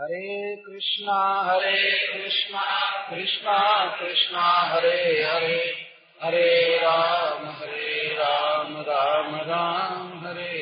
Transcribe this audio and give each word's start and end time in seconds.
हरे 0.00 0.56
कृष्णा 0.56 1.42
हरे 1.50 2.08
कृष्णा 2.12 2.64
कृष्णा 3.10 3.84
कृष्णा, 4.00 4.42
हरे 4.42 5.22
हरे 5.22 5.86
हरे 6.22 6.78
राम 6.82 7.46
हरे 7.46 8.14
राम 8.14 8.76
राम 8.76 9.36
राम, 9.36 10.26
हरे 10.26 10.58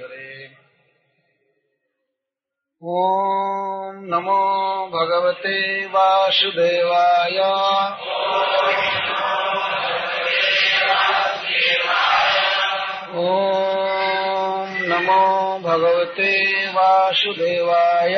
हरे। 0.00 0.46
ॐ 2.84 4.00
नमो 4.08 4.86
भगवते 4.86 5.86
वासुदेवाय। 5.86 7.38
ॐ 13.18 13.57
नमो 15.08 15.58
भगवते 15.58 16.66
वासुदेवाय। 16.66 18.14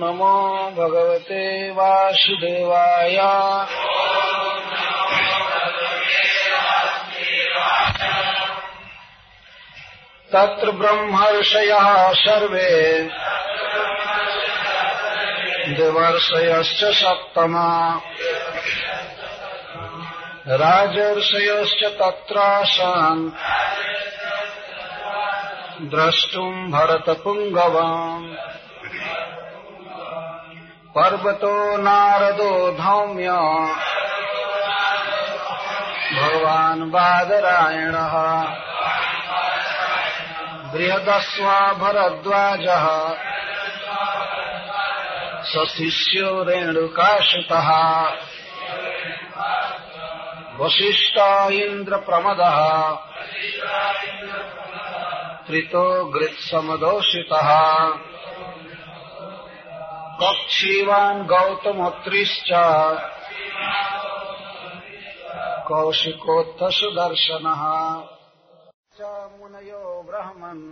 नमो 0.00 0.70
भगवते 0.70 1.70
वासुदेवाय। 1.70 3.16
तत्र 10.32 10.70
ब्रह्मर्षयः 10.70 12.12
सर्वे। 12.12 13.08
देवर्षयश्च 15.68 16.84
सप्तमा। 16.84 18.00
राजर्षयश्च 20.48 21.84
तत्राशान् 21.84 23.30
द्रष्टुम् 25.90 26.70
भरतपुङ्गवाम् 26.70 28.34
पर्वतो 30.98 31.76
नारदो 31.76 32.70
धौम्य। 32.70 33.30
भगवान् 36.20 36.90
बादरायणः। 36.90 38.12
बृहदस्वा 40.72 41.72
भरद्वाजः। 41.72 43.14
सशिष्यो 45.44 46.42
रेणुकाश्रितः। 46.42 47.70
वसिष्ठ 50.60 51.16
इन्द्रप्रमदः 51.52 52.58
त्रितो 55.46 56.04
गृत्समदोषितः 56.04 57.48
कक्षीवान् 60.20 61.26
गौतमोत्रिश्च 61.26 62.50
कौशिकोत्थसुदर्शनः 65.68 67.62
च 68.98 69.00
मुनयो 69.38 69.82
ब्रह्मन्। 70.06 70.64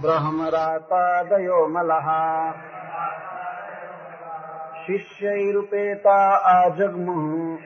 ब्रह्मरातादयो 0.00 1.58
मलः 1.68 2.08
शिष्यैरुपेता 4.86 6.36
आजग्मुः। 6.36 7.58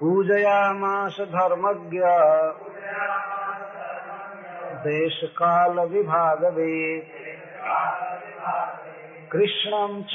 पूजयामास 0.00 1.16
धर्मज्ञ। 1.20 2.00
देशकालविभागवे। 4.90 6.00
कृष्णम् 9.32 10.02
च 10.02 10.14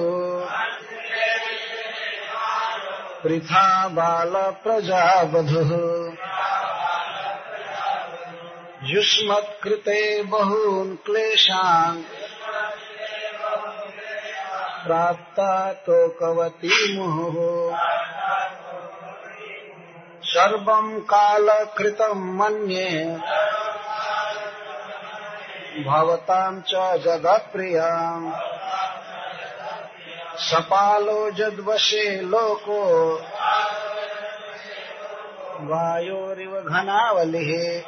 पृथा 3.24 3.88
बालप्रजावधुः। 3.88 5.70
युष्मत्कृते 8.82 10.22
बहून् 10.22 10.96
क्लेशान्। 10.96 12.02
प्राप्ता 14.86 15.72
तोकवती 15.72 16.98
मुहुः 16.98 17.76
सर्वम् 20.30 21.00
कालकृतम् 21.00 22.36
मन्ये। 22.36 23.04
भवताम् 25.84 26.62
च 26.62 26.70
जगत्प्रियाम् 27.04 28.32
सपालो 30.38 31.30
जद्वशे 31.30 32.20
लोको। 32.20 33.14
वायोरिव 35.60 36.60
घनावलिः। 36.60 37.82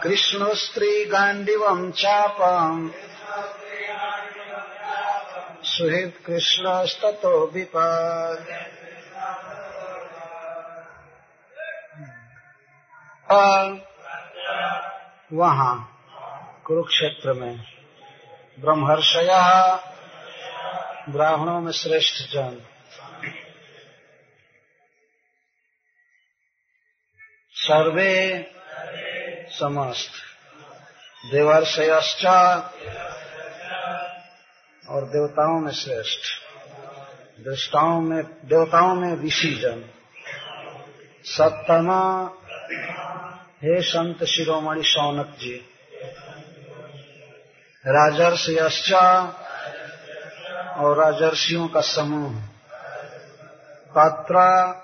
कृष्णस्त्रीगाण्डिवम् 0.05 1.91
चापम् 1.91 2.89
सुहृत् 5.63 6.25
कृष्णस्ततो 6.25 7.31
विपाद 7.53 8.45
वहाँ 15.33 15.73
कुरुक्षेत्र 16.65 17.33
में 17.33 17.57
ब्रह्मर्षया 18.59 19.41
ब्राह्मणों 21.09 21.61
में 21.61 21.71
श्रेष्ठ 21.71 22.33
जन। 22.33 22.61
सर्वे 27.53 28.11
समस्त 29.59 30.11
देवर्षयश्चा 31.31 32.57
और 34.89 35.03
देवताओं 35.03 35.59
में 35.59 35.71
श्रेष्ठ। 35.71 36.21
दृष्टाओं 37.45 38.01
में, 38.01 38.23
देवताओं 38.23 38.95
में 38.95 39.25
ऋषि 39.25 39.59
जन 39.61 39.89
सप्तमा, 41.23 42.31
हे 43.63 43.81
संत 43.81 44.23
शिरोमणि 44.23 44.83
सौनक 44.83 45.37
जी 45.39 45.61
राजर्षि 47.87 48.57
और 50.77 51.05
राजर्षियों 51.05 51.67
का 51.67 51.81
समूह। 51.81 52.41
पात्रा, 53.97 54.81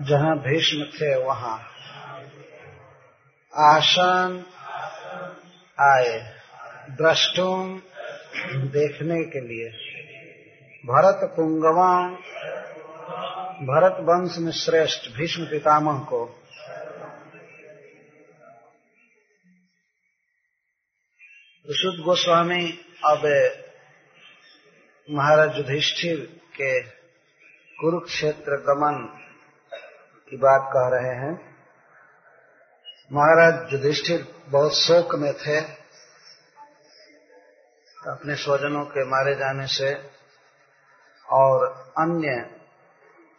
जहाँ 0.00 0.38
भीष्म 0.38 0.84
थे 0.84 1.24
वहाँ। 1.24 1.71
आसन 3.54 4.44
आए 5.80 6.34
द्रष्टुम 6.90 7.78
देखने 8.54 9.24
के 9.24 9.40
लिए। 9.40 9.68
भरत 10.86 11.20
पुंगवा 11.36 12.08
भरत 13.62 13.96
वंश 14.00 14.38
में 14.38 14.52
श्रेष्ठ 14.52 15.10
भीष्म 15.16 15.44
पितामह 15.44 15.98
को। 15.98 16.24
ऋषुद 21.70 22.04
गोस्वामी, 22.04 22.78
अब 23.04 23.22
महाराज 25.10 25.56
युधिष्ठिर 25.56 26.40
के 26.56 26.82
कुरुक्षेत्र 27.78 28.56
गमन 28.56 29.08
की 30.30 30.36
बात 30.36 30.70
कह 30.72 30.98
रहे 30.98 31.16
हैं। 31.16 31.51
महाराज 33.14 33.72
युधिष्ठिर 33.72 34.34
बहुत 34.48 34.74
शोक 34.74 35.14
में 35.14 35.34
थे। 35.34 35.60
अपने 38.10 38.34
स्वजनों 38.34 38.84
के 38.84 39.04
मारे 39.04 39.34
जाने 39.34 39.66
से 39.66 40.10
और 41.28 41.66
अन्य 41.98 42.50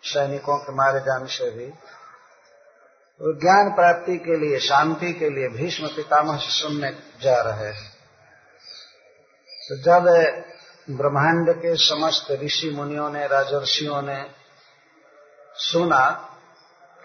सैनिकों 0.03 0.57
के 0.57 0.73
मारे 0.73 0.99
जाने 0.99 1.27
से 1.27 1.51
भी। 1.51 1.65
वो 1.65 3.39
ज्ञान 3.39 3.69
प्राप्ति 3.75 4.17
के 4.17 4.37
लिए, 4.37 4.59
शांति 4.59 5.13
के 5.13 5.29
लिए 5.29 5.49
भीष्म 5.49 5.87
पितामह 5.87 6.37
से 6.37 6.61
सुनने 6.61 6.91
जा 7.21 7.41
रहे 7.41 7.73
हैं। 7.73 7.91
तो 9.69 9.77
जब 9.77 10.03
ब्रह्मांड 10.97 11.57
के 11.57 11.75
समस्त 11.75 12.31
ऋषि 12.31 12.69
मुनियों 12.69 13.09
ने, 13.09 13.27
राजर्षियों 13.27 14.01
ने 14.01 14.31
सुना 15.55 16.29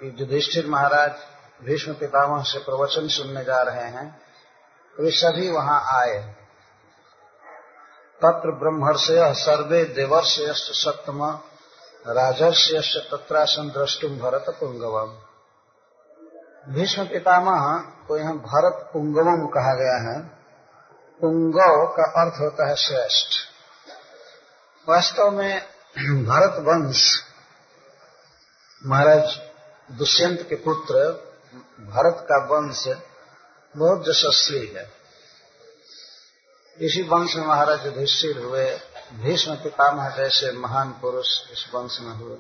कि 0.00 0.17
युधिष्ठिर 0.20 0.67
महाराज 0.67 1.38
भीष्म 1.64 1.93
पितामह 1.93 2.43
से 2.43 2.58
प्रवचन 2.58 3.08
सुनने 3.08 3.44
जा 3.44 3.62
रहे 3.62 3.84
हैं, 3.84 4.20
वे 5.00 5.10
सभी 5.10 5.50
वहाँ 5.50 6.00
आए। 6.00 6.19
तत्र 8.25 8.50
ब्रह्मर्षय 8.50 9.34
सर्वे 9.34 9.84
देवर्षय 9.84 10.46
सप्तम 10.49 11.40
राजर्षय 12.06 12.81
तत्रासन 12.81 13.69
द्रष्टुम 13.69 14.19
भरत 14.19 14.44
पुंगवम 14.49 15.19
भीष्म 16.75 17.05
पितामह 17.05 17.78
को 18.08 18.19
यहाँ 18.19 18.34
भरत 18.34 18.90
पुंगवम 18.93 19.46
कहा 19.46 19.75
गया 19.75 19.96
है। 19.96 20.22
पुंगव 21.20 21.94
का 21.96 22.22
अर्थ 22.22 22.40
होता 22.40 22.69
है 22.69 22.76
श्रेष्ठ। 22.76 23.28
वास्तव 24.88 25.31
में 25.31 25.62
भरत 26.26 26.55
वंश 26.58 27.22
महाराज 28.87 29.40
दुष्यंत 29.99 30.46
के 30.49 30.55
पुत्र 30.55 31.28
भरत 31.81 32.17
का 32.21 32.45
वंश 32.45 32.89
बहुत 33.77 34.05
यशस्वी 34.09 34.67
है। 34.67 34.91
इसी 36.81 37.03
वंश 37.03 37.37
में 37.37 37.47
महाराज 37.47 37.87
युधिष्ठिर 37.87 38.39
हुए, 38.39 38.81
भीष्म 39.12 39.55
पितामह 39.55 40.09
जैसे 40.09 40.53
महान 40.53 40.91
पुरुष 40.91 41.50
इस 41.50 41.71
वंश 41.75 41.99
में 42.00 42.12
हुए। 42.12 42.39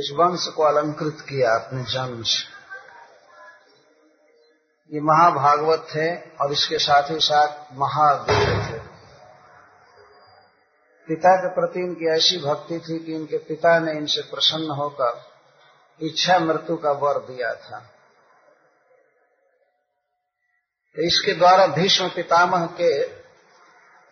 इस 0.00 0.12
वंश 0.16 0.48
को 0.48 0.62
अलंकृत 0.62 1.16
किया 1.20 1.50
अपने 1.50 1.82
जन्म 1.82 2.22
से। 2.22 2.54
ये 4.94 5.00
महाभागवत 5.00 5.86
थे 5.96 6.16
और 6.16 6.52
इसके 6.52 6.78
साथ 6.78 7.10
ही 7.10 7.20
साथ 7.20 7.72
महावीर 7.72 8.72
थे। 8.72 8.78
पिता 11.08 11.36
के 11.36 11.48
प्रति 11.48 11.80
इनकी 11.80 12.10
ऐसी 12.16 12.38
भक्ति 12.38 12.78
थी 12.78 12.98
कि 12.98 13.14
इनके 13.14 13.38
पिता 13.38 13.78
ने 13.78 13.92
इनसे 13.92 14.22
प्रसन्न 14.22 14.70
होकर 14.70 15.33
इच्छा 16.00 16.38
मृत्यु 16.38 16.76
का 16.76 16.90
वर 16.92 17.18
दिया 17.18 17.54
था। 17.54 17.78
तो 20.96 21.02
इसके 21.02 21.34
द्वारा 21.34 21.66
भीष्म 21.66 22.08
पितामह 22.08 22.66
के 22.66 23.02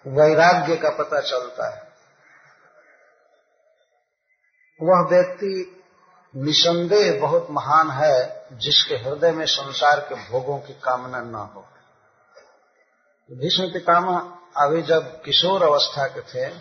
वैराग्य 0.06 0.76
का 0.76 0.90
पता 0.90 1.20
चलता 1.20 1.76
है। 1.76 1.92
वह 4.82 5.08
व्यक्ति 5.10 5.78
निसंदेह 6.36 7.20
बहुत 7.20 7.46
महान 7.50 7.90
है, 7.90 8.48
जिसके 8.52 8.94
हृदय 8.94 9.32
में 9.32 9.46
संसार 9.46 10.00
के 10.00 10.14
भोगों 10.14 10.58
की 10.58 10.72
कामना 10.72 11.20
न 11.20 11.34
हो। 11.34 11.60
भीष्म 13.32 13.72
पितामह 13.72 14.38
अभी 14.56 14.82
जब 14.82 15.22
किशोर 15.22 15.62
अवस्था 15.62 16.06
के 16.06 16.20
थे, 16.20 16.60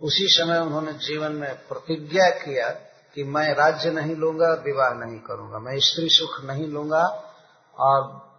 उसी 0.00 0.28
समय 0.28 0.58
उन्होंने 0.58 0.92
जीवन 0.92 1.32
में 1.32 1.68
प्रतिज्ञा 1.68 2.30
किया 2.30 2.70
कि 3.14 3.24
मैं 3.24 3.54
राज्य 3.54 3.90
नहीं 3.90 4.16
लूँगा, 4.16 4.52
विवाह 4.52 4.94
नहीं 4.94 5.20
करूँगा। 5.20 5.58
मैं 5.58 5.78
स्त्री 5.78 6.08
सुख 6.08 6.44
नहीं 6.44 6.68
लूँगा 6.68 7.32
और 7.78 8.32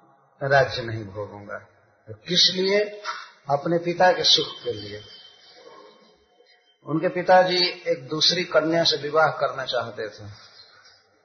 राज्य 0.44 0.82
नहीं 0.82 1.06
भोगूँगा। 1.06 1.58
तो 2.08 2.14
किस 2.14 2.52
लिए? 2.56 2.80
अपने 3.50 3.78
पिता 3.78 4.12
के 4.12 4.24
सुख 4.24 4.64
के 4.64 4.74
लिए। 4.74 5.02
उनके 6.86 7.08
पिताजी 7.08 7.68
एक 7.88 8.08
दूसरी 8.08 8.44
कन्या 8.44 8.84
से 8.84 8.98
विवाह 8.98 9.28
करना 9.28 9.66
चाहते 9.66 10.10
थे। 10.10 10.24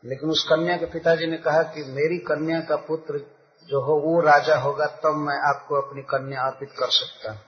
लेकिन 0.04 0.30
उस 0.30 0.44
कन्या 0.44 0.76
के 0.76 0.86
पिताजी 0.86 1.26
ने 1.26 1.36
कहा 1.36 1.62
कि 1.62 1.84
मेरी 1.84 2.18
कन्या 2.18 2.60
का 2.60 2.76
पुत्र 2.76 3.18
जो 3.66 3.80
हो, 3.80 3.92
वो 3.92 4.20
राजा 4.20 4.56
होगा, 4.56 4.86
तब 4.86 5.14
मैं 5.16 5.54
आपको 5.54 5.74
अपनी 5.74 6.02
कन्या 6.02 6.42
अर्पित 6.42 6.70
कर 6.70 6.86
सकता 6.86 7.47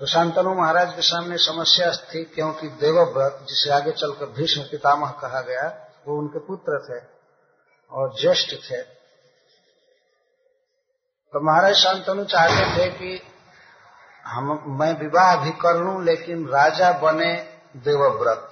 तो 0.00 0.06
शांतनु 0.06 0.54
महाराज 0.54 0.94
के 0.94 1.02
सामने 1.02 1.38
समस्या 1.38 1.92
थी, 1.92 2.24
क्योंकि 2.24 2.68
देवव्रत, 2.68 3.46
जिसे 3.48 3.70
आगे 3.70 3.92
चलकर 3.92 4.26
भीष्म 4.26 4.62
पितामह 4.62 5.10
कहा 5.10 5.40
गया, 5.40 5.88
वो 6.08 6.18
उनके 6.18 6.38
पुत्र 6.38 6.78
थे 6.84 7.06
और 7.90 8.14
ज्येष्ठ 8.20 8.54
थे। 8.54 8.82
तो 11.32 11.40
महाराज 11.40 11.74
शांतनु 11.74 12.24
चाहते 12.24 12.76
थे 12.76 12.90
कि 12.90 13.22
हम, 14.26 14.64
मैं 14.68 14.98
विवाह 14.98 15.36
भी 15.36 15.50
कर 15.50 15.76
लू, 15.76 16.00
लेकिन 16.00 16.48
राजा 16.48 16.92
बने 16.92 17.34
देवव्रत। 17.76 18.50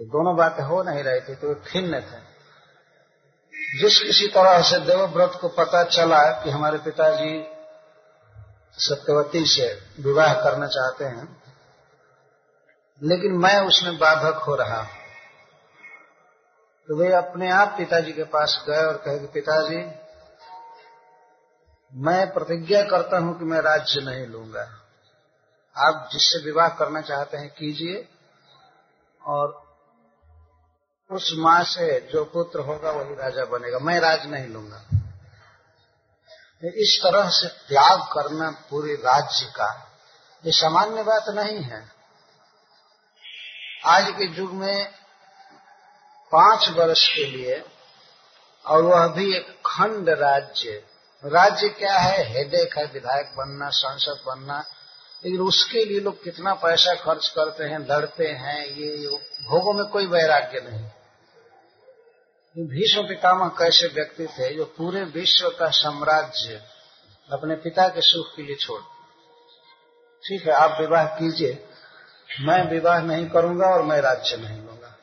ये 0.00 0.04
दोनों 0.04 0.36
बातें 0.36 0.64
हो 0.64 0.82
नहीं 0.82 1.02
रही 1.02 1.20
थी 1.20 1.34
तो 1.34 1.48
वे 1.48 1.54
खिन्न 1.54 2.00
थे। 2.00 2.34
जिस 3.78 4.02
किसी 4.02 4.28
तरह 4.28 4.62
से 4.62 4.78
देवव्रत 4.78 5.38
को 5.40 5.48
पता 5.48 5.84
चला 5.84 6.22
कि 6.30 6.50
हमारे 6.50 6.78
पिताजी 6.78 7.53
सत्यवती 8.78 9.44
से 9.46 9.66
विवाह 10.00 10.34
करना 10.34 10.66
चाहते 10.66 11.04
हैं, 11.04 11.42
लेकिन 13.02 13.32
मैं 13.32 13.58
उसमें 13.60 13.98
बाधक 13.98 14.42
हो 14.42 14.54
रहा 14.54 14.80
हूँ। 14.80 15.02
तो 16.88 16.96
वे 16.96 17.12
अपने 17.12 17.50
आप 17.50 17.74
पिताजी 17.78 18.12
के 18.12 18.24
पास 18.24 18.64
गए 18.68 18.84
और 18.84 18.96
कहे 18.96 19.18
कि 19.18 19.26
पिताजी, 19.26 19.76
मैं 21.92 22.32
प्रतिज्ञा 22.32 22.82
करता 22.82 23.18
हूँ 23.18 23.38
कि 23.38 23.44
मैं 23.44 23.60
राज्य 23.60 24.00
नहीं 24.00 24.26
लूँगा। 24.26 24.62
आप 25.76 26.08
जिससे 26.12 26.44
विवाह 26.44 26.68
करना 26.68 27.00
चाहते 27.00 27.36
हैं 27.36 27.50
कीजिए, 27.50 28.08
और 29.22 29.62
उस 31.10 31.32
माँ 31.38 31.62
से 31.64 32.00
जो 32.12 32.24
पुत्र 32.24 32.60
होगा 32.60 32.90
वही 32.90 33.14
राजा 33.14 33.44
बनेगा। 33.44 33.78
मैं 33.78 34.00
राज 34.00 34.26
नहीं 34.26 34.46
लूँगा। 34.46 34.82
इस 36.68 37.00
तरह 37.02 37.28
से 37.28 37.48
त्याग 37.48 38.00
करना 38.00 38.50
पूरे 38.70 38.94
राज्य 38.94 39.46
का 39.46 39.92
ये 40.46 40.52
सामान्य 40.52 41.02
बात 41.02 41.24
नहीं 41.28 41.62
है। 41.62 41.92
आज 43.86 44.04
के 44.08 44.24
युग 44.24 44.52
में 44.52 44.92
पाँच 46.32 46.68
वर्ष 46.68 47.14
के 47.14 47.26
लिए, 47.26 47.64
और 48.66 48.82
वह 48.82 49.06
भी 49.06 49.36
एक 49.36 49.62
खंड 49.66 50.08
राज्य 50.08 50.84
राज्य 51.24 51.68
क्या 51.68 51.98
है? 51.98 52.24
हेडेक 52.24 52.78
है, 52.78 52.84
विधायक 52.84 53.34
बनना, 53.36 53.68
सांसद 53.68 54.22
बनना। 54.26 54.64
लेकिन 55.24 55.40
उसके 55.40 55.84
लिए 55.84 56.00
लोग 56.00 56.24
कितना 56.24 56.54
पैसा 56.54 56.94
खर्च 56.94 57.28
करते 57.28 57.64
हैं, 57.64 57.78
लड़ते 57.78 58.28
हैं 58.28 58.66
ये, 58.66 59.06
भोगों 59.42 59.72
में 59.72 59.84
कोई 59.84 60.06
वैराग्य 60.06 60.60
नहीं। 60.60 60.88
भीष्म 62.56 63.02
पितामह 63.02 63.48
कैसे 63.58 63.86
व्यक्ति 63.86 64.26
थे? 64.26 64.54
जो 64.56 64.64
पूरे 64.64 65.02
विश्व 65.04 65.48
का 65.50 65.68
साम्राज्य 65.68 66.60
अपने 67.28 67.54
पिता 67.54 67.86
के 67.88 68.00
सुख 68.00 68.26
के 68.36 68.42
लिए 68.42 68.56
छोड़ 68.56 68.80
ठीक 70.24 70.46
है, 70.46 70.52
आप 70.52 70.76
विवाह 70.80 71.06
कीजिए। 71.16 71.52
मैं 72.40 72.62
विवाह 72.70 73.00
नहीं 73.00 73.28
करूँगा 73.30 73.66
और 73.66 73.82
मैं 73.82 74.00
राज्य 74.00 74.36
नहीं 74.36 74.60
लूँगा। 74.60 74.94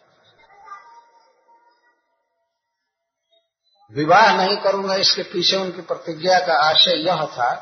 विवाह 3.93 4.35
नहीं 4.37 4.55
करूँगा, 4.57 4.95
इसके 4.95 5.23
पीछे 5.23 5.57
उनकी 5.57 5.81
प्रतिज्ञा 5.81 6.39
का 6.39 6.53
आशय 6.59 7.03
यह 7.07 7.25
था 7.27 7.53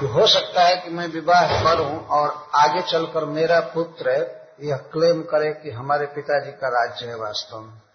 कि 0.00 0.06
हो 0.06 0.26
सकता 0.26 0.62
है 0.62 0.76
कि 0.76 0.90
मैं 0.90 1.06
विवाह 1.08 1.62
करूँ 1.64 2.06
और 2.08 2.30
आगे 2.54 2.82
चलकर 2.82 3.24
मेरा 3.24 3.60
पुत्र 3.74 4.16
यह 4.62 4.76
क्लेम 4.92 5.22
करे 5.22 5.52
कि 5.54 5.70
हमारे 5.70 6.06
पिताजी 6.06 6.52
का 6.52 6.68
राज्य 6.76 7.06
है 7.06 7.16
वास्तव 7.16 7.60
में। 7.60 7.87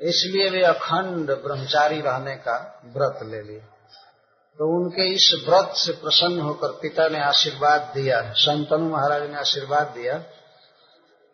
इसलिए 0.00 0.50
वे 0.50 0.62
अखंड 0.62 1.30
ब्रह्मचारी 1.30 2.00
रहने 2.00 2.36
का 2.36 2.82
व्रत 2.84 3.18
ले 3.22 3.42
लिए। 3.42 3.60
तो 4.58 4.80
उनके 4.80 5.14
इस 5.14 5.44
व्रत 5.48 5.72
से 5.74 5.92
प्रसन्न 5.92 6.40
होकर 6.40 6.68
पिता 6.68 7.08
ने 7.08 7.20
आशीर्वाद 7.20 7.92
दिया 7.94 8.32
संतनु 8.32 8.88
महाराज 8.88 9.22
ने 9.22 9.38
आशीर्वाद 9.38 9.86
दिया 9.86 10.18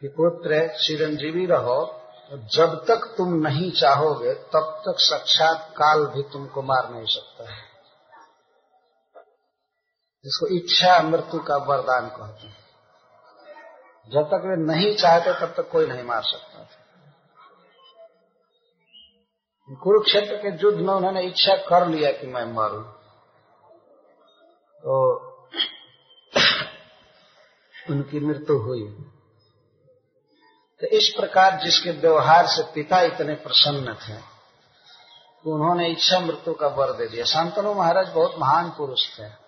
कि, 0.00 0.09
पुत्र, 0.09 0.68
चिरंजीवी 0.68 1.47
रहो। 1.47 2.00
जब 2.33 2.85
तक 2.88 3.14
तुम 3.16 3.35
नहीं 3.35 3.73
चाहोगे, 3.73 4.35
तब 4.35 4.83
तक 4.87 4.94
साक्षात 4.99 5.68
काल 5.71 6.06
भी 6.06 6.23
तुमको 6.23 6.62
मार 6.62 6.90
नहीं 6.90 7.06
सकता 7.06 7.50
है। 7.50 7.75
जिसको 10.25 10.47
इच्छा 10.47 11.02
मृत्यु 11.02 11.40
का 11.40 11.56
वरदान 11.56 12.09
कहते 12.09 12.47
हैं। 12.47 12.56
जब 14.12 14.23
तक 14.23 14.42
वे 14.47 14.56
नहीं 14.56 14.97
चाहते, 14.97 15.33
तब 15.33 15.47
तक 15.47 15.68
कोई 15.73 15.87
नहीं 15.87 16.02
मार 16.02 16.23
सकता। 16.23 16.54
कुरुक्षेत्र 19.71 20.37
के 20.37 20.49
युद्ध 20.49 20.78
में 20.78 20.94
उन्होंने 20.94 21.23
इच्छा 21.23 21.56
कर 21.56 21.87
लिया 21.87 22.12
कि 22.12 22.26
मैं 22.26 22.44
मरूं। 22.44 22.83
तो 24.76 25.21
उनकी 27.90 28.21
मृत्यु 28.21 28.59
हुई। 28.59 28.83
तो 30.80 30.87
इस 30.87 31.14
प्रकार 31.21 31.61
जिसके 31.61 31.90
व्यवहार 31.90 32.47
से 32.47 32.62
पिता 32.62 33.00
इतने 33.00 33.35
प्रसन्न 33.35 33.94
थे 33.94 34.16
तो 35.44 35.54
उन्होंने 35.54 35.88
इच्छा 35.88 36.18
मृत्यु 36.18 36.54
का 36.54 36.66
वर 36.66 36.92
दे 36.92 37.06
दिया। 37.06 37.25
शांतनु 37.25 37.75
महाराज 37.75 38.09
बहुत 38.09 38.35
महान 38.38 38.71
पुरुष 38.71 39.18
थे। 39.18 39.44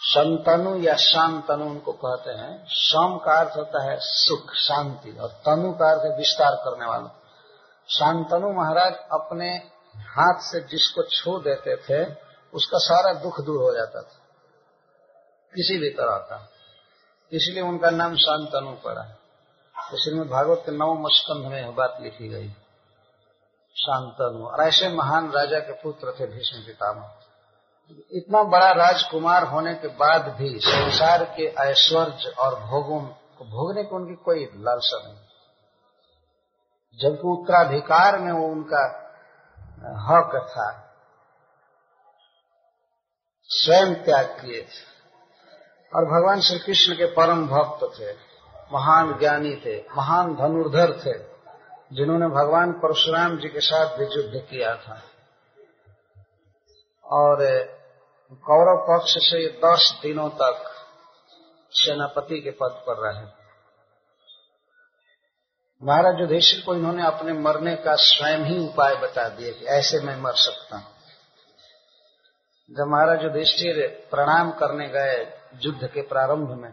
संतनु 0.00 0.76
या 0.76 0.94
शांतनु 0.94 1.64
उनको 1.64 1.92
कहते 1.92 2.30
हैं। 2.30 2.66
सम 2.68 3.18
का 3.24 3.40
अर्थ 3.40 3.56
होता 3.56 3.90
है 3.90 3.98
सुख, 4.00 4.54
शांति, 4.54 5.18
और 5.18 5.28
तनु 5.28 5.72
का 5.72 5.92
अर्थ 5.92 6.18
विस्तार 6.18 6.50
करने 6.50 6.86
वाला। 6.86 7.20
शांतनु 7.88 8.52
महाराज 8.52 8.94
अपने 9.12 9.50
हाथ 9.96 10.38
से 10.38 10.60
जिसको 10.60 11.02
छू 11.02 11.38
देते 11.38 11.76
थे, 11.76 12.14
उसका 12.54 12.78
सारा 12.78 13.12
दुख 13.12 13.40
दूर 13.40 13.62
हो 13.62 13.74
जाता 13.74 14.02
था। 14.02 14.18
किसी 15.54 15.78
भी 15.78 15.90
तरह 15.90 16.16
का। 16.16 16.48
इसलिए 17.32 17.62
उनका 17.62 17.90
नाम 17.90 18.16
शांतनु 18.16 18.72
पड़ा। 18.72 19.02
श्रीमद 19.94 20.26
भागवत 20.26 20.62
के 20.66 20.72
नवम 20.72 21.08
स्कंध 21.08 21.46
में 21.46 21.74
बात 21.74 21.98
लिखी 22.00 22.28
गई। 22.28 22.48
शांतनु। 23.76 24.46
और 24.46 24.60
ऐसे 24.60 24.88
महान 24.88 25.32
राजा 25.32 25.58
के 25.58 25.72
पुत्र 25.72 26.12
थे 26.20 26.26
भीष्म 26.26 26.66
पितामह। 26.66 27.10
इतना 28.12 28.42
बड़ा 28.42 28.72
राजकुमार 28.72 29.44
होने 29.44 29.74
के 29.74 29.88
बाद 29.88 30.28
भी 30.28 30.58
संसार 30.58 31.24
के 31.24 31.44
ऐश्वर्य 31.44 32.34
और 32.38 32.60
भोगों 32.60 33.00
को 33.08 33.44
भोगने 33.44 33.84
की 33.84 33.96
उनकी 33.96 34.14
कोई 34.14 34.44
लालसा 34.44 35.08
नहीं। 35.08 35.23
जबकि 37.00 37.28
उत्तराधिकार 37.28 38.18
में 38.18 38.32
वो 38.32 38.46
उनका, 38.46 39.00
हक 39.84 40.48
था, 40.50 40.80
स्वयं 43.48 43.94
त्याग 43.94 44.26
किए 44.26 44.62
थे। 44.62 44.94
और 45.96 46.04
भगवान 46.04 46.40
श्री 46.40 46.58
कृष्ण 46.58 46.94
के 46.94 47.06
परम 47.06 47.46
भक्त 47.46 48.00
थे, 48.00 48.12
महान 48.72 49.18
ज्ञानी 49.18 49.56
थे, 49.56 49.84
महान 49.96 50.34
धनुर्धर 50.34 50.92
थे, 50.92 51.34
जिन्होंने 51.96 52.26
भगवान 52.26 52.72
परशुराम 52.72 53.36
जी 53.38 53.48
के 53.48 53.60
साथ 53.60 53.98
भी 53.98 54.04
युद्ध 54.04 54.48
किया 54.50 54.76
था। 54.76 55.02
और, 57.04 57.36
कौरव 58.32 58.86
पक्ष 58.90 59.12
से 59.12 59.48
दस 59.48 59.98
दिनों 60.02 60.28
तक 60.28 60.70
सेनापति 61.70 62.40
के 62.40 62.50
पद 62.50 62.84
पर 62.88 62.94
रहे। 62.94 63.43
महाराज 65.82 66.20
युधिष्ठिर 66.20 66.62
को 66.66 66.74
इन्होंने 66.74 67.06
अपने 67.06 67.32
मरने 67.32 67.74
का 67.76 67.94
स्वयं 67.94 68.44
ही 68.44 68.68
उपाय 68.68 68.94
बता 68.94 69.28
दिया 69.28 69.52
कि 69.52 69.64
ऐसे 69.66 70.00
मैं 70.00 70.16
मर 70.16 70.34
सकता 70.34 70.76
हूँ। 70.76 70.92
जब 72.70 72.86
महाराज 72.86 73.22
युधिष्ठिर 73.22 74.06
प्रणाम 74.10 74.50
करने 74.50 74.88
गए 74.88 75.16
युद्ध 75.64 75.86
के 75.86 76.02
प्रारंभ 76.02 76.50
में 76.50 76.72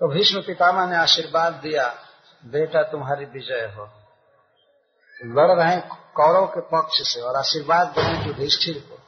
तो 0.00 0.08
भीष्म 0.14 0.40
पितामह 0.40 0.86
ने 0.86 0.96
आशीर्वाद 0.96 1.52
दिया, 1.52 1.86
बेटा, 2.44 2.82
तुम्हारी 2.82 3.24
विजय 3.24 3.72
हो। 3.76 3.84
लड़ 5.20 5.50
रहे 5.52 5.76
कौरव 6.14 6.46
के 6.46 6.60
पक्ष 6.60 7.00
से 7.02 7.20
और 7.20 7.36
आशीर्वाद 7.36 7.86
दे 7.88 8.02
रहे 8.02 8.26
युधिष्ठिर 8.26 8.78
को। 8.78 8.98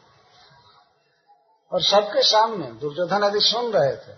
और 1.73 1.83
सबके 1.83 2.23
सामने 2.23 2.67
दुर्योधन 2.73 3.25
आदि 3.25 3.41
सुन 3.41 3.73
रहे 3.73 3.97
थे। 3.97 4.17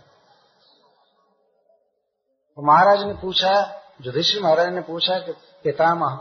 तो 2.59 2.63
महाराज 2.63 3.03
ने 3.03 3.15
पूछा 3.15 3.80
युधिष्ठिर 4.01 4.43
महाराज 4.43 4.73
ने 4.75 4.81
पूछा 4.81 5.19
कि 5.19 5.33
पितामह, 5.65 6.13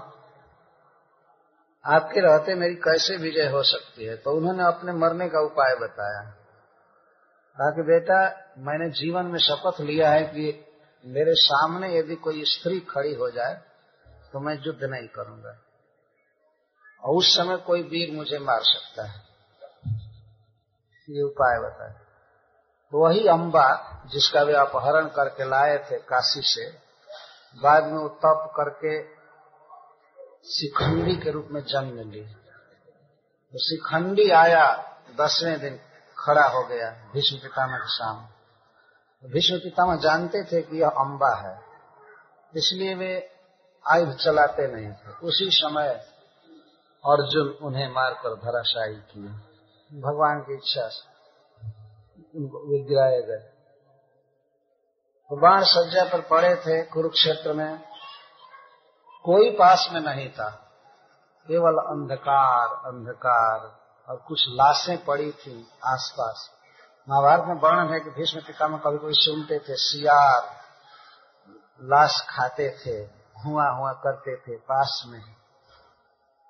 आपके 1.85 2.21
रहते 2.21 2.55
मेरी 2.55 2.75
कैसे 2.75 3.17
विजय 3.17 3.49
हो 3.49 3.61
सकती 3.63 4.05
है? 4.05 4.15
तो 4.15 4.31
उन्होंने 4.31 4.63
अपने 4.63 4.93
मरने 4.93 5.27
का 5.29 5.39
उपाय 5.39 5.75
बताया। 5.75 6.21
कहा 7.57 7.69
कि 7.69 7.81
बेटा, 7.81 8.19
मैंने 8.57 8.89
जीवन 8.89 9.25
में 9.25 9.39
शपथ 9.39 9.81
लिया 9.81 10.09
है 10.09 10.23
कि 10.23 10.65
मेरे 11.05 11.33
सामने 11.35 11.97
यदि 11.97 12.15
कोई 12.15 12.43
स्त्री 12.45 12.79
खड़ी 12.79 13.13
हो 13.13 13.29
जाए 13.29 13.53
तो 14.33 14.39
मैं 14.39 14.55
युद्ध 14.55 14.83
नहीं 14.83 15.07
करूँगा। 15.07 15.57
और 17.03 17.15
उस 17.15 17.35
समय 17.35 17.57
कोई 17.57 17.81
वीर 17.81 18.15
मुझे 18.15 18.39
मार 18.39 18.61
सकता 18.63 19.07
है। 19.07 19.19
ये 21.07 21.23
उपाय 21.23 21.59
बताए 21.59 21.93
तो 22.93 23.05
वही 23.05 23.27
अम्बा 23.27 23.67
जिसका 24.11 24.41
वे 24.41 24.53
अपहरण 24.53 25.07
करके 25.07 25.43
लाए 25.43 25.77
थे 25.91 25.97
काशी 25.97 26.41
से 26.43 26.88
बाद 27.55 27.83
में 27.83 27.97
वो 27.97 28.07
तप 28.23 28.51
करके 28.55 28.91
शिखंडी 30.49 31.15
के 31.15 31.31
रूप 31.31 31.47
में 31.51 31.61
जन्म 31.63 32.09
ली 32.11 32.21
तो 33.53 33.59
शिखंडी 33.59 34.29
आया, 34.31 34.65
दसवें 35.19 35.59
दिन 35.59 35.79
खड़ा 36.17 36.45
हो 36.47 36.63
गया 36.67 36.89
भीष्म 37.13 37.37
पितामह 37.37 37.77
के 37.77 37.89
सामने। 37.89 38.27
भीष्म 39.23 39.57
पितामह 39.57 39.95
जानते 39.97 40.43
थे 40.43 40.61
कि 40.61 40.81
यह 40.81 40.99
अम्बा 40.99 41.33
है, 41.37 41.55
इसलिए 42.53 42.93
वे 42.95 43.11
आयुध 43.85 44.15
चलाते 44.17 44.67
नहीं 44.67 44.91
थे। 44.91 45.11
उसी 45.27 45.49
समय 45.53 45.89
अर्जुन 47.03 47.47
उन्हें 47.61 47.89
मारकर 47.91 48.35
धराशायी 48.37 48.95
किए 49.11 49.29
भगवान 49.91 50.41
की 50.41 50.53
इच्छा 50.53 50.87
से 50.89 51.03
उनको 52.35 52.57
गिराए 52.83 53.21
गए। 53.21 53.43
तो 55.31 55.35
बाण 55.35 55.63
सज्जा 55.63 56.03
पर 56.03 56.21
पड़े 56.21 56.55
थे 56.55 56.81
कुरुक्षेत्र 56.83 57.53
में, 57.53 57.79
कोई 59.25 59.49
पास 59.51 59.89
में 59.93 59.99
नहीं 60.01 60.29
था। 60.29 60.49
केवल 61.49 61.77
अंधकार 61.81 62.73
अंधकार 62.87 63.67
और 64.07 64.17
कुछ 64.27 64.45
लाशें 64.49 64.97
पड़ी 65.05 65.31
थी 65.31 65.53
आसपास। 65.85 66.49
महाभारत 67.07 67.43
में 67.47 67.55
वर्णन 67.55 67.93
है 67.93 67.99
कि 67.99 68.09
भीष्म 68.09 68.39
पितामह 68.39 68.77
कभी 68.77 68.97
कोई 68.97 69.13
सुनते 69.15 69.59
थे, 69.59 69.75
सियार 69.75 70.41
लाश 71.81 72.15
खाते 72.29 72.69
थे, 72.77 72.97
हुआ 73.45 73.67
हुआ 73.69 73.91
करते 74.03 74.35
थे 74.37 74.57
पास 74.57 75.03
में 75.07 75.21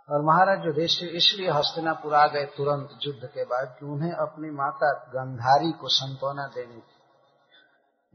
और 0.09 0.21
महाराज 0.25 0.59
जो 0.59 0.65
युधिष्ठिर 0.65 1.09
इसलिए 1.09 1.49
हस्तिनापुर 1.49 2.13
आ 2.15 2.25
गए 2.27 2.45
तुरंत 2.45 2.89
युद्ध 3.01 3.27
के 3.27 3.43
बाद 3.43 3.75
कि 3.79 3.85
उन्हें 3.85 4.11
अपनी 4.11 4.49
माता 4.51 4.93
गंधारी 5.09 5.71
को 5.71 5.87
संतोना 5.87 6.47
देनी 6.47 6.79
थी। 6.79 6.98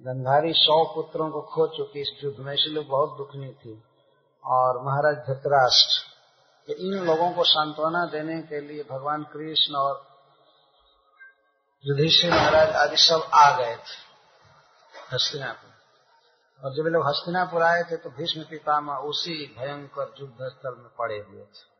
गंधारी 0.00 0.52
सौ 0.52 0.84
पुत्रों 0.94 1.30
को 1.30 1.40
खो 1.40 1.66
चुकी 1.66 2.00
इस 2.00 2.10
युद्ध 2.24 2.38
में, 2.38 2.54
इसलिए 2.54 2.82
बहुत 2.84 3.16
दुखनी 3.16 3.50
थी। 3.50 3.82
और 4.44 4.82
महाराज 4.82 5.16
धृतराष्ट्र 5.16 6.72
इन 6.72 7.04
लोगों 7.06 7.30
को 7.32 7.44
सांत्वना 7.44 8.04
देने 8.06 8.40
के 8.42 8.60
लिए 8.60 8.82
भगवान 8.90 9.22
कृष्ण 9.22 9.74
और 9.74 10.06
युधिष्ठिर 11.84 12.30
महाराज 12.30 12.70
आदि 12.76 12.96
सब 12.96 13.30
आ 13.34 13.56
गए 13.58 13.76
थे 13.76 15.14
हस्तिनापुर। 15.14 15.70
और 16.60 16.74
जब 16.74 16.88
लोग 16.88 17.06
हस्तिनापुर 17.08 17.62
आए 17.62 17.82
थे 17.82 17.96
तो 17.96 18.10
भीष्म 18.10 18.42
पितामह 18.42 18.94
उसी 18.94 19.54
भयंकर 19.58 20.14
युद्ध 20.20 20.48
स्थल 20.48 20.74
में 20.78 20.88
पड़े 20.98 21.18
हुए 21.18 21.44
थे। 21.44 21.72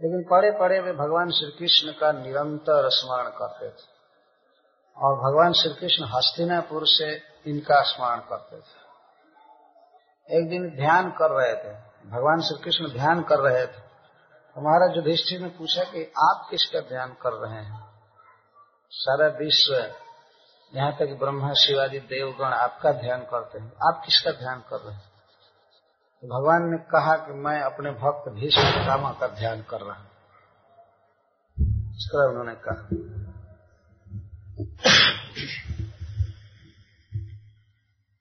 लेकिन 0.00 0.24
पड़े 0.30 0.50
पड़े 0.50 0.80
वे 0.80 0.92
भगवान 0.92 1.30
श्री 1.30 1.50
कृष्ण 1.50 1.92
का 1.92 2.12
निरंतर 2.12 2.88
स्मरण 2.90 3.28
करते 3.30 3.68
थे। 3.68 3.93
और 4.96 5.14
भगवान 5.14 5.52
श्री 5.52 5.74
कृष्ण 5.74 6.04
हस्तिनापुर 6.04 6.82
से 6.84 7.22
इनका 7.46 7.82
स्मरण 7.82 8.18
करते 8.18 8.56
थे। 8.56 8.84
एक 10.38 10.48
दिन 10.48 10.76
ध्यान 10.76 11.10
कर 11.10 11.30
रहे 11.30 11.54
थे, 11.54 11.76
भगवान 12.10 12.40
श्री 12.40 12.64
कृष्ण 12.64 12.92
ध्यान 12.92 13.22
कर 13.22 13.38
रहे 13.38 13.66
थे। 13.66 13.84
तो 14.54 14.60
महाराज 14.60 14.96
युधिष्ठिर 14.96 15.40
ने 15.40 15.48
पूछा 15.48 15.84
कि 15.84 16.04
आप 16.04 16.46
किसका 16.50 16.80
ध्यान 16.80 17.16
कर 17.22 17.32
रहे 17.32 17.64
हैं? 17.64 17.90
सारा 18.90 19.26
विश्व, 19.26 19.74
यहाँ 20.74 20.92
तक 20.92 21.16
ब्रह्मा, 21.18 21.52
शिवाजी, 21.52 21.98
देवगण 21.98 22.44
आपका 22.44 22.92
ध्यान 22.92 23.20
करते 23.20 23.58
हैं। 23.58 23.68
आप 23.68 24.02
किसका 24.06 24.30
ध्यान 24.30 24.60
कर 24.60 24.76
रहे 24.76 24.94
हैं? 24.94 25.12
तो 26.22 26.28
भगवान 26.28 26.70
ने 26.70 26.78
कहा 26.78 27.16
कि 27.16 27.32
मैं 27.32 27.60
अपने 27.60 27.90
भक्त 27.90 28.30
भीष्म 28.30 28.62
पितामह 28.62 29.12
का 29.12 29.26
ध्यान 29.26 29.62
कर 29.62 29.80
रहा 29.80 29.96
हूँ। 29.96 30.10
उन्होंने 32.28 32.54
कहा। 32.54 33.23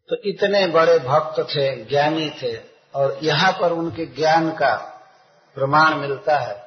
तो 0.10 0.16
इतने 0.26 0.68
बड़े 0.68 1.00
भक्त 1.00 1.40
थे, 1.40 1.86
ज्ञानी 1.86 2.30
थे, 2.30 2.58
और 2.96 3.20
यहाँ 3.24 3.52
पर 3.52 3.72
उनके 3.72 4.06
ज्ञान 4.06 4.52
का 4.52 4.76
प्रमाण 5.56 5.96
मिलता 5.96 6.38
है। 6.38 6.64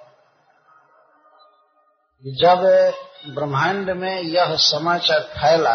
जब 2.24 2.62
ब्रह्मांड 3.34 3.90
में 3.90 4.22
यह 4.22 4.56
समाचार 4.56 5.20
फैला 5.20 5.74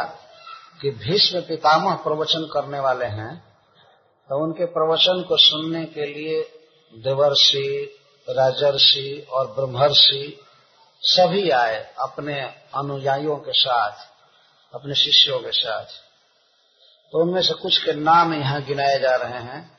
कि 0.81 0.89
भीष्म 0.89 1.41
पितामह 1.41 1.95
प्रवचन 1.95 2.50
करने 2.53 2.79
वाले 2.79 3.05
हैं 3.05 3.36
तो 4.29 4.43
उनके 4.43 4.65
प्रवचन 4.65 5.21
को 5.21 5.38
सुनने 5.38 5.86
के 5.86 6.05
लिए 6.05 6.41
देवर्षि, 6.93 7.95
राजर्षि 8.29 9.27
और 9.31 9.48
ब्रह्मर्षि 9.48 10.39
सभी 11.03 11.50
आए 11.50 11.93
अपने 12.00 12.41
अनुयायियों 12.75 13.36
के 13.36 13.51
साथ, 13.53 13.91
अपने 14.74 14.96
शिष्यों 14.96 15.39
के 15.39 15.51
साथ। 15.51 15.86
तो 17.12 17.22
उनमें 17.22 17.41
से 17.41 17.53
कुछ 17.53 17.84
के 17.84 17.93
नाम 17.93 18.34
यहाँ 18.34 18.62
गिनाए 18.62 19.00
जा 19.00 19.15
रहे 19.15 19.41
हैं। 19.41 19.77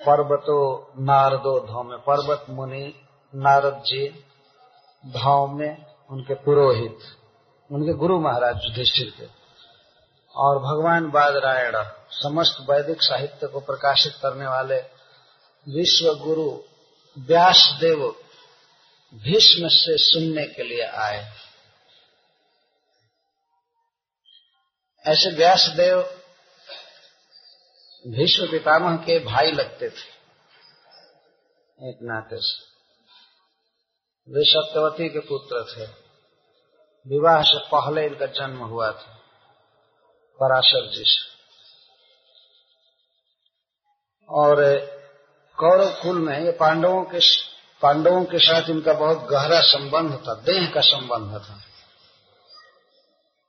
पर्वतो 0.00 0.92
नारदो 0.98 1.66
धौम्य, 1.66 1.96
पर्वत 1.96 2.46
मुनि, 2.50 2.94
नारद 3.34 3.82
जी, 3.86 4.08
धौम्य, 5.06 5.86
उनके 6.10 6.34
पुरोहित, 6.34 6.98
उनके 7.72 7.92
गुरु 7.92 8.20
महाराज 8.20 8.56
युधिष्ठिर 8.64 9.10
के। 9.10 9.26
और 10.36 10.58
भगवान 10.58 11.10
बादरायण, 11.10 11.72
समस्त 12.10 12.56
वैदिक 12.70 13.02
साहित्य 13.02 13.46
को 13.46 13.60
प्रकाशित 13.60 14.12
करने 14.22 14.46
वाले 14.46 14.78
विश्व 15.68 16.14
गुरु 16.14 16.58
व्यास 17.18 17.76
देव 17.80 18.21
भीष्म 19.12 19.68
से 19.68 19.96
सुनने 19.98 20.46
के 20.46 20.62
लिए 20.62 20.82
आए। 20.82 21.18
ऐसे 25.04 25.30
व्यास 25.36 25.66
देव 25.76 26.00
भीष्म 28.04 28.50
पितामह 28.50 28.96
के 28.96 29.18
भाई 29.18 29.52
लगते 29.52 29.88
थे, 29.88 30.06
एक 31.78 31.98
नाते 32.02 32.36
से। 32.40 32.72
वे 34.28 34.44
सत्यवती 34.44 35.08
के 35.08 35.18
पुत्र 35.18 35.62
थे। 35.70 35.86
विवाह 37.06 37.42
से 37.42 37.58
पहले 37.66 38.06
इनका 38.06 38.26
जन्म 38.26 38.58
हुआ 38.58 38.90
था, 38.92 39.18
पराशर 40.40 40.88
जी 40.88 41.04
से। 41.06 41.32
और 44.28 44.56
कौरव 45.58 45.90
कुल 46.02 46.18
में 46.18 46.38
ये 46.40 46.52
पांडवों 46.52 47.04
के 47.04 47.20
पांडवों 47.82 48.24
के 48.24 48.38
साथ 48.38 48.68
इनका 48.70 48.92
बहुत 48.92 49.26
गहरा 49.26 49.60
संबंध 49.60 50.12
था, 50.18 50.34
देह 50.42 50.70
का 50.70 50.80
संबंध 50.80 51.36
था। 51.40 51.60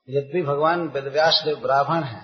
यद्यपि 0.08 0.42
भगवान 0.42 0.88
वेदव्यास 0.88 1.42
देव 1.46 1.56
ब्राह्मण 1.58 2.04
है 2.04 2.22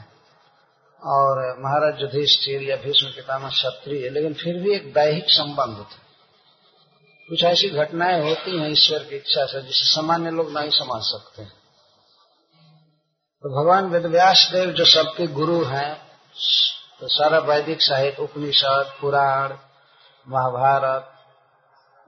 और 1.01 1.39
महाराज 1.59 2.01
युधिष्ठिर 2.01 2.63
या 2.63 2.75
भीष्म 2.75 3.07
पितामह 3.07 3.49
क्षत्रिय 3.49 4.03
है 4.03 4.09
लेकिन 4.09 4.33
फिर 4.33 4.55
भी 4.55 4.73
एक 4.75 4.93
दैहिक 4.93 5.29
संबंध 5.29 5.77
था। 5.77 5.99
कुछ 7.29 7.43
ऐसी 7.43 7.69
घटनाएँ 7.69 8.21
होती 8.21 8.57
हैं 8.59 8.69
ईश्वर 8.69 8.99
की 8.99 9.15
इच्छा 9.15 9.45
से, 9.45 9.61
जिसे 9.61 9.85
सामान्य 9.85 10.31
लोग 10.31 10.51
नहीं 10.51 10.69
समझ 10.69 11.01
सकते। 11.03 11.45
तो 13.43 13.49
भगवान 13.51 13.89
वेदव्यास 13.89 14.49
देव 14.51 14.71
जो 14.71 14.85
सबके 14.85 15.27
गुरु 15.33 15.63
हैं 15.65 15.93
तो 16.99 17.07
सारा 17.07 17.39
वैदिक 17.39 17.81
साहित्य, 17.81 18.23
उपनिषद, 18.23 18.91
पुराण, 19.01 19.53
महाभारत 20.27 21.15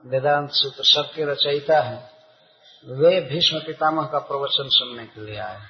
वेदांत 0.06 0.50
सूत्र 0.52 0.84
सबके 0.84 1.24
रचयिता 1.24 1.80
है। 1.80 2.12
वे 2.86 3.20
भीष्म 3.20 3.58
पितामह 3.58 4.02
का 4.02 4.18
प्रवचन 4.18 4.68
सुनने 4.68 5.04
के 5.04 5.26
लिए 5.26 5.38
आए। 5.38 5.60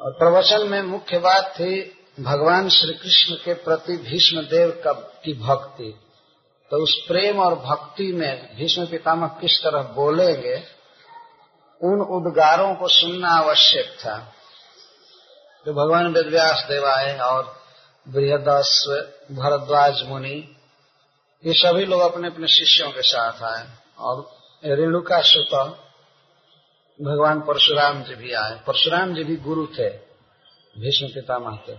और 0.00 0.12
प्रवचन 0.12 0.68
में 0.68 0.82
मुख्य 0.82 1.18
बात 1.18 1.54
थी 1.54 1.98
भगवान 2.20 2.68
श्री 2.68 2.94
कृष्ण 2.94 3.34
के 3.34 3.54
प्रति 3.54 3.96
भीष्म 3.96 4.42
देव 4.42 4.80
का 4.84 4.92
की 4.92 5.34
भक्ति। 5.34 6.00
तो 6.70 6.82
उस 6.82 7.04
प्रेम 7.08 7.40
और 7.40 7.54
भक्ति 7.54 8.12
में 8.12 8.56
भीष्म 8.56 8.86
पितामह 8.86 9.26
किस 9.26 9.62
तरह 9.62 9.82
बोलेंगे, 9.82 10.56
उन 11.82 12.00
उद्गारों 12.00 12.74
को 12.74 12.88
सुनना 12.88 13.28
आवश्यक 13.28 13.96
था। 14.00 14.32
तो 15.64 15.72
भगवान 15.72 16.06
वेदव्यास 16.06 16.64
देव 16.68 16.86
आए 16.86 17.18
और 17.18 17.62
बृहदस्व 18.08 18.92
भरद्वाज 19.34 20.02
मुनि 20.02 20.52
ये 21.46 21.52
सभी 21.52 21.84
लोग 21.84 22.00
अपने 22.00 22.28
अपने 22.28 22.48
शिष्यों 22.48 22.90
के 22.90 23.02
साथ 23.02 23.42
आए 23.42 23.72
और 23.98 24.38
रेणुका 24.64 25.20
सुत 25.22 25.54
भगवान 27.02 27.40
परशुराम 27.40 28.02
जी 28.02 28.14
भी 28.14 28.32
आए। 28.32 28.60
परशुराम 28.66 29.14
जी 29.14 29.24
भी 29.24 29.36
गुरु 29.36 29.66
थे, 29.66 29.90
भीष्म 30.78 31.06
पितामह 31.06 31.56
के 31.56 31.72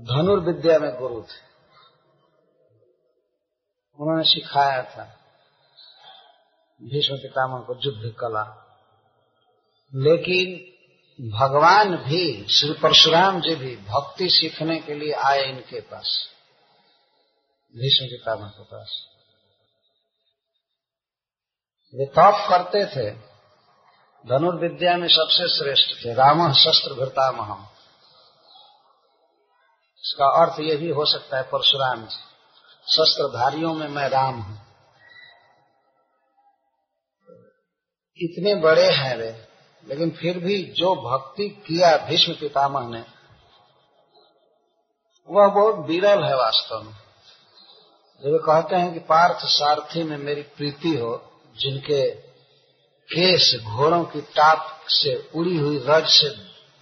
धनुर्विद्या 0.00 0.78
में 0.78 0.96
गुरु 0.96 1.22
थे। 1.22 1.46
उन्होंने 4.00 4.24
सिखाया 4.24 4.82
था 4.82 5.20
भीष्म 6.82 7.16
पितामह 7.16 7.58
को 7.58 7.74
युद्ध 7.84 8.14
कला। 8.18 8.62
लेकिन 9.94 10.72
भगवान 11.30 11.96
भी, 11.96 12.46
श्री 12.50 12.72
परशुराम 12.72 13.40
जी 13.40 13.54
भी 13.54 13.76
भक्ति 13.76 14.28
सीखने 14.30 14.80
के 14.80 14.94
लिए 14.94 15.12
आए 15.12 15.44
इनके 15.44 15.80
पास। 15.80 16.35
भीष्म 17.76 18.06
पितामह 18.06 18.48
के 18.48 18.62
पास। 18.62 19.06
वे 21.94 22.06
तप 22.06 22.46
करते 22.48 22.84
थे, 22.86 23.10
धनुर्विद्या 24.26 24.96
में 24.96 25.08
सबसे 25.08 25.48
श्रेष्ठ 25.48 26.04
थे। 26.04 26.14
राम 26.14 26.52
शस्त्र 26.52 26.94
भृतामह 26.94 27.68
इसका 30.04 30.26
अर्थ 30.42 30.60
ये 30.60 30.76
भी 30.76 30.90
हो 30.90 31.04
सकता 31.04 31.36
है, 31.36 31.42
परशुराम 31.42 32.06
जी, 32.06 32.18
शस्त्रधारियों 32.86 33.74
में 33.74 33.88
मैं 33.88 34.08
राम 34.08 34.40
हूँ। 34.40 34.66
इतने 38.20 38.54
बड़े 38.54 38.90
हैं 38.90 39.16
वे, 39.16 39.46
लेकिन 39.88 40.10
फिर 40.10 40.38
भी 40.38 40.62
जो 40.62 40.94
भक्ति 40.94 41.48
किया 41.48 41.96
भीष्म 41.96 42.32
पितामह 42.32 42.88
ने, 42.88 43.04
वह 45.28 45.48
बहुत 45.48 45.86
विरल 45.86 46.24
है 46.24 46.36
वास्तव 46.36 46.82
में। 46.82 47.05
जब 48.24 48.36
कहते 48.36 48.76
हैं 48.76 48.92
कि 48.92 49.00
पार्थ 49.00 49.38
सारथी 49.44 50.02
में 50.02 50.16
मेरी 50.16 50.42
प्रीति 50.42 50.96
हो, 50.96 51.32
जिनके 51.58 52.10
केस 53.12 53.60
घोड़ों 53.64 54.04
की 54.04 54.20
टाप 54.20 54.80
से 54.88 55.30
उड़ी 55.34 55.58
हुई 55.58 55.84
रज 55.86 56.06
से 56.06 56.28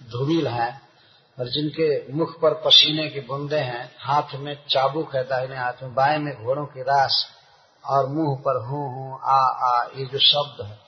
धुमिल 0.09 0.47
हैं, 0.47 0.81
और 1.39 1.47
जिनके 1.47 2.13
मुख 2.13 2.39
पर 2.39 2.53
पसीने 2.53 3.09
की 3.09 3.19
बूंदे 3.19 3.55
हैं, 3.55 3.95
हाथ 3.99 4.35
में 4.35 4.63
चाबुक 4.69 5.15
है, 5.15 5.23
दाहिने 5.23 5.55
हाथ 5.55 5.73
में, 5.83 5.93
बाएँ 5.93 6.17
में 6.17 6.43
घोड़ों 6.43 6.65
की 6.65 6.81
रास, 6.81 7.27
और 7.85 8.07
मुँह 8.07 8.37
पर 8.37 8.65
हूँ 8.65 8.95
हूँ, 8.95 9.19
आ 9.23 9.39
आ, 9.47 9.87
ये 9.95 10.05
जो 10.05 10.19
शब्द 10.19 10.65
है। 10.65 10.79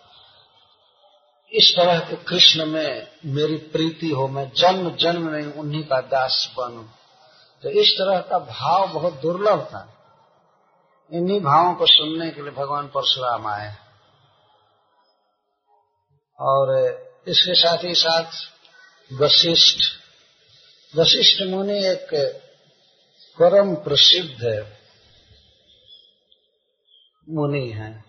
इस 1.54 1.74
तरह 1.76 2.00
के 2.00 2.16
कृष्ण 2.16 2.66
में 2.66 3.08
मेरी 3.26 3.58
प्रीति 3.58 4.10
हो, 4.10 4.28
मैं 4.28 4.52
जन्म 4.58 4.92
जन्म 4.96 5.32
में 5.32 5.54
उन्हीं 5.54 5.84
का 5.84 6.02
दास 6.02 6.54
बनू। 6.58 6.84
तो 7.64 7.70
इस 7.70 7.92
तरह 7.92 8.20
का 8.20 8.40
भाव 8.40 8.88
बहुत 8.88 9.22
दुर्लभ 9.22 9.62
था। 9.62 9.94
इन्हीं 11.14 11.42
भावों 11.42 11.76
को 11.76 11.86
सुनने 11.86 12.32
के 12.32 12.42
लिए 12.42 12.52
भगवान 12.52 12.88
परशुराम 12.88 13.48
आए। 13.48 13.76
और 16.40 16.76
इसके 17.28 17.56
साथ 17.56 17.78
ही 17.84 17.96
साथ 17.96 18.32
वशिष्ठ 19.22 19.80
वशिष्ठ 20.98 21.44
मुनि 21.44 21.78
एक 21.78 22.08
परम 23.42 23.76
प्रसिद्ध 23.76 24.74
मुनि 27.30 27.70
हैं। 27.70 28.06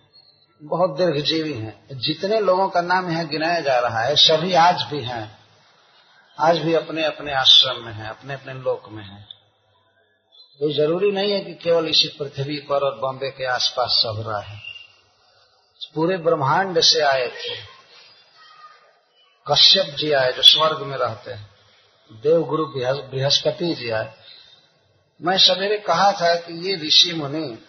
बहुत 0.61 0.97
दीर्घजीवी 0.97 1.53
हैं। 1.53 1.87
जितने 1.91 2.39
लोगों 2.39 2.69
का 2.69 2.81
नाम 2.81 3.11
यहाँ 3.11 3.27
गिनाया 3.27 3.59
जा 3.59 3.79
रहा 3.79 3.99
है, 3.99 4.15
सभी 4.15 4.53
आज 4.53 4.83
भी 4.83 5.03
हैं। 5.03 5.39
आज 6.39 6.57
भी 6.57 6.73
अपने 6.73 7.03
अपने 7.03 7.33
आश्रम 7.33 7.85
में 7.85 7.93
हैं 7.93 8.09
अपने 8.09 8.33
अपने 8.33 8.53
लोक 8.53 8.89
में 8.89 9.03
हैं। 9.03 9.38
कोई 10.59 10.73
ज़रूरी 10.73 11.11
नहीं 11.11 11.31
है 11.31 11.41
कि 11.41 11.53
केवल 11.53 11.87
इसी 11.87 12.07
पृथ्वी 12.19 12.59
पर 12.59 12.83
और 12.83 12.99
बॉम्बे 12.99 13.29
के 13.29 13.45
आसपास 13.45 13.89
सब 13.89 14.23
रहा 14.27 14.39
है। 14.39 14.61
पूरे 15.95 16.17
ब्रह्मांड 16.17 16.79
से 16.81 17.01
आए 17.01 17.27
थे। 17.27 17.55
कश्यप 19.51 19.85
जी 19.85 20.11
आए 20.11 20.31
जो 20.31 20.41
स्वर्ग 20.41 20.81
में 20.81 20.97
रहते 20.97 21.31
हैं। 21.31 21.49
देवगुरु 22.11 22.65
बृहस्पति 22.65 23.75
जी 23.75 23.89
आए। 23.89 24.13
मैं 25.21 25.37
सवेरे 25.37 25.77
कहा 25.77 26.11
था 26.11 26.35
कि 26.35 26.69
ये 26.69 26.75
ऋषि 26.87 27.13
मुनि 27.13 27.65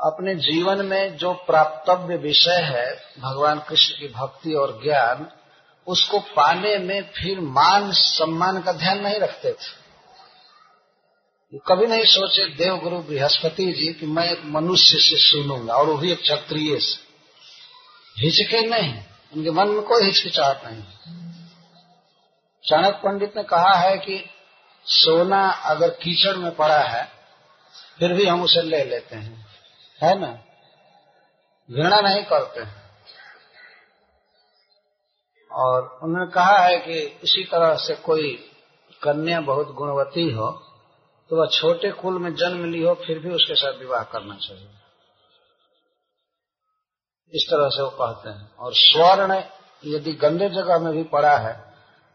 अपने 0.00 0.34
जीवन 0.34 0.86
में 0.86 1.16
जो 1.16 1.32
प्राप्तव्य 1.32 2.16
विषय 2.16 2.60
है, 2.62 3.02
भगवान 3.18 3.60
कृष्ण 3.60 3.94
की 3.98 4.08
भक्ति 4.08 4.54
और 4.54 4.80
ज्ञान, 4.82 5.32
उसको 5.86 6.18
पाने 6.18 6.78
में 6.78 7.02
फिर 7.02 7.40
मान 7.40 7.92
सम्मान 7.92 8.62
का 8.62 8.72
ध्यान 8.72 8.98
नहीं 8.98 9.20
रखते 9.20 9.52
थे। 9.52 9.83
कभी 11.58 11.86
नहीं 11.86 12.04
सोचे 12.04 12.48
देव 12.48 12.76
गुरु 12.76 12.98
बृहस्पति 12.98 13.72
जी 13.72 13.92
कि 13.92 14.06
मैं 14.06 14.30
एक 14.30 14.42
मनुष्य 14.44 14.98
से 14.98 15.16
सुनूँगा, 15.16 15.74
और 15.74 15.86
वो 15.86 15.96
भी 15.96 16.12
एक 16.12 16.20
क्षत्रिय 16.20 16.80
से। 16.80 17.04
हिचके 18.20 18.66
नहीं, 18.66 19.04
उनके 19.34 19.50
मन 19.50 19.68
में 19.68 19.82
कोई 19.82 20.04
हिचकिचाहट 20.04 20.64
नहीं। 20.64 20.82
चाणक 22.64 22.94
पंडित 22.94 23.36
ने 23.36 23.42
कहा 23.42 23.74
है 23.74 23.96
कि 23.96 24.30
सोना 24.84 25.50
अगर 25.50 25.88
कीचड़ 25.88 26.36
में 26.36 26.54
पड़ा 26.54 26.80
है, 26.80 27.08
फिर 27.98 28.12
भी 28.12 28.26
हम 28.26 28.42
उसे 28.42 28.62
ले 28.62 28.84
लेते 28.84 29.16
हैं। 29.16 29.46
है 30.02 30.20
ना? 30.20 30.38
घृणा 31.70 32.00
नहीं 32.00 32.24
करते 32.24 32.60
हैं। 32.60 32.84
और 35.52 36.00
उन्होंने 36.02 36.32
कहा 36.32 36.58
है 36.58 36.78
कि 36.78 36.98
इसी 36.98 37.44
तरह 37.44 37.76
से 37.76 37.94
कोई 37.94 38.50
कन्या 39.02 39.40
बहुत 39.40 39.74
गुणवती 39.74 40.30
हो 40.30 40.70
तो 41.30 41.36
वह 41.36 41.46
छोटे 41.46 41.90
कुल 41.90 42.18
में 42.18 42.34
जन्म 42.34 42.64
ली 42.64 42.82
हो, 42.82 42.94
फिर 42.94 43.18
भी 43.18 43.30
उसके 43.30 43.54
साथ 43.54 43.78
विवाह 43.78 44.02
करना 44.02 44.36
चाहिए। 44.36 44.68
इस 47.32 47.46
तरह 47.50 47.68
से 47.68 47.82
वो 47.82 47.90
कहते 47.90 48.30
हैं। 48.30 48.54
और 48.54 48.72
स्वर्ण 48.74 49.42
यदि 49.84 50.12
गंदे 50.12 50.48
जगह 50.48 50.78
में 50.78 50.92
भी 50.92 51.02
पड़ा 51.02 51.36
है, 51.36 51.74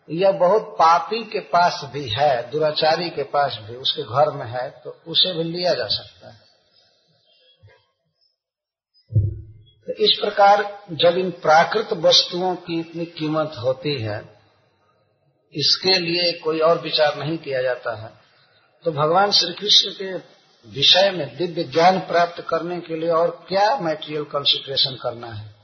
यह 0.10 0.32
बहुत 0.32 0.62
पापी 0.62 1.24
के 1.24 1.40
पास 1.40 1.82
भी 1.94 2.08
है, 2.10 2.50
दुराचारी 2.50 3.10
के 3.10 3.24
पास 3.24 3.58
भी, 3.62 3.76
उसके 3.76 4.04
घर 4.04 4.32
में 4.32 4.46
है 4.46 4.70
तो 4.70 5.02
उसे 5.08 5.34
भी 5.34 5.44
लिया 5.44 5.74
जा 5.74 5.88
सकता 5.88 6.30
है। 6.30 6.40
तो 9.88 9.94
इस 9.94 10.18
प्रकार 10.22 10.84
जब 10.92 11.18
इन 11.18 11.32
प्राकृत 11.32 11.94
वस्तुओं 11.94 12.56
की 12.56 12.80
इतनी 12.80 13.06
कीमत 13.06 13.52
होती 13.64 14.02
है, 14.02 14.40
इसके 15.54 16.00
लिए 16.00 16.32
कोई 16.40 16.60
और 16.60 16.82
विचार 16.82 17.16
नहीं 17.16 17.38
किया 17.38 17.62
जाता 17.62 17.96
है। 17.96 18.29
तो 18.86 18.92
भगवान 18.92 19.32
श्री 19.32 19.54
कृष्ण 19.54 19.92
के 19.92 20.14
विषय 20.66 21.10
में 21.12 21.38
दिव्य 21.38 21.64
ज्ञान 21.64 22.00
प्राप्त 22.00 22.46
करने 22.50 22.80
के 22.82 22.96
लिए 22.96 23.10
और 23.10 23.46
क्या 23.48 23.76
मेटेरियल 23.76 24.24
कंसिडरेशन 24.24 24.96
करना 24.96 25.28
है? 25.28 25.56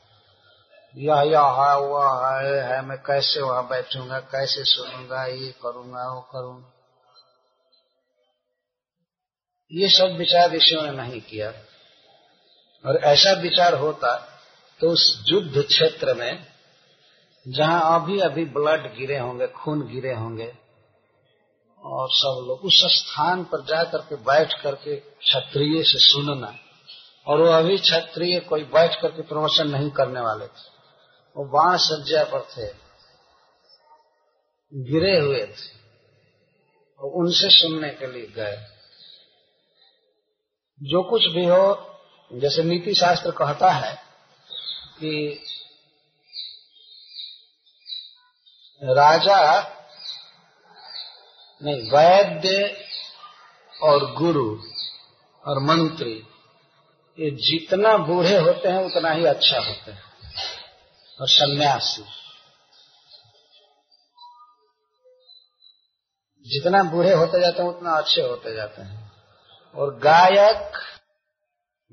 यह 0.98 1.22
यह 1.22 1.40
है 1.40 1.80
वह 1.80 2.28
है, 2.28 2.74
है 2.74 2.82
मैं 2.86 2.98
कैसे 2.98 3.42
वहाँ 3.42 3.68
बैठूँगा 3.68 4.20
कैसे 4.20 4.64
सुनूँगा 4.64 5.26
ये 5.26 5.52
करूँगा 5.64 6.14
वो 6.14 6.22
करूँगा। 6.22 6.72
ये 9.72 9.90
सब 9.90 10.18
विचार 10.18 10.52
ऋषियों 10.52 10.82
ने 10.82 10.92
नहीं 10.92 11.22
किया। 11.22 11.54
और 12.86 12.98
ऐसा 13.04 13.32
विचार 13.32 13.74
होता 13.74 14.16
तो 14.80 14.90
उस 14.90 15.24
युद्ध 15.28 15.64
क्षेत्र 15.64 16.14
में 16.14 16.48
जहाँ 17.48 18.02
अभी 18.02 18.20
अभी 18.20 18.46
ब्लड 18.46 18.96
गिरे 18.98 19.18
होंगे 19.18 19.48
खून 19.48 19.88
गिरे 19.88 20.14
होंगे 20.14 20.65
और 21.86 22.08
सब 22.12 22.46
लोग 22.48 22.60
उस 22.60 22.82
स्थान 22.84 23.44
पर 23.44 23.66
जाकर 23.66 23.98
के 23.98 24.16
बैठ 24.16 24.62
करके 24.62 24.96
क्षत्रिय 24.96 25.84
से 25.84 26.00
सुनना। 26.00 26.56
और 27.28 27.42
वो 27.42 27.48
अभी 27.48 27.78
क्षत्रिय 27.78 28.40
कोई 28.40 28.64
बैठ 28.64 29.02
करके 29.02 29.22
प्रमोशन 29.22 29.68
नहीं 29.68 29.90
करने 29.90 30.20
वाले 30.20 30.48
थे। 30.48 30.76
वो 31.38 31.46
बाण 31.46 31.78
सज्जा 31.78 32.24
पर 32.24 32.42
थे। 32.42 32.68
गिरे 34.74 35.20
हुए 35.20 35.46
थे। 35.46 35.76
और 37.00 37.10
उनसे 37.12 37.50
सुनने 37.50 37.90
के 37.90 38.08
लिए 38.08 38.28
गए। 38.28 38.68
जो 40.84 41.04
कुछ 41.04 41.22
भी 41.26 41.46
हो, 41.46 41.96
जैसे 42.34 42.64
नीति 42.64 42.94
शास्त्र 42.94 43.32
कहता 43.32 43.70
है 43.70 43.96
कि 45.00 45.44
राजा 48.84 49.76
नहीं 51.66 51.92
वैद्य 51.92 52.86
और 53.84 54.14
गुरु 54.14 54.58
और 55.46 55.60
मंत्री, 55.60 56.28
ये 57.20 57.32
जितना 57.32 57.98
बूढ़े 57.98 58.38
होते 58.38 58.70
हैं, 58.70 58.84
उतना 58.84 59.12
ही 59.12 59.26
अच्छा 59.26 59.58
होते 59.58 59.92
हैं। 59.92 60.04
और 61.22 61.28
सन्यासी। 61.28 62.02
जितना 66.52 66.84
बूढ़े 66.84 67.14
होते 67.14 67.42
जाते 67.42 67.64
हैं, 67.64 67.70
उतना 67.70 67.92
अच्छे 67.92 68.22
होते 68.22 68.54
जाते 68.54 68.82
हैं। 68.82 69.12
और 69.76 70.00
गायक, 70.00 70.72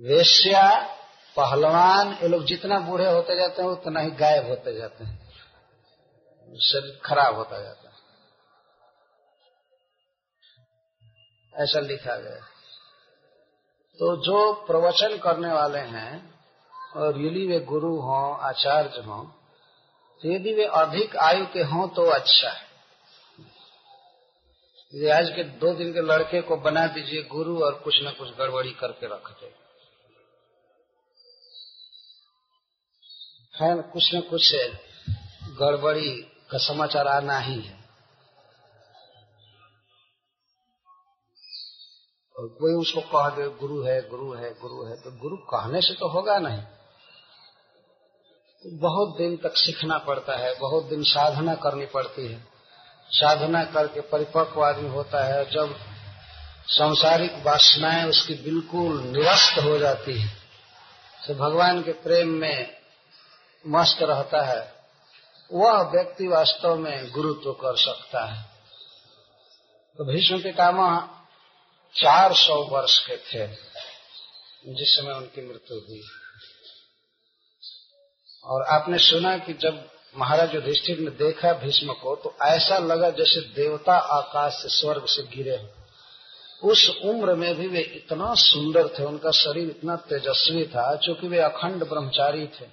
वेश्या, 0.00 0.96
पहलवान, 1.37 2.18
ये 2.22 2.28
लोग 2.28 2.44
जितना 2.44 2.78
बूढ़े 2.78 3.06
होते 3.06 3.37
जाते 3.37 3.62
हैं, 3.62 3.68
उतना 3.68 4.00
ही 4.00 4.11
गायब 4.11 4.48
होते 4.48 4.74
जाते 4.74 5.04
हैं। 5.04 5.30
शरीर 6.58 7.00
खराब 7.04 7.37
होता 7.37 7.62
जाता 7.62 7.88
है। 7.88 7.91
ऐसा 11.54 11.80
लिखा 11.80 12.16
गया 12.16 12.40
तो 13.98 14.16
जो 14.16 14.52
प्रवचन 14.66 15.16
करने 15.18 15.52
वाले 15.52 15.78
हैं, 15.78 16.12
और 16.96 17.20
यदि 17.20 17.46
वे 17.46 17.58
गुरु 17.60 17.94
हों, 17.96 18.36
आचार्य 18.40 19.02
हों 19.02 19.24
तो 20.22 20.32
यदि 20.32 20.52
वे 20.54 20.64
अधिक 20.64 21.16
आयु 21.16 21.46
के 21.46 21.62
हों 21.62 21.88
तो 21.88 22.04
अच्छा 22.10 22.50
है। 22.50 22.70
यदि 24.92 25.08
आज 25.08 25.28
के 25.30 25.44
दो 25.58 25.72
दिन 25.74 25.92
के 25.92 26.00
लड़के 26.02 26.40
को 26.40 26.56
बना 26.56 26.86
दीजिए 26.86 27.22
गुरु 27.22 27.58
और 27.64 27.74
कुछ 27.74 28.02
न 28.02 28.10
कुछ 28.10 28.28
गड़बड़ी 28.38 28.72
करके 28.72 29.06
रख 29.06 29.30
दे। 29.32 29.54
है 33.54 33.74
कुछ 33.82 34.14
न 34.14 34.20
कुछ 34.20 34.54
गड़बड़ी 35.58 36.10
का 36.50 36.58
समाचार 36.58 37.06
आना 37.08 37.38
ही 37.38 37.60
है। 37.60 37.82
और 42.42 42.48
कोई 42.50 42.72
उसको 42.74 43.00
कह 43.09 43.28
दे, 43.31 43.48
गुरु 43.59 43.83
है 43.83 44.00
गुरु 44.09 44.33
है 44.35 44.50
गुरु 44.61 44.85
है 44.87 44.94
तो 44.96 45.11
गुरु 45.20 45.37
कहने 45.50 45.81
से 45.81 45.94
तो 45.94 46.09
होगा 46.09 46.38
नहीं। 46.38 46.62
तो 48.64 48.70
बहुत 48.81 49.16
दिन 49.18 49.37
तक 49.37 49.57
सीखना 49.57 49.98
पड़ता 49.98 50.37
है, 50.38 50.55
बहुत 50.59 50.85
दिन 50.85 51.02
साधना 51.05 51.55
करनी 51.55 51.87
पड़ती 51.87 52.26
है। 52.26 52.40
साधना 53.11 53.64
करके 53.64 54.00
परिपक्व 54.09 54.64
आदमी 54.64 54.88
होता 54.88 55.24
है, 55.24 55.44
जब 55.50 55.74
सांसारिक 56.68 57.33
वासनाएँ 57.46 58.05
उसकी 58.05 58.35
बिल्कुल 58.35 59.00
निरस्त 59.07 59.59
हो 59.64 59.78
जाती 59.78 60.18
है 60.18 60.28
तो 61.22 61.35
भगवान 61.37 61.83
के 61.83 61.92
प्रेम 62.02 62.28
में 62.37 62.76
मस्त 63.64 64.02
रहता 64.02 64.44
है। 64.44 64.61
वह 65.50 65.81
व्यक्ति 65.90 66.26
वास्तव 66.28 66.76
में 66.76 67.11
गुरुत्व 67.11 67.52
कर 67.52 67.76
सकता 67.78 68.24
है। 68.26 68.42
तो 69.98 70.05
भीष्म 70.05 70.38
पितामह 70.42 71.09
चार 71.96 72.35
सौ 72.35 72.62
वर्ष 72.62 72.98
के 72.98 73.16
थे, 73.16 73.46
जिस 74.66 74.96
समय 74.96 75.12
उनकी 75.12 75.48
मृत्यु 75.48 75.78
हुई। 75.78 76.02
और 78.44 78.62
आपने 78.62 78.98
सुना 78.98 79.38
कि 79.38 79.52
जब 79.52 79.90
महाराज 80.16 80.55
युधिष्ठिर 80.55 80.98
ने 80.98 81.11
देखा 81.11 81.52
भीष्म 81.52 81.92
को 81.92 82.16
तो 82.16 82.37
ऐसा 82.42 82.78
लगा 82.78 83.11
जैसे 83.11 83.40
देवता 83.40 83.92
आकाश 83.92 84.52
से 84.52 84.68
स्वर्ग 84.68 85.07
से 85.07 85.22
गिरे 85.22 85.57
हो। 85.57 85.68
उस 86.68 86.96
उम्र 87.05 87.35
में 87.35 87.55
भी 87.55 87.68
वे 87.68 87.81
इतना 87.81 88.35
सुंदर 88.35 88.88
थे, 88.88 89.05
उनका 89.05 89.31
शरीर 89.31 89.68
इतना 89.68 89.96
तेजस्वी 89.96 90.66
था 90.66 90.96
क्योंकि 90.96 91.28
वे 91.28 91.38
अखंड 91.38 91.88
ब्रह्मचारी 91.88 92.46
थे। 92.46 92.66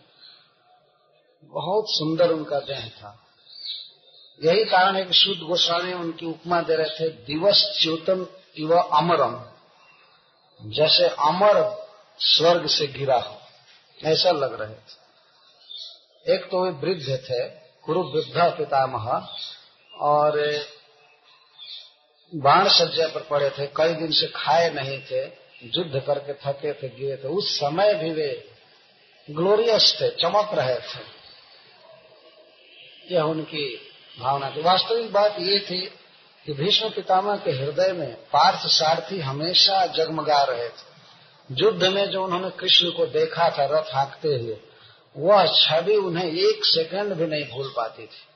बहुत 1.44 1.86
सुंदर 1.88 2.32
उनका 2.32 2.60
देह 2.60 2.90
था। 2.90 3.26
यही 4.44 4.66
कारण 4.66 4.96
है 4.96 5.06
कि 5.06 5.14
शुद्ध 5.14 5.42
गोस्वामी 5.42 5.94
उनकी 5.94 6.26
उपमा 6.26 6.62
दे 6.62 6.76
रहे 6.76 6.90
थे, 6.90 7.10
दिवस 7.10 7.80
च्युतम 7.82 8.28
इव 8.58 8.78
अमरम, 8.78 9.44
जैसे 10.62 11.08
अमर 11.08 11.86
स्वर्ग 12.20 12.68
से 12.68 12.88
गिरा 12.88 13.20
हो, 13.20 13.38
ऐसा 14.00 14.32
लग 14.32 14.62
रहे 14.62 14.76
थे। 14.76 16.36
एक 16.36 16.50
तो 16.52 16.64
वे 16.64 16.72
वृद्ध 16.72 17.18
थे 17.18 17.50
कुरु 17.86 18.04
वृद्ध 18.04 18.58
पितामह, 18.58 19.28
और 19.94 20.62
बाण 22.36 22.70
सज्जा 22.70 23.08
पर 23.08 23.22
पड़े 23.22 23.50
थे, 23.50 23.68
कई 23.68 23.94
दिन 23.94 24.12
से 24.12 24.28
खाए 24.28 24.70
नहीं 24.70 25.00
थे, 25.02 25.24
युद्ध 25.64 26.00
करके 26.08 26.34
थके 26.34 26.74
थे, 26.74 26.90
गिरे 26.90 27.18
थे। 27.18 27.28
उस 27.28 27.58
समय 27.60 27.94
भी 27.94 28.12
वे 28.12 28.50
ग्लोरियस 29.32 29.98
थे, 30.02 30.10
चमक 30.10 30.50
रहे 30.54 30.76
थे। 30.76 31.20
यह 33.16 33.22
उनकी 33.22 33.94
भावना 34.20 34.50
थी। 34.50 34.62
वास्तविक 34.62 35.12
बात 35.14 35.36
ये 35.40 35.60
थी 35.60 35.99
कि 36.46 36.54
भीष्म 36.54 36.90
पितामह 36.90 37.36
के 37.36 37.52
हृदय 37.52 37.94
में 37.94 38.16
पार्थ 38.16 38.60
सारथी 38.60 39.20
हमेशा 39.20 39.86
जगमगा 39.86 40.44
रहे 40.44 40.70
थे। 40.70 40.88
युद्ध 41.52 41.84
में 41.84 42.10
जो 42.10 42.24
उन्होंने 42.24 42.50
कृष्ण 42.50 42.90
को 42.90 43.06
देखा 43.06 43.50
था 43.50 43.66
रथ 43.66 43.94
हाँकते 43.94 44.28
हुए, 44.28 44.58
वह 45.18 45.46
छवि 45.46 45.96
उन्हें 45.96 46.32
एक 46.32 46.66
सेकंड 46.66 47.14
भी 47.14 47.28
नहीं 47.28 47.46
भूल 47.46 47.74
पाती 47.78 48.04
थी। 48.04 48.28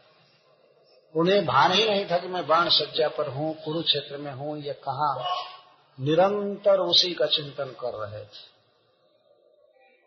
उन्हें 1.15 1.45
भान 1.45 1.71
ही 1.71 1.89
नहीं 1.89 2.05
था 2.05 2.17
कि 2.17 2.27
मैं 2.27 2.47
बाण 2.47 2.69
सज्जा 2.69 3.07
पर 3.07 3.27
हूँ, 3.27 3.53
कुरुक्षेत्र 3.65 4.17
में 4.17 4.31
हूँ, 4.31 4.63
या 4.63 4.73
कहा 4.73 5.35
निरंतर 5.99 6.79
उसी 6.79 7.13
का 7.13 7.25
चिंतन 7.25 7.65
कर 7.65 8.07
रहे 8.07 8.23
थे। 8.23 8.53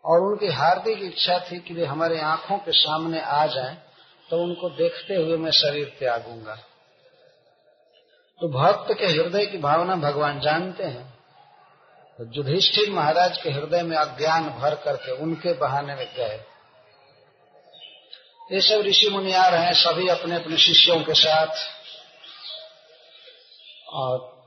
और 0.05 0.19
उनकी 0.19 0.47
हार्दिक 0.47 1.03
इच्छा 1.03 1.39
थी 1.39 1.59
कि 1.59 1.73
वे 1.73 1.85
हमारे 1.85 2.19
आँखों 2.21 2.57
के 2.57 2.71
सामने 2.71 3.21
आ 3.21 3.45
जाएँ 3.45 3.77
तो 4.29 4.37
उनको 4.37 4.69
देखते 4.69 5.15
हुए 5.15 5.37
मैं 5.37 5.51
शरीर 5.51 5.95
त्यागूँगा। 5.99 6.57
तो 8.41 8.47
भक्त 8.47 8.99
के 8.99 9.05
हृदय 9.05 9.45
की 9.45 9.57
भावना 9.57 9.95
भगवान 9.95 10.39
जानते 10.39 10.83
हैं। 10.83 11.17
तो 12.17 12.33
युधिष्ठिर 12.33 12.91
महाराज 12.91 13.37
के 13.37 13.49
हृदय 13.49 13.81
में 13.81 13.97
अज्ञान 13.97 14.49
भर 14.49 14.75
करके 14.75 15.11
उनके 15.11 15.53
बहाने 15.53 15.95
में 15.95 16.15
गए। 16.15 16.43
ये 18.51 18.61
सब 18.61 18.81
ऋषि 18.81 19.09
मुनि 19.09 19.33
आ 19.33 19.47
रहे 19.47 19.65
हैं, 19.65 19.73
सभी 19.73 20.07
अपने 20.07 20.35
अपने 20.35 20.57
शिष्यों 20.57 21.03
के 21.03 21.13
साथ। 21.13 21.55
और 23.89 24.37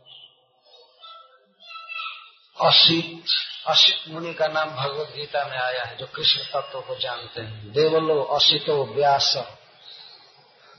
असित 2.60 3.24
असित 3.66 4.12
मुनि 4.12 4.34
का 4.34 4.46
नाम 4.46 4.70
भगवत 4.70 5.08
गीता 5.16 5.44
में 5.44 5.58
आया 5.58 5.84
है, 5.84 5.96
जो 5.96 6.06
कृष्ण 6.06 6.40
तत्व 6.44 6.80
को 6.80 6.96
जानते 6.96 7.40
हैं। 7.40 7.72
देवलो 7.72 8.22
असितो 8.22 8.84
व्यास। 8.84 9.36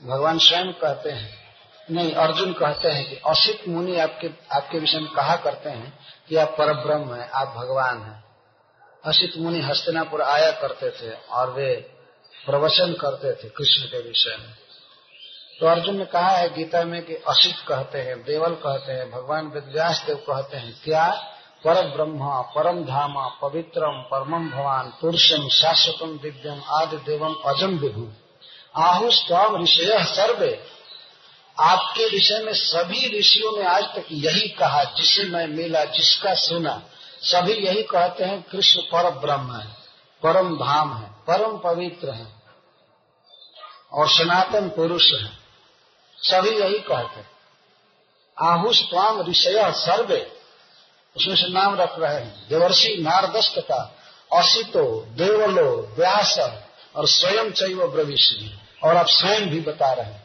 भगवान 0.04 0.38
स्वयं 0.38 0.72
कहते 0.72 1.10
हैं 1.10 1.41
नहीं, 1.90 2.12
अर्जुन 2.12 2.52
कहते 2.52 2.88
हैं 2.88 3.10
कि 3.10 3.16
असित 3.16 3.68
मुनि 3.68 3.98
आपके 3.98 4.30
आपके 4.52 4.78
विषय 4.78 4.98
में 4.98 5.12
कहा 5.12 5.36
करते 5.36 5.70
हैं 5.70 5.98
कि 6.28 6.36
आप 6.36 6.48
पर 6.48 6.72
ब्रह्म 6.74 7.14
है, 7.14 7.28
आप 7.28 7.48
भगवान 7.48 8.02
हैं। 8.02 8.24
असित 9.04 9.32
मुनि 9.36 9.60
हस्तिनापुर 9.60 10.22
आया 10.22 10.50
करते 10.50 10.90
थे 10.90 11.12
और 11.12 11.50
वे 11.50 11.74
प्रवचन 12.46 12.92
करते 12.92 13.32
थे 13.32 13.48
कृष्ण 13.48 13.82
के 13.82 14.02
विषय 14.02 14.36
में। 14.36 14.54
तो 15.60 15.66
अर्जुन 15.66 15.96
ने 15.96 16.04
कहा 16.04 16.28
है 16.28 16.54
गीता 16.54 16.84
में 16.84 17.02
कि 17.02 17.14
असित 17.14 17.54
कहते 17.68 17.98
हैं, 17.98 18.22
देवल 18.22 18.54
कहते 18.54 18.92
हैं, 18.92 19.10
भगवान 19.10 19.46
वेदव्यास 19.46 20.04
देव 20.06 20.16
कहते 20.16 20.56
हैं, 20.56 20.80
क्या 20.84 21.10
पर 21.64 21.74
ब्रह्म 21.74 22.42
परम 22.42 22.84
धाम, 22.84 23.14
पवित्रम 23.42 24.02
परमम 24.02 24.50
भवान 24.50 24.92
पुरुषम 25.00 25.48
शाश्वतम 25.48 26.18
दिव्यम 26.18 26.62
आदि 26.68 26.96
देवम 26.96 27.34
अजम 27.46 27.78
विभु। 27.78 28.08
आहुस्वाम 28.76 29.62
ऋषय 29.62 30.04
सर्वे 30.04 30.81
आपके 31.60 32.08
विषय 32.08 32.38
में 32.38 32.52
सभी 32.52 33.18
ऋषियों 33.18 33.58
ने 33.58 33.64
आज 33.66 33.82
तक 33.82 34.06
यही 34.12 34.48
कहा, 34.48 34.84
जिसे 34.84 35.22
मैं 35.22 35.46
मिला, 35.46 35.84
जिसका 35.84 36.34
सुना, 36.34 36.82
सभी 37.22 37.52
यही 37.52 37.82
कहते 37.82 38.24
हैं, 38.24 38.42
कृष्ण 38.42 38.80
पर 38.80 39.10
ब्रह्म 39.10 39.56
है, 39.56 39.66
परम 40.22 40.56
धाम 40.56 40.96
है, 40.96 41.10
परम 41.10 41.58
पवित्र 41.58 42.10
है, 42.10 42.26
और 43.92 44.08
सनातन 44.08 44.68
पुरुष 44.68 45.12
है। 45.12 45.38
सभी 46.16 46.50
यही 46.50 46.78
कहते 46.78 47.20
हैं। 47.20 47.30
आहुष 48.42 48.80
स्वाम 48.80 49.20
ऋषय 49.20 49.72
सर्वे, 49.72 50.32
उसमें 51.16 51.36
से 51.36 51.52
नाम 51.52 51.74
रख 51.74 51.98
रहे 51.98 52.14
हैं, 52.14 52.48
देवर्षि 52.48 52.96
नारदस्त 53.00 53.54
का 53.58 53.96
असितो, 54.32 55.06
देवलो, 55.08 55.94
व्यास, 55.98 56.38
और 56.96 57.08
स्वयं 57.08 57.50
चैव 57.50 57.88
ब्रविश्री 57.88 58.58
और 58.84 58.96
आप 58.96 59.06
स्वयं 59.06 59.48
भी 59.48 59.60
बता 59.60 59.92
रहे 59.92 60.06
हैं। 60.06 60.21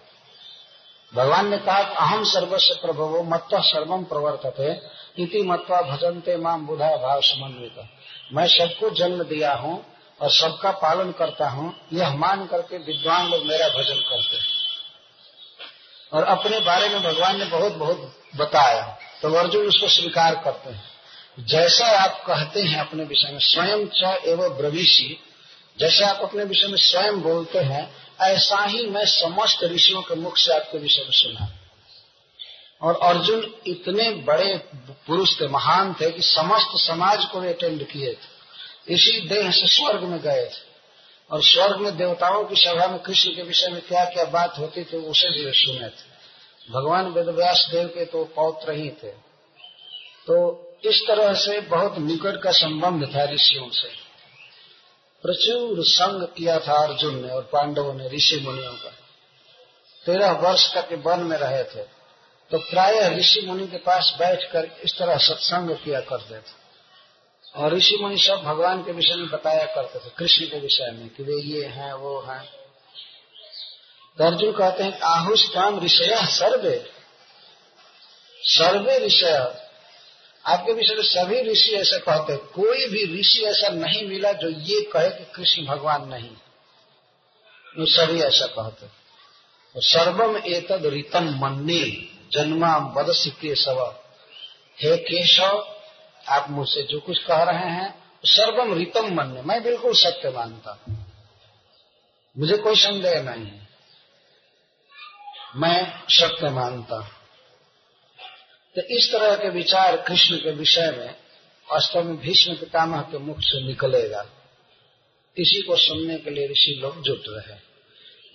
भगवान 1.13 1.47
ने 1.47 1.57
कहा 1.59 1.77
अहम 1.97 2.23
सर्वस्व 2.25 2.73
प्रभवो 2.81 3.21
मत्त 3.25 3.55
सर्वम 3.65 4.03
प्रवर्तते, 4.03 4.71
इति 5.23 5.41
मत्वा 5.43 5.81
भजनते 5.83 6.35
माम 6.37 6.65
बुधा 6.67 6.95
भाव 6.97 7.21
समन्वित। 7.23 7.77
मैं 8.33 8.47
सबको 8.49 8.89
जन्म 8.95 9.23
दिया 9.25 9.53
हूँ 9.55 9.75
और 10.19 10.29
सबका 10.31 10.71
पालन 10.77 11.11
करता 11.11 11.49
हूँ, 11.49 11.73
यह 11.93 12.15
मान 12.15 12.45
करके 12.45 12.77
विद्वान 12.77 13.29
लोग 13.29 13.45
मेरा 13.45 13.67
भजन 13.69 13.99
करते 14.09 14.35
हैं। 14.35 14.55
और 16.11 16.23
अपने 16.25 16.59
बारे 16.61 16.89
में 16.89 17.01
भगवान 17.03 17.39
ने 17.39 17.45
बहुत 17.47 17.73
बहुत 17.75 18.13
बताया 18.35 18.83
तो 19.21 19.33
अर्जुन 19.33 19.65
उसको 19.67 19.87
स्वीकार 19.89 20.35
करते 20.43 20.69
हैं। 20.69 21.45
जैसा 21.47 21.85
आप 21.97 22.23
कहते 22.27 22.61
हैं 22.61 22.79
अपने 22.79 23.03
विषय 23.03 23.31
में, 23.31 23.39
स्वयं 23.39 23.85
च 23.93 24.17
एवं 24.25 24.57
ब्रविशी 24.57 25.17
जैसे 25.77 26.03
आप 26.05 26.19
अपने 26.23 26.43
विषय 26.43 26.67
में 26.67 26.77
स्वयं 26.81 27.21
बोलते 27.21 27.59
हैं 27.61 27.83
ऐसा 28.21 28.65
ही 28.65 28.85
मैं 28.85 29.05
समस्त 29.05 29.63
ऋषियों 29.63 30.01
के 30.01 30.15
मुख 30.15 30.37
से 30.37 30.53
आपके 30.53 30.77
विषय 30.77 31.01
में 31.01 31.11
सुना। 31.11 31.53
और 32.81 32.99
अर्जुन 33.03 33.55
इतने 33.67 34.09
बड़े 34.09 34.57
पुरुष 34.75 35.41
थे, 35.41 35.47
महान 35.47 35.93
थे, 35.93 36.11
कि 36.11 36.21
समस्त 36.21 36.67
समाज 36.75 37.25
को 37.25 37.39
वे 37.39 37.53
अटेंड 37.53 37.87
किए 37.87 38.13
थे। 38.13 38.37
इसी 38.93 39.27
देह 39.27 39.51
से 39.51 39.67
स्वर्ग 39.67 40.03
में 40.03 40.19
गए 40.19 40.45
थे। 40.45 40.67
और 41.31 41.43
स्वर्ग 41.43 41.77
में 41.77 41.97
देवताओं 41.97 42.45
की 42.45 42.55
सभा 42.55 42.87
में 42.87 42.99
कृष्ण 42.99 43.35
के 43.35 43.41
विषय 43.41 43.67
में 43.67 43.81
क्या 43.81 44.05
क्या 44.05 44.25
बात 44.25 44.57
होती 44.59 44.83
थी, 44.83 44.97
उसे 44.97 45.29
भी 45.29 45.51
सुने 45.53 45.89
थे। 45.89 46.17
भगवान 46.71 47.05
वेदव्यास 47.05 47.69
देव 47.71 47.87
के 47.87 48.05
तो 48.05 48.23
पौत्र 48.23 48.71
ही 48.71 48.89
थे। 48.89 49.27
तो 50.27 50.63
इस 50.85 51.03
तरह 51.07 51.33
से 51.33 51.61
बहुत 51.61 51.97
निकट 51.97 52.41
का 52.43 52.51
संबंध 52.51 53.15
था 53.15 53.25
ऋषियों 53.25 53.69
से। 53.69 54.06
प्रचुर 55.21 55.85
संग 55.85 56.23
किया 56.23 56.59
था 56.59 56.87
अर्जुन 56.87 57.25
ने 57.25 57.31
और 57.31 57.43
पांडवों 57.43 57.93
ने 57.93 58.09
ऋषि 58.09 58.39
मुनियों 58.39 58.73
का। 58.73 58.89
तेरह 60.05 60.31
वर्ष 60.31 60.73
तक 60.73 61.03
वन 61.05 61.19
में 61.19 61.37
रहे 61.37 61.63
थे। 61.63 61.97
तो 62.51 62.57
प्राय 62.57 63.15
ऋषि 63.15 63.41
मुनि 63.41 63.67
के 63.67 63.77
पास 63.77 64.15
बैठकर 64.19 64.71
इस 64.83 64.97
तरह 64.97 65.17
सत्संग 65.17 65.69
किया 65.69 65.99
करते 65.99 66.39
थे। 66.39 66.67
और 67.55 67.73
ऋषि 67.73 67.97
मुनि 68.01 68.17
सब 68.17 68.35
भगवान 68.35 68.83
के 68.83 68.91
विषय 68.91 69.15
में 69.15 69.29
बताया 69.29 69.65
करते 69.65 69.99
थे, 69.99 70.11
कृष्ण 70.17 70.45
के 70.45 70.59
विषय 70.59 70.91
में, 70.91 71.09
कि 71.09 71.23
वे 71.23 71.41
ये 71.41 71.65
हैं, 71.65 71.93
वो 71.93 72.21
हैं। 72.21 72.49
तो 74.17 74.23
अर्जुन 74.23 74.51
कहते 74.51 74.83
हैं 74.83 74.99
आहुष 74.99 75.49
काम 75.49 75.79
ऋषय 75.79 76.25
सर्वे। 76.25 76.91
सर्वे 78.41 78.99
ऋषय 78.99 79.66
आपके 80.47 80.73
विषय 80.73 80.95
में 80.95 81.03
सभी 81.03 81.41
ऋषि 81.43 81.71
ऐसे 81.75 81.97
कहते 81.99 82.33
हैं। 82.33 82.41
कोई 82.53 82.87
भी 82.87 83.03
ऋषि 83.13 83.43
ऐसा 83.45 83.69
नहीं 83.69 84.07
मिला 84.07 84.31
जो 84.33 84.49
ये 84.49 84.81
कहे 84.93 85.09
कि 85.09 85.25
कृष्ण 85.35 85.65
भगवान 85.65 86.07
नहीं। 86.07 86.29
वो 87.75 87.85
सभी 87.87 88.21
ऐसा 88.21 88.45
कहते 88.47 88.87
तो 89.75 89.81
सर्वम 89.83 90.37
एतद 90.47 90.85
रितम 90.85 91.29
मन्ने 91.37 91.81
जन्मा 92.33 92.77
बदस 92.95 93.25
के 93.41 93.55
सब 93.55 93.79
हे 94.77 94.95
केशव, 94.99 95.65
आप 96.25 96.49
मुझसे 96.49 96.81
जो 96.83 96.99
कुछ 96.99 97.23
कह 97.23 97.43
रहे 97.43 97.69
हैं 97.71 97.93
सर्वम 98.25 98.73
रितम 98.73 99.13
मन्ने 99.13 99.41
मैं 99.41 99.61
बिल्कुल 99.63 99.93
सत्य 99.95 100.29
मानता 100.29 100.77
मुझे 102.35 102.57
कोई 102.57 102.75
संदेह 102.75 103.21
नहीं 103.23 103.45
है। 103.45 103.67
मैं 105.55 105.79
सत्य 106.09 106.49
मानता 106.51 106.95
हूँ। 106.95 107.16
तो 108.77 108.81
इस 108.81 109.11
तरह 109.11 109.35
के 109.35 109.49
विचार 109.49 109.95
कृष्ण 109.97 110.35
के 110.35 110.51
विषय 110.51 110.91
में 110.91 111.15
वास्तव 111.67 112.03
में 112.03 112.17
भीष्म 112.17 112.53
पितामह 112.53 113.01
के 113.01 113.17
मुख 113.17 113.37
से 113.39 113.61
निकलेगा। 113.67 114.25
इसी 115.37 115.61
को 115.61 115.75
सुनने 115.75 116.17
के 116.17 116.29
लिए 116.29 116.47
ऋषि 116.47 116.79
लोग 116.81 117.01
जुट 117.01 117.23
रहे 117.29 117.55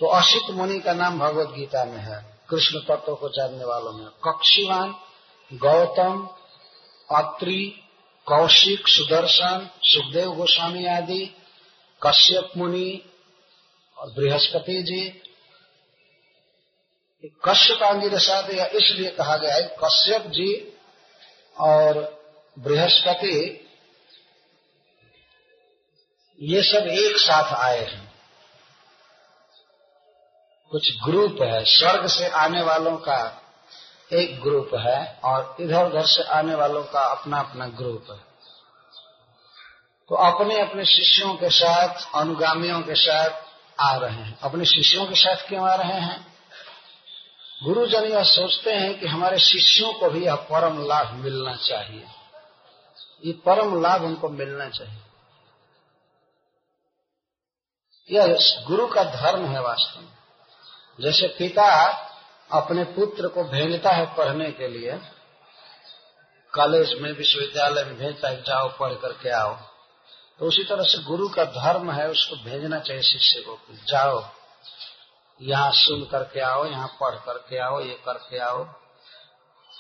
तो 0.01 0.07
असित 0.07 0.51
मुनि 0.51 0.81
का 0.81 0.93
नाम 0.93 1.19
भगवत 1.19 1.49
गीता 1.49 1.85
में 1.85 1.99
है, 1.99 2.19
कृष्ण 2.51 2.79
तत्व 2.79 3.15
को 3.15 3.29
जानने 3.29 3.65
वालों 3.65 3.93
में। 3.93 4.07
कक्षिवान, 4.25 4.95
गौतम, 5.51 6.27
अत्रि, 7.11 7.65
कौशिक, 8.27 8.89
सुदर्शन, 8.89 9.69
सुखदेव 9.85 10.33
गोस्वामी 10.33 10.87
आदि, 10.87 11.25
कश्यप 12.07 12.53
मुनि 12.57 13.03
और 13.97 14.13
बृहस्पति 14.13 14.83
जी 14.83 15.22
कश्यप 17.27 17.83
अंगिरसाद 17.83 18.51
या 18.51 18.67
इसलिए 18.67 19.11
कहा 19.11 19.37
गया 19.37 19.55
है, 19.55 19.77
कश्यप 19.85 20.23
जी 20.27 20.79
और 21.61 22.23
बृहस्पति 22.59 23.69
ये 26.43 26.63
सब 26.63 26.87
एक 26.87 27.17
साथ 27.17 27.55
आए 27.55 27.85
हैं। 27.85 28.13
कुछ 30.71 30.93
ग्रुप 31.05 31.43
है, 31.43 31.65
स्वर्ग 31.65 32.07
से 32.07 32.29
आने 32.29 32.63
वालों 32.63 32.97
का 32.97 33.43
एक 34.13 34.41
ग्रुप 34.41 34.71
है 34.75 35.21
और 35.25 35.57
इधर 35.61 35.87
उधर 35.87 36.07
से 36.07 36.23
आने 36.23 36.55
वालों 36.55 36.85
का 36.85 37.01
अपना 37.01 37.39
अपना 37.39 37.67
ग्रुप 37.67 38.07
है। 38.11 38.19
तो 40.09 40.15
अपने 40.15 40.61
अपने 40.61 40.85
शिष्यों 40.85 41.35
के 41.35 41.51
साथ, 41.51 42.11
अनुगामियों 42.15 42.81
के 42.81 42.95
साथ 42.95 43.31
आ 43.81 43.97
रहे 43.97 44.15
हैं। 44.15 44.39
अपने 44.39 44.65
शिष्यों 44.65 45.07
के 45.07 45.15
साथ 45.15 45.49
क्यों 45.49 45.71
आ 45.71 45.75
रहे 45.75 46.01
हैं? 46.01 46.32
गुरुजन 47.65 48.05
यह 48.05 48.23
सोचते 48.23 48.73
हैं 48.73 49.01
कि 49.01 49.07
हमारे 49.07 49.39
शिष्यों 49.39 49.93
को 49.93 50.11
भी 50.11 50.25
यह 50.25 50.35
परम 50.35 50.87
लाभ 50.87 51.13
मिलना 51.13 51.55
चाहिए। 51.55 52.05
ये 53.25 53.33
परम 53.33 53.83
लाभ 53.83 54.03
उनको 54.03 54.29
मिलना 54.29 54.69
चाहिए। 54.69 54.99
यह 58.11 58.27
गुरु 58.67 58.87
का 58.87 59.05
धर्म 59.05 59.45
है 59.45 59.63
वास्तव 59.63 60.01
में। 60.01 60.13
जैसे 61.01 61.29
पिता 61.29 61.89
अपने 62.53 62.85
पुत्र 62.85 63.29
को 63.29 63.45
भेजता 63.45 63.91
है 63.91 64.15
पढ़ने 64.15 64.53
के 64.53 64.69
लिए, 64.69 64.93
कॉलेज 66.55 67.01
में, 67.01 67.13
विश्वविद्यालय 67.13 67.85
में 67.85 67.97
भेजता 67.97 68.29
है, 68.29 68.43
जाओ, 68.43 68.69
पढ़ 68.69 68.95
करके 68.95 69.31
आओ। 69.31 69.55
तो 70.39 70.47
उसी 70.47 70.65
तरह 70.65 70.83
से 70.83 71.03
गुरु 71.03 71.29
का 71.29 71.45
धर्म 71.45 71.91
है, 71.93 72.09
उसको 72.09 72.37
भेजना 72.37 72.79
चाहिए 72.79 73.03
शिष्य 73.03 73.41
को 73.41 73.59
जाओ 73.73 74.42
यहाँ 75.43 75.71
सुन 75.73 76.05
करके 76.05 76.41
आओ, 76.41 76.65
यहाँ 76.65 76.89
पढ़ 77.01 77.15
करके 77.17 77.59
आओ, 77.59 77.81
ये 77.81 77.95
करके 78.07 78.39
आओ। 78.39 78.67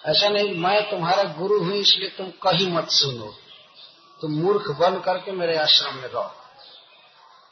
ऐसा 0.06 0.28
नहीं, 0.28 0.54
मैं 0.58 0.90
तुम्हारा 0.90 1.22
गुरु 1.22 1.58
हूँ, 1.58 1.72
इसलिए 1.72 2.08
तुम 2.08 2.30
कहीं 2.42 2.72
मत 2.72 2.88
सुनो। 2.90 3.34
तुम 4.20 4.32
मूर्ख 4.32 4.70
बन 4.70 4.98
करके 5.00 5.32
मेरे 5.32 5.56
आश्रम 5.56 5.94
में 5.94 6.08
रहो 6.08 6.30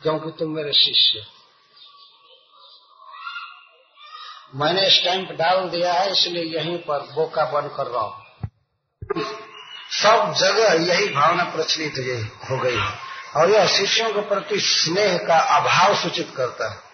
क्योंकि 0.03 0.31
तुम 0.31 0.51
मेरे 0.51 0.73
शिष्य 0.73 1.23
मैंने 4.55 4.88
स्टैंप 4.90 5.31
डाल 5.31 5.68
दिया 5.68 5.92
है, 5.92 6.11
इसलिए 6.12 6.44
यहीं 6.59 6.79
पर 6.79 7.03
बोका 7.14 7.44
बन 7.44 7.68
कर 7.68 7.87
रहा। 7.87 8.09
सब 9.92 10.33
जगह 10.38 10.73
यही 10.85 11.09
भावना 11.09 11.44
प्रचलित 11.44 11.99
हो 12.51 12.59
गई 12.59 12.77
है। 12.77 12.92
और 13.37 13.51
यह 13.51 13.66
शिष्यों 13.66 14.12
के 14.12 14.20
प्रति 14.20 14.61
स्नेह 14.61 15.16
का 15.18 15.38
अभाव 15.57 15.94
सूचित 15.94 16.33
करता 16.37 16.70
है। 16.70 16.89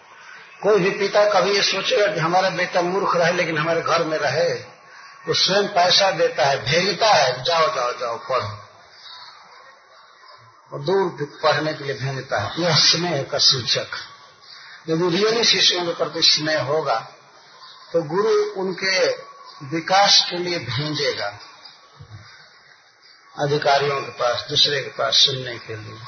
कोई 0.63 0.79
भी 0.79 0.89
पिता 0.89 1.29
कभी 1.29 1.51
ये 1.51 1.61
सोचेगा 1.63 2.07
कि 2.07 2.19
हमारा 2.19 2.49
बेटा 2.49 2.81
मूर्ख 2.81 3.15
रहे, 3.15 3.31
लेकिन 3.31 3.57
हमारे 3.57 3.81
घर 3.81 4.03
में 4.03 4.17
रहे। 4.17 4.53
वो 5.27 5.33
स्वयं 5.33 5.67
पैसा 5.67 6.11
देता 6.11 6.45
है, 6.45 6.65
भेजता 6.65 7.07
है, 7.07 7.43
जाओ 7.43 7.75
जाओ 7.75 7.93
जाओ, 7.93 8.17
पढ़ो। 8.17 8.63
और 10.73 10.81
दूर 10.81 11.39
पढ़ने 11.43 11.73
के 11.73 11.83
लिए 11.83 11.93
भेजता 11.93 12.39
है। 12.39 12.61
यह 12.61 12.77
स्नेह 12.77 13.23
का 13.23 13.37
सूचक। 13.37 13.87
यदि 14.89 15.17
रियली 15.17 15.43
शिष्यों 15.43 15.85
के 15.85 15.93
प्रति 15.93 16.21
स्नेह 16.21 16.61
होगा 16.61 17.07
तो 17.93 18.01
गुरु 18.03 18.61
उनके 18.61 19.09
विकास 19.65 20.27
के 20.29 20.37
लिए 20.37 20.59
भेजेगा। 20.59 21.39
अधिकारियों 23.39 24.01
के 24.01 24.11
पास, 24.11 24.45
दूसरे 24.49 24.81
के 24.81 24.89
पास 24.89 25.13
सुनने 25.13 25.57
के 25.57 25.75
लिए। 25.75 25.99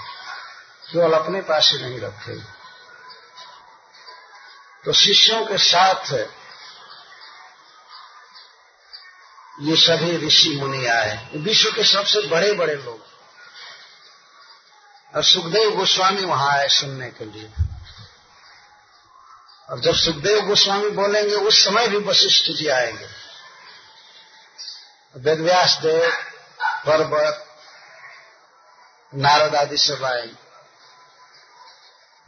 केवल 0.92 1.14
अपने 1.14 1.42
पास 1.42 1.72
ही 1.74 1.86
नहीं 1.86 2.00
रखेगा। 2.00 2.59
तो 4.86 4.94
शिष्यों 4.94 5.46
के 5.46 5.58
साथ 5.58 6.14
ये 9.62 9.76
सभी 9.76 10.28
ऋषि 10.28 10.50
मुनि 10.50 10.86
आए। 10.86 11.30
विश्व 11.36 11.72
के 11.72 11.84
सबसे 11.84 12.28
बड़े 12.28 12.54
बड़े 12.54 12.76
लोग। 12.76 13.06
और 15.16 15.24
सुखदेव 15.24 15.76
गोस्वामी 15.76 16.26
वहाँ 16.26 16.52
आए 16.52 16.68
सुनने 16.68 17.10
के 17.10 17.26
लिए। 17.26 17.52
और 19.70 19.80
जब 19.80 19.96
सुखदेव 19.96 20.42
गोस्वामी 20.42 20.90
बोलेंगे, 20.90 21.36
उस 21.36 21.66
समय 21.66 21.88
भी 21.88 21.98
वशिष्ठ 21.98 22.46
जी 22.46 22.68
आएँगे। 22.68 23.08
वेदव्यास 25.18 25.80
देव, 25.82 26.12
पर्वत, 26.62 27.46
नारद 29.16 29.56
आदि 29.56 29.78
सब 29.78 30.06
आएँगे 30.06 30.50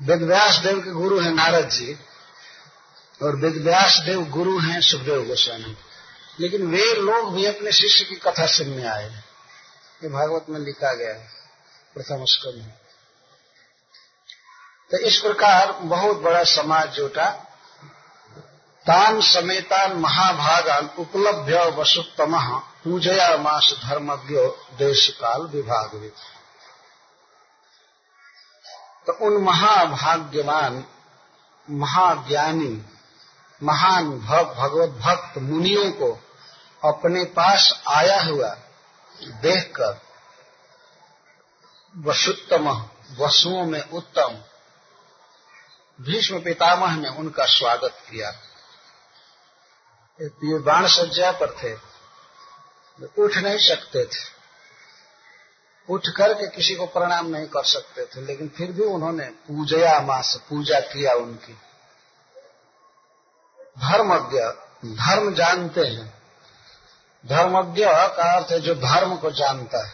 वेदव्यास 0.02 0.56
देव 0.56 0.80
के 0.80 0.92
गुरु 0.92 1.20
हैं 1.20 1.32
नारद 1.32 1.70
जी। 1.70 2.00
और 3.24 3.36
वेदव्यास 3.36 3.98
देव 4.06 4.24
गुरु 4.30 4.60
हैं, 4.60 4.82
सुखदेव 4.82 5.26
गोस्वामी। 5.26 5.76
लेकिन 6.40 6.68
वे 6.68 6.94
लोग 6.96 7.34
भी 7.34 7.46
अपने 7.46 7.72
शिष्य 7.72 8.06
की 8.06 8.16
कथा 8.16 8.46
सुनने 8.48 8.88
आए 8.88 9.10
ये 10.04 10.10
भागवत 10.10 10.46
में 10.50 10.60
लिखा 10.60 10.94
गया 10.94 11.14
है, 11.14 11.30
प्रथम 11.94 12.26
स्कंद 12.26 12.56
में। 12.56 12.74
तो 14.92 14.98
इस 14.98 15.18
प्रकार 15.18 15.72
बहुत 15.72 16.18
बड़ा 16.18 16.44
समाज 16.44 16.90
जुटा 16.90 17.30
तान 18.86 19.22
समेतान 19.22 19.94
महाभागान 19.94 20.90
उपलब्ध 20.98 21.54
वसुत्तम 21.80 22.38
पूजया 22.84 23.38
मास 23.38 23.74
धर्मज्ञ 23.86 24.36
देश 24.78 25.08
काल 25.22 25.42
विभाग 25.42 26.12
तो 29.08 29.14
उन 29.26 29.44
महाभाग्यवान, 29.44 30.86
महाज्ञानी 31.70 32.82
महान 33.64 34.20
भक्त 34.20 34.58
भगवत 34.58 34.90
भक्त 34.90 35.38
मुनियों 35.38 35.92
को 35.92 36.20
अपने 36.84 37.24
पास 37.24 37.84
आया 37.88 38.22
हुआ 38.22 38.58
देखकर 39.24 40.02
वसुत्तम, 41.98 42.90
वसुओं 43.18 43.66
में 43.66 43.90
उत्तम 43.90 44.44
भीष्म 46.02 46.42
पितामह 46.42 46.96
ने 46.96 47.10
उनका 47.10 47.46
स्वागत 47.46 47.98
किया। 48.12 48.30
ये 50.22 50.60
बाण 50.60 50.88
सज्जा 50.88 51.32
पर 51.32 51.52
थे। 51.52 51.74
उठ 53.24 53.38
नहीं 53.38 53.58
सकते 53.58 54.06
थे। 54.06 54.42
उठ 55.90 56.02
करके 56.18 56.48
किसी 56.48 56.76
को 56.76 56.86
प्रणाम 56.86 57.28
नहीं 57.28 57.46
कर 57.46 57.64
सकते 57.64 58.06
थे, 58.06 58.22
लेकिन 58.22 58.48
फिर 58.48 58.72
भी 58.72 58.84
उन्होंने 58.84 59.26
पूजया 59.26 60.02
मास, 60.02 60.40
पूजा 60.50 60.80
किया 60.80 61.14
उनकी। 61.14 61.58
धर्मज्ञ, 63.78 64.40
धर्म 64.96 65.34
जानते 65.34 65.82
हैं। 65.82 66.08
धर्मज्ञ 67.26 67.86
का 67.86 68.36
अर्थ 68.36 68.52
है 68.52 68.60
जो 68.60 68.76
धर्म 68.76 69.16
को 69.16 69.32
जानता 69.32 69.86
है। 69.88 69.94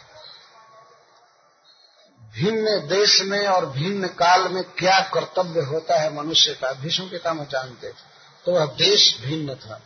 भिन्न 2.34 2.86
देश 2.88 3.20
में 3.22 3.46
और 3.46 3.66
भिन्न 3.66 4.08
काल 4.08 4.48
में 4.48 4.62
क्या 4.70 5.00
कर्तव्य 5.14 5.60
होता 5.60 5.98
है 6.00 6.12
मनुष्य 6.14 6.54
का, 6.54 6.72
भीष्म 6.72 7.08
पितामह 7.08 7.44
जानते 7.44 7.88
थे। 7.88 8.06
तो 8.46 8.52
वह 8.52 8.66
देश 8.66 9.18
भिन्न 9.20 9.54
था। 9.54 9.80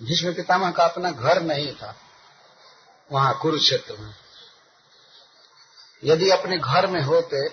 भीष्म 0.00 0.32
पितामह 0.34 0.70
का 0.70 0.84
अपना 0.84 1.10
घर 1.10 1.42
नहीं 1.42 1.72
था, 1.74 1.94
वहाँ 3.12 3.38
कुरुक्षेत्र 3.38 3.96
में। 3.98 4.14
यदि 6.04 6.30
अपने 6.30 6.58
घर 6.58 6.86
में 6.86 7.02
होते 7.02 7.48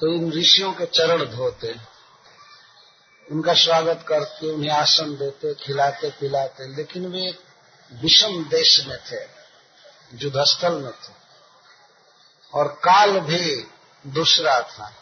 तो 0.00 0.06
इन 0.06 0.32
ऋषियों 0.32 0.72
के 0.72 0.86
चरण 0.86 1.24
धोते 1.26 1.74
उनका 3.30 3.54
स्वागत 3.54 4.04
करते 4.08 4.52
उन्हें 4.52 4.70
आसन 4.70 5.16
देते, 5.16 5.54
खिलाते, 5.54 6.10
पिलाते, 6.10 6.76
लेकिन 6.76 7.06
वे 7.06 7.38
विषम 7.92 8.44
देश 8.44 8.86
में 8.86 8.98
थे, 8.98 9.20
युद्धस्थल 10.14 10.72
में 10.72 10.92
थे। 10.92 11.12
और 12.54 12.68
काल 12.68 13.20
भी 13.20 13.66
दूसरा 14.06 14.60
था। 14.60 14.94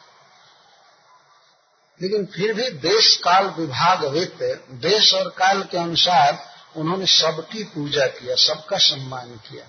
लेकिन 2.02 2.26
फिर 2.26 2.54
भी 2.54 2.70
देश 2.70 3.16
काल 3.16 3.46
विभाग 3.46 4.04
वित्त, 4.04 4.66
देश 4.70 5.14
और 5.14 5.28
काल 5.30 5.62
के 5.62 5.78
अनुसार 5.78 6.54
उन्होंने 6.76 7.06
सबकी 7.06 7.64
पूजा 7.64 8.06
किया, 8.06 8.36
सबका 8.36 8.78
सम्मान 8.78 9.36
किया। 9.36 9.64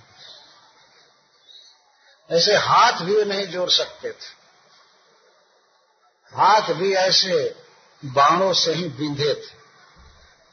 ऐसे 2.32 2.56
हाथ 2.56 2.94
भी 2.94 3.26
नहीं 3.26 3.48
जोड़ 3.48 3.70
सकते 3.70 4.12
थे। 4.12 4.40
हाथ 6.34 6.62
भी 6.62 6.94
ऐसे 6.94 7.69
बाणों 8.06 8.54
से 8.54 8.72
ही 8.72 8.90
बिंधे 8.90 9.34
थे। 9.34 9.70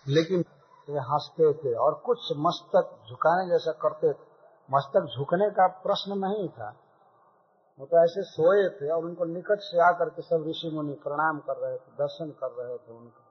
लेकिन 0.08 0.44
वे 0.90 0.98
हँसते 0.98 1.52
थे 1.52 1.74
और 1.74 1.94
कुछ 1.94 2.18
मस्तक 2.36 2.98
झुकाने 3.10 3.50
जैसा 3.50 3.72
करते 3.72 4.12
थे। 4.12 4.36
मस्तक 4.72 5.00
झुकने 5.00 5.50
का 5.50 5.66
प्रश्न 5.66 6.12
नहीं 6.18 6.48
था। 6.48 6.76
वो 7.78 7.86
तो 7.86 8.04
ऐसे 8.04 8.22
सोए 8.22 8.68
थे 8.68 8.92
और 8.92 9.04
उनको 9.04 9.24
निकट 9.24 9.58
से 9.60 9.82
आकर 9.82 10.08
के 10.08 10.22
सब 10.22 10.44
ऋषि 10.48 10.70
मुनि 10.74 10.92
प्रणाम 10.92 11.38
कर 11.38 11.56
रहे 11.56 11.76
थे, 11.76 11.92
दर्शन 11.98 12.30
कर 12.30 12.64
रहे 12.64 12.78
थे 12.78 12.92
उनका। 12.92 13.22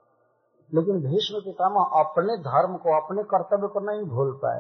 लेकिन 0.74 1.00
भीष्म 1.00 1.40
पितामह 1.40 1.86
अपने 2.04 2.38
धर्म 2.38 2.78
को, 2.78 3.06
अपने 3.06 3.24
कर्तव्य 3.24 3.68
को 3.68 3.80
नहीं 3.80 4.04
भूल 4.04 4.40
पाए। 4.46 4.60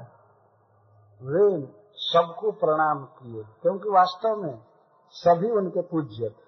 वे 1.21 1.73
सबको 1.95 2.51
प्रणाम 2.51 3.05
किए, 3.05 3.43
क्योंकि 3.61 3.89
वास्तव 3.89 4.35
में 4.35 4.65
सभी 5.11 5.51
उनके 5.51 5.81
पूज्य 5.81 6.29
थे। 6.29 6.44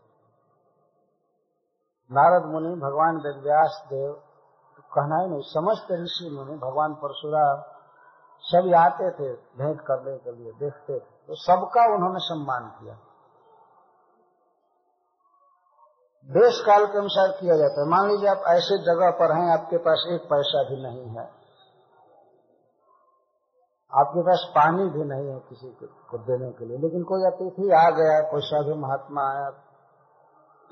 नारद 2.12 2.46
मुनि, 2.46 2.76
भगवान 2.76 3.16
वेदव्यास 3.16 3.86
देव, 3.90 4.14
कहना 4.80 5.22
ही 5.22 5.30
नहीं, 5.30 5.42
समस्त 5.42 5.88
ऋषि 5.92 6.30
मुनि, 6.36 6.58
भगवान 6.58 6.94
परशुराम 6.94 7.74
सभी 8.40 8.74
आते 8.74 9.12
थे, 9.12 9.34
भेंट 9.34 9.82
करने 9.82 10.18
के 10.18 10.32
लिए, 10.32 10.52
देखते 10.52 10.94
थे। 10.94 11.28
तो 11.28 11.36
सबका 11.36 11.96
उन्होंने 11.96 12.20
सम्मान 12.20 12.70
किया। 12.70 12.94
देश 16.26 16.64
काल 16.66 16.86
के 16.86 16.98
अनुसार 16.98 17.38
किया 17.42 17.58
जाता 17.58 17.82
है। 17.82 17.88
मान 17.88 18.08
लीजिए 18.08 18.30
आप 18.30 18.44
ऐसे 18.48 18.78
जगह 18.78 19.12
पर 19.12 19.32
हैं, 19.32 19.60
आपके 19.60 19.78
पास 19.78 20.06
एक 20.10 20.22
पैसा 20.22 20.64
भी 20.64 20.84
नहीं 20.84 21.06
है। 21.06 21.38
आपके 23.96 24.22
पास 24.22 24.46
पानी 24.50 24.90
भी 24.90 25.04
नहीं 25.04 25.30
है 25.30 25.40
किसी 25.40 25.78
को 26.12 26.18
देने 26.18 26.52
के 26.52 26.66
लिए। 26.66 26.78
लेकिन 26.78 27.04
कोई 27.04 27.32
अतिथि 27.32 27.72
आ 27.72 27.90
गया, 27.90 28.32
कोई 28.32 28.42
साधु 28.42 28.76
महात्मा 28.76 29.22
आया 29.22 29.67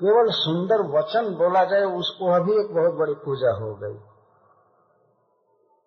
केवल 0.00 0.26
सुंदर 0.30 0.98
वचन 0.98 1.34
बोला 1.34 1.64
जाए, 1.64 1.82
उसको 1.82 2.26
अभी 2.32 2.52
एक 2.52 2.74
बहुत 2.74 2.94
बड़ी 2.94 3.14
पूजा 3.14 3.52
हो 3.52 3.74
गई। 3.74 3.98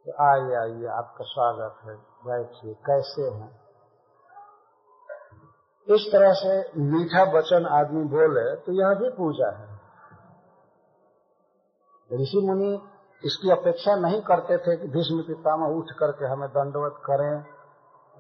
तो 0.06 0.12
आइए 0.24 0.56
आइए, 0.56 0.88
आपका 0.88 1.26
स्वागत 1.26 1.75
है। 1.84 1.96
बैठिए, 2.25 2.73
कैसे 2.73 3.21
हैं? 3.21 3.62
इस 5.88 6.10
तरह 6.12 6.34
से 6.34 6.79
मीठा 6.79 7.23
वचन 7.23 7.65
आदमी 7.65 8.04
बोले 8.04 8.56
तो 8.56 8.71
यह 8.71 8.94
भी 8.94 9.10
पूजा 9.10 9.52
है। 9.58 9.79
ऋषि 12.21 12.42
मुनि 12.44 12.81
इसकी 13.25 13.52
अपेक्षा 13.52 13.96
नहीं 13.96 14.21
करते 14.21 14.58
थे 14.58 14.77
कि 14.77 14.88
भीष्म 14.88 15.21
पितामह 15.21 15.67
उठ 15.67 15.86
करके 16.00 16.25
हमें 16.25 16.50
दंडवत 16.50 17.02
करें 17.06 17.46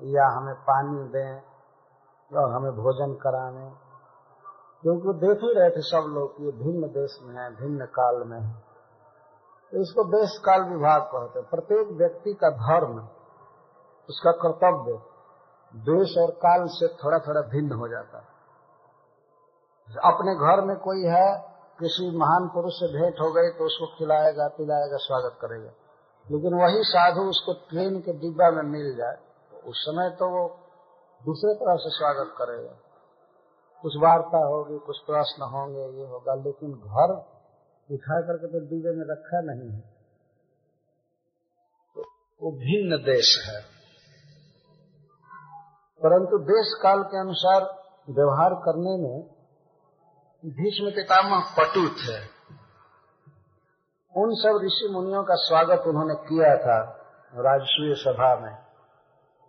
या 0.03 0.27
हमें 0.27 0.55
पानी 0.55 1.03
दें 1.03 1.41
और 2.37 2.51
हमें 2.51 2.71
भोजन 2.71 3.13
कराने। 3.13 3.88
क्योंकि 4.83 5.27
देख 5.27 5.37
ही 5.37 5.53
रहे 5.53 5.69
थे 5.69 5.81
सब 5.81 6.05
लोग 6.09 6.35
ये 6.39 6.51
भिन्न 6.51 6.87
देश 6.87 7.19
में 7.21 7.35
है, 7.35 7.55
भिन्न 7.55 7.85
काल 7.85 8.23
में 8.27 8.39
है। 8.39 8.53
तो 9.71 9.81
इसको 9.81 10.03
देश 10.03 10.37
काल 10.37 10.61
विभाग 10.63 11.01
कहते 11.01 11.39
हैं। 11.39 11.49
प्रत्येक 11.49 11.87
व्यक्ति 11.87 12.33
का 12.33 12.49
धर्म, 12.49 12.93
उसका 14.09 14.31
कर्तव्य, 14.31 14.93
देश 15.73 16.17
और 16.17 16.31
काल 16.31 16.65
से 16.67 16.87
थोड़ा 16.87 17.19
थोड़ा 17.19 17.41
भिन्न 17.41 17.73
हो 17.73 17.87
जाता 17.87 18.17
है। 18.17 18.27
अपने 20.05 20.35
घर 20.35 20.65
में 20.65 20.75
कोई 20.77 21.03
है, 21.03 21.27
किसी 21.79 22.17
महान 22.17 22.47
पुरुष 22.53 22.73
से 22.73 22.87
भेंट 22.93 23.15
हो 23.21 23.31
गई 23.31 23.49
तो 23.49 23.65
उसको 23.65 23.85
खिलाएगा, 23.97 24.47
पिलाएगा, 24.47 24.97
स्वागत 24.97 25.37
करेगा। 25.41 25.71
लेकिन 26.27 26.53
वही 26.53 26.83
साधु 26.83 27.21
उसको 27.21 27.53
ट्रेन 27.53 28.01
के 28.01 28.13
डिब्बा 28.13 28.49
में 28.51 28.63
मिल 28.63 28.95
जाए 28.95 29.15
तो 29.51 29.69
उस 29.69 29.85
समय 29.85 30.09
तो 30.09 30.25
वो 30.25 30.43
दूसरे 31.21 31.53
तरह 31.53 31.75
से 31.75 31.89
स्वागत 31.89 32.35
करेगा। 32.37 32.88
कुछ 33.81 33.93
वार्ता 33.97 34.37
होगी, 34.37 34.77
कुछ 34.77 34.97
प्रश्न 34.99 35.43
होंगे, 35.43 35.99
ये 35.99 36.05
होगा, 36.05 36.35
लेकिन 36.35 36.71
घर 36.71 37.15
दिखा 37.89 38.21
करके 38.21 38.47
तो 38.47 38.59
डिब्बे 38.59 38.91
में 38.91 39.05
रखा 39.09 39.41
नहीं 39.41 39.71
है। 39.71 39.79
तो 41.95 42.01
वो 42.41 42.51
भिन्न 42.51 43.03
देश 43.03 43.49
है। 43.49 43.61
परंतु 46.03 46.37
देश 46.37 46.79
काल 46.83 47.03
के 47.03 47.19
अनुसार 47.19 47.61
व्यवहार 48.09 48.49
करने 48.53 48.97
में 49.03 49.23
भीष्म 50.45 50.89
पितामह 50.89 51.39
पटु 51.39 51.89
थे 51.89 52.39
उन 54.21 54.35
सब 54.35 54.59
ऋषि 54.65 54.89
मुनियों 54.91 55.23
का 55.23 55.35
स्वागत 55.35 55.83
उन्होंने 55.87 56.15
किया 56.15 56.57
था 56.57 56.95
राजसूय 57.35 57.95
सभा 57.95 58.35
में। 58.35 58.57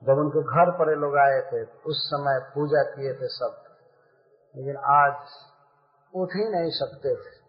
जब 0.04 0.18
उनके 0.18 0.42
घर 0.42 0.70
पर 0.70 0.98
लोग 0.98 1.16
आए 1.16 1.52
थे, 1.52 1.64
उस 1.64 2.10
समय 2.14 2.50
पूजा 2.54 2.82
किए 2.82 3.14
थे 3.14 3.28
सब। 3.28 3.69
लेकिन 4.56 4.76
आज 4.76 5.14
उठ 6.14 6.28
ही 6.28 6.48
नहीं 6.50 6.70
सकते 6.70 7.14
थे। 7.14 7.40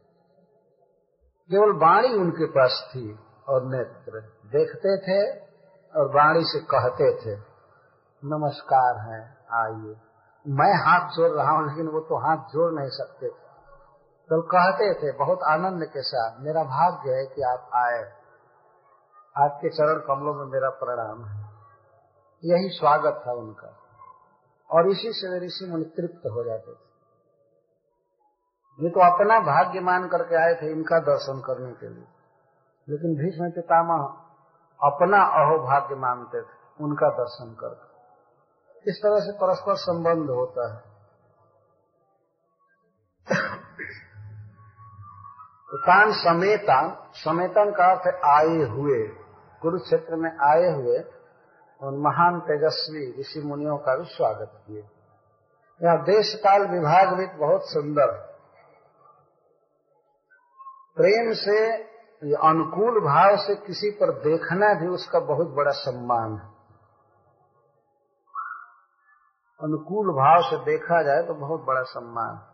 केवल 1.51 1.71
वाणी 1.71 2.13
उनके 2.13 2.45
पास 2.45 2.89
थी 2.89 3.19
और 3.49 3.63
नेत्र। 3.63 4.21
देखते 4.45 4.97
थे 4.97 5.39
और 5.95 6.07
वाणी 6.07 6.43
से 6.43 6.59
कहते 6.59 7.13
थे, 7.13 7.39
नमस्कार 8.25 8.95
है, 8.97 9.37
आइए। 9.53 9.95
मैं 10.47 10.73
हाथ 10.73 11.09
जोड़ 11.09 11.29
रहा 11.29 11.51
हूँ, 11.51 11.69
लेकिन 11.69 11.87
वो 11.87 11.99
तो 11.99 12.17
हाथ 12.17 12.37
जोड़ 12.37 12.79
नहीं 12.79 12.89
सकते 12.89 13.27
थे। 13.27 13.51
तो 14.29 14.41
कहते 14.41 14.93
थे, 14.93 15.17
बहुत 15.17 15.39
आनंद 15.43 15.85
के 15.85 16.01
साथ, 16.01 16.39
मेरा 16.39 16.63
भाग्य 16.63 17.11
है 17.11 17.25
कि 17.25 17.41
आप 17.41 17.69
आए। 17.73 18.21
आपके 19.37 19.69
चरण 19.69 19.99
कमलों 19.99 20.33
में 20.33 20.45
मेरा 20.45 20.69
प्रणाम 20.69 21.25
है। 21.25 21.41
यही 22.45 22.69
स्वागत 22.69 23.23
था 23.27 23.31
उनका। 23.33 23.77
और 24.71 24.89
इसी 24.89 25.11
से 25.13 25.45
ऋषि 25.45 25.65
मुनि 25.71 25.85
तृप्त 25.85 26.25
हो 26.25 26.43
जाते 26.43 26.71
थे। 26.71 26.90
ये 28.79 28.89
तो 28.89 28.99
अपना 28.99 29.39
भाग्य 29.39 29.79
मान 29.79 30.07
करके 30.07 30.35
आए 30.35 30.53
थे 30.53 30.71
इनका 30.71 30.99
दर्शन 30.99 31.41
करने 31.45 31.71
के 31.71 31.89
लिए। 31.89 32.05
लेकिन 32.89 33.15
भीष्म 33.15 33.51
पितामह 33.51 34.03
अपना 34.83 35.17
अहोभाग्य 35.17 35.95
मानते 35.95 36.41
थे, 36.41 36.83
उनका 36.83 37.09
दर्शन 37.09 37.55
करके। 37.59 37.91
इस 38.91 38.97
तरह 38.97 39.19
से 39.19 39.31
परस्पर 39.31 39.75
संबंध 39.75 40.29
होता 40.29 40.73
है। 40.73 40.91
तान 45.73 46.11
समेता, 46.11 47.11
समेतन 47.13 47.71
का 47.71 47.91
अर्थ 47.91 48.25
आए 48.25 48.63
हुए, 48.63 49.07
कुरुक्षेत्र 49.61 50.15
में 50.15 50.37
आए 50.37 50.73
हुए, 50.73 50.99
और 51.83 51.93
महान 51.93 52.39
तेजस्वी 52.39 53.19
ऋषि 53.19 53.41
मुनियों 53.41 53.77
का 53.77 53.95
भी 53.95 54.05
स्वागत 54.05 54.51
किए 54.67 54.79
यह 55.83 55.95
देश 55.95 56.35
काल 56.35 56.61
विभाग 56.67 57.17
भी 57.17 57.27
बहुत 57.27 57.61
सुंदर 57.63 58.30
प्रेम 60.97 61.33
से, 61.33 61.83
अनुकूल 62.35 62.99
भाव 62.99 63.37
से 63.37 63.55
किसी 63.55 63.91
पर 63.91 64.11
देखना 64.11 64.73
भी 64.73 64.87
उसका 64.87 65.19
बहुत 65.19 65.47
बड़ा 65.47 65.71
सम्मान 65.71 66.33
है। 66.33 66.51
अनुकूल 69.61 70.07
भाव 70.07 70.41
से 70.49 70.57
देखा 70.71 71.03
जाए 71.03 71.23
तो 71.27 71.33
बहुत 71.33 71.61
बड़ा 71.61 71.81
सम्मान 71.81 72.47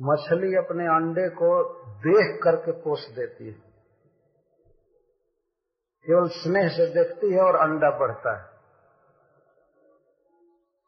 मछली 0.00 0.56
अपने 0.56 0.84
अंडे 0.84 1.28
को 1.28 1.74
देख 1.96 2.40
करके 2.42 2.72
पोष 2.72 3.06
देती 3.06 3.46
है। 3.46 3.52
केवल 6.06 6.28
स्नेह 6.28 6.68
से 6.68 6.86
देखती 6.86 7.32
है 7.32 7.40
और 7.40 7.56
अंडा 7.56 7.98
बढ़ता 7.98 8.38
है। 8.38 8.58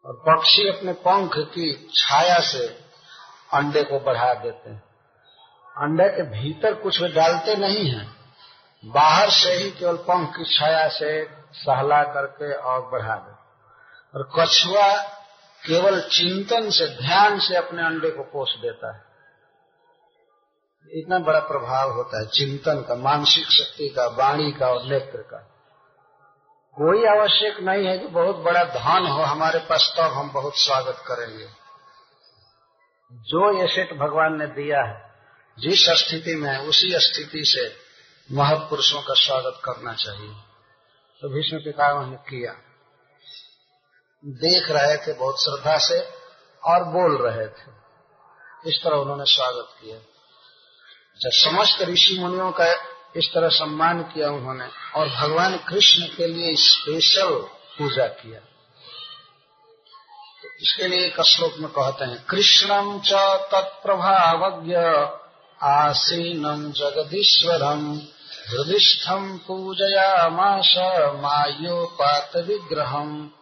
और 0.07 0.14
पक्षी 0.28 0.78
अपने 0.78 0.93
पंख 0.93 1.33
की 1.35 1.91
छाया 1.95 2.39
से 2.41 2.66
अंडे 3.57 3.83
को 3.83 4.01
बढ़ा 4.05 4.35
देते 4.35 4.70
हैं। 4.70 4.89
अंडे 5.81 6.09
के 6.09 6.22
भीतर 6.22 6.74
कुछ 6.74 7.03
डालते 7.03 7.57
नहीं 7.57 7.91
हैं। 7.91 8.16
बाहर 8.85 9.31
से 9.31 9.53
ही 9.53 9.70
केवल 9.70 9.97
पंख 9.97 10.28
की 10.28 10.59
छाया 10.59 10.89
से 10.89 11.24
सहला 11.53 12.03
करके 12.03 12.53
और 12.53 12.91
बढ़ा 12.91 13.14
दे। 13.14 13.33
और 14.18 14.31
कछुआ 14.39 15.03
केवल 15.66 16.01
चिंतन 16.01 16.70
से, 16.70 16.87
ध्यान 16.87 17.39
से 17.39 17.57
अपने 17.57 17.83
अंडे 17.83 18.11
को 18.11 18.22
पोष 18.22 18.57
देता 18.57 18.95
है। 18.95 19.05
इतना 20.93 21.18
बड़ा 21.18 21.41
प्रभाव 21.41 21.93
होता 21.93 22.20
है 22.20 22.26
चिंतन 22.26 22.83
का, 22.83 22.95
मानसिक 22.95 23.47
शक्ति 23.47 23.89
का, 23.89 24.07
वाणी 24.07 24.53
का 24.53 24.66
और 24.66 24.83
नेत्र 24.83 25.18
का। 25.18 25.39
कोई 26.72 27.20
आवश्यक 27.20 27.61
नहीं 27.61 27.87
है 27.87 27.99
कि 27.99 28.07
बहुत 28.07 28.37
बड़ा 28.37 28.64
धन 28.64 29.07
हो, 29.07 29.22
हमारे 29.22 29.59
पास 29.59 29.95
तब 29.97 30.05
हम 30.05 30.33
बहुत 30.33 30.53
स्वागत 30.57 31.05
करेंगे। 31.07 31.47
जो 33.12 33.68
सेठ 33.68 33.93
भगवान 33.93 34.39
ने 34.39 34.47
दिया 34.47 34.83
है 34.83 35.09
जिस 35.61 35.90
स्थिति 35.90 36.34
में 36.34 36.58
उसी 36.58 36.90
स्थिति 36.94 37.44
से 37.44 37.76
महापुरुषों 38.34 39.02
का 39.02 39.14
स्वागत 39.14 39.61
करना 39.64 39.94
चाहिए। 39.94 40.34
तो 41.22 41.28
भीष्म 41.28 41.58
पितामह 41.58 42.11
ने 42.11 42.16
किया। 42.16 42.52
देख 44.24 44.70
रहे 44.70 44.96
थे 44.96 45.12
बहुत 45.12 45.42
श्रद्धा 45.42 45.78
से 45.78 46.00
और 46.64 46.84
बोल 46.84 47.28
रहे 47.28 47.48
थे। 47.48 47.80
इस 48.70 48.80
तरह 48.84 48.96
उन्होंने 48.96 49.24
स्वागत 49.24 49.68
किया। 49.80 49.96
जब 51.20 51.30
समस्त 51.32 51.82
ऋषि 51.82 52.16
मुनियों 52.20 52.52
का 52.52 52.66
इस 53.16 53.30
तरह 53.34 53.48
सम्मान 53.48 54.02
किया 54.02 54.30
उन्होंने 54.30 54.68
और 54.94 55.08
भगवान 55.08 55.56
कृष्ण 55.56 56.16
के 56.16 56.26
लिए 56.26 56.56
स्पेशल 56.56 57.38
पूजा 57.78 58.06
किया। 58.06 58.40
तो 60.42 60.48
इसके 60.61 60.88
लिए 60.88 61.06
एक 61.06 61.20
श्लोक 61.20 61.52
में 61.58 61.70
कहते 61.70 62.04
हैं 62.04 62.26
कृष्णम 62.26 63.00
च 63.00 63.12
तत्प्रभावज्ञ 63.52 64.74
आसीनम 65.62 66.72
जगदीश्वरम 66.72 67.94
हृदिष्ठम 68.50 69.38
पूजयामाश 69.38 70.74
विग्रहम। 72.36 73.32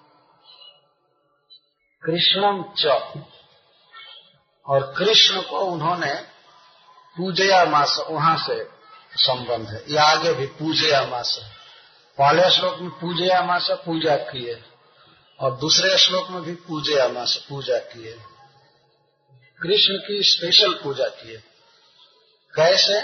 कृष्णम 2.05 2.65
च। 2.79 2.87
और 4.67 4.95
कृष्ण 4.99 5.43
को 5.43 5.59
उन्होंने 5.59 6.15
पूजया 7.17 7.65
मास 7.65 8.01
वहाँ 8.11 8.37
से 8.49 8.65
संबंध 9.17 9.69
है। 9.69 9.85
या 9.89 10.05
आगे 10.05 10.33
भी 10.33 10.47
पूजया 10.47 11.07
मास 11.07 11.41
पहले 12.19 12.51
श्लोक 12.51 12.79
में 12.79 12.91
पूजया 12.91 13.43
मास 13.43 13.69
पूजा 13.71 14.17
किए। 14.17 14.63
और 15.41 15.57
दूसरे 15.57 15.99
श्लोक 15.99 16.31
में 16.31 16.43
भी 16.43 16.55
पूजया 16.55 17.09
मास 17.09 17.47
पूजा 17.49 17.79
किए। 17.79 18.13
कृष्ण 19.63 19.95
की 19.95 20.23
स्पेशल 20.23 20.75
पूजा 20.75 21.07
किए। 21.07 21.43
कैसे? 22.55 22.99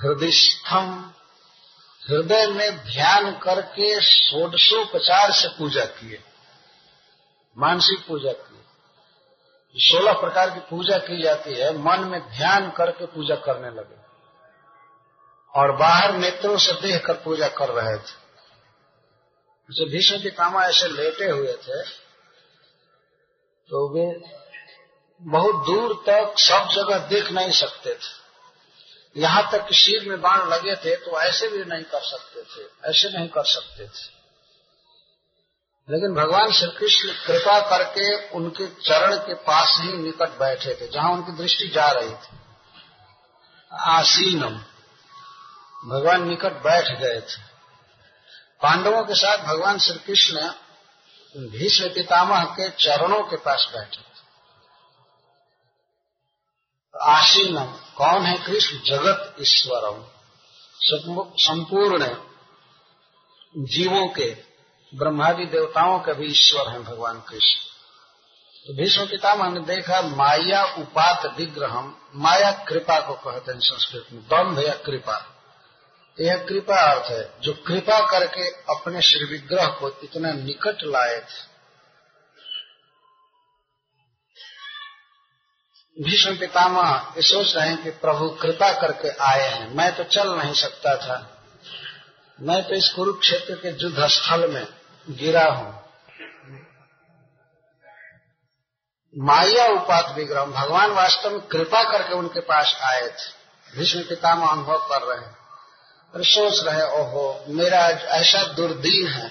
हृदयस्थम 0.00 1.12
हृदय 2.10 2.46
में 2.46 2.76
ध्यान 2.76 3.38
करके 3.38 4.00
षोडशोपचार 4.00 5.32
से 5.32 5.48
पूजा 5.48 5.84
किए। 5.84 6.22
मानसिक 7.58 8.06
पूजा 8.06 8.32
की 8.32 8.54
सोलह 9.76 10.12
प्रकार 10.12 10.50
की 10.50 10.60
पूजा 10.60 10.98
की 10.98 11.22
जाती 11.22 11.54
है। 11.54 11.78
मन 11.78 12.00
में 12.00 12.20
ध्यान 12.28 12.70
करके 12.70 13.06
पूजा 13.06 13.34
करने 13.34 13.70
लगे। 13.70 14.04
और 15.54 15.76
बाहर 15.76 16.12
नेत्रों 16.12 16.58
से 16.58 16.72
देख 16.72 17.06
कर 17.06 17.14
पूजा 17.14 17.48
कर 17.48 17.68
रहे 17.68 17.98
थे। 17.98 18.24
जैसे 19.70 19.84
भीष्म 19.90 20.18
की 20.18 20.30
कामा 20.30 20.64
ऐसे 20.64 20.88
लेटे 20.88 21.24
हुए 21.24 21.52
थे 21.52 21.82
तो 23.68 23.88
वे 23.88 24.06
बहुत 25.20 25.66
दूर 25.66 25.92
तक 26.08 26.38
सब 26.38 26.68
जगह 26.72 26.98
देख 27.08 27.30
नहीं 27.32 27.50
सकते 27.50 27.94
थे। 27.94 28.24
यहाँ 29.16 29.50
तक 29.52 29.66
कि 29.68 29.74
सिर 29.74 30.08
में 30.08 30.20
बाण 30.20 30.48
लगे 30.48 30.74
थे 30.76 30.96
तो 30.96 31.20
ऐसे 31.20 31.48
भी 31.48 31.64
नहीं 31.64 31.84
कर 31.84 32.00
सकते 32.00 32.42
थे, 32.42 32.66
ऐसे 32.90 33.18
नहीं 33.18 33.28
कर 33.28 33.44
सकते 33.44 33.86
थे। 33.86 34.12
लेकिन 35.88 36.14
भगवान 36.14 36.52
श्री 36.52 36.68
कृष्ण 36.68 37.12
कृपा 37.26 37.58
करके 37.60 38.30
उनके 38.30 38.66
चरण 38.66 39.16
के 39.16 39.34
पास 39.34 39.76
ही 39.80 39.92
निकट 39.92 40.38
बैठे 40.38 40.74
थे, 40.74 40.88
जहाँ 40.88 41.12
उनकी 41.12 41.32
दृष्टि 41.32 41.68
जा 41.68 41.90
रही 41.90 42.14
थी। 42.14 42.38
आसीनम। 43.72 44.56
भगवान 45.90 46.28
निकट 46.28 46.52
बैठ 46.52 46.88
गए 47.00 47.20
थे। 47.20 47.42
पांडवों 48.62 49.02
के 49.04 49.14
साथ 49.14 49.38
भगवान 49.38 49.78
श्री 49.78 49.98
कृष्ण 49.98 50.48
भीष्म 51.34 51.88
पितामह 51.88 52.44
के 52.44 52.68
चरणों 52.70 53.22
के 53.22 53.36
पास 53.36 53.68
बैठे। 53.72 54.13
थे 56.94 57.00
आसीनम 57.02 57.64
कौन 57.96 58.22
है 58.22 58.46
कृष्ण? 58.46 58.78
जगत 58.78 59.36
ईश्वरम। 59.40 60.04
संपूर्ण 61.38 62.16
जीवों 63.56 64.08
के, 64.08 64.36
ब्रह्मादि 64.94 65.44
देवताओं 65.44 65.98
के 65.98 66.14
भी 66.14 66.26
ईश्वर 66.26 66.68
हैं 66.68 66.84
भगवान 66.84 67.20
कृष्ण। 67.20 67.60
तो 68.66 68.72
भीष्म 68.72 69.06
पितामह 69.06 69.50
ने 69.50 69.60
देखा, 69.60 70.02
माया 70.02 70.64
उपात 70.64 71.38
विग्रहम। 71.38 71.96
माया 72.14 72.50
कृपा 72.50 73.00
को 73.00 73.14
कहते 73.14 73.52
हैं 73.52 73.60
संस्कृत 73.60 74.06
में, 74.12 74.22
दम्भ 74.22 74.58
या 74.58 74.74
कृपा। 74.74 75.30
यह 76.20 76.36
कृपा 76.36 76.76
अर्थ 76.76 77.10
है, 77.10 77.34
जो 77.40 77.52
कृपा 77.52 78.10
करके 78.10 78.48
अपने 78.50 79.02
श्री 79.02 79.24
विग्रह 79.24 79.66
को 79.66 80.00
इतना 80.02 80.32
निकट 80.32 80.76
लाए 80.82 81.20
थे। 81.20 81.53
भीष्म 86.02 86.36
पितामह 86.36 87.14
ये 87.16 87.22
सोच 87.22 87.56
रहे 87.56 87.68
हैं 87.68 87.82
कि 87.82 87.90
प्रभु 87.90 88.28
कृपा 88.28 88.72
करके 88.72 89.08
आए 89.08 89.48
हैं। 89.48 89.74
मैं 89.74 89.96
तो 89.96 90.04
चल 90.04 90.28
नहीं 90.28 90.54
सकता 90.54 90.96
था। 90.96 91.40
मैं 92.40 92.62
तो 92.62 92.74
इस 92.74 92.88
कुरुक्षेत्र 92.88 93.54
के 93.54 93.68
युद्ध 93.68 94.06
स्थल 94.06 94.50
में 94.50 94.66
गिरा 95.10 95.44
हूँ। 95.44 95.84
माया 99.18 99.66
उपात 99.66 100.14
विग्रह। 100.16 100.44
भगवान 100.44 100.90
वास्तव 100.90 101.30
में 101.30 101.40
कृपा 101.40 101.82
करके 101.82 102.14
उनके 102.14 102.40
पास 102.40 102.78
आए 102.82 103.08
थे। 103.08 103.78
भीष्म 103.78 104.00
पितामह 104.00 104.46
अनुभव 104.46 104.78
कर 104.78 105.02
रहे 105.02 105.26
हैं 105.26 105.36
और 106.14 106.24
सोच 106.24 106.64
रहे 106.64 106.82
ओहो, 106.82 107.44
मेरा 107.48 107.86
ऐसा 108.16 108.42
दुर्दीन 108.42 109.06
है 109.06 109.30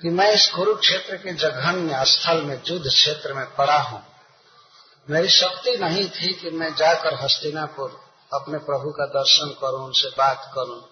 कि 0.00 0.10
मैं 0.10 0.32
इस 0.32 0.50
कुरुक्षेत्र 0.50 1.16
के 1.16 1.32
जघन्य 1.32 2.04
स्थल 2.04 2.42
में 2.42 2.60
युद्ध 2.66 2.88
क्षेत्र 2.88 3.32
में 3.32 3.46
पड़ा 3.54 3.78
हूँ। 3.78 4.11
मेरी 5.10 5.28
शक्ति 5.28 5.78
नहीं 5.78 6.10
थी 6.10 6.32
कि 6.32 6.50
मैं 6.50 6.74
जाकर 6.74 7.14
हस्तिनापुर 7.14 8.04
अपने 8.32 8.58
प्रभु 8.58 8.90
का 8.90 9.06
दर्शन 9.06 9.56
करूँ, 9.60 9.84
उनसे 9.84 10.08
बात 10.08 10.52
करूँ। 10.54 10.88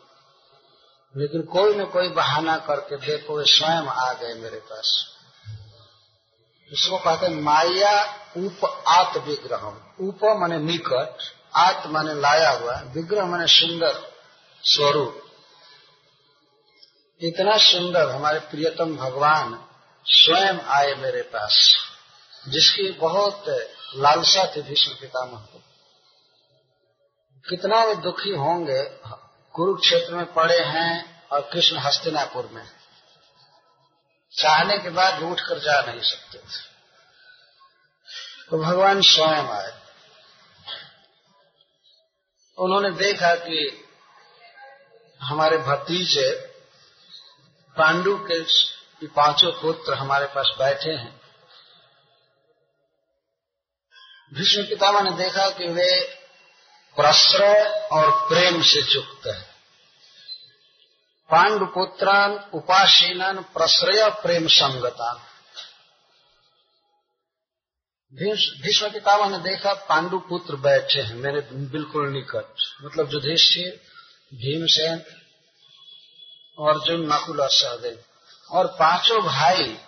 लेकिन 1.16 1.42
कोई 1.42 1.74
न 1.74 1.84
कोई 1.84 2.08
बहाना 2.08 2.56
करके 2.56 2.96
देखो, 2.96 3.36
वे 3.36 3.44
स्वयं 3.44 3.86
आ 3.86 4.12
गए 4.12 4.34
मेरे 4.34 4.56
पास। 4.56 5.06
इसको 6.72 6.98
कहते 6.98 7.26
हैं 7.26 7.40
माया 7.40 8.02
उप 8.36 8.84
आत 8.88 9.16
विग्रह 9.16 9.62
उप 10.00 10.20
माने 10.24 10.58
निकट 10.58 11.16
आत 11.56 11.82
माने 11.86 12.14
लाया 12.14 12.50
हुआ, 12.50 12.82
विग्रह 12.86 13.24
माने 13.24 13.46
सुंदर 13.46 14.12
स्वरूप। 14.64 15.22
इतना 17.20 17.56
सुंदर 17.56 18.11
हमारे 18.11 18.40
प्रियतम 18.40 18.96
भगवान 18.96 19.64
स्वयं 20.04 20.58
आए 20.58 20.94
मेरे 20.94 21.22
पास, 21.22 21.74
जिसकी 22.48 22.90
बहुत 22.90 23.44
लालसा 23.97 24.53
थी 24.57 24.62
भीष्म 24.62 24.93
पितामह 24.93 25.38
को 25.38 25.62
कितना 27.49 27.84
वे 27.84 27.95
दुखी 27.95 28.30
होंगे, 28.30 28.84
कुरुक्षेत्र 29.55 30.14
में 30.14 30.32
पड़े 30.32 30.59
हैं 30.59 31.28
और 31.28 31.41
कृष्ण 31.41 31.78
हस्तिनापुर 31.78 32.47
में 32.47 32.70
चाहने 34.38 34.78
के 34.78 34.91
बाद 34.91 35.22
उठ 35.22 35.41
कर 35.41 35.59
जा 35.59 35.80
नहीं 35.80 36.01
सकते 36.01 36.38
थे। 36.38 36.70
तो 38.51 38.59
भगवान 38.59 39.01
स्वयं 39.01 39.49
आए। 39.49 39.80
उन्होंने 42.59 42.91
देखा 42.91 43.34
कि 43.34 43.84
हमारे 45.22 45.59
भतीजे 45.59 46.36
पांडु 47.76 48.16
के 48.16 48.43
पाँचों 49.07 49.53
पुत्र 49.53 49.95
हमारे 49.95 50.26
पास 50.26 50.51
बैठे 50.59 50.91
हैं। 50.91 51.19
भीष्म 54.34 54.62
पितामह 54.62 55.00
ने 55.02 55.10
देखा 55.10 55.50
कि 55.50 55.68
वे 55.68 56.04
प्रश्रय 56.96 57.88
और 57.92 58.28
प्रेम 58.28 58.62
से 58.62 58.94
युक्त 58.94 59.26
है। 59.26 59.42
पांडुपुत्रान, 61.30 62.50
उपासीनन, 62.54 63.40
प्रश्रय, 63.40 64.10
प्रेम 64.10 64.46
संगतान। 64.46 65.16
भीष्म 68.62 68.90
पितामह 68.90 69.28
ने 69.28 69.38
देखा 69.38 69.74
पांडु 69.74 70.18
पुत्र 70.18 70.56
बैठे 70.56 71.00
हैं। 71.00 71.14
मेरे 71.14 71.40
बिल्कुल 71.52 72.08
निकट। 72.08 72.54
मतलब 72.82 73.12
युधिष्ठिर, 73.12 73.80
भीमसेन 74.34 74.98
अर्जुन 76.58 77.12
नकुल 77.12 77.40
और 77.40 77.50
सहदेव 77.50 78.04
और 78.50 78.66
पाँचों 78.66 79.22
भाई 79.22 79.78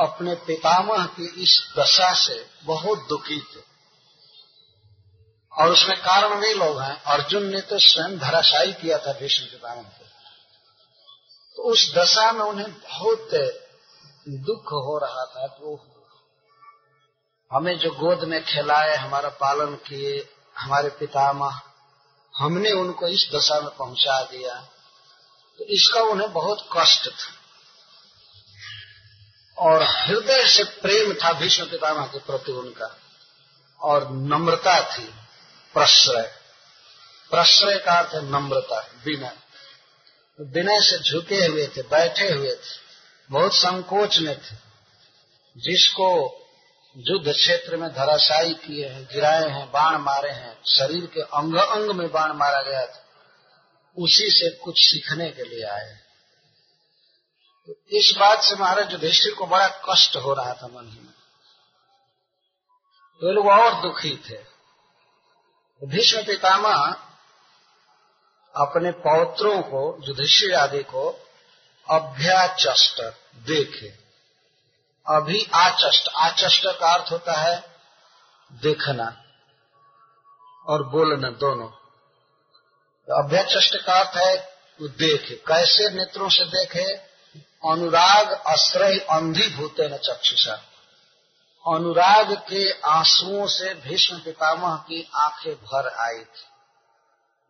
अपने 0.00 0.34
पितामह 0.34 1.06
की 1.06 1.42
इस 1.42 1.74
दशा 1.78 2.14
से 2.14 2.46
बहुत 2.62 3.08
दुखी 3.08 3.40
थे। 3.40 3.71
और 5.58 5.68
उसमें 5.68 6.00
कारण 6.00 6.40
भी 6.40 6.54
लोग 6.54 6.80
हैं। 6.80 7.02
अर्जुन 7.02 7.42
ने 7.42 7.60
तो 7.60 7.78
स्वयं 7.78 8.18
धराशायी 8.18 8.72
किया 8.72 8.98
था 8.98 9.12
भीष्म 9.12 9.44
पितामह 9.44 9.82
को। 9.82 10.04
तो 11.56 11.62
उस 11.62 11.94
दशा 11.94 12.32
में 12.32 12.44
उन्हें 12.44 12.72
बहुत 12.72 13.28
दुख 14.28 14.66
हो 14.66 14.98
रहा 14.98 15.24
था 15.24 15.56
वो 15.60 15.88
हमें 17.52 17.78
जो 17.78 17.90
गोद 17.90 18.24
में 18.24 18.44
खिलाए, 18.44 18.96
हमारा 18.96 19.28
पालन 19.28 19.74
किए, 19.74 20.28
हमारे 20.58 20.88
पितामह, 20.88 21.60
हमने 22.36 22.72
उनको 22.72 23.08
इस 23.08 23.30
दशा 23.34 23.60
में 23.60 23.70
पहुँचा 23.70 24.22
दिया। 24.22 24.54
तो 25.58 25.64
इसका 25.64 26.00
उन्हें 26.00 26.32
बहुत 26.32 26.68
कष्ट 26.76 27.08
था। 27.08 27.42
और 29.58 29.82
हृदय 29.82 30.48
से 30.48 30.64
प्रेम 30.64 31.14
था 31.14 31.32
भीष्म 31.32 31.64
पितामह 31.64 32.06
के 32.06 32.18
प्रति 32.18 32.52
उनका। 32.52 32.96
और 33.80 34.10
नम्रता 34.10 34.98
थी। 34.98 35.21
प्रश्रय। 35.74 36.22
प्रश्रय 37.30 37.78
का 37.78 37.92
अर्थ 37.92 38.14
है 38.14 38.22
नम्रता 38.30 38.80
विनय 39.04 39.36
विनय 40.40 40.80
से 40.80 40.98
झुके 40.98 41.44
हुए 41.46 41.66
थे, 41.66 41.82
बैठे 41.82 42.28
हुए 42.28 42.54
थे, 42.54 42.74
बहुत 43.30 43.54
संकोच 43.54 44.18
में 44.18 44.36
थे। 44.36 44.56
जिसको 45.56 46.08
युद्ध 46.96 47.32
क्षेत्र 47.32 47.76
में 47.76 47.88
धराशायी 47.92 48.54
किए 48.54 48.88
हैं, 48.88 49.04
गिराए 49.04 49.48
हैं, 49.48 49.70
बाण 49.72 49.96
मारे 49.98 50.30
हैं, 50.30 50.62
शरीर 50.66 51.06
के 51.06 51.20
अंग 51.20 51.54
अंग 51.56 51.90
में 51.90 52.10
बाण 52.12 52.32
मारा 52.32 52.62
गया 52.62 52.86
था, 52.86 52.98
उसी 53.96 54.30
से 54.30 54.50
कुछ 54.56 54.74
सीखने 54.78 55.30
के 55.30 55.44
लिए 55.44 55.64
आए 55.64 55.98
तो 57.68 57.74
इस 57.90 58.14
बात 58.18 58.42
से 58.42 58.54
महाराज 58.54 58.92
युधिष्ठिर 58.92 59.34
को 59.34 59.46
बड़ा 59.46 59.66
कष्ट 59.88 60.16
हो 60.16 60.32
रहा 60.34 60.52
था 60.54 60.66
मन 60.66 60.88
ही 60.88 61.00
में। 61.00 61.12
तो 63.20 63.32
लोग 63.32 63.46
और 63.46 63.74
दुखी 63.82 64.16
थे। 64.30 64.51
भीष्म 65.84 66.22
पितामह 66.22 66.96
अपने 68.56 68.90
पौत्रों 68.90 69.62
को, 69.62 69.98
युधिष्ठिर 70.08 70.54
आदि 70.54 70.82
को 70.82 71.30
अभ्याचष्ट 71.90 73.00
देखे। 73.36 73.88
अभी 75.06 75.50
आचष्ट। 75.54 76.08
आचष्ट 76.08 76.66
का 76.66 76.94
अर्थ 76.94 77.12
होता 77.12 77.32
है 77.32 77.76
देखना 78.52 79.22
और 80.66 80.82
बोलना 80.82 81.30
दोनों। 81.30 81.68
तो 83.06 83.22
अभ्याचष्ट 83.22 83.76
का 83.86 83.94
अर्थ 83.94 84.16
है 84.16 84.52
वो 84.80 84.88
देखे। 84.88 85.34
कैसे 85.34 85.90
नेत्रों 85.90 86.28
से 86.28 86.44
देखे? 86.44 86.94
अनुराग, 87.70 88.32
आश्रय, 88.32 88.98
अंधी 88.98 89.48
भूते 89.48 89.88
न 89.88 89.96
चक्षुषा। 89.96 90.62
अनुराग 91.66 92.32
के 92.48 92.70
आंसुओं 92.88 93.46
से 93.46 93.74
भीष्म 93.80 94.18
पितामह 94.18 94.76
की 94.76 95.02
आँखें 95.14 95.54
भर 95.54 95.88
आई 96.00 96.18
थी। 96.18 96.44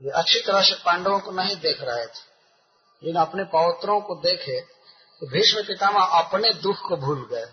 ये 0.01 0.11
अच्छी 0.11 0.41
तरह 0.41 0.63
से 0.63 0.75
पांडवों 0.75 1.19
को 1.21 1.31
नहीं 1.31 1.57
देख 1.57 1.81
रहे 1.81 2.07
थे। 2.07 2.31
लेकिन 3.03 3.21
अपने 3.21 3.45
पौत्रों 3.45 4.01
को 4.01 4.15
देखे 4.15 4.61
तो 5.21 5.27
भीष्म 5.27 5.63
पितामह 5.63 6.05
अपने 6.19 6.53
दुख 6.55 6.77
को 6.89 6.97
भूल 6.97 7.27
गए। 7.33 7.47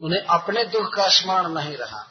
उन्हें 0.00 0.22
अपने 0.30 0.64
दुख 0.64 0.94
का 0.94 1.08
स्मरण 1.08 1.48
नहीं 1.48 1.76
रहा। 1.76 2.04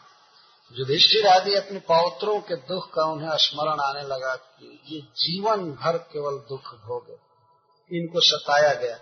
युधिष्ठिर 0.71 1.27
आदि 1.27 1.53
अपने 1.55 1.79
पौत्रों 1.79 2.39
के 2.41 2.55
दुख 2.55 2.93
का 2.93 3.03
उन्हें 3.03 3.37
स्मरण 3.37 3.79
आने 3.79 4.01
लगा 4.03 4.35
कि 4.35 4.79
ये 4.85 5.01
जीवन 5.01 5.71
भर 5.73 5.97
केवल 5.97 6.37
दुख 6.49 6.73
भोगे 6.85 7.17
इनको 7.91 8.21
सताया 8.21 8.73
गया, 8.73 8.95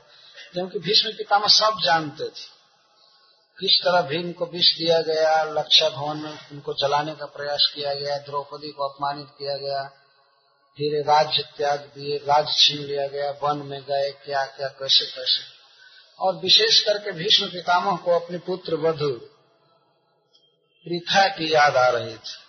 क्योंकि 0.53 0.79
भीष्म 0.79 1.09
पितामह 1.09 1.47
सब 1.47 1.79
जानते 1.83 2.23
थे। 2.23 2.62
किस 3.59 3.81
तरह 3.83 4.01
भीम 4.01 4.31
को 4.31 4.45
विष 4.45 4.77
दिया 4.77 5.01
गया, 5.01 5.43
लक्षा 5.43 5.89
भवन 5.89 6.17
में 6.17 6.31
उनको 6.51 6.73
जलाने 6.73 7.15
का 7.15 7.25
प्रयास 7.25 7.71
किया 7.75 7.93
गया, 7.93 8.17
द्रौपदी 8.17 8.71
को 8.71 8.87
अपमानित 8.87 9.27
किया 9.29 9.57
गया, 9.57 9.87
फिर 10.77 11.05
राज्य 11.05 11.43
त्याग 11.57 11.79
दिए 11.79 12.17
राज्य 12.17 12.53
छीन 12.55 12.77
लिया 12.77 13.07
गया, 13.07 13.31
वन 13.31 13.57
में 13.57 13.81
गए, 13.81 14.11
क्या 14.25 14.45
क्या, 14.45 14.67
कैसे 14.67 15.05
कैसे। 15.05 15.41
और 16.19 16.35
विशेष 16.35 16.79
करके 16.79 17.11
भीष्म 17.11 17.47
पितामह 17.47 17.97
को 17.97 18.11
अपने 18.11 18.37
पुत्र 18.37 18.75
वधु 18.75 19.11
प्रथा 20.87 21.27
की 21.27 21.53
याद 21.53 21.77
आ 21.77 21.89
रही 21.89 22.17
थी। 22.17 22.39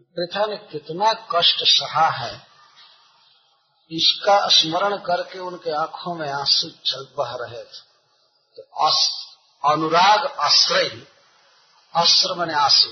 प्रथा 0.00 0.46
ने 0.46 0.56
कितना 0.56 1.12
कष्ट 1.12 1.56
सहा 1.64 2.08
है। 2.08 2.46
इसका 3.90 4.48
स्मरण 4.48 4.96
करके 4.96 5.38
उनके 5.38 5.70
आँखों 5.70 6.14
में 6.14 6.30
आँसू 6.30 6.68
चल 6.70 7.06
बह 7.18 7.36
रहे 7.40 7.64
थे। 7.64 7.85
तो 8.56 8.88
अनुराग 9.72 10.26
आश्रय। 10.26 11.06
अस्त्र 11.94 12.34
मने 12.34 12.54
आँसू। 12.54 12.90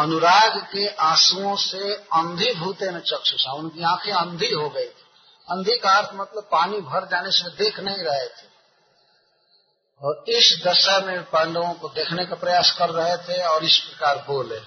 अनुराग 0.00 0.58
के 0.58 0.88
आंसुओं 0.88 1.56
से 1.56 1.94
अंधी 1.94 2.54
भूते 2.54 2.90
न 2.90 3.00
चक्षुषा। 3.00 3.52
उनकी 3.52 3.82
आँखें 3.82 4.12
अंधी 4.12 4.52
हो 4.54 4.68
गई 4.68 4.86
थी। 4.86 5.06
अंधी 5.50 5.78
का 5.78 5.90
अर्थ 5.90 6.10
मतलब 6.14 6.48
पानी 6.52 6.80
भर 6.80 7.06
जाने 7.06 7.30
से 7.30 7.50
देख 7.50 7.80
नहीं 7.80 7.96
रहे 7.96 8.28
थे। 8.28 8.56
और 10.02 10.24
इस 10.28 10.62
दशा 10.66 11.00
में 11.00 11.30
पांडवों 11.30 11.74
को 11.74 11.88
देखने 11.88 12.26
का 12.26 12.34
प्रयास 12.34 12.76
कर 12.78 12.90
रहे 12.90 13.16
थे 13.16 13.42
और 13.42 13.64
इस 13.64 13.78
प्रकार 13.78 14.16
बोले। 14.16 14.60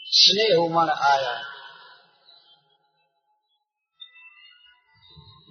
स्नेह 0.00 0.58
उमड़ 0.58 0.90
आया। 0.90 1.49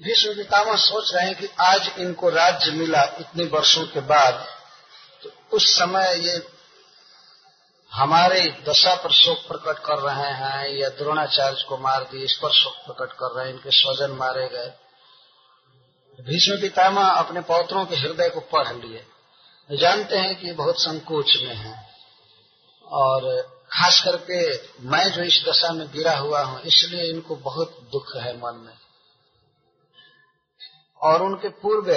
विश्व 0.05 0.33
पितामह 0.33 0.75
सोच 0.75 1.15
रहे 1.15 1.25
हैं 1.25 1.35
कि 1.35 1.49
आज 1.59 1.91
इनको 1.99 2.29
राज्य 2.29 2.71
मिला 2.71 3.03
इतने 3.03 3.43
वर्षों 3.43 3.85
के 3.85 3.99
बाद 3.99 4.47
तो 5.23 5.57
उस 5.57 5.65
समय 5.67 6.27
ये 6.27 6.47
हमारे 7.91 8.63
दशा 8.69 8.95
पर 8.95 9.11
शोक 9.11 9.37
प्रकट 9.37 9.79
कर 9.79 9.99
रहे 9.99 10.31
हैं 10.31 10.77
या 10.77 10.89
द्रोणाचार्य 10.89 11.65
को 11.69 11.77
मार 11.77 12.03
दिए, 12.03 12.25
इस 12.25 12.33
पर 12.33 12.51
शोक 12.51 12.73
प्रकट 12.73 13.13
कर 13.13 13.35
रहे 13.35 13.45
हैं, 13.45 13.53
इनके 13.53 13.69
स्वजन 13.71 14.11
मारे 14.11 14.47
गए। 14.47 14.73
भीष्म 16.21 16.61
पितामह 16.61 17.09
अपने 17.09 17.41
पौत्रों 17.41 17.85
के 17.85 17.95
हृदय 17.95 18.29
को 18.29 18.39
पढ़ 18.39 18.75
लिए। 18.75 19.05
जानते 19.77 20.17
हैं 20.17 20.35
कि 20.35 20.51
बहुत 20.51 20.81
संकोच 20.81 21.37
में 21.41 21.55
है। 21.55 21.89
और 22.85 23.41
खास 23.71 24.01
करके 24.01 24.57
मैं 24.81 25.11
जो 25.11 25.21
इस 25.21 25.43
दशा 25.47 25.71
में 25.71 25.91
गिरा 25.91 26.17
हुआ 26.17 26.41
हूँ, 26.41 26.61
इसलिए 26.61 27.03
इनको 27.03 27.35
बहुत 27.35 27.79
दुख 27.91 28.15
है 28.15 28.37
मन 28.37 28.55
में। 28.55 28.88
और 31.01 31.21
उनके 31.23 31.49
पूर्व 31.61 31.91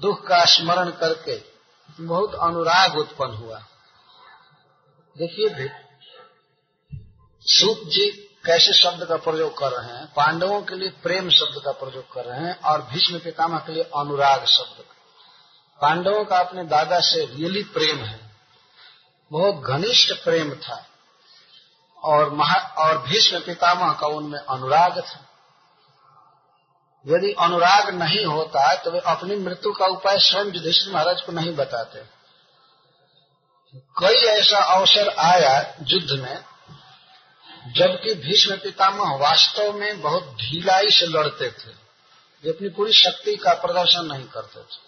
दुख 0.00 0.26
का 0.26 0.44
स्मरण 0.44 0.90
करके 1.00 1.40
बहुत 1.98 2.34
अनुराग 2.34 2.96
उत्पन्न 2.98 3.34
हुआ। 3.34 3.58
देखिए 5.16 5.48
भी 5.48 5.68
सूत 7.46 7.80
जी 7.86 8.10
कैसे 8.46 8.72
शब्द 8.74 9.04
का 9.04 9.16
प्रयोग 9.16 9.58
कर 9.58 9.70
रहे 9.70 9.96
हैं, 9.96 10.06
पांडवों 10.06 10.60
के 10.62 10.74
लिए 10.74 10.88
प्रेम 11.02 11.28
शब्द 11.30 11.60
का 11.64 11.72
प्रयोग 11.72 12.12
कर 12.12 12.24
रहे 12.24 12.40
हैं 12.40 12.58
और 12.60 12.82
भीष्म 12.82 13.18
पितामह 13.18 13.58
के 13.58 13.72
लिए 13.72 13.82
अनुराग 13.96 14.44
शब्द। 14.44 14.82
का 14.82 14.90
पांडवों 15.80 16.24
का 16.24 16.38
अपने 16.38 16.64
दादा 16.64 17.00
से 17.00 17.24
रियली 17.26 17.62
प्रेम 17.64 17.98
है, 17.98 18.20
बहुत 19.30 19.54
घनिष्ठ 19.54 20.12
प्रेम 20.24 20.54
था 20.54 20.84
और 22.02 22.30
महा, 22.30 22.58
और 22.78 22.98
भीष्म 22.98 23.40
पितामह 23.40 23.92
का 23.92 24.06
उनमें 24.06 24.38
अनुराग 24.38 24.98
था। 25.00 25.20
यदि 27.06 27.30
अनुराग 27.40 27.88
नहीं 27.94 28.24
होता 28.26 28.62
तो 28.74 28.90
वे 28.90 29.00
अपनी 29.06 29.36
मृत्यु 29.36 29.72
का 29.72 29.86
उपाय 29.88 30.18
स्वयं 30.20 30.46
युधिष्ठिर 30.46 30.92
महाराज 30.94 31.22
को 31.22 31.32
नहीं 31.32 31.54
बताते। 31.56 32.02
कई 33.98 34.18
ऐसा 34.28 34.58
अवसर 34.74 35.08
आया 35.20 35.54
युद्ध 35.88 36.18
में, 36.20 36.36
जबकि 37.76 38.14
भीष्म 38.20 38.56
पितामह 38.56 39.08
वास्तव 39.18 39.72
में 39.72 40.00
बहुत 40.02 40.24
ढीलाई 40.36 40.90
से 40.90 41.06
लड़ते 41.08 41.48
थे, 41.50 41.70
वे 42.44 42.50
अपनी 42.50 42.68
पूरी 42.68 42.92
शक्ति 42.94 43.34
का 43.36 43.52
प्रदर्शन 43.56 44.06
नहीं 44.06 44.26
करते 44.28 44.60
थे। 44.62 44.80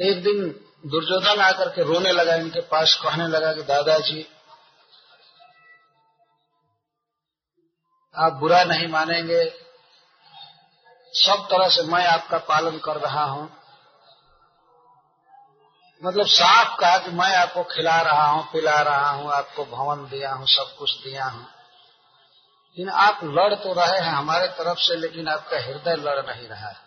एक 0.00 0.22
दिन 0.22 0.38
दुर्योधन 0.86 1.40
आकर 1.40 1.68
के 1.68 1.82
रोने 1.82 2.12
लगा, 2.12 2.34
इनके 2.34 2.60
पास 2.68 2.94
कहने 3.02 3.26
लगा 3.28 3.52
कि 3.52 3.62
दादाजी, 3.64 4.26
आप 8.14 8.32
बुरा 8.32 8.62
नहीं 8.64 8.88
मानेंगे 8.88 9.42
सब 11.14 11.46
तरह 11.50 11.68
से 11.68 11.82
मैं 11.82 12.06
आपका 12.06 12.38
पालन 12.38 12.78
कर 12.78 12.96
रहा 12.96 13.24
हूँ। 13.24 13.56
मतलब 16.04 16.26
साफ़ 16.26 16.80
कहा 16.80 16.98
कि 16.98 17.10
मैं 17.10 17.36
आपको 17.36 17.62
खिला 17.62 18.00
रहा 18.00 18.26
हूँ, 18.26 18.52
पिला 18.52 18.80
रहा 18.80 19.10
हूँ, 19.10 19.32
आपको 19.32 19.64
भवन 19.64 20.08
दिया 20.08 20.32
हूँ, 20.32 20.46
सब 20.46 20.76
कुछ 20.78 21.04
दिया 21.04 21.24
हूँ। 21.24 21.42
लेकिन 21.42 22.88
आप 22.88 23.20
लड़ 23.24 23.54
तो 23.54 23.72
रहे 23.72 24.00
हैं 24.00 24.12
हमारे 24.12 24.48
तरफ़ 24.48 24.78
से, 24.78 24.96
लेकिन 24.96 25.28
आपका 25.28 25.56
हृदय 25.56 25.96
लड़ 25.96 26.26
नहीं 26.26 26.48
रहा 26.48 26.68
है। 26.68 26.84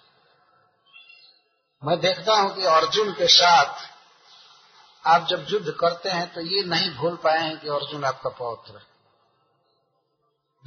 मैं 1.85 1.99
देखता 1.99 2.35
हूँ 2.35 2.55
कि 2.55 2.63
अर्जुन 2.65 3.11
के 3.13 3.27
साथ 3.27 3.87
आप 5.07 5.27
जब 5.27 5.45
युद्ध 5.49 5.71
करते 5.71 6.09
हैं 6.09 6.33
तो 6.33 6.41
ये 6.41 6.63
नहीं 6.63 6.95
भूल 6.95 7.15
पाए 7.15 7.39
हैं 7.39 7.59
कि 7.59 7.67
अर्जुन 7.67 8.05
आपका 8.05 8.29
पौत्र 8.29 8.81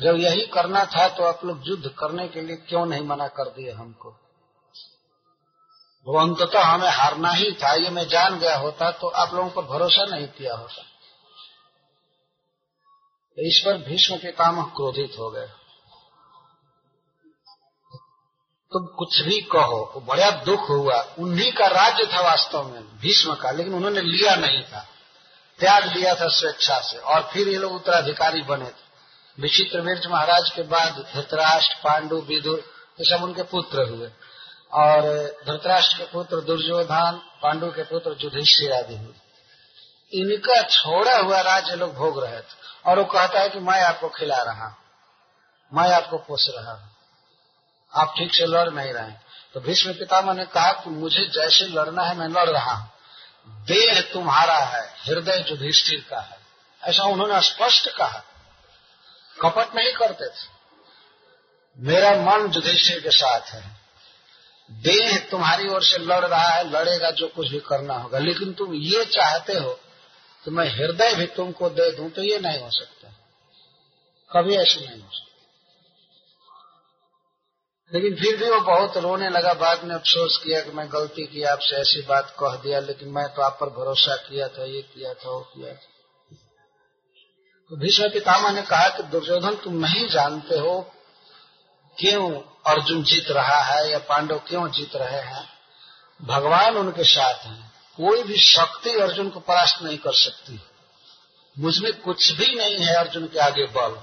जब 0.00 0.16
यही 0.16 0.46
करना 0.46 0.84
था 0.86 1.08
तो 1.08 1.22
आप 1.22 1.44
लोग 1.44 1.68
युद्ध 1.68 1.88
करने 1.98 2.28
के 2.28 2.40
लिए 2.40 2.56
क्यों 2.68 2.84
नहीं 2.86 3.04
मना 3.04 3.26
कर 3.28 3.48
दिए 3.50 3.72
हमको? 3.72 4.10
वो 6.06 6.18
अंततः 6.18 6.62
हमें 6.62 6.90
हारना 6.90 7.30
ही 7.30 7.52
था, 7.52 7.72
ये 7.74 7.90
मैं 7.90 8.06
जान 8.08 8.38
गया 8.38 8.56
होता 8.56 8.90
तो 8.90 9.08
आप 9.08 9.34
लोगों 9.34 9.50
पर 9.50 9.62
भरोसा 9.62 10.04
नहीं 10.04 10.28
किया 10.28 10.54
होता। 10.54 10.82
इस 13.38 13.62
पर 13.66 13.78
भीष्म 13.78 14.16
के 14.16 14.30
काम 14.32 14.62
क्रोधित 14.70 15.18
हो 15.18 15.30
गए। 15.30 15.46
तुम 18.72 18.86
तो 18.86 18.94
कुछ 18.96 19.20
भी 19.20 19.40
कहो 19.40 19.90
तो 19.94 20.00
बड़ा 20.00 20.30
दुख 20.30 20.68
हुआ। 20.70 21.00
उन्हीं 21.18 21.52
का 21.52 21.66
राज्य 21.66 22.06
था 22.06 22.20
वास्तव 22.20 22.64
में, 22.64 22.98
भीष्म 22.98 23.34
का, 23.34 23.50
लेकिन 23.50 23.74
उन्होंने 23.74 24.00
लिया 24.00 24.34
नहीं 24.36 24.62
था। 24.62 24.86
त्याग 25.58 25.86
दिया 25.94 26.14
था 26.14 26.28
स्वेच्छा 26.28 26.78
से, 26.80 26.98
और 26.98 27.22
फिर 27.32 27.48
ये 27.48 27.58
लोग 27.58 27.72
उत्तराधिकारी 27.72 28.42
बने 28.42 28.66
थे। 28.66 28.89
विचित्र 29.38 30.08
महाराज 30.10 30.50
के 30.50 30.62
बाद 30.62 31.06
धृतराष्ट्र, 31.14 31.74
पांडु, 31.84 32.16
विदुर, 32.16 32.64
ये 33.00 33.16
सब 33.16 33.22
उनके 33.22 33.42
पुत्र 33.42 33.88
हुए। 33.88 34.10
और 34.72 35.02
धृतराष्ट्र 35.46 35.98
के 35.98 36.04
पुत्र 36.04 36.40
दुर्योधन, 36.40 37.20
पांडु 37.42 37.66
के 37.66 37.82
पुत्र 37.82 38.16
युधिष्ठिर 38.20 38.72
आदि 38.72 38.96
हुए। 38.96 39.14
इनका 40.12 40.62
छोड़ा 40.62 41.18
हुआ 41.18 41.40
राज्य 41.40 41.76
लोग 41.76 41.94
भोग 41.94 42.24
रहे 42.24 42.40
थे। 42.40 42.60
और 42.86 42.98
वो 42.98 43.04
कहता 43.04 43.40
है 43.40 43.48
कि 43.48 43.58
मैं 43.58 43.82
आपको 43.82 44.08
खिला 44.08 44.42
रहा 44.42 44.76
मैं 45.74 45.92
आपको 45.92 46.18
पोस 46.18 46.52
रहा 46.56 46.72
हूँ। 46.72 46.96
आप 47.94 48.14
ठीक 48.18 48.34
से 48.34 48.46
लड़ 48.46 48.70
नहीं 48.70 48.92
रहे। 48.92 49.12
तो 49.54 49.60
भीष्म 49.60 49.92
पितामह 49.92 50.34
ने 50.34 50.44
कहा 50.44 50.72
कि 50.72 50.90
मुझे 50.90 51.24
जैसे 51.24 51.64
लड़ना 51.64 52.02
है, 52.02 52.16
मैं 52.16 52.28
लड़ 52.28 52.50
रहा 52.50 52.72
हूँ। 52.72 52.90
देह 53.48 54.00
तुम्हारा 54.00 54.58
है, 54.58 54.94
हृदय 55.06 55.44
युधिष्ठिर 55.50 56.06
का 56.10 56.20
है। 56.20 56.38
ऐसा 56.82 57.02
उन्होंने 57.02 57.40
स्पष्ट 57.40 57.96
कहा। 57.96 58.24
कपट 59.42 59.74
नहीं 59.74 59.92
करते 59.92 60.26
थे। 60.26 60.60
मेरा 61.78 62.10
मन 62.10 62.52
युधिष्ठिर 62.52 63.00
के 63.00 63.10
साथ 63.10 63.40
है। 63.40 63.80
देह 64.70 65.28
तुम्हारी 65.30 65.68
ओर 65.68 65.82
से 65.82 65.98
लड़ 65.98 66.26
रहा 66.26 66.48
है, 66.48 66.70
लड़ेगा 66.70 67.10
जो 67.10 67.28
कुछ 67.28 67.48
भी 67.48 67.60
करना 67.60 67.94
होगा। 67.94 68.18
लेकिन 68.18 68.52
तुम 68.52 68.74
ये 68.74 69.04
चाहते 69.04 69.52
हो 69.52 69.80
कि 70.44 70.50
मैं 70.50 70.66
हृदय 70.66 71.14
भी 71.14 71.26
तुमको 71.26 71.70
दे 71.70 71.96
दूँ 71.96 72.10
तो 72.10 72.22
ये 72.22 72.38
नहीं 72.38 72.60
हो 72.60 72.70
सकता। 72.70 73.08
कभी 74.32 74.56
ऐसे 74.56 74.86
नहीं 74.86 75.02
हो 75.02 75.10
सकता। 75.12 75.30
लेकिन 77.94 78.14
फिर 78.14 78.36
भी 78.36 78.50
वो 78.50 78.60
बहुत 78.60 78.96
रोने 78.96 79.28
लगा। 79.28 79.54
बाद 79.54 79.84
में 79.84 79.94
अफसोस 79.94 80.40
किया 80.44 80.60
कि 80.60 80.70
मैं 80.70 80.92
गलती 80.92 81.26
की, 81.26 81.42
आपसे 81.42 81.76
ऐसी 81.76 82.02
बात 82.02 82.36
कह 82.40 82.56
दिया, 82.56 82.80
लेकिन 82.80 83.08
मैं 83.08 83.28
तो 83.28 83.42
आप 83.42 83.58
पर 83.60 83.66
भरोसा 83.66 84.16
किया 84.16 84.48
था, 84.48 84.64
ये 84.64 84.82
किया 84.82 85.14
था, 85.14 85.30
वो 85.30 85.40
किया 85.40 85.74
था। 85.74 85.89
तो 87.70 87.76
भीष्म 87.76 88.08
पितामह 88.08 88.50
ने 88.50 88.62
कहा 88.62 88.88
कि 88.88 89.02
दुर्योधन, 89.02 89.54
तुम 89.54 89.86
नहीं 89.86 90.08
जानते 90.08 90.58
हो 90.58 90.92
क्यों 91.98 92.40
अर्जुन 92.66 93.02
जीत 93.02 93.30
रहा 93.30 93.60
है 93.62 93.90
या 93.90 93.98
पांडव 93.98 94.38
क्यों 94.38 94.70
जीत 94.70 94.96
रहे 94.96 95.20
हैं? 95.20 95.48
भगवान 96.22 96.76
उनके 96.76 97.04
साथ 97.04 97.34
हैं। 97.34 97.72
कोई 97.96 98.22
भी 98.22 98.36
शक्ति 98.36 98.90
अर्जुन 98.90 99.30
को 99.30 99.40
परास्त 99.40 99.82
नहीं 99.82 99.98
कर 99.98 100.12
सकती। 100.12 100.60
मुझमें 101.58 102.00
कुछ 102.00 102.32
भी 102.32 102.54
नहीं 102.54 102.78
है 102.78 102.94
अर्जुन 102.94 103.26
के 103.26 103.38
आगे 103.38 103.66
बल। 103.66 104.00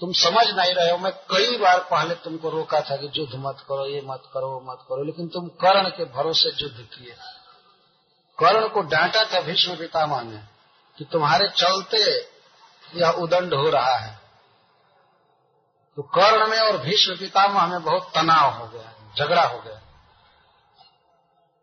तुम 0.00 0.12
समझ 0.12 0.46
नहीं 0.50 0.74
रहे 0.74 0.90
हो, 0.90 0.98
मैं 0.98 1.12
कई 1.12 1.56
बार 1.56 1.78
पहले 1.78 2.14
तुमको 2.14 2.50
रोका 2.50 2.80
था 2.80 2.96
कि 2.96 3.20
युद्ध 3.20 3.34
मत 3.34 3.56
करो, 3.68 3.86
ये 3.86 4.00
मत 4.04 4.22
करो, 4.34 4.48
वो 4.48 4.72
मत 4.72 4.78
करो, 4.88 5.04
लेकिन 5.04 5.28
तुम 5.28 5.48
कर्ण 5.48 5.88
के 5.88 6.04
भरोसे 6.04 6.50
युद्ध 6.62 6.76
किए। 6.76 7.14
कर्ण 8.38 8.68
को 8.68 8.80
डांटा 8.80 9.24
था 9.24 9.40
भीष्म 9.40 9.76
पितामह 9.76 10.22
ने। 10.22 10.57
कि 10.98 11.04
तुम्हारे 11.04 11.48
चलते 11.56 11.98
यह 12.92 13.18
उदंड 13.18 13.54
हो 13.54 13.68
रहा 13.70 13.96
है। 13.96 14.16
तो 15.98 16.02
कर्ण 16.14 16.46
में 16.46 16.58
और 16.58 16.76
भीष्म 16.78 17.16
पितामह 17.16 17.66
में 17.66 17.82
बहुत 17.82 18.10
तनाव 18.14 18.50
हो 18.52 18.66
गया, 18.68 18.92
झगड़ा 19.16 19.42
हो 19.44 19.58
गया। 19.58 19.80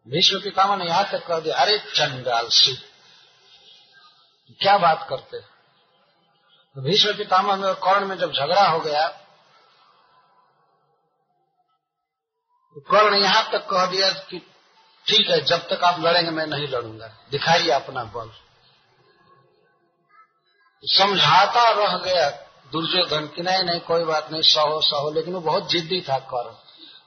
भीष्म 0.07 0.39
पितामह 0.41 0.75
ने 0.75 0.85
यहाँ 0.85 1.03
तक 1.11 1.25
कह 1.27 1.39
दिया, 1.39 1.55
अरे 1.55 1.77
चंडाल 1.89 2.47
शिव 2.51 2.77
क्या 4.59 4.77
बात 4.77 5.05
करते 5.09 5.39
तो 5.39 6.81
भीष्म 6.81 7.13
पितामह 7.17 7.55
में 7.55 7.67
और 7.67 7.73
कर्ण 7.83 8.05
में 8.05 8.17
जब 8.17 8.31
झगड़ा 8.33 8.67
हो 8.67 8.79
गया 8.79 9.07
तो 12.75 12.81
कर्ण 12.87 13.15
यहाँ 13.17 13.43
तक 13.51 13.67
कह 13.67 13.85
दिया 13.87 14.09
कि 14.29 14.39
ठीक 15.05 15.29
है, 15.29 15.39
जब 15.41 15.67
तक 15.69 15.83
आप 15.83 15.99
लड़ेंगे, 15.99 16.31
मैं 16.31 16.45
नहीं 16.47 16.67
लड़ूँगा। 16.67 17.07
दिखाइए 17.31 17.69
अपना 17.71 18.03
बल। 18.05 18.29
समझाता 20.83 21.71
रह 21.71 21.97
गया। 21.97 22.29
दुर्योधन 22.71 23.27
कि, 23.27 23.41
नहीं 23.41 23.63
नहीं, 23.63 23.79
कोई 23.79 24.03
बात 24.03 24.31
नहीं, 24.31 24.41
सहो 24.41 24.81
सहो। 24.81 25.11
लेकिन 25.11 25.33
वो 25.33 25.39
बहुत 25.39 25.69
जिद्दी 25.69 26.01
था 26.01 26.19
कर्ण 26.19 26.55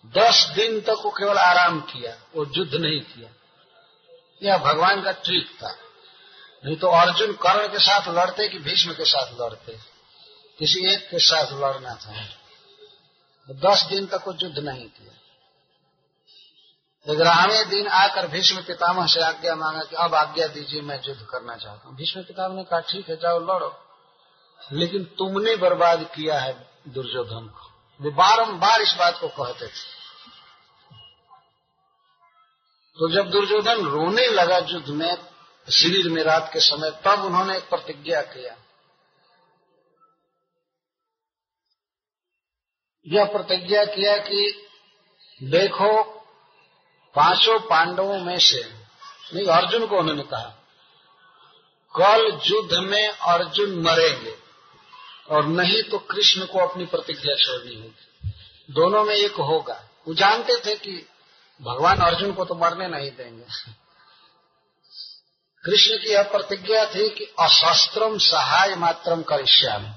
दस 0.06 0.52
दिन 0.54 0.80
तक 0.80 0.96
वो 1.04 1.10
केवल 1.10 1.38
आराम 1.38 1.80
किया, 1.80 2.16
वो 2.36 2.46
युद्ध 2.56 2.74
नहीं 2.74 3.00
किया। 3.00 3.28
यह 4.42 4.58
भगवान 4.58 5.02
का 5.02 5.12
ट्रिक 5.12 5.46
था। 5.62 5.78
नहीं 6.64 6.76
तो 6.76 6.88
अर्जुन 6.88 7.32
कर्ण 7.32 7.68
के 7.68 7.78
साथ 7.78 8.08
लड़ते 8.08 8.48
कि 8.48 8.58
भीष्म 8.58 8.92
के 8.92 9.04
साथ 9.04 9.26
लड़ते? 9.40 9.72
किसी 10.58 10.94
एक 10.94 11.10
के 11.10 11.18
साथ 11.18 11.46
लड़ना 11.52 11.94
था। 11.94 12.24
दस 13.50 13.82
दिन 13.82 14.06
तक 14.06 14.24
वो 14.26 14.34
युद्ध 14.42 14.58
नहीं 14.58 14.86
किया। 14.86 15.27
ग्यारहवें 17.06 17.68
दिन 17.68 17.86
आकर 17.86 18.26
भीष्म 18.26 18.62
पितामह 18.62 19.06
से 19.06 19.22
आज्ञा 19.22 19.54
मांगा 19.54 19.80
कि 19.80 19.96
अब 19.96 20.14
आज्ञा 20.14 20.46
दीजिए, 20.46 20.82
मैं 20.82 21.00
युद्ध 21.08 21.22
करना 21.22 21.56
चाहता 21.56 21.88
हूँ। 21.88 21.96
भीष्म 21.96 22.22
पितामह 22.22 22.54
ने 22.54 22.64
कहा, 22.64 22.80
ठीक 22.80 23.08
है, 23.08 23.16
जाओ, 23.16 23.38
लड़ो। 23.38 23.84
लेकिन 24.72 25.04
तुमने 25.04 25.56
बर्बाद 25.56 26.10
किया 26.14 26.38
है 26.38 26.70
दुर्योधन 26.88 27.46
को। 27.46 27.70
वे 28.00 28.10
बारम्बार 28.10 28.82
इस 28.82 28.94
बात 28.98 29.18
को 29.24 29.28
कहते 29.28 29.66
थे। 29.66 29.98
तो 32.98 33.10
जब 33.10 33.30
दुर्योधन 33.30 33.86
रोने 33.86 34.26
लगा 34.26 34.58
युद्ध 34.58 34.88
में, 34.88 35.16
शरीर 35.72 36.10
में 36.10 36.22
रात 36.22 36.50
के 36.52 36.60
समय, 36.60 36.90
तब 36.90 37.24
उन्होंने 37.24 37.56
एक 37.56 37.68
प्रतिज्ञा 37.68 38.22
किया। 38.22 38.56
यह 43.06 43.24
प्रतिज्ञा 43.24 43.84
किया 43.84 44.16
कि 44.16 44.66
देखो 45.42 46.17
पाँचों 47.18 47.60
पांडवों 47.60 48.20
में 48.20 48.38
से, 48.38 48.74
नहीं, 49.34 49.46
अर्जुन 49.46 49.86
को 49.86 49.98
उन्होंने 49.98 50.22
कहा, 50.22 50.54
कल 51.96 52.40
युद्ध 52.46 52.74
में 52.74 53.08
अर्जुन 53.08 53.82
मरेंगे 53.82 54.34
और 55.30 55.46
नहीं 55.46 55.82
तो 55.82 55.98
कृष्ण 55.98 56.46
को 56.46 56.58
अपनी 56.58 56.86
प्रतिज्ञा 56.86 57.34
छोड़नी 57.34 57.74
होगी। 57.74 58.30
दोनों 58.70 59.04
में 59.04 59.14
एक 59.14 59.32
होगा। 59.32 59.84
वो 60.08 60.14
जानते 60.14 60.56
थे 60.66 60.76
कि 60.76 61.08
भगवान 61.62 61.98
अर्जुन 61.98 62.32
को 62.32 62.44
तो 62.44 62.54
मरने 62.54 62.88
नहीं 62.88 63.10
देंगे। 63.10 63.44
कृष्ण 65.64 65.96
की 65.96 66.12
यह 66.12 66.22
प्रतिज्ञा 66.22 66.84
थी 66.84 67.08
कि 67.08 67.24
अशस्त्रम 67.24 68.18
सहाय 68.18 68.74
मात्रम 68.74 69.22
करिष्याम। 69.22 69.94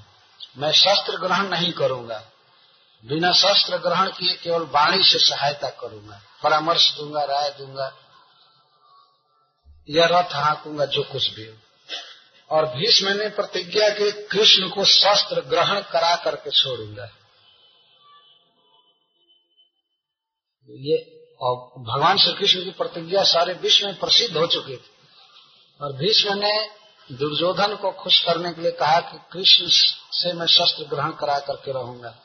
मैं 0.58 0.72
शस्त्र 0.72 1.16
ग्रहण 1.16 1.48
नहीं 1.48 1.72
करूँगा। 1.72 2.31
बिना 3.04 3.32
शस्त्र 3.32 3.76
ग्रहण 3.76 4.10
किए 4.10 4.36
केवल 4.36 4.62
वाणी 4.62 5.04
से 5.04 5.18
सहायता 5.18 5.68
करूँगा, 5.68 6.20
परामर्श 6.42 6.96
दूँगा, 6.96 7.24
राय 7.24 7.50
दूँगा, 7.50 7.96
या 9.90 10.06
रथ 10.06 10.32
हाँकूँगा, 10.32 10.86
जो 10.86 11.02
कुछ 11.02 11.30
भी 11.30 11.46
हो। 11.46 11.54
और 12.50 12.66
भीष्म 12.66 13.08
ने 13.08 13.28
प्रतिज्ञा 13.28 13.88
की, 13.88 14.12
कृष्ण 14.12 14.68
को 14.68 14.84
शस्त्र 14.84 15.40
ग्रहण 15.40 15.80
करा 15.80 16.16
करके 16.16 16.50
छोड़ूँगा। 16.50 17.10
ये, 20.70 21.24
और 21.40 21.56
भगवान 21.82 22.18
श्री 22.18 22.32
कृष्ण 22.32 22.64
की 22.64 22.70
प्रतिज्ञा 22.70 23.22
सारे 23.22 23.52
विश्व 23.52 23.86
में 23.86 23.98
प्रसिद्ध 23.98 24.36
हो 24.36 24.46
चुकी 24.46 24.76
थी। 24.76 24.90
और 25.80 25.92
भीष्म 25.92 26.34
ने 26.34 26.70
दुर्योधन 27.12 27.76
को 27.76 27.92
खुश 27.92 28.24
करने 28.24 28.52
के 28.52 28.60
लिए 28.60 28.70
कहा 28.70 29.00
कि 29.00 29.18
कृष्ण 29.32 29.64
से 30.12 30.32
मैं 30.32 30.46
शस्त्र 30.46 30.84
ग्रहण 30.84 31.10
करा 31.10 31.38
करके 31.38 31.72
रहूँगा। 31.72 32.18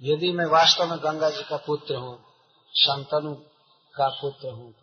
यदि 0.00 0.30
मैं 0.32 0.44
वास्तव 0.48 0.86
में 0.86 0.98
गंगा 0.98 1.30
जी 1.30 1.42
का 1.42 1.56
पुत्र 1.56 1.94
हूँ, 1.94 2.18
शांतनु 2.74 3.34
का 3.94 4.08
पुत्र 4.20 4.48
हूँ, 4.48 4.74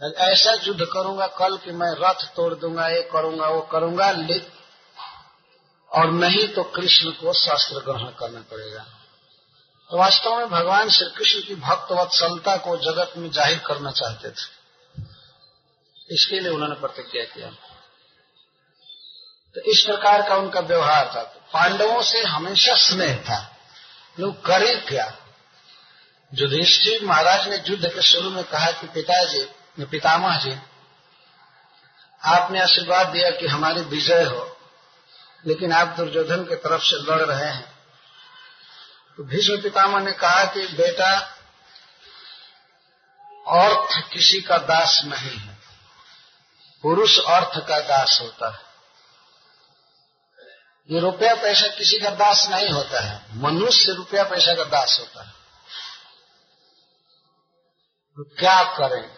ऐसा 0.00 0.52
युद्ध 0.62 0.84
करूँगा, 0.84 1.26
कल 1.26 1.56
कि 1.56 1.72
मैं 1.72 1.90
रथ 1.98 2.24
तोड़ 2.36 2.54
दूँगा, 2.54 2.88
ये 2.88 3.02
करूँगा, 3.12 3.48
वो 3.48 3.60
करूँगा 3.72 4.08
और 5.92 6.10
नहीं 6.12 6.46
तो 6.48 6.62
कृष्ण 6.74 7.10
को 7.12 7.32
शस्त्र 7.34 7.80
ग्रहण 7.82 8.10
करना 8.10 8.40
पड़ेगा। 8.50 8.84
तो 9.90 9.98
वास्तव 9.98 10.36
में 10.36 10.48
भगवान 10.50 10.88
श्री 10.88 11.08
कृष्ण 11.10 11.40
की 11.40 11.54
भक्त 11.60 11.92
वत्सलता 11.92 12.56
को 12.56 12.76
जगत 12.82 13.12
में 13.16 13.30
ज़ाहिर 13.30 13.58
करना 13.58 13.90
चाहते 13.92 14.30
थे। 14.30 15.04
इसके 16.08 16.40
लिए 16.40 16.50
उन्होंने 16.50 16.74
प्रतिज्ञा 16.80 17.24
किया। 17.24 17.50
तो 19.54 19.60
इस 19.72 19.84
प्रकार 19.86 20.28
का 20.28 20.36
उनका 20.36 20.60
व्यवहार 20.62 21.06
था। 21.06 21.22
पांडवों 21.54 22.02
से 22.02 22.22
हमेशा 22.22 22.74
स्नेह 22.76 23.16
था। 23.22 23.56
लोग 24.20 24.44
करें 24.44 24.84
क्या 24.84 25.12
युधिष्ठिर 26.32 27.04
महाराज 27.04 27.48
ने 27.48 27.56
युद्ध 27.68 27.88
के 27.88 28.02
शुरू 28.02 28.30
में 28.30 28.44
कहा 28.44 28.70
कि 28.70 28.86
पिताजी 28.86 29.42
पितामह 29.84 30.36
जी, 30.38 30.54
आपने 32.22 32.60
आशीर्वाद 32.60 33.06
दिया 33.06 33.30
कि 33.30 33.46
हमारी 33.46 33.80
विजय 33.80 34.22
हो, 34.22 34.56
लेकिन 35.46 35.72
आप 35.72 35.88
दुर्योधन 35.88 36.44
की 36.44 36.54
तरफ़ 36.54 36.82
से 36.82 36.96
लड़ 36.96 37.22
रहे 37.22 37.50
हैं। 37.50 37.72
तो 39.16 39.24
भीष्म 39.24 39.60
पितामह 39.62 40.00
ने 40.00 40.12
कहा 40.12 40.44
कि 40.44 40.66
बेटा, 40.66 41.10
अर्थ 43.46 44.12
किसी 44.12 44.40
का 44.40 44.58
दास 44.58 45.02
नहीं 45.04 45.36
है। 45.38 45.58
पुरुष 46.82 47.18
अर्थ 47.18 47.66
का 47.68 47.80
दास 47.80 48.18
होता 48.22 48.50
है। 48.52 48.63
ये 50.90 51.00
रुपया 51.00 51.34
पैसा 51.34 51.66
किसी 51.66 51.98
का 51.98 52.10
दास 52.10 52.48
नहीं 52.50 52.68
होता 52.68 53.00
है। 53.00 53.22
मनुष्य 53.34 53.92
रुपया 53.92 54.24
पैसा 54.24 54.54
का 54.54 54.64
दास 54.64 54.96
होता 55.00 55.22
है। 55.24 55.32
तो 58.16 58.24
क्या 58.24 58.62
करें? 58.62 59.10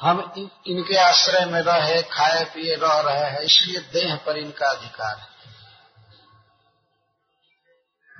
हम 0.00 0.32
इन, 0.38 0.50
इनके 0.66 0.96
आश्रय 0.96 1.44
में 1.44 1.60
रहे 1.60 2.02
खाए 2.02 2.44
पिए 2.44 2.76
रह 2.76 3.00
रहे 3.00 3.30
हैं 3.30 3.40
इसलिए 3.40 3.78
देह 3.78 4.16
पर 4.16 4.36
इनका 4.36 4.66
अधिकार 4.66 5.18
है। 5.18 5.34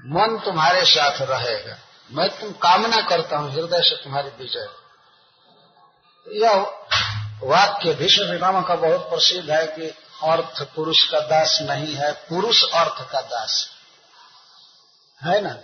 मन 0.07 0.43
तुम्हारे 0.45 0.85
साथ 0.85 1.19
रहेगा। 1.21 1.79
मैं 2.11 2.41
तुम 2.41 2.53
कामना 2.53 3.01
करता 3.01 3.37
हूँ 3.37 3.53
हृदय 3.53 3.83
से 3.83 4.05
तुम्हारी 4.05 4.29
विजय। 4.29 4.69
यह 6.29 6.55
वाक्य 7.43 7.95
भीष्म 7.95 8.23
पितामह 8.25 8.63
का 8.63 8.75
बहुत 8.75 9.01
प्रसिद्ध 9.01 9.51
है 9.51 9.67
कि 9.67 9.95
अर्थ 10.25 10.63
पुरुष 10.63 11.05
का 11.05 11.21
दास 11.21 11.59
नहीं 11.63 11.95
है, 11.95 12.13
पुरुष 12.13 12.63
अर्थ 12.63 13.13
का 13.13 13.21
दास। 13.21 13.71
है 15.25 15.41
ना? 15.41 15.57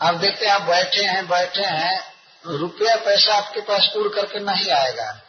आप 0.00 0.14
देखते 0.14 0.46
हैं, 0.46 0.52
आप 0.52 0.62
बैठे 0.62 1.04
हैं 1.04 1.28
बैठे 1.28 1.62
हैं, 1.62 2.14
रुपया 2.46 2.96
पैसा 2.96 3.34
आपके 3.34 3.60
पास 3.60 3.88
उड़ 3.96 4.08
करके 4.08 4.38
नहीं 4.38 4.70
आएगा। 4.70 5.20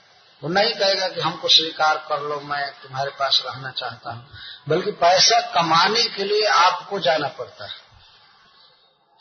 वो 0.43 0.49
नहीं 0.49 0.73
कहेगा 0.73 1.07
कि 1.07 1.21
हमको 1.21 1.47
स्वीकार 1.47 1.97
कर 1.97 2.21
लो, 2.21 2.39
मैं 2.39 2.71
तुम्हारे 2.71 3.11
पास 3.11 3.43
रहना 3.45 3.71
चाहता 3.71 4.11
हूँ। 4.11 4.29
बल्कि 4.69 4.91
पैसा 4.91 5.39
कमाने 5.39 6.03
के 6.03 6.23
लिए 6.23 6.47
आपको 6.47 6.99
जाना 6.99 7.27
पड़ता 7.27 7.65
है। 7.65 7.73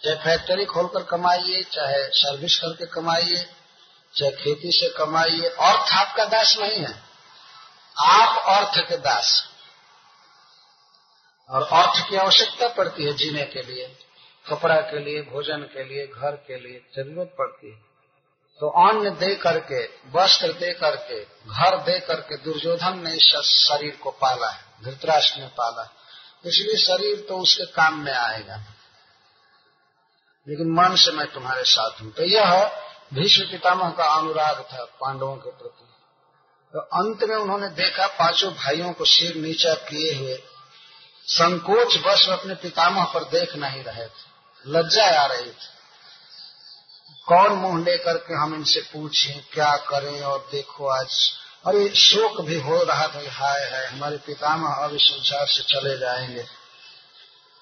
चाहे 0.04 0.16
फैक्ट्री 0.16 0.64
खोलकर 0.64 1.02
कमाइए, 1.02 1.62
चाहे 1.62 2.08
सर्विस 2.08 2.58
करके 2.58 2.86
कमाइए, 2.86 3.50
चाहे 4.16 4.32
खेती 4.32 4.72
से 4.72 4.88
कमाइए, 4.98 5.48
अर्थ 5.48 5.92
आपका 5.92 6.24
दास 6.24 6.56
नहीं 6.60 6.78
है। 6.78 7.09
आप 7.98 8.42
अर्थ 8.46 8.88
के 8.88 8.96
दास। 8.96 9.48
और 11.48 11.62
अर्थ 11.62 12.10
की 12.10 12.16
आवश्यकता 12.16 12.68
पड़ती 12.68 13.04
है 13.04 13.12
जीने 13.12 13.44
के 13.44 13.62
लिए, 13.62 13.98
कपड़ा 14.48 14.80
के 14.80 14.98
लिए, 14.98 15.22
भोजन 15.22 15.58
के 15.58 15.84
लिए, 15.84 16.06
घर 16.06 16.30
के 16.30 16.60
लिए, 16.60 16.90
ज़रूरत 16.96 17.34
पड़ती 17.38 17.72
है। 17.72 17.90
तो 18.60 18.88
अन्न 18.88 19.10
दे 19.10 19.34
करके, 19.34 19.86
वस्त्र 19.86 20.52
दे 20.52 20.72
करके, 20.72 21.24
घर 21.46 21.76
दे 21.76 22.00
करके 22.00 22.36
दुर्योधन 22.36 22.98
ने 22.98 23.12
इस 23.14 23.36
शरीर 23.68 23.96
को 23.96 24.10
पाला 24.10 24.50
है, 24.50 24.64
धृतराष्ट्र 24.84 25.40
ने 25.40 25.46
पाला 25.46 25.82
है। 25.82 25.90
इसलिए 26.44 26.76
शरीर 26.76 27.26
तो 27.28 27.38
उसके 27.38 27.66
काम 27.66 27.98
में 28.04 28.12
आएगा। 28.12 28.56
लेकिन 30.48 30.66
मन 30.72 30.96
से 30.96 31.10
मैं 31.10 31.32
तुम्हारे 31.32 31.64
साथ 31.64 31.90
हूँ। 32.02 32.12
तो 32.12 32.22
यह 32.22 32.64
भीष्म 33.14 33.44
पितामह 33.44 33.90
का 33.90 34.04
अनुराग 34.04 34.62
था 34.62 34.84
पांडवों 34.84 35.36
के 35.36 35.50
प्रति। 35.50 35.89
तो 36.72 36.78
अंत 36.80 37.24
में 37.24 37.36
उन्होंने 37.36 37.68
देखा 37.68 38.06
पाँचों 38.06 38.52
भाइयों 38.52 38.92
को 38.92 39.04
सिर 39.04 39.34
नीचा 39.34 39.74
किए 39.74 40.14
हुए। 40.14 40.42
संकोच 41.26 41.96
बस 41.96 42.28
अपने 42.28 42.54
पितामह 42.54 43.04
पर 43.04 43.24
देख 43.24 43.56
नहीं 43.56 43.84
रहे 43.84 44.06
थे। 44.06 44.30
लज्जा 44.66 45.20
आ 45.22 45.26
रही 45.26 45.50
थी। 45.50 45.80
कौन 47.26 47.52
मुँह 47.52 47.84
लेकर 47.84 48.16
के 48.16 48.34
हम 48.34 48.54
इनसे 48.54 48.80
पूछें, 48.80 49.44
क्या 49.52 49.76
करें 49.76 50.22
और 50.22 50.48
देखो 50.52 50.86
आज। 50.86 51.32
और 51.66 51.76
ये 51.76 51.88
शोक 51.88 52.40
भी 52.40 52.60
हो 52.60 52.82
रहा 52.82 53.06
था, 53.06 53.22
हाय 53.30 53.60
है 53.60 53.86
हमारे 53.86 54.16
पितामह 54.16 54.70
अब 54.70 54.94
इस 54.94 55.02
संसार 55.02 55.46
से 55.46 55.62
चले 55.62 55.98
जाएँगे। 55.98 56.44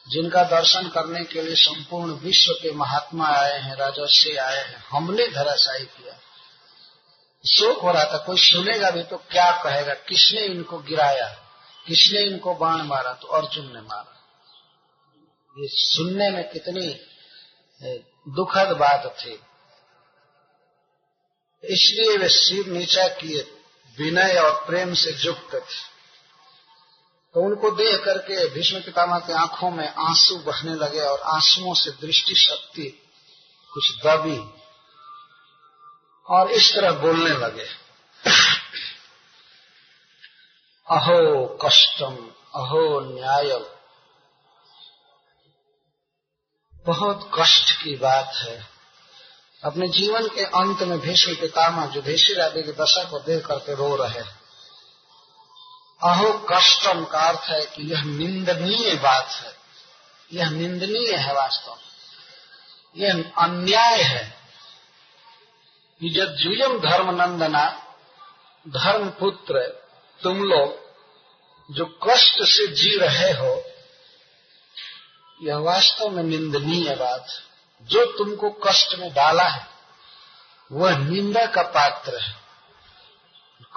जिनका 0.09 0.43
दर्शन 0.43 0.89
करने 0.89 1.25
के 1.25 1.43
लिए 1.43 1.55
संपूर्ण 1.55 2.13
विश्व 2.13 2.53
के 2.53 2.73
महात्मा 2.73 3.27
आए 3.27 3.61
हैं 3.61 3.77
राजस्वी 3.77 4.37
आए 4.37 4.57
हैं, 4.57 4.85
हमने 4.91 5.29
धराशायी 5.29 5.85
किया। 5.85 6.21
शोक 7.53 7.79
हो 7.79 7.93
रहा 7.93 8.05
था, 8.05 8.19
कोई 8.19 8.37
सुनेगा 8.37 8.91
भी 8.91 9.03
तो 9.03 9.17
क्या 9.17 9.51
कहेगा? 9.65 9.95
किसने 9.95 10.41
इनको 10.41 10.79
गिराया? 10.79 11.29
किसने 11.87 12.21
इनको 12.21 12.55
बाण 12.55 12.83
मारा? 12.83 13.13
तो 13.13 13.29
अर्जुन 13.29 13.67
ने 13.67 13.81
मारा। 13.81 14.15
ये 15.59 15.69
सुनने 15.69 16.31
में 16.31 16.51
कितनी 16.51 16.89
दुखद 18.33 18.77
बात 18.77 19.17
थी। 19.21 19.41
इसलिए 21.65 22.17
वे 22.17 22.29
सिर 22.29 22.67
नीचा 22.67 23.09
किए, 23.09 23.41
विनय 23.99 24.39
और 24.39 24.65
प्रेम 24.67 24.95
से 24.95 25.11
युक्त 25.11 25.55
थे। 25.55 25.99
तो 27.35 27.41
उनको 27.41 27.71
देख 27.71 28.05
करके 28.05 28.49
भीष्म 28.49 28.81
पितामह 28.81 29.19
की 29.19 29.33
आँखों 29.33 29.71
में 29.71 29.89
आँसू 29.89 30.37
बहने 30.37 30.75
लगे 30.75 31.01
और 31.01 31.21
आंसुओं 31.21 31.75
से 31.75 31.91
दृष्टि 31.91 32.35
शक्ति 32.35 33.03
कुछ 33.73 33.91
दबी। 34.07 34.58
और 36.29 36.51
इस 36.51 36.75
तरह 36.75 36.91
बोलने 36.91 37.31
लगे। 37.31 37.89
अहो 40.91 41.47
कष्टम, 41.65 42.17
अहो 42.55 43.01
न्याय 43.01 43.65
बहुत 46.87 47.31
कष्ट 47.39 47.83
की 47.83 47.97
बात 47.97 48.33
है। 48.35 48.79
अपने 49.65 49.89
जीवन 49.89 50.29
के 50.29 50.45
अंत 50.45 50.83
में 50.83 51.01
भीष्म 51.01 51.35
पितामह 51.35 51.87
जो 51.87 52.01
युधिष्ठिर 52.01 52.41
आदि 52.41 52.63
की 52.63 52.73
दशा 52.73 53.05
को 53.05 53.19
देख 53.19 53.47
करके 53.47 53.75
रो 53.75 53.97
रहे 53.97 54.21
अहो 56.03 56.47
कष्टम 56.53 57.05
का 57.05 57.19
अर्थ 57.19 57.41
है 57.41 57.67
कि 57.67 57.93
यह 57.93 58.03
निंदनीय 58.03 58.95
बात 58.95 59.29
है। 59.31 59.57
यह 60.33 60.51
निंदनीय 60.51 61.15
है 61.15 61.35
वास्तव 61.35 61.79
यह 62.97 63.33
अन्याय 63.39 64.03
है। 64.03 64.38
कि 66.01 66.11
जब 66.11 66.35
जुयम 66.35 66.79
धर्म 66.79 67.23
नंदना 67.23 67.87
धर्म 68.69 69.11
पुत्र 69.11 69.59
तुम 70.23 70.43
लोग 70.43 70.89
जो 71.75 71.85
कष्ट 71.85 72.35
से 72.35 72.67
जी 72.67 72.99
रहे 72.99 73.33
हो, 73.33 73.65
यह 75.43 75.57
वास्तव 75.57 76.09
में 76.09 76.23
निंदनीय 76.23 76.95
बात 76.95 77.27
जो 77.83 78.05
तुमको 78.05 78.51
कष्ट 78.51 78.99
में 78.99 79.15
डाला 79.15 79.43
है, 79.43 79.67
वह 80.73 80.99
निंदा 80.99 81.47
का 81.47 81.63
पात्र 81.63 82.19
है। 82.19 82.37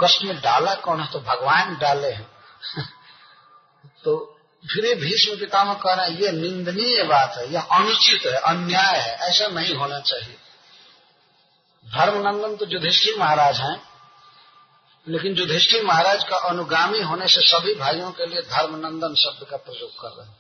कष्ट 0.04 0.24
में 0.24 0.42
डाला 0.42 0.76
कौन 0.76 1.02
है? 1.02 1.12
तो 1.12 1.20
भगवान 1.20 1.78
डाले 1.78 2.12
हैं। 2.12 2.32
तो 4.04 4.40
फिर 4.74 4.96
भीष्म 4.96 5.36
पितामह 5.40 5.74
कह 5.74 5.94
रहे 5.94 6.10
हैं, 6.10 6.20
ये 6.20 6.32
निंदनीय 6.32 7.04
बात 7.04 7.34
है, 7.38 7.54
यह 7.54 7.62
अनुचित 7.62 8.26
है, 8.26 8.34
अन्याय 8.34 9.00
है, 9.00 9.16
ऐसा 9.16 9.48
नहीं 9.48 9.76
होना 9.76 10.00
चाहिए। 10.00 10.38
धर्मनंदन 11.92 12.56
तो 12.56 12.66
युधिष्ठिर 12.68 13.18
महाराज 13.20 13.60
हैं, 13.60 13.78
लेकिन 15.08 15.36
युधिष्ठिर 15.36 15.84
महाराज 15.86 16.24
का 16.24 16.38
अनुगामी 16.50 17.02
होने 17.02 17.28
से 17.28 17.42
सभी 17.44 17.74
भाइयों 17.76 18.12
के 18.12 18.26
लिए 18.26 18.42
धर्मनंदन 18.50 19.16
शब्द 19.16 19.48
का 19.50 19.58
प्रयोग 19.60 19.92
कर 20.02 20.10
रहे 20.10 20.28
हैं। 20.28 20.36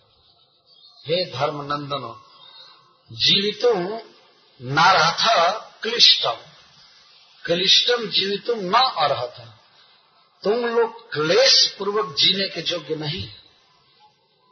हे 1.05 1.25
धर्मनंदनो 1.31 2.13
जीवितुम 3.11 3.87
नारथ 4.59 5.23
क्लिष्टम 5.83 6.37
क्लिष्टम 7.43 8.05
जीवितुम 8.09 8.59
न 8.67 8.81
अर्हत 8.99 9.43
तुम 10.43 10.65
लोग 10.67 10.99
क्लेश 11.13 11.55
पूर्वक 11.79 12.15
जीने 12.15 12.47
के 12.49 12.61
योग्य 12.71 12.95
नहीं। 12.97 13.27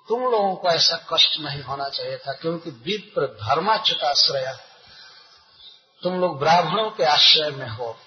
तुम 0.07 0.21
लोगों 0.21 0.55
को 0.55 0.69
ऐसा 0.69 0.97
कष्ट 1.11 1.39
नहीं 1.39 1.61
होना 1.63 1.87
चाहिए 1.89 2.17
था, 2.17 2.33
क्योंकि 2.33 2.69
विप्र 2.85 3.25
धर्माच्युताश्रय 3.37 4.57
तुम 6.03 6.19
लोग 6.21 6.39
ब्राह्मणों 6.39 6.89
के 6.89 7.03
आश्रय 7.03 7.49
में 7.49 7.69
हो, 7.69 7.97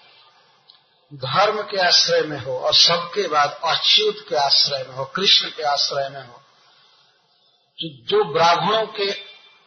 धर्म 1.12 1.62
के 1.62 1.78
आश्रय 1.78 2.20
में 2.20 2.38
हो, 2.40 2.58
और 2.58 2.74
सबके 2.74 3.26
बाद 3.28 3.60
अच्युत 3.64 4.24
के 4.28 4.36
आश्रय 4.36 4.84
में 4.88 4.94
हो, 4.96 5.04
कृष्ण 5.04 5.48
के 5.48 5.62
आश्रय 5.62 6.08
में 6.08 6.22
हो 6.26 6.38
तो 7.78 7.88
जो 8.06 8.24
ब्राह्मणों 8.24 8.86
के 8.86 9.10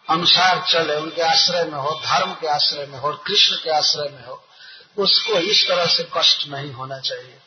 अनुसार 0.07 0.59
चले, 0.69 0.95
उनके 0.95 1.21
आश्रय 1.21 1.63
में 1.63 1.77
हो, 1.79 1.91
धर्म 2.01 2.33
के 2.33 2.47
आश्रय 2.47 2.85
में 2.85 2.97
हो, 2.99 3.07
और 3.07 3.23
कृष्ण 3.27 3.55
के 3.55 3.69
आश्रय 3.69 4.09
में 4.09 4.25
हो, 4.25 4.43
उसको 4.97 5.39
इस 5.39 5.67
तरह 5.67 5.85
से 5.85 6.03
कष्ट 6.17 6.47
नहीं 6.47 6.71
होना 6.71 6.99
चाहिए। 6.99 7.39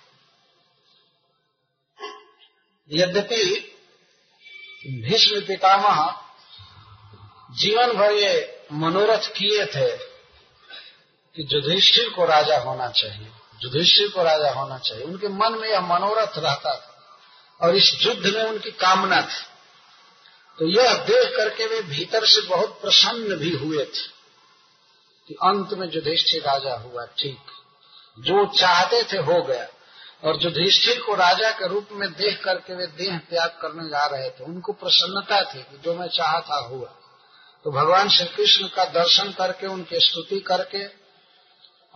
यद्यपि 2.91 3.45
भीष्म 5.03 5.41
पितामह 5.41 6.01
जीवन 7.51 7.93
भर 7.93 8.13
ये 8.13 8.65
मनोरथ 8.73 9.29
किए 9.29 9.67
थे 9.67 10.08
कि 11.39 11.49
युधिष्ठिर 11.53 12.09
को 12.09 12.25
राजा 12.25 12.59
होना 12.59 12.89
चाहिए, 12.89 13.29
युधिष्ठिर 13.63 14.09
को 14.09 14.23
राजा 14.23 14.51
होना 14.51 14.79
चाहिए। 14.79 15.05
उनके 15.05 15.29
मन 15.29 15.53
में 15.53 15.69
यह 15.69 15.81
मनोरथ 15.81 16.39
रहता 16.39 16.75
था 16.75 16.95
और 17.61 17.75
इस 17.75 17.97
युद्ध 18.01 18.27
में 18.27 18.43
उनकी 18.43 18.71
कामना 18.71 19.23
थी। 19.23 19.45
तो 20.59 20.67
यह 20.67 20.95
देख 20.95 21.37
करके 21.37 21.67
वे 21.67 21.81
भीतर 21.83 22.27
से 22.27 22.41
बहुत 22.41 22.81
प्रसन्न 22.81 23.37
भी 23.37 23.57
हुए 23.57 23.85
थे 23.85 24.09
कि 25.29 25.35
अंत 25.35 25.73
में 25.73 25.91
युधिष्ठिर 25.93 26.43
राजा 26.43 26.75
हुआ, 26.75 27.05
ठीक। 27.05 27.39
जो 28.19 28.47
चाहते 28.47 29.03
थे 29.03 29.19
हो 29.19 29.43
गया। 29.43 29.69
और 30.25 30.45
युधिष्ठिर 30.45 31.03
को 31.03 31.15
राजा 31.15 31.51
के 31.51 31.69
रूप 31.69 31.89
में 31.93 32.13
देख 32.13 32.45
करके 32.45 32.75
वे 32.75 32.87
देह 32.87 33.19
त्याग 33.19 33.49
करने 33.49 33.89
जा 33.89 34.07
रहे 34.07 34.31
थे। 34.31 34.45
उनको 34.45 34.73
प्रसन्नता 34.73 35.55
थी 35.55 35.63
कि 35.63 35.81
जो 35.85 35.95
मैं 35.95 36.09
चाहा 36.09 36.41
था 36.41 36.59
हुआ। 36.59 36.89
तो 37.65 37.71
भगवान 37.71 38.09
श्री 38.09 38.27
कृष्ण 38.27 38.67
का 38.67 38.85
दर्शन 38.85 39.33
करके, 39.33 39.67
उनकी 39.67 40.01
स्तुति 40.01 40.41
करके 40.41 41.08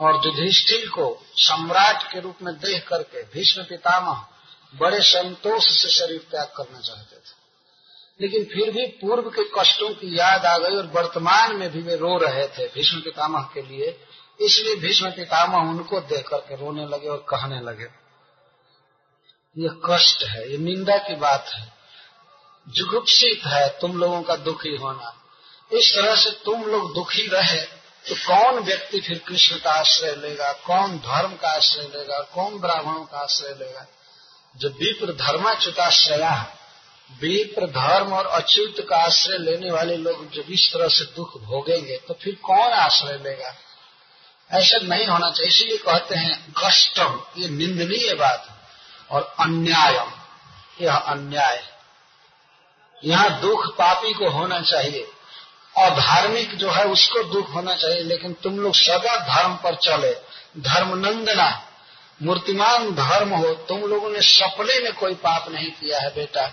और 0.02 0.20
युधिष्ठिर 0.26 0.88
को 0.88 1.06
सम्राट 1.38 2.10
के 2.12 2.20
रूप 2.20 2.42
में 2.42 2.54
देख 2.54 2.86
करके 2.88 3.22
भीष्म 3.32 3.62
पितामह 3.62 4.26
बड़े 4.74 5.00
संतोष 5.02 5.66
से 5.72 5.90
शरीर 5.90 6.26
त्याग 6.30 6.52
करना 6.56 6.80
चाहते 6.80 7.16
थे। 7.16 7.40
लेकिन 8.20 8.44
फिर 8.44 8.70
भी 8.70 8.86
पूर्व 9.00 9.28
के 9.30 9.42
कष्टों 9.58 9.88
की 9.90 10.18
याद 10.18 10.46
आ 10.46 10.56
गई 10.58 10.76
और 10.76 10.86
वर्तमान 10.86 11.56
में 11.56 11.70
भी 11.72 11.82
वे 11.82 11.96
रो 11.96 12.16
रहे 12.18 12.46
थे 12.48 12.66
भीष्म 12.66 13.00
पितामह 13.00 13.48
के 13.54 13.62
लिए। 13.62 13.98
इसलिए 14.40 14.74
भीष्म 14.76 15.10
पितामह 15.10 15.70
उनको 15.70 16.00
देख 16.00 16.28
करके 16.28 16.56
रोने 16.56 16.86
लगे 16.86 17.08
और 17.08 17.24
कहने 17.28 17.60
लगे, 17.60 17.88
ये 19.56 19.70
कष्ट 19.86 20.22
है, 20.24 20.50
ये 20.50 20.58
निंदा 20.58 20.96
की 20.98 21.14
बात 21.16 21.48
है। 21.48 21.72
जुगुप्सित 22.66 23.46
है, 23.46 23.68
तुम 23.80 23.98
लोगों 23.98 24.22
का 24.22 24.36
दुखी 24.38 24.76
होना। 24.76 25.14
इस 25.70 25.92
तरह 25.94 26.14
से 26.16 26.30
तुम 26.44 26.62
लोग 26.62 26.94
दुखी 26.94 27.26
रहे 27.26 27.60
तो 28.08 28.14
कौन 28.14 28.58
व्यक्ति 28.58 29.00
फिर 29.00 29.18
कृष्ण 29.18 29.56
का 29.56 29.72
आश्रय 29.72 30.14
लेगा? 30.16 30.52
कौन 30.52 30.96
धर्म 30.98 31.36
का 31.36 31.48
आश्रय 31.48 31.82
लेगा? 31.82 32.18
कौन 32.20 32.58
ब्राह्मणों 32.58 33.04
का 33.04 33.18
आश्रय 33.18 33.54
लेगा? 33.54 33.86
जो 34.56 34.68
विप्र 34.68 35.12
धर्माच्युताश्रया 35.12 36.56
विप्र 37.20 37.66
धर्म 37.66 38.12
और 38.12 38.26
अच्युत 38.26 38.86
का 38.88 38.96
आश्रय 38.96 39.38
लेने 39.38 39.70
वाले 39.70 39.96
लोग 39.96 40.30
जब 40.30 40.50
इस 40.50 40.70
तरह 40.72 40.88
से 40.88 41.04
दुख 41.04 41.36
भोगेंगे 41.42 41.96
तो 42.08 42.14
फिर 42.14 42.34
कौन 42.34 42.72
आश्रय 42.72 43.18
लेगा? 43.18 43.54
ऐसा 44.50 44.78
नहीं 44.78 45.06
होना 45.06 45.30
चाहिए। 45.30 45.48
इसीलिए 45.48 45.78
कहते 45.78 46.14
हैं 46.14 46.54
कष्टम 46.64 47.20
ये 47.36 47.48
निंदनीय 47.48 48.14
बात 48.14 48.66
और 49.10 49.34
अन्यायम, 49.40 50.10
यह 50.80 50.96
अन्याय। 50.96 51.62
यहाँ 53.04 53.40
दुख 53.40 53.74
पापी 53.74 54.12
को 54.14 54.30
होना 54.30 54.60
चाहिए। 54.60 55.06
और 55.76 55.90
धार्मिक 55.90 56.54
जो 56.56 56.70
है 56.70 56.84
उसको 56.84 57.22
दुख 57.24 57.54
होना 57.54 57.74
चाहिए, 57.74 58.02
लेकिन 58.02 58.32
तुम 58.42 58.58
लोग 58.60 58.74
सदा 58.74 59.16
धर्म 59.26 59.54
पर 59.56 59.74
चले। 59.74 60.12
धर्म 60.60 60.94
नंदना, 60.96 61.50
मूर्तिमान 62.22 62.90
धर्म 62.94 63.34
हो, 63.34 63.52
तुम 63.68 63.80
लोगों 63.80 64.10
ने 64.10 64.20
सपने 64.22 64.78
में 64.78 64.92
कोई 64.92 65.14
पाप 65.14 65.48
नहीं 65.48 65.70
किया 65.70 66.00
है 66.00 66.14
बेटा। 66.14 66.46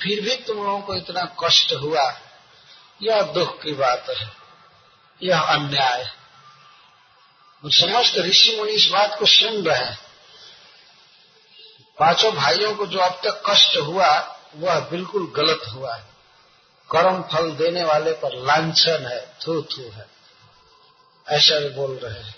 फिर 0.00 0.20
भी 0.20 0.34
तुम 0.36 0.56
लोगों 0.56 0.80
को 0.80 0.94
इतना 0.94 1.24
कष्ट 1.44 1.72
हुआ। 1.72 2.04
यह 3.02 3.22
दुख 3.32 3.60
की 3.62 3.72
बात 3.72 4.06
है, 4.10 4.30
यह 5.22 5.40
अन्याय 5.40 6.10
समस्त 7.62 8.18
ऋषि 8.18 8.56
मुनि 8.58 8.72
इस 8.72 8.88
बात 8.90 9.18
को 9.18 9.26
सुन 9.26 9.62
रहे 9.62 9.78
हैं। 9.78 9.98
पाँचों 11.98 12.32
भाइयों 12.32 12.74
को 12.74 12.86
जो 12.86 12.98
अब 12.98 13.20
तक 13.24 13.42
कष्ट 13.46 13.76
हुआ, 13.76 14.08
वह 14.56 14.80
बिल्कुल 14.80 15.32
गलत 15.36 15.62
हुआ 15.66 15.94
है। 15.94 16.15
कर्म 16.90 17.22
फल 17.22 17.50
देने 17.50 17.84
वाले 17.84 18.12
पर 18.12 18.46
लांछन 18.46 19.06
है 19.06 19.36
थू 19.46 19.62
थू 19.62 19.90
है। 19.90 20.08
ऐसा 21.28 21.58
भी 21.58 21.68
बोल 21.68 21.96
रहे 21.96 22.20
हैं। 22.20 22.36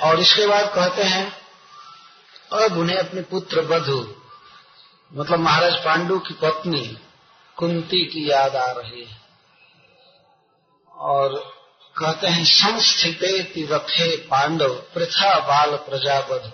और 0.00 0.20
इसके 0.20 0.46
बाद 0.46 0.74
कहते 0.74 1.02
हैं, 1.02 1.32
अब 2.52 2.78
उन्हें 2.78 2.96
अपने 2.96 3.22
पुत्र 3.22 3.60
बधु 3.60 4.16
मतलब 5.12 5.38
महाराज 5.38 5.84
पांडु 5.84 6.18
की 6.18 6.34
पत्नी 6.34 6.98
कुंती 7.56 8.06
की 8.06 8.30
याद 8.30 8.56
आ 8.56 8.70
रही 8.70 9.04
है। 9.04 9.20
और 10.92 11.54
कहते 11.98 12.26
हैं 12.26 12.44
संस्थित 12.44 13.18
रथे 13.72 14.16
पांडव, 14.16 14.74
प्रथा 14.74 15.40
बाल 15.40 15.76
प्रजा 15.76 16.20
प्रजाबध 16.20 16.52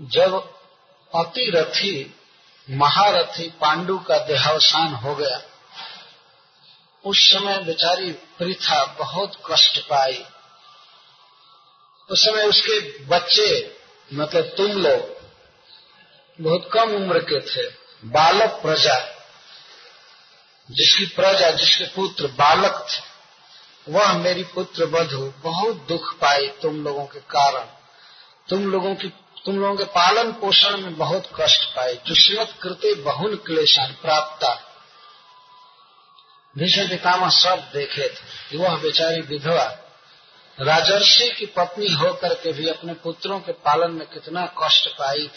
जब 0.00 0.57
अतिरथी 1.14 2.14
महारथी 2.70 3.48
पांडु 3.48 3.98
का 3.98 4.18
देहावसान 4.18 4.94
हो 4.94 5.14
गया। 5.14 5.42
उस 7.04 7.32
समय 7.32 7.58
बेचारी 7.58 8.12
प्रथा 8.12 8.84
बहुत 8.84 9.32
कष्ट 9.50 9.78
पाई। 9.78 10.24
उस 12.10 12.24
समय 12.24 12.46
उसके 12.46 13.04
बच्चे 13.04 13.78
मतलब 14.14 14.44
तुम 14.44 14.66
लोग, 14.66 15.18
बहुत 16.40 16.70
कम 16.72 16.90
उम्र 16.96 17.18
के 17.18 17.40
थे, 17.40 17.68
बालक 18.04 18.50
प्रजा, 18.50 18.98
जिसकी 20.70 21.06
प्रजा, 21.06 21.50
जिसके 21.50 21.84
पुत्र 21.84 22.26
बालक 22.26 22.86
थे, 22.90 23.08
वह 23.92 24.12
मेरी 24.12 24.44
पुत्र 24.44 24.86
बधु 24.86 25.32
बहुत 25.42 25.76
दुख 25.76 26.14
पाई 26.14 26.48
तुम 26.48 26.84
लोगों 26.84 27.04
के 27.04 27.20
कारण। 27.20 27.66
तुम 28.48 28.70
लोगों 28.70 28.94
की 28.94 29.08
तुम 29.48 29.58
लोगों 29.58 29.76
के 29.76 29.84
पालन 29.84 30.32
पोषण 30.32 30.76
में 30.76 30.96
बहुत 30.96 31.28
कष्ट 31.40 31.64
पाए, 31.76 31.94
दुष्मत 31.94 32.54
कृत्य 32.62 32.94
बहुन 32.94 33.36
क्लेशान 33.36 33.92
प्राप्त। 33.92 34.44
भीषण 36.58 36.88
पितामह 36.88 37.28
सब 37.28 37.70
देखे 37.72 38.08
थे। 38.08 38.58
वह 38.58 38.76
बेचारी 38.76 39.20
विधवा, 39.20 39.64
राजर्षि 40.60 41.30
की 41.30 41.46
पत्नी 41.46 41.92
होकर 41.92 42.34
के 42.34 42.52
भी 42.52 42.68
अपने 42.68 42.94
पुत्रों 42.94 43.40
के 43.40 43.52
पालन 43.52 43.90
में 43.90 44.06
कितना 44.06 44.46
कष्ट 44.46 44.88
पाई 44.88 45.30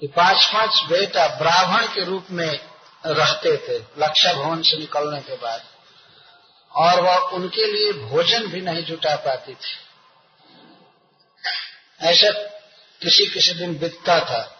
कि 0.00 0.06
पाँच 0.06 0.46
पाँच 0.46 0.82
बेटा 0.88 1.26
ब्राह्मण 1.26 1.86
के 1.86 2.04
रूप 2.04 2.26
में 2.30 2.60
रहते 3.06 3.56
थे 3.56 3.78
लक्षा 3.98 4.32
भवन 4.32 4.62
से 4.62 4.76
निकलने 4.76 5.20
के 5.20 5.36
बाद। 5.36 5.62
और 6.72 7.00
वह 7.00 7.16
उनके 7.16 7.72
लिए 7.72 7.92
भोजन 7.92 8.46
भी 8.46 8.60
नहीं 8.60 8.84
जुटा 8.84 9.16
पाती 9.16 9.54
थी। 9.54 9.76
ऐसा 12.00 12.50
किसी 13.04 13.26
किसी 13.26 13.54
दिन 13.54 13.78
बीतता 13.78 14.20
था 14.20 14.58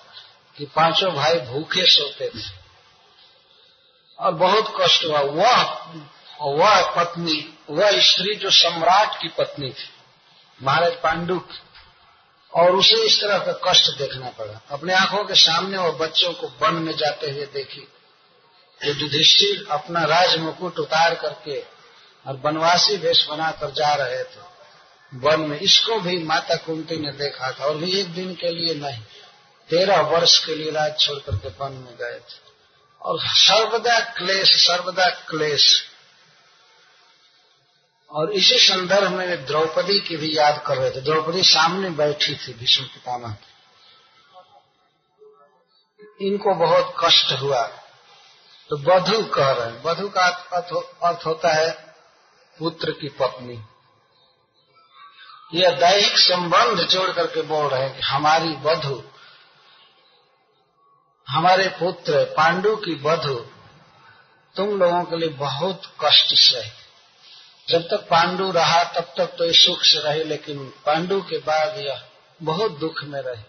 कि 0.59 0.65
पाँचों 0.65 1.15
भाई 1.15 1.35
भूखे 1.35 1.87
सोते 1.87 2.29
थे। 2.29 2.65
और 4.19 4.33
बहुत 4.35 4.75
कष्ट 4.81 5.05
हुआ। 5.05 5.21
वह 5.21 5.63
वह 6.41 6.95
पत्नी, 6.97 7.59
वह 7.71 8.01
स्त्री 8.01 8.35
जो 8.35 8.51
सम्राट 8.51 9.23
की 9.23 9.29
पत्नी 9.29 9.71
थी, 9.71 9.89
महाराज 10.63 10.93
पांडु 10.93 11.41
और 12.55 12.77
उसे 12.77 13.07
इस 13.07 13.21
तरह 13.21 13.39
का 13.39 13.53
कष्ट 13.53 13.99
देखना 13.99 14.31
पड़ा। 14.31 14.63
अपने 14.71 14.95
आँखों 14.95 15.25
के 15.25 15.35
सामने 15.35 15.79
वो 15.79 15.93
बच्चों 15.93 16.33
को 16.33 16.47
वन 16.47 16.75
में 16.75 16.97
जाते 16.97 17.31
हुए 17.31 17.47
देखी। 17.47 17.89
जो 18.85 18.93
युधिष्ठिर 18.93 19.67
अपना 19.71 20.05
राज 20.05 20.39
मुकुट 20.39 20.79
उतार 20.79 21.15
करके 21.15 21.61
और 22.27 22.37
वनवासी 22.37 22.97
वेश 22.97 23.27
बनाकर 23.29 23.71
जा 23.71 23.95
रहे 23.95 24.25
थे। 24.25 24.54
वन 25.15 25.41
में। 25.41 25.59
इसको 25.59 26.01
भी 26.01 26.23
माता 26.25 26.57
कुंती 26.57 26.97
ने 26.97 27.13
देखा 27.13 27.53
था, 27.53 27.65
और 27.65 27.77
भी 27.77 28.01
एक 28.01 28.15
दिन 28.15 28.35
के 28.35 28.51
लिए 28.51 28.75
नहीं, 28.75 29.03
तेरह 29.71 30.01
वर्ष 30.01 30.45
के 30.45 30.55
लिए 30.55 30.71
राज 30.71 30.99
छोड़ 31.01 31.19
करके 31.19 31.49
वन 31.49 31.73
में 31.73 31.97
गए 31.97 32.19
थे। 32.19 32.45
और 33.03 33.19
सर्वदा 33.21 34.01
क्लेश 34.01 34.67
सर्वदा 34.67 35.09
क्लेश। 35.11 35.85
और 38.11 38.33
इसी 38.33 38.59
संदर्भ 38.59 39.11
में 39.11 39.47
द्रौपदी 39.47 40.01
की 40.01 40.17
भी 40.17 40.37
याद 40.37 40.65
कर 40.67 40.77
रहे 40.77 40.91
थे। 40.91 41.01
द्रौपदी 41.01 41.43
सामने 41.43 41.91
बैठी 41.91 42.35
थी 42.35 42.53
भीष्म 42.53 42.85
पितामह। 42.85 43.37
इनको 46.21 46.55
बहुत 46.55 46.95
कष्ट 47.05 47.33
हुआ। 47.33 47.67
तो 48.71 48.77
वधु 48.77 49.25
कह 49.25 49.51
रहे 49.51 49.67
हैं। 49.67 49.83
बधु 49.83 50.09
का 50.09 50.27
अर्थ 51.03 51.27
होता 51.27 51.53
है 51.53 51.95
पुत्र 52.59 52.91
की 52.91 53.09
पत्नी। 53.09 53.63
यह 55.55 55.71
दैहिक 55.71 56.19
संबंध 56.19 56.81
जोड़ 56.89 57.11
करके 57.11 57.43
बोल 57.43 57.67
रहे 57.69 57.83
हैं 57.83 57.97
कि 57.97 58.03
हमारी 58.03 58.49
बधु 58.49 59.03
हमारे 61.29 61.69
पुत्र 61.69 62.25
पांडु 62.25 62.77
की 62.77 62.95
बधु 62.95 63.35
तुम 64.57 64.79
लोगों 64.79 65.05
के 65.05 65.17
लिए 65.17 65.29
बहुत 65.29 65.83
कष्ट 66.05 66.35
सही 66.35 66.71
जब 67.69 67.83
तक 67.83 68.07
पांडु 68.11 68.51
रहा, 68.51 68.85
तब 68.85 69.15
तक 69.17 69.37
तो 69.39 69.45
ये 69.45 69.53
सुख 69.53 69.83
से 69.83 69.99
रहे, 69.99 70.25
लेकिन 70.25 70.73
पांडु 70.87 71.21
के 71.21 71.39
बाद 71.39 71.79
यह 71.79 72.03
बहुत 72.43 72.79
दुख 72.79 73.05
में 73.05 73.21
रहे। 73.21 73.43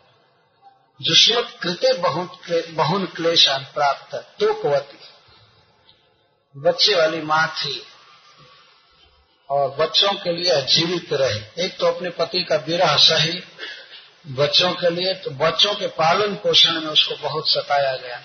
जुष्मत 1.02 1.58
कृते 1.62 1.94
बहुत 1.94 2.40
बहुन 2.70 3.06
क्लेशान 3.06 3.64
प्राप्त 3.64 4.16
तो 4.16 4.54
कवती 4.54 4.98
बच्चे 6.56 6.96
वाली 6.96 7.22
माँ 7.22 7.48
थी 7.48 7.88
और 9.50 9.70
बच्चों 9.70 10.14
के 10.14 10.32
लिए 10.32 10.62
जीवित 10.62 11.14
रहे। 11.14 11.66
एक 11.66 11.78
तो 11.78 11.86
अपने 11.86 12.10
पति 12.10 12.44
का 12.44 12.56
विरह 12.68 12.96
सही, 12.98 13.42
बच्चों 14.32 14.72
के 14.72 14.90
लिए 14.90 15.14
तो 15.14 15.32
बच्चों 15.32 15.74
के 15.74 15.88
पालन 15.88 16.36
पोषण 16.36 16.80
में 16.82 16.92
उसको 16.92 17.16
बहुत 17.16 17.50
सताया 17.50 17.96
गया। 17.96 18.22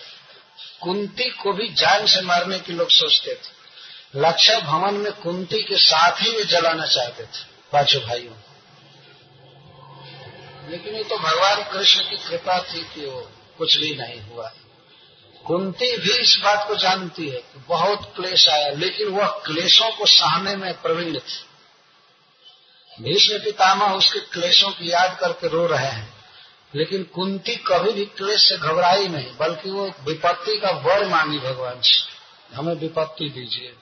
कुंती 0.81 1.29
को 1.33 1.53
भी 1.53 1.69
जान 1.69 2.07
से 2.07 2.21
मारने 2.21 2.59
की 2.59 2.73
लोग 2.73 2.91
सोचते 2.91 3.35
थे। 3.35 3.59
लक्ष्य 4.17 4.61
भवन 4.61 4.95
में 4.95 5.13
कुंती 5.13 5.63
के 5.63 5.77
साथ 5.77 6.23
ही 6.23 6.31
वे 6.31 6.45
जलाना 6.45 6.87
चाहते 6.87 7.23
थे, 7.23 7.45
पाँचों 7.73 8.01
भाइयों 8.03 8.35
लेकिन 10.71 10.95
ये 10.95 11.05
तो 11.05 11.17
भगवान 11.19 11.63
कृष्ण 11.63 12.01
की 12.01 12.17
कृपा 12.17 12.59
थी 12.63 12.83
कि 12.85 13.07
वो 13.07 13.21
कुछ 13.59 13.77
भी 13.79 13.95
नहीं 13.95 14.21
हुआ। 14.21 14.53
कुंती 15.47 15.97
भी 15.97 16.13
इस 16.13 16.41
बात 16.45 16.69
को 16.69 16.75
जानती 16.75 17.29
है 17.29 17.39
कि 17.39 17.65
बहुत 17.69 18.13
क्लेश 18.17 18.49
आया, 18.49 18.69
लेकिन 18.69 19.09
वह 19.09 19.27
क्लेशों 19.27 19.91
को 19.91 20.07
सहने 20.07 20.57
में 20.57 20.83
प्रवीण 20.83 21.19
थी। 21.19 21.47
भीष्म 23.03 23.39
पितामह 23.39 23.95
उसके 23.95 24.21
क्लेशों 24.21 24.71
की 24.71 24.93
याद 24.93 25.19
करके 25.21 25.49
रो 25.49 25.67
रहे 25.67 25.87
हैं, 25.87 26.15
लेकिन 26.75 27.03
कुंती 27.03 27.57
कभी 27.57 27.93
भी 27.93 28.05
क्लेश 28.05 28.49
से 28.49 28.57
घबराई 28.57 29.09
नहीं, 29.09 29.37
बल्कि 29.37 29.71
वो 29.71 29.87
विपत्ति 30.01 30.59
का 30.59 30.71
वर 30.71 31.09
मांगी 31.09 31.39
भगवान 31.39 31.81
से। 31.81 32.57
हमें 32.57 32.75
विपत्ति 32.75 33.29
दीजिए। 33.29 33.75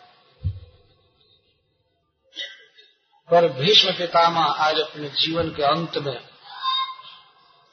पर 3.31 3.49
भीष्म 3.49 3.93
पितामह 3.93 4.41
आज 4.41 4.81
अपने 4.81 5.09
जीवन 5.09 5.49
के 5.49 5.63
अंत 5.63 5.99
में 5.99 6.17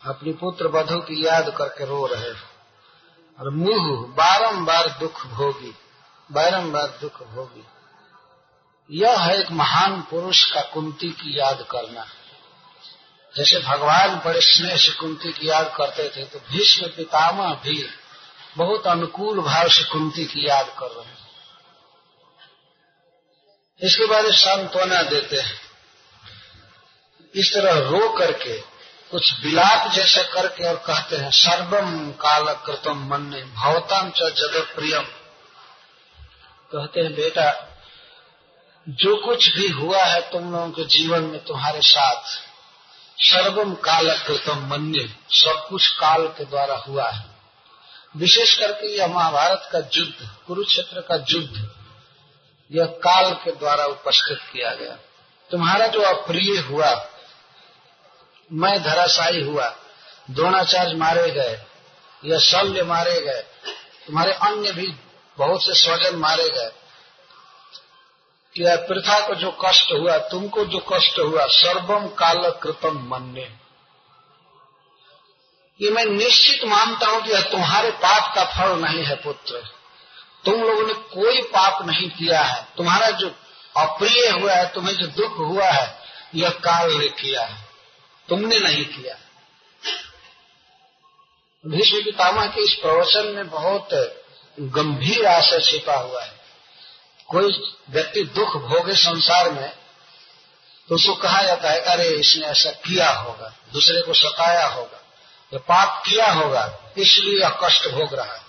अपनी 0.01 0.33
पुत्र 0.33 0.67
बधु 0.67 0.99
की 0.99 1.25
याद 1.25 1.53
करके 1.57 1.85
रो 1.85 2.05
रहे 2.05 2.54
और 3.39 3.49
मुँह 3.49 4.07
बारंबार 4.07 4.87
दुख 4.99 5.25
भोगी, 5.27 5.75
बारंबार 6.31 6.87
दुख 7.01 7.23
भोगी। 7.23 7.65
यह 8.89 9.19
है 9.19 9.39
एक 9.39 9.51
महान 9.51 10.01
पुरुष 10.01 10.51
का 10.51 10.61
कुंती 10.61 11.09
की 11.11 11.39
याद 11.39 11.65
करना। 11.71 12.05
जैसे 13.37 13.59
भगवान 13.59 14.15
बड़े 14.25 14.41
स्नेह 14.41 14.77
से 14.77 14.91
कुंती 14.91 15.31
की 15.31 15.49
याद 15.49 15.73
करते 15.77 16.09
थे 16.09 16.25
तो 16.25 16.39
भीष्म 16.39 16.87
पितामह 16.87 17.53
भी 17.53 17.89
बहुत 18.57 18.87
अनुकूल 18.87 19.39
भाव 19.41 19.67
से 19.69 19.83
कुंती 19.83 20.25
की 20.25 20.47
याद 20.47 20.75
कर 20.79 20.87
रहे 20.87 21.05
हैं। 21.05 21.25
इसके 23.81 24.05
बाद 24.05 24.25
सांत्वना 24.31 25.01
देते 25.03 25.35
हैं। 25.35 25.59
इस 27.35 27.53
तरह 27.53 27.89
रो 27.89 28.09
करके 28.17 28.74
कुछ 29.11 29.43
विलाप 29.43 29.91
जैसे 29.91 30.23
करके 30.23 30.67
और 30.67 30.75
कहते 30.75 31.15
हैं 31.15 31.31
सर्वम 31.31 32.11
काल 32.11 32.53
कृतम 32.53 33.05
मन 33.05 33.53
भवताम 33.55 34.09
च 34.09 34.19
जगत 34.19 34.73
प्रियम 34.75 35.03
कहते 36.71 37.01
हैं, 37.01 37.13
बेटा, 37.13 37.67
जो 38.89 39.15
कुछ 39.25 39.55
भी 39.55 39.67
हुआ 39.67 40.03
है 40.03 40.31
तुम 40.31 40.51
लोगों 40.51 40.69
के 40.69 40.83
जीवन 40.85 41.23
में 41.23 41.43
तुम्हारे 41.43 41.81
साथ 41.81 42.23
सर्वम 43.17 43.73
काल 43.73 44.17
कृतम 44.17 44.67
मन्य, 44.67 45.15
सब 45.29 45.67
कुछ 45.69 45.87
काल 45.87 46.27
के 46.27 46.45
द्वारा 46.45 46.75
हुआ 46.75 47.09
है। 47.09 47.25
विशेष 48.17 48.59
करके 48.59 48.97
यह 48.97 49.07
महाभारत 49.07 49.69
का 49.71 49.79
युद्ध, 49.79 50.29
कुरुक्षेत्र 50.47 51.01
का 51.01 51.15
युद्ध, 51.29 51.69
यह 52.71 52.85
काल 52.85 53.33
के 53.33 53.51
द्वारा 53.51 53.85
उपस्थित 53.85 54.37
किया 54.53 54.73
गया। 54.73 54.97
तुम्हारा 55.51 55.87
जो 55.87 56.01
अप्रिय 56.01 56.59
हुआ 56.59 56.93
मैं 58.53 58.83
धराशायी 58.83 59.41
हुआ। 59.41 59.75
द्रोणाचार्य 60.31 60.95
मारे 60.95 61.31
गए, 61.31 61.61
या 62.25 62.39
शल्य 62.39 62.83
मारे 62.83 63.21
गए, 63.21 63.41
तुम्हारे 64.07 64.31
अन्य 64.31 64.71
भी 64.71 64.95
बहुत 65.37 65.61
से 65.61 65.73
स्वजन 65.73 66.15
मारे 66.15 66.49
गए। 66.49 66.71
या 68.57 68.75
प्रथा 68.75 69.27
को 69.27 69.35
जो 69.35 69.57
कष्ट 69.65 69.91
हुआ, 69.91 70.17
तुमको 70.17 70.65
जो 70.65 70.85
कष्ट 70.93 71.19
हुआ 71.19 71.45
सर्वम 71.45 72.07
काल 72.07 72.51
कृतम 72.51 73.07
मन्य। 73.07 73.57
ये 75.81 75.89
मैं 75.89 76.05
निश्चित 76.05 76.65
मानता 76.65 77.07
हूँ 77.07 77.21
कि 77.21 77.31
यह 77.31 77.41
तुम्हारे 77.41 77.91
पाप 77.91 78.35
का 78.35 78.43
फल 78.43 78.79
नहीं 78.79 79.03
है, 79.03 79.15
पुत्र। 79.15 79.69
तुम 80.45 80.53
लोगों 80.53 80.87
ने 80.87 80.93
कोई 80.93 81.41
पाप 81.41 81.85
नहीं 81.85 82.09
किया 82.09 82.41
है। 82.41 82.67
तुम्हारा 82.77 83.09
जो 83.09 83.35
अप्रिय 83.77 84.29
हुआ 84.29 84.53
है, 84.53 84.73
तुम्हें 84.73 84.95
जो 84.95 85.07
दुख 85.07 85.37
हुआ 85.37 85.67
है, 85.67 85.99
यह 86.35 86.49
काल 86.49 86.93
ने 86.93 87.07
किया 87.07 87.43
है। 87.43 87.64
तुमने 88.29 88.59
नहीं 88.59 88.85
किया। 88.85 89.17
भीष्म 91.67 92.03
पितामह 92.03 92.47
के 92.47 92.61
इस 92.61 92.73
प्रवचन 92.73 93.25
में 93.27 93.49
बहुत 93.49 93.89
गंभीर 94.59 95.25
आशय 95.25 95.61
छिपा 95.61 95.95
हुआ 95.95 96.23
है। 96.23 96.39
कोई 97.27 97.75
व्यक्ति 97.89 98.23
दुख 98.23 98.57
भोगे 98.57 98.95
संसार 98.95 99.51
में 99.51 99.77
तो 100.89 100.95
उसको 100.95 101.15
कहा 101.15 101.43
जाता 101.43 101.69
है, 101.69 101.79
अरे, 101.79 102.09
इसने 102.09 102.45
ऐसा 102.45 102.71
किया 102.71 103.11
होगा, 103.11 103.53
दूसरे 103.73 104.01
को 104.01 104.13
सताया 104.13 104.67
होगा, 104.67 105.05
या 105.53 105.59
पाप 105.59 106.03
किया 106.05 106.31
होगा, 106.31 106.93
इसलिए 106.97 107.39
यह 107.39 107.59
कष्ट 107.63 107.87
भोग 107.87 108.13
रहा 108.13 108.33
है। 108.33 108.41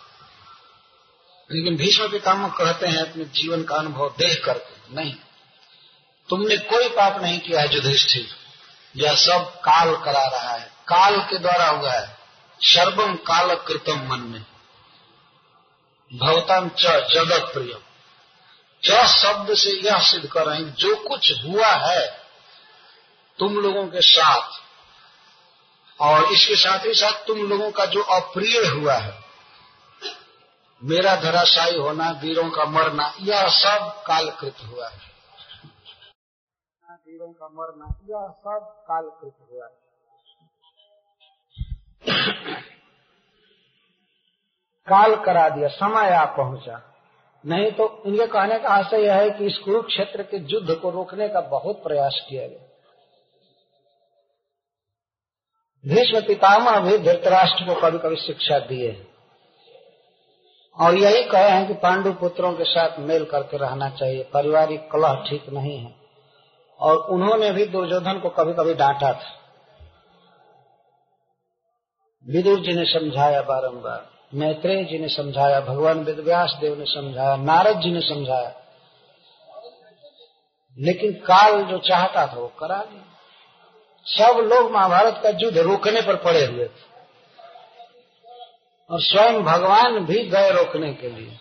लेकिन 1.52 1.76
भीष्म 1.76 2.08
पितामह 2.08 2.48
कहते 2.48 2.86
हैं, 2.86 2.98
अपने 2.98 3.24
जीवन 3.24 3.62
का 3.62 3.74
अनुभव 3.74 4.14
देख 4.18 4.44
करके, 4.44 4.94
नहीं, 4.94 5.14
तुमने 6.28 6.56
कोई 6.56 6.88
पाप 6.88 7.22
नहीं 7.22 7.40
किया 7.40 7.60
है, 7.60 7.74
युधिष्ठिर। 7.74 8.45
यह 8.96 9.14
सब 9.14 9.60
काल 9.60 9.96
करा 9.96 10.24
रहा 10.24 10.52
है। 10.52 10.64
काल 10.64 11.20
के 11.20 11.38
द्वारा 11.38 11.68
हुआ 11.68 11.92
है। 11.92 12.18
सर्वम 12.60 13.14
काल 13.14 13.54
कृतम 13.54 14.08
मन 14.08 14.20
में 14.20 14.46
भवतम 16.14 16.68
च 16.68 16.82
जगत 16.86 17.50
प्रिय 17.54 17.78
च 18.84 19.06
शब्द 19.06 19.54
से 19.54 19.70
यह 19.70 19.98
सिद्ध 19.98 20.28
कर 20.28 20.46
रहे 20.46 20.56
हैं, 20.56 20.74
जो 20.74 20.96
कुछ 20.96 21.32
हुआ 21.44 21.66
है, 21.66 22.20
तुम 23.38 23.56
लोगों 23.56 23.86
के 23.86 24.00
साथ, 24.00 24.48
और 26.00 26.32
इसके 26.32 26.56
साथ 26.56 26.78
ही 26.78 26.94
साथ 26.94 27.12
तुम 27.12 27.38
लोगों 27.38 27.70
का 27.70 27.84
जो 27.84 28.02
अप्रिय 28.02 28.66
हुआ 28.66 28.94
है, 28.94 29.24
मेरा 30.84 31.16
धराशायी 31.16 31.78
होना, 31.78 32.10
वीरों 32.10 32.50
का 32.50 32.64
मरना, 32.64 33.14
यह 33.20 33.48
सब 33.48 34.04
कालकृत 34.06 34.56
हुआ 34.62 34.88
है। 34.88 35.15
वीरों 37.26 37.32
का 37.32 37.48
मरना 37.48 37.86
यह 37.86 38.28
सब 38.28 38.84
कालकृत 38.88 39.32
हुआ। 39.52 39.66
है 39.66 39.86
काल 44.88 45.16
करा 45.16 45.48
दिया, 45.48 45.68
समय 45.68 46.10
आ 46.10 46.24
पहुँचा। 46.24 46.92
नहीं 47.46 47.72
तो 47.72 48.02
इनके 48.06 48.26
कहने 48.26 48.58
का 48.58 48.68
आशय 48.68 49.02
यह 49.02 49.14
है 49.14 49.30
कि 49.30 49.46
इस 49.46 49.58
कुरुक्षेत्र 49.58 50.22
के 50.22 50.36
युद्ध 50.36 50.74
को 50.74 50.90
रोकने 50.90 51.28
का 51.28 51.40
बहुत 51.40 51.82
प्रयास 51.82 52.26
किया 52.28 52.46
गया। 52.48 52.58
भीष्म 55.86 56.20
पितामह 56.26 56.80
भी 56.80 56.98
धृतराष्ट्र 56.98 57.74
को 57.74 57.80
कभी 57.80 57.98
कभी 57.98 58.16
शिक्षा 58.16 58.58
दिए 58.58 59.06
और 60.78 60.94
यही 60.94 61.24
कहे 61.24 61.50
हैं 61.50 61.68
कि 61.68 61.74
पांडु 61.74 62.12
पुत्रों 62.12 62.52
के 62.52 62.64
साथ 62.64 62.98
मेल 62.98 63.24
करके 63.24 63.56
रहना 63.56 63.90
चाहिए, 63.90 64.30
पारिवारिक 64.34 64.90
कलह 64.92 65.24
ठीक 65.30 65.48
नहीं 65.48 65.78
है। 65.78 66.05
और 66.80 66.96
उन्होंने 66.96 67.52
भी 67.52 67.66
दुर्योधन 67.66 68.18
को 68.18 68.28
कभी 68.28 68.52
कभी 68.52 68.74
डांटा 68.74 69.12
था। 69.12 69.32
विदुर 72.28 72.60
जी 72.60 72.72
ने 72.72 72.84
समझाया 72.84 73.42
बारंबार, 73.42 74.10
मैत्रेय 74.34 74.84
जी 74.84 74.98
ने 74.98 75.08
समझाया, 75.08 75.60
भगवान 75.60 76.04
वेदव्यास 76.04 76.58
देव 76.60 76.78
ने 76.78 76.84
समझाया, 76.84 77.36
नारद 77.36 77.80
जी 77.80 77.92
ने 77.92 78.00
समझाया। 78.00 78.54
लेकिन 80.78 81.12
काल 81.12 81.62
जो 81.62 81.78
चाहता 81.78 82.26
था 82.26 82.32
वो 82.32 82.52
करा 82.58 82.76
दिया 82.76 83.02
सब 84.08 84.38
लोग 84.38 84.70
महाभारत 84.72 85.20
का 85.22 85.28
युद्ध 85.28 85.58
रोकने 85.58 86.02
पर 86.02 86.16
पड़े 86.16 86.46
हुए 86.46 86.64
थे। 86.64 86.96
और 88.90 89.00
स्वयं 89.00 89.42
भगवान 89.42 89.98
भी 89.98 90.24
गए 90.28 90.50
रोकने 90.50 90.94
के 90.94 91.08
लिए। 91.08 91.38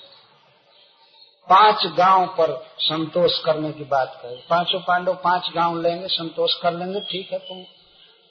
पाँच 1.50 1.86
गाँव 1.98 2.28
पर 2.28 2.68
संतोष 2.80 3.40
करने 3.40 3.72
की 3.72 3.84
बात 3.84 4.20
कही। 4.24 4.36
पाँचों 4.50 4.80
पांडव 4.80 5.14
पाँच 5.14 5.50
गाँव 5.56 5.82
लेंगे, 5.82 6.08
संतोष 6.08 6.54
कर 6.54 6.74
लेंगे, 6.74 7.00
ठीक 7.00 7.32
है, 7.32 7.40
तुम 7.40 7.64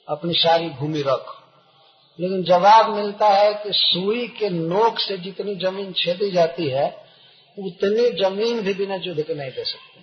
अपनी 0.07 0.33
सारी 0.33 0.69
भूमि 0.69 1.01
रखो। 1.01 1.41
लेकिन 2.19 2.43
जवाब 2.43 2.89
मिलता 2.89 3.27
है 3.27 3.53
कि 3.53 3.69
सुई 3.73 4.27
के 4.27 4.49
नोक 4.49 4.99
से 4.99 5.17
जितनी 5.17 5.55
ज़मीन 5.55 5.93
छेदी 5.93 6.31
जाती 6.31 6.69
है, 6.69 7.05
उतनी 7.59 8.09
ज़मीन 8.23 8.61
भी 8.61 8.73
बिना 8.73 8.95
युद्ध 8.95 9.21
के 9.21 9.33
नहीं 9.33 9.51
दे 9.51 9.63
सकते। 9.63 10.01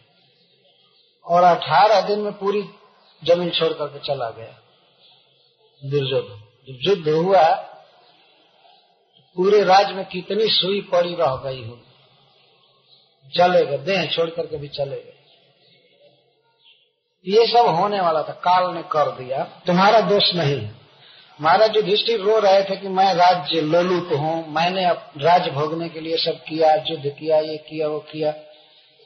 और 1.26 1.42
अठारह 1.42 2.00
दिन 2.00 2.18
में 2.18 2.32
पूरी 2.32 2.62
ज़मीन 3.24 3.50
छोड़ 3.50 3.72
करके 3.72 3.98
चला 3.98 4.30
गया। 4.30 4.58
दुर्योधन। 5.90 6.42
युद्ध 6.68 7.08
हुआ, 7.08 7.50
पूरे 9.36 9.64
राज्य 9.64 9.94
में 9.94 10.04
कितनी 10.04 10.48
सुई 10.48 10.80
पड़ी 10.80 11.14
रह 11.14 11.36
गई 11.36 11.64
हो 11.64 11.78
चले 13.30 13.64
गए 13.66 13.78
देह 13.84 14.06
छोड़ 14.06 14.28
करके 14.30 14.56
भी 14.58 14.68
चले 14.70 14.96
गए 14.96 15.20
ये 17.26 17.46
सब 17.46 17.66
होने 17.70 18.00
वाला 18.00 18.22
था, 18.22 18.32
काल 18.44 18.74
ने 18.74 18.82
कर 18.92 19.10
दिया। 19.16 19.42
तुम्हारा 19.66 20.00
दोष 20.02 20.32
नहीं। 20.34 20.68
महाराज 21.38 21.76
युधिष्ठिर 21.76 22.20
रो 22.20 22.38
रहे 22.38 22.62
थे 22.62 22.76
कि 22.76 22.88
मैं 22.88 23.12
राज्य 23.14 23.60
लोलुप 23.62 24.08
हूँ, 24.12 24.34
मैंने 24.48 24.86
राज्य 25.20 25.50
भोगने 25.50 25.88
के 25.88 26.00
लिए 26.00 26.16
सब 26.16 26.42
किया, 26.44 26.74
युद्ध 26.90 27.10
किया, 27.10 27.38
ये 27.40 27.56
किया, 27.58 27.88
वो 27.88 27.98
किया। 28.10 28.32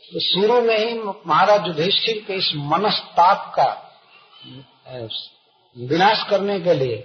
तो 0.05 0.21
शुरू 0.21 0.61
में 0.61 0.79
ही 0.79 0.95
महाराज 1.27 1.67
युधिष्ठिर 1.67 2.25
के 2.27 2.35
इस 2.35 2.51
मनस्ताप 2.67 3.53
का 3.57 3.71
विनाश 5.77 6.25
करने 6.31 6.59
के 6.61 6.75
लिए 6.75 6.97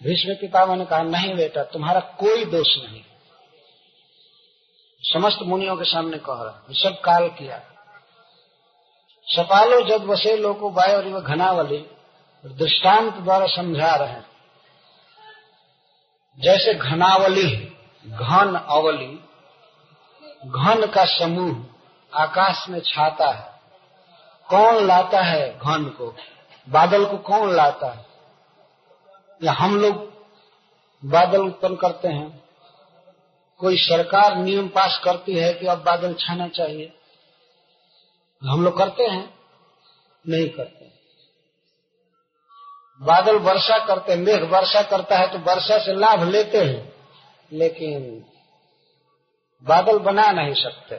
भीष्म 0.00 0.34
पितामह 0.34 0.76
ने 0.76 0.84
कहा, 0.84 1.02
नहीं 1.02 1.34
बेटा, 1.36 1.62
तुम्हारा 1.64 2.00
कोई 2.18 2.44
दोष 2.44 2.76
नहीं। 2.78 3.02
समस्त 5.02 5.38
मुनियों 5.42 5.76
के 5.76 5.84
सामने 5.84 6.18
कह 6.18 6.32
रहा 6.32 6.64
है, 6.68 6.74
सब 6.74 7.00
काल 7.00 7.28
किया। 7.28 7.60
सपालो 9.26 9.80
जब 9.80 10.06
बसे 10.06 10.36
लोको 10.36 10.70
बाय 10.70 10.96
और 10.96 11.20
घनावली 11.20 11.86
दृष्टांत 12.46 13.14
द्वारा 13.14 13.46
समझा 13.46 13.94
रहे 13.94 14.08
हैं। 14.08 14.26
जैसे 16.38 16.74
घनावली 16.74 17.76
घन 18.06 18.66
अवली, 18.70 19.24
घन 20.46 20.86
का 20.86 21.04
समूह 21.04 21.64
आकाश 22.14 22.68
में 22.68 22.80
छाता 22.80 23.30
है। 23.30 23.60
कौन 24.48 24.86
लाता 24.86 25.22
है 25.22 25.58
घन 25.58 25.84
को? 25.84 26.16
बादल 26.68 27.04
को 27.04 27.16
कौन 27.16 27.52
लाता 27.52 27.92
है? 27.92 28.06
या 29.42 29.52
हम 29.52 29.76
लोग 29.76 30.12
बादल 31.04 31.40
उत्पन्न 31.40 31.76
करते 31.76 32.08
हैं? 32.08 32.41
कोई 33.62 33.76
सरकार 33.78 34.36
नियम 34.36 34.68
पास 34.68 35.00
करती 35.04 35.34
है 35.34 35.52
कि 35.54 35.66
अब 35.66 35.82
बादल 35.84 36.14
छाना 36.20 36.48
चाहिए? 36.50 36.92
हम 38.42 38.64
लोग 38.64 38.76
करते 38.78 39.04
हैं, 39.04 39.24
नहीं 40.24 40.48
करते 40.48 40.90
बादल 43.00 43.36
वर्षा 43.40 43.78
करते 43.86 44.12
हैं, 44.12 44.18
मेघ 44.20 44.42
वर्षा 44.50 44.82
करता 44.82 45.18
है 45.18 45.30
तो 45.32 45.38
वर्षा 45.46 45.78
से 45.78 45.94
लाभ 45.94 46.22
लेते 46.28 46.58
हैं, 46.58 46.92
लेकिन 47.52 48.04
बादल 49.66 49.98
बना 50.00 50.30
नहीं 50.32 50.54
सकते। 50.54 50.96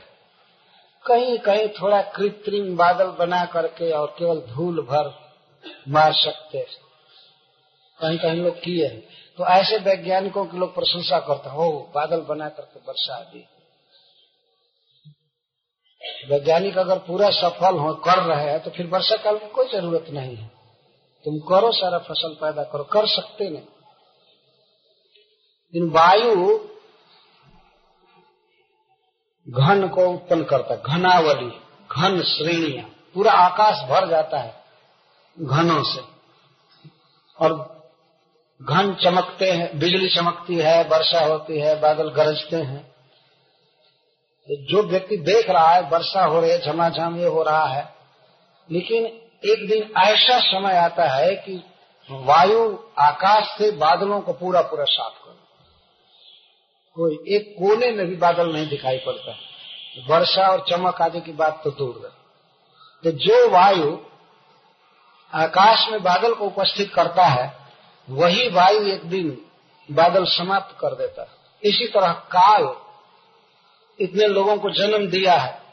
कहीं 1.05 1.38
कहीं 1.39 1.68
थोड़ा 1.72 2.01
कृत्रिम 2.11 2.76
बादल 2.78 3.07
बना 3.18 3.43
करके 3.45 3.91
और 3.91 4.16
केवल 4.20 4.39
धूल 4.47 4.82
भर 4.82 5.11
मार 5.89 6.14
सकते 6.16 6.66
कहीं 7.99 8.18
कहीं 8.20 8.41
लोग 8.41 8.55
किए 8.55 8.88
हैं। 8.88 9.01
तो 9.38 9.45
ऐसे 9.45 9.77
वैज्ञानिकों 9.77 10.45
की 10.45 10.57
लोग 10.57 10.75
प्रशंसा 10.75 11.19
करते 11.19 11.49
हो 11.49 11.91
बादल 11.95 12.21
बना 12.21 12.49
करके 12.49 12.79
वर्षा 12.79 13.19
दी। 13.19 13.47
वैज्ञानिक 16.29 16.77
अगर 16.77 16.97
पूरा 16.97 17.29
सफल 17.29 17.77
हो, 17.77 17.93
कर 17.93 18.19
रहे 18.19 18.49
हैं 18.49 18.59
तो 18.63 18.71
फिर 18.71 18.88
वर्षा 18.88 19.15
काल 19.15 19.38
की 19.38 19.47
कोई 19.47 19.71
ज़रूरत 19.71 20.05
नहीं 20.09 20.36
है। 20.36 20.47
तुम 21.25 21.39
करो 21.39 21.71
सारा 21.71 21.97
फ़सल 21.97 22.34
पैदा 22.34 22.63
करो, 22.63 22.84
कर 22.84 23.07
सकते 23.07 23.49
नहीं। 23.49 23.67
इन 25.73 25.89
वायु 25.89 26.57
घन 29.47 29.88
को 29.88 30.07
उत्पन्न 30.07 30.43
करता 30.43 30.75
घनावली, 30.75 31.49
घन 31.91 32.21
श्रेणिया, 32.21 32.84
पूरा 33.13 33.31
आकाश 33.31 33.89
भर 33.89 34.09
जाता 34.09 34.39
है 34.39 34.63
घनों 35.39 35.84
से। 35.84 36.01
और 37.39 37.72
घन 38.70 38.93
चमकते 38.93 39.51
हैं, 39.51 39.80
बिजली 39.80 40.09
चमकती 40.09 40.55
है, 40.55 40.84
वर्षा 40.84 41.26
होती 41.26 41.59
है, 41.59 41.80
बादल 41.80 42.09
गरजते 42.09 42.55
हैं। 42.55 42.84
तो 44.47 44.66
जो 44.66 44.84
व्यक्ति 44.84 45.18
देख 45.18 45.49
रहा 45.49 45.70
है, 45.70 45.82
वर्षा 45.82 46.26
हो 46.26 46.39
रही 46.39 46.51
है, 46.51 46.61
झमाझम 46.61 47.18
ये 47.18 47.28
हो 47.28 47.43
रहा 47.43 47.66
है, 47.66 47.93
लेकिन 48.72 49.05
एक 49.45 49.68
दिन 49.68 49.93
ऐसा 49.97 50.39
समय 50.39 50.78
आता 50.78 51.03
है 51.03 51.36
कि 51.36 51.64
वायु 52.11 52.78
आकाश 52.99 53.45
से 53.57 53.72
बादलों 53.72 54.22
को 54.22 54.34
पूरा 54.34 54.61
पूरा 54.61 54.86
साफ़ 54.86 55.14
कर 55.14 55.34
कोई 56.95 57.36
एक 57.36 57.55
कोने 57.59 57.91
में 57.91 58.07
भी 58.07 58.16
बादल 58.16 58.53
नहीं 58.53 58.68
दिखाई 58.68 58.97
पड़ता। 58.97 59.36
वर्षा 60.07 60.47
और 60.47 60.66
चमक 60.70 61.01
आदि 61.01 61.22
की 61.22 61.32
बात 61.32 61.61
तो 61.64 61.72
दूर 61.72 62.01
है। 62.05 62.11
तो 63.03 63.18
जो 63.18 63.49
वायु 63.49 63.98
आकाश 65.34 65.90
में 65.90 66.03
बादल 66.03 66.34
को 66.34 66.45
उपस्थित 66.45 66.94
करता 66.94 67.26
है 67.26 67.62
वही 68.09 68.49
वायु 68.49 68.88
एक 68.88 69.03
दिन 69.03 69.45
बादल 69.91 70.25
समाप्त 70.25 70.77
कर 70.80 70.95
देता 70.95 71.21
है। 71.21 71.30
इसी 71.63 71.88
तरह 71.88 72.11
काल 72.11 72.75
इतने 73.99 74.27
लोगों 74.27 74.57
को 74.57 74.69
जन्म 74.69 75.07
दिया 75.07 75.34
है। 75.34 75.63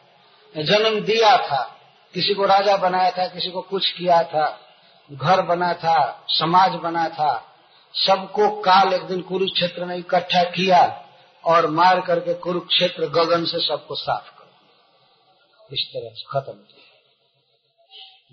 जन्म 0.57 1.01
दिया 1.01 1.36
था। 1.36 1.77
किसी 2.15 2.35
को 2.35 2.44
राजा 2.44 2.77
बनाया 2.77 3.11
था, 3.11 3.27
किसी 3.27 3.51
को 3.51 3.61
कुछ 3.61 3.93
किया 3.93 4.23
था, 4.23 4.61
घर 5.12 5.43
बना 5.43 5.74
था, 5.74 6.24
समाज 6.28 6.73
बना 6.73 7.09
था। 7.09 7.47
सबको 7.94 8.61
काल 8.61 8.93
एक 8.93 9.02
दिन 9.02 9.20
कुरुक्षेत्र 9.20 9.85
में 9.85 9.97
इकट्ठा 9.97 10.43
किया 10.43 11.05
और 11.44 11.66
मार 11.66 12.01
करके 12.01 12.35
कुरुक्षेत्र 12.35 13.07
गगन 13.07 13.44
से 13.44 13.59
सबको 13.59 13.94
साफ़ 13.94 14.31
कर 14.31 14.40
इस 15.73 15.86
तरह 15.86 16.11
से 16.15 16.24
खत्म 16.31 16.52
किया 16.52 16.81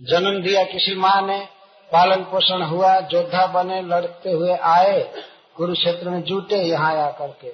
जन्म 0.01 0.41
दिया 0.41 0.63
किसी 0.63 0.95
माँ 0.95 1.21
ने 1.21 1.49
पालन 1.91 2.23
पोषण 2.23 2.61
हुआ, 2.63 2.93
योद्धा 3.13 3.45
बने, 3.47 3.81
लड़ते 3.83 4.31
हुए 4.31 4.57
आए, 4.69 4.99
कुरुक्षेत्र 5.55 6.09
में 6.09 6.21
जुटे, 6.23 6.57
यहाँ 6.63 6.93
आकर 7.03 7.31
के 7.43 7.51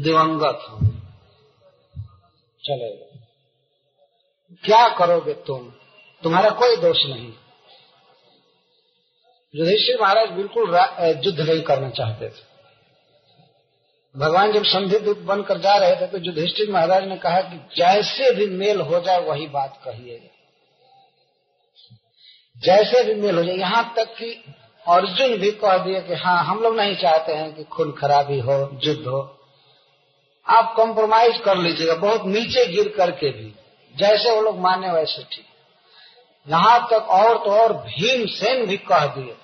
दिवंगत 0.00 0.66
हो। 0.70 0.78
चले 2.62 2.90
क्या 4.64 4.88
करोगे 4.88 5.34
तुम? 5.46 5.70
तुम्हारा 6.22 6.50
कोई 6.56 6.76
दोष 6.76 7.04
नहीं। 7.06 7.32
युधिष्ठिर 9.54 10.00
महाराज 10.02 10.30
बिल्कुल 10.32 10.74
युद्ध 11.24 11.40
नहीं 11.40 11.62
करना 11.62 11.88
चाहते 11.92 12.28
थे। 12.28 12.50
भगवान 14.14 14.52
जब 14.52 14.64
संधि 14.64 14.98
दूत 14.98 15.18
बनकर 15.26 15.58
जा 15.58 15.76
रहे 15.76 15.96
थे 15.96 16.06
तो 16.06 16.18
युधिष्ठिर 16.18 16.70
महाराज 16.70 17.04
ने 17.04 17.16
कहा 17.18 17.40
कि 17.42 17.56
जैसे 17.76 18.32
भी 18.34 18.46
मेल 18.56 18.80
हो 18.82 19.00
जाए, 19.00 19.20
वही 19.20 19.46
बात 19.48 19.80
कहिएगा 19.84 20.31
जैसे 22.64 23.02
भी 23.04 23.14
मेल 23.14 23.38
हो 23.38 23.44
जाए, 23.44 23.56
यहाँ 23.56 23.94
तक 23.96 24.14
कि 24.18 24.44
अर्जुन 24.88 25.36
भी 25.36 25.50
कह 25.50 25.76
दिए 25.78 26.00
कि 26.00 26.14
हाँ 26.14 26.44
हम 26.44 26.60
लोग 26.60 26.76
नहीं 26.76 26.96
चाहते 26.96 27.32
हैं 27.32 27.54
कि 27.54 27.64
खून 27.64 27.92
खराबी 27.92 28.40
हो, 28.40 28.78
युद्ध 28.84 29.06
हो। 29.06 29.38
आप 30.46 30.74
कॉम्प्रोमाइज 30.76 31.38
कर 31.38 31.56
लीजिएगा, 31.56 31.94
बहुत 31.94 32.26
नीचे 32.26 32.66
गिर 32.66 32.88
करके 32.88 33.30
भी। 33.30 33.54
जैसे 33.96 34.30
वो 34.30 34.40
लोग 34.40 34.58
माने 34.58 34.92
वैसे 34.92 35.22
ठीक। 35.22 35.44
यहाँ 36.48 36.86
तक 36.86 37.08
और 37.08 37.38
तो 37.38 37.50
और 37.50 37.72
भीमसेन 37.72 38.66
भी 38.66 38.76
कह 38.76 39.06
दिए। 39.06 39.34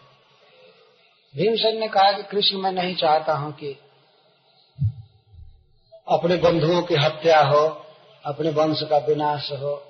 भीमसेन 1.34 1.80
ने 1.80 1.88
कहा 1.88 2.12
कि 2.12 2.22
कृष्ण, 2.22 2.56
मैं 2.56 2.72
नहीं 2.72 2.94
चाहता 2.96 3.32
हूँ 3.32 3.52
कि 3.52 3.76
अपने 6.08 6.36
बंधुओं 6.36 6.82
की 6.82 6.94
हत्या 6.94 7.40
हो, 7.40 7.84
अपने 8.24 8.50
वंश 8.50 8.82
का 8.82 8.98
विनाश 8.98 9.52
हो 9.52 9.87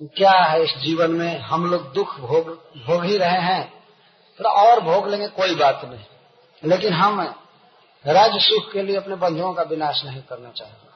क्या 0.00 0.30
है 0.30 0.62
इस 0.62 0.70
जीवन 0.78 1.10
में? 1.10 1.38
हम 1.38 1.70
लोग 1.70 1.92
दुख 1.92 2.18
भोग 2.18 2.48
भोग 2.86 3.04
ही 3.04 3.16
रहे 3.16 3.40
हैं। 3.42 3.70
थोड़ा 4.40 4.50
और 4.50 4.80
भोग 4.80 5.08
लेंगे, 5.08 5.26
कोई 5.28 5.54
बात 5.54 5.84
नहीं। 5.84 6.70
लेकिन 6.70 6.92
हम 6.92 7.20
राज्य 8.04 8.38
सुख 8.40 8.72
के 8.72 8.82
लिए 8.82 8.96
अपने 8.96 9.16
बंधुओं 9.16 9.52
का 9.54 9.62
विनाश 9.62 10.02
नहीं 10.04 10.22
करना 10.22 10.50
चाहते। 10.50 10.88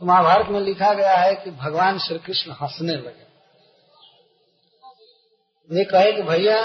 तो 0.00 0.06
महाभारत 0.06 0.48
में 0.48 0.60
लिखा 0.60 0.92
गया 0.94 1.16
है 1.16 1.34
कि 1.34 1.50
भगवान 1.50 1.98
श्री 1.98 2.18
कृष्ण 2.18 2.52
हंसने 2.52 2.92
लगे। 2.92 3.24
ये 5.70 5.84
कहे 5.84 6.12
कि 6.12 6.22
भैया, 6.22 6.56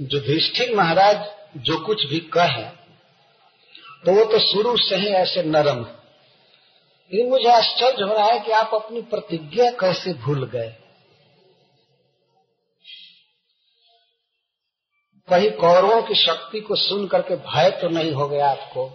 युधिष्ठिर 0.00 0.76
महाराज 0.76 1.24
जो 1.56 1.78
कुछ 1.78 2.06
भी 2.06 2.18
कहे 2.32 2.64
तो 4.04 4.12
वो 4.12 4.24
तो 4.24 4.38
शुरू 4.38 4.76
से 4.76 4.96
ही 4.96 5.08
ऐसे 5.08 5.42
नरम 5.42 5.84
है। 5.84 6.01
लेकिन 7.12 7.30
मुझे 7.30 7.52
आश्चर्य 7.52 8.04
हो 8.04 8.14
रहा 8.14 8.26
है 8.26 8.40
कि 8.40 8.52
आप 8.52 8.70
अपनी 8.74 9.02
प्रतिज्ञा 9.02 9.70
कैसे 9.70 10.12
भूल 10.12 10.46
गए। 10.46 10.76
कहीं 15.28 15.50
कौरवों 15.50 16.02
की 16.02 16.14
शक्ति 16.14 16.60
को 16.60 16.76
सुन 16.76 17.06
करके 17.06 17.36
भय 17.36 17.70
तो 17.70 17.88
नहीं 17.88 18.12
हो 18.12 18.28
गया 18.28 18.50
आपको? 18.50 18.88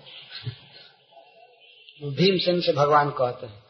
भीमसेन 2.04 2.62
से 2.62 2.74
भगवान 2.74 3.10
कहते 3.10 3.46
हैं। 3.46 3.64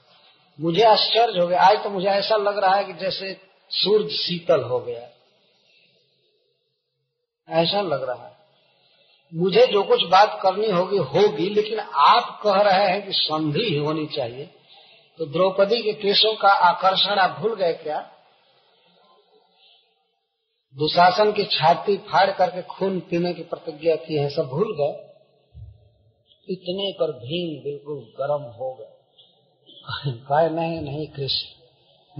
मुझे 0.62 0.84
आश्चर्य 0.84 1.40
हो 1.40 1.48
गया। 1.48 1.62
आज 1.62 1.84
तो 1.84 1.90
मुझे 1.90 2.08
ऐसा 2.08 2.36
लग 2.36 2.58
रहा 2.58 2.76
है 2.76 2.84
कि 2.84 2.94
जैसे 2.94 3.42
सूर्य 3.70 4.10
शीतल 4.10 4.62
हो 4.64 4.80
गया। 4.80 5.10
ऐसा 7.50 7.82
लग 7.82 8.04
रहा 8.04 8.28
है। 8.28 8.37
मुझे 9.36 9.68
जो 9.68 9.84
कुछ 9.84 10.04
बात 10.04 10.40
करनी 10.44 10.68
होगी 10.68 10.98
होगी, 10.98 11.50
लेकिन 11.50 11.80
आप 11.80 12.40
कह 12.44 12.62
रहे 12.62 12.92
हैं 12.92 13.06
कि 13.06 13.12
संधि 13.12 13.60
ही 13.60 13.78
होनी 13.78 14.06
चाहिए। 14.06 14.50
तो 15.18 15.26
द्रौपदी 15.26 15.82
के 15.82 15.94
केसों 15.94 16.36
का 16.36 16.50
आकर्षण 16.50 17.20
आप 17.20 17.40
भूल 17.40 17.56
गए 17.56 17.74
क्या? 17.74 18.12
दुशासन 20.78 21.32
की 21.32 21.44
छाती 21.44 21.98
फाड़ 21.98 22.32
करके 22.32 22.62
खून 22.62 23.00
पीने 23.00 23.34
की 23.34 23.44
प्रतिज्ञा 23.44 23.96
की 23.96 24.16
है, 24.16 24.30
सब 24.30 24.44
भूल 24.44 24.76
गए? 24.78 25.08
इतने 26.50 26.92
पर 27.00 27.12
भीम 27.12 27.64
बिल्कुल 27.64 27.96
गर्म 27.96 28.44
हो 28.44 28.74
गए। 28.74 28.94
कहे, 30.08 30.50
नहीं 30.50 30.82
नहीं, 30.82 31.08
कृष्ण, 31.08 31.48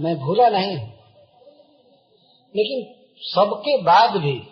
मैं 0.02 0.16
भूला 0.16 0.48
नहीं 0.48 0.76
हूँ। 0.76 0.98
लेकिन 2.56 2.94
सबके 3.20 3.82
बाद 3.82 4.16
भी 4.16 4.42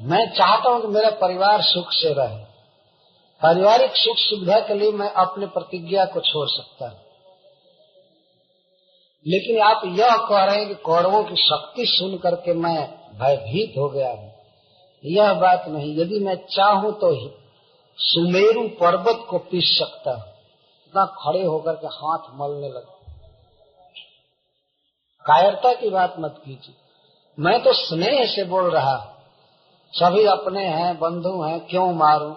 मैं 0.00 0.34
चाहता 0.34 0.70
हूँ 0.70 0.82
कि 0.82 0.88
मेरा 0.88 1.10
परिवार 1.10 1.62
सुख 1.62 1.86
से 1.90 2.14
रहे। 2.14 2.44
पारिवारिक 3.42 3.90
सुख 3.94 4.16
सुविधा 4.16 4.60
के 4.60 4.74
लिए 4.74 4.92
मैं 4.92 5.10
अपने 5.10 5.46
प्रतिज्ञा 5.46 6.04
को 6.04 6.20
छोड़ 6.20 6.48
सकता 6.48 6.88
हूँ। 6.88 6.98
लेकिन 9.26 9.60
आप 9.60 9.82
यह 9.84 10.16
कह 10.16 10.44
रहे 10.44 10.56
हैं 10.56 10.68
कि 10.68 10.74
कौरवों 10.74 11.24
की 11.24 11.36
शक्ति 11.36 11.86
सुन 11.86 12.18
करके 12.18 12.54
मैं 12.54 12.90
भयभीत 13.18 13.74
हो 13.78 13.88
गया 13.88 14.10
हूँ। 14.10 14.32
यह 15.04 15.32
बात 15.32 15.64
नहीं। 15.68 16.00
यदि 16.00 16.18
मैं 16.20 16.36
चाहूँ 16.36 16.92
तो 16.92 17.10
ही 17.14 17.30
सुमेरु 17.96 18.68
पर्वत 18.68 19.26
को 19.30 19.38
पीस 19.38 19.78
सकता 19.78 20.10
हूँ। 20.10 20.32
इतना 20.86 21.04
खड़े 21.04 21.44
होकर 21.44 21.72
के 21.72 21.86
हाथ 21.86 22.18
मलने 22.34 22.68
लगा। 22.68 22.96
कायरता 25.26 25.74
की 25.74 25.90
बात 25.90 26.14
मत 26.18 26.42
कीजिए। 26.44 26.74
मैं 27.38 27.62
तो 27.62 27.72
स्नेह 27.72 28.26
से 28.26 28.44
बोल 28.44 28.70
रहा 28.70 28.96
हूँ। 28.96 29.19
सभी 29.92 30.24
अपने 30.24 30.66
हैं, 30.66 30.98
बंधु 30.98 31.42
हैं, 31.42 31.60
क्यों 31.60 31.92
मारू? 31.92 32.36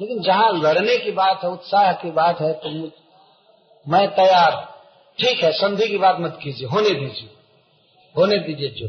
लेकिन 0.00 0.22
जहाँ 0.22 0.52
लड़ने 0.52 0.98
की 0.98 1.10
बात 1.10 1.44
है, 1.44 1.50
उत्साह 1.50 1.92
की 1.92 2.10
बात 2.10 2.40
है 2.40 2.52
तो 2.52 2.70
मैं 3.88 4.14
तैयार 4.14 4.74
ठीक 5.18 5.44
है, 5.44 5.52
संधि 5.52 5.88
की 5.88 5.98
बात 5.98 6.16
मत 6.20 6.38
कीजिए, 6.42 6.68
होने 6.68 6.90
दीजिए। 6.90 7.30
होने 8.16 8.38
दीजिए 8.38 8.68
जो 8.68 8.88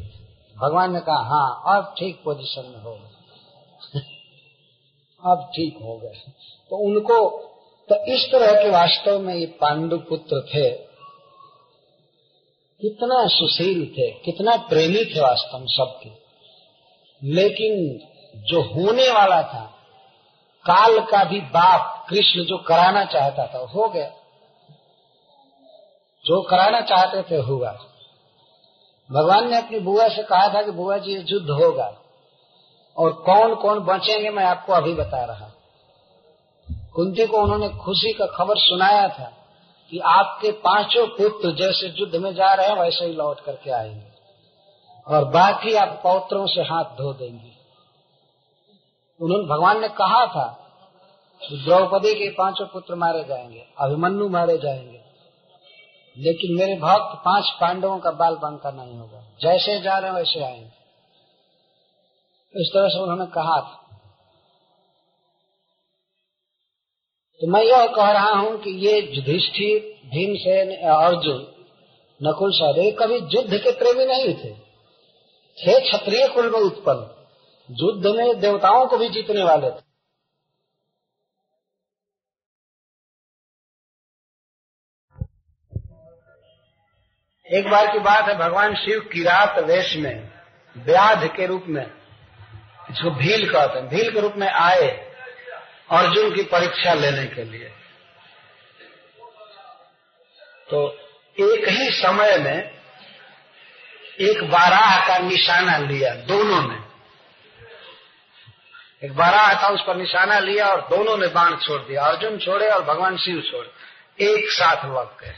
भगवान 0.58 0.94
ने 0.94 1.00
कहा 1.00 1.18
हाँ 1.18 1.78
अब 1.78 1.96
ठीक 2.00 2.22
पोजीशन 2.24 2.66
में 2.66 2.82
हो 2.82 2.92
गए। 2.92 4.00
अब 5.32 5.52
ठीक 5.56 5.78
हो 5.78 5.98
गए। 5.98 6.32
तो 6.70 6.78
उनको 6.78 7.30
तो 7.90 8.06
इस 8.06 8.32
तरह 8.32 8.64
के 8.64 8.70
वास्तव 8.70 9.20
में 9.20 9.36
ये 9.36 9.46
पांडु 9.46 9.98
पुत्र 9.98 10.42
थे। 10.42 10.70
कितना 12.82 13.28
सुशील 13.28 13.86
थे, 13.86 14.12
कितना 14.12 14.58
प्रेमी 14.58 15.06
थे 15.06 15.22
वास्तव 15.22 15.58
में 15.58 15.68
सबके। 15.68 16.25
लेकिन 17.24 18.00
जो 18.42 18.62
होने 18.62 19.12
वाला 19.12 19.42
था, 19.42 19.74
काल 20.66 21.00
का 21.00 21.24
भी 21.24 21.42
बाप 21.42 22.06
कृष्ण 22.10 22.44
जो 22.44 22.58
कराना 22.58 23.06
चाहता 23.06 23.48
था, 23.48 23.58
हो 23.58 23.90
गया। 23.90 24.10
जो 26.26 26.42
कराना 26.42 26.82
चाहते 26.82 27.22
थे, 27.22 27.42
हुआ। 27.42 27.72
भगवान 29.12 29.50
ने 29.50 29.58
अपनी 29.58 29.80
बुआ 29.80 30.08
से 30.08 30.24
कहा 30.24 30.54
था 30.54 30.62
कि 30.62 30.72
बुआ 30.72 30.98
जी 30.98 31.16
युद्ध 31.16 31.50
होगा 31.50 31.96
और 32.98 33.14
कौन 33.14 33.56
कौन 33.56 33.80
बचेंगे, 33.80 34.30
मैं 34.30 34.44
आपको 34.44 34.74
अभी 34.74 34.94
बता 34.94 35.26
रहा 35.26 35.52
कुंती 36.72 37.28
को 37.28 37.38
उन्होंने 37.38 37.70
खुशी 37.70 38.14
का 38.14 38.26
खबर 38.26 38.56
सुनाया 38.58 39.08
था 39.08 39.34
कि 39.92 40.00
आपके 40.00 40.52
पाँचों 40.52 41.08
पुत्र 41.08 41.56
जैसे 41.56 41.88
युद्ध 41.88 42.16
में 42.16 42.36
जा 42.36 42.54
रहे 42.54 42.68
हैं, 42.68 42.76
वैसे 42.76 43.06
ही 43.06 43.14
लौट 43.14 43.40
करके 43.40 43.72
आएँगे। 43.72 44.15
और 45.08 45.26
बाकी 45.26 45.76
आप 45.76 46.00
पौत्रों 46.04 46.48
से 46.48 46.62
हाथ 46.62 46.84
धो 46.84 47.14
देंगे। 47.14 47.52
उन्होंने 49.22 49.46
भगवान 49.46 49.82
ने 49.82 49.88
कहा 49.88 50.26
था 50.28 50.62
द्रौपदी 51.54 52.16
के 52.16 52.30
पाँचों 52.30 52.68
पुत्र 52.68 52.96
मारे 52.96 53.24
जाएँगे, 53.24 53.66
अभिमन्यु 53.78 54.30
मारे 54.30 54.58
जाएँगे। 54.58 55.02
लेकिन 56.18 56.58
मेरे 56.58 56.76
भक्त 56.76 57.22
पाँच 57.26 57.46
पांडवों 57.62 58.00
का 58.00 58.12
बाल 58.12 58.36
बनकर 58.36 58.74
नहीं 58.74 58.98
होगा। 58.98 59.22
जैसे 59.42 59.82
जा 59.82 59.98
रहे 59.98 60.12
वैसे 60.12 60.44
आएँगे। 60.44 60.86
इस 62.62 62.72
तरह 62.74 62.88
से 62.88 63.00
उन्होंने 63.00 63.26
कहा 63.26 63.62
था। 63.62 63.82
तो 67.42 67.48
मैं 67.48 67.64
यह 67.64 67.88
कह 67.88 68.12
रहा 68.12 68.32
हूँ 68.32 68.58
कि 68.58 68.70
ये 68.70 69.02
युधिष्ठिर, 69.02 70.08
भीमसेन, 70.10 70.76
अर्जुन, 70.88 71.56
नकुल 72.24 72.52
सहदेव 72.52 72.96
कभी 73.00 73.16
युद्ध 73.16 73.54
के 73.54 73.72
प्रेमी 73.72 74.06
नहीं 74.06 74.36
थे। 74.36 74.65
थे 75.58 75.80
क्षत्रिय 75.82 76.28
कुल 76.28 76.52
में 76.52 76.60
उत्पन्न। 76.60 77.12
युद्ध 77.70 78.08
में 78.08 78.40
देवताओं 78.40 78.86
को 78.88 78.98
भी 78.98 79.10
जीतने 79.10 79.44
वाले 79.44 79.70
थे। 79.72 79.84
एक 87.48 87.70
बार 87.70 87.92
की 87.92 88.00
बात 88.00 88.30
है, 88.30 88.38
भगवान 88.38 88.76
शिव 88.76 89.00
किरात 89.14 89.60
वेश 89.60 89.96
में, 89.96 90.34
व्याध 90.78 91.28
के 91.28 91.46
रूप 91.46 91.64
में 91.68 91.86
इसको 92.92 93.12
भील 93.12 93.52
कहते 93.54 93.80
हैं। 93.80 93.88
भील 93.88 94.12
के 94.12 94.20
रूप 94.20 94.34
में 94.36 94.48
आए 94.48 94.88
अर्जुन 95.92 96.36
की 96.36 96.44
परीक्षा 96.44 96.94
लेने 96.94 97.26
के 97.26 97.44
लिए। 97.44 97.70
तो 100.70 100.88
एक 101.40 101.68
ही 101.70 101.90
समय 101.92 102.38
में 102.38 102.75
एक 104.22 104.44
बाराह 104.52 105.08
का 105.08 105.18
निशाना 105.20 105.78
लिया 105.78 106.14
दोनों 106.26 106.62
ने। 106.64 106.78
एक 109.04 109.16
बाराह 109.16 109.54
था 109.64 109.68
उस 109.68 109.82
पर 109.82 109.96
निशाना 109.96 110.40
लिया 110.40 110.68
और 110.68 110.82
दोनों 110.82 111.18
ने 111.18 111.28
बाण 111.28 111.56
छोड़ 111.56 111.82
दिया। 111.82 112.04
अर्जुन 112.04 112.38
छोड़े 112.38 112.70
और 112.70 112.84
भगवान 112.84 113.18
शिव 113.18 113.42
छोड़े। 113.42 113.70
एक 114.26 114.50
साथ 114.50 114.86
लग 114.86 115.20
गए। 115.22 115.34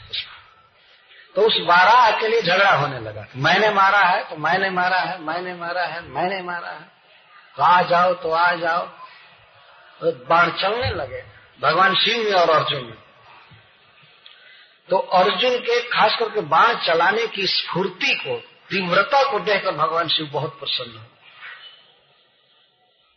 तो 1.34 1.42
उस 1.42 1.56
बाराह 1.60 2.10
के 2.10 2.28
लिए 2.28 2.42
झगड़ा 2.42 2.70
होने 2.70 2.98
लगा। 3.00 3.26
मैंने 3.36 3.70
मारा 3.70 3.98
है 3.98 4.22
तो 4.24 4.36
मैंने 4.36 4.70
मारा 4.70 4.98
है, 4.98 5.20
मैंने 5.20 5.54
मारा 5.54 5.82
है, 5.82 6.00
मैंने 6.08 6.40
मारा 6.42 6.68
है। 6.68 6.84
तो 7.56 7.62
आ 7.62 7.82
जाओ 7.82 8.14
तो 8.14 8.30
आ 8.30 8.52
जाओ। 8.54 8.86
तो 10.00 10.12
बाण 10.26 10.50
चलने 10.52 10.90
लगे, 10.90 11.22
भगवान 11.62 11.94
शिव 11.94 12.24
में 12.24 12.32
और 12.32 12.50
अर्जुन 12.50 12.84
में 12.84 12.96
तो 14.88 14.96
अर्जुन 14.96 15.56
के, 15.58 15.80
खास 15.88 16.16
करके 16.18 16.40
बाण 16.40 16.74
चलाने 16.76 17.26
की 17.26 17.46
स्फूर्ति 17.46 18.14
को 18.26 18.36
तीव्रता 18.70 19.30
को 19.30 19.38
देखकर 19.38 19.70
भगवान 19.70 20.08
शिव 20.08 20.26
बहुत 20.26 20.58
प्रसन्न 20.58 20.98
हो 20.98 21.04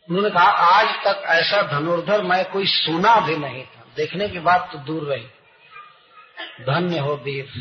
उन्होंने 0.10 0.30
कहा, 0.30 0.52
आज 0.52 0.88
तक 1.07 1.23
ऐसा 1.26 1.61
धनुर्धर 1.61 2.22
मैं 2.22 2.52
कोई 2.52 2.65
सुना 2.65 3.19
भी 3.19 3.38
नहीं 3.38 3.64
था। 3.64 3.86
देखने 3.95 4.30
की 4.30 4.40
बात 4.40 4.69
तो 4.72 4.78
दूर 4.78 5.03
रही। 5.03 5.28
धन्य 6.61 6.99
हो 6.99 7.15
वीर। 7.15 7.52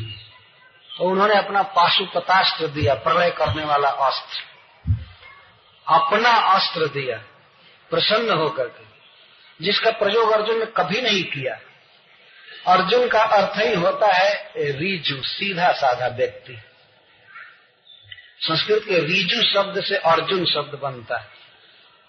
तो 0.98 1.04
उन्होंने 1.04 1.34
अपना 1.34 1.62
पाशुपतास्त्र 1.62 2.66
दिया, 2.66 2.94
प्रलय 2.94 3.30
करने 3.30 3.64
वाला 3.64 3.88
अस्त्र। 3.88 4.42
अपना 5.88 6.30
अस्त्र 6.30 6.86
दिया, 6.86 7.16
प्रसन्न 7.90 8.30
होकर 8.30 8.64
के, 8.64 8.84
जिसका 9.64 9.90
प्रयोग 9.90 10.30
अर्जुन 10.30 10.58
ने 10.58 10.66
कभी 10.66 11.00
नहीं 11.00 11.24
किया। 11.24 11.58
अर्जुन 12.72 13.08
का 13.08 13.20
अर्थ 13.20 13.58
ही 13.58 13.74
होता 13.74 14.12
है, 14.12 14.52
रीजु, 14.56 15.22
सीधा 15.22 15.72
साधा 15.72 16.06
व्यक्ति। 16.06 16.58
संस्कृत 18.40 18.82
के 18.88 18.98
रीजु 18.98 19.42
शब्द 19.42 19.82
से 19.84 19.96
अर्जुन 19.96 20.44
शब्द 20.44 20.78
बनता 20.82 21.16
है। 21.16 21.28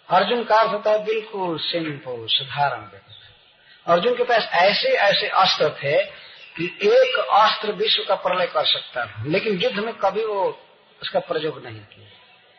अर्जुन 0.09 0.43
का 0.43 0.55
अर्थ 0.55 0.71
होता 0.71 0.91
है 0.91 1.05
बिल्कुल 1.05 1.57
सिंपल 1.59 2.27
साधारण 2.27 2.81
व्यक्ति। 2.81 3.13
अर्जुन 3.87 4.15
के 4.15 4.23
पास 4.23 4.49
ऐसे 4.53 4.87
ऐसे 4.87 5.27
अस्त्र 5.27 5.69
थे 5.69 6.05
कि 6.57 6.65
एक 6.83 7.25
अस्त्र 7.31 7.71
विश्व 7.71 8.03
का 8.07 8.15
प्रलय 8.15 8.45
कर 8.45 8.65
सकता 8.65 9.03
है 9.03 9.31
लेकिन 9.31 9.57
युद्ध 9.57 9.79
में 9.79 9.93
कभी 9.93 10.25
वो 10.25 10.61
उसका 11.01 11.19
प्रयोग 11.19 11.63
नहीं 11.65 11.79
किया। 11.79 12.07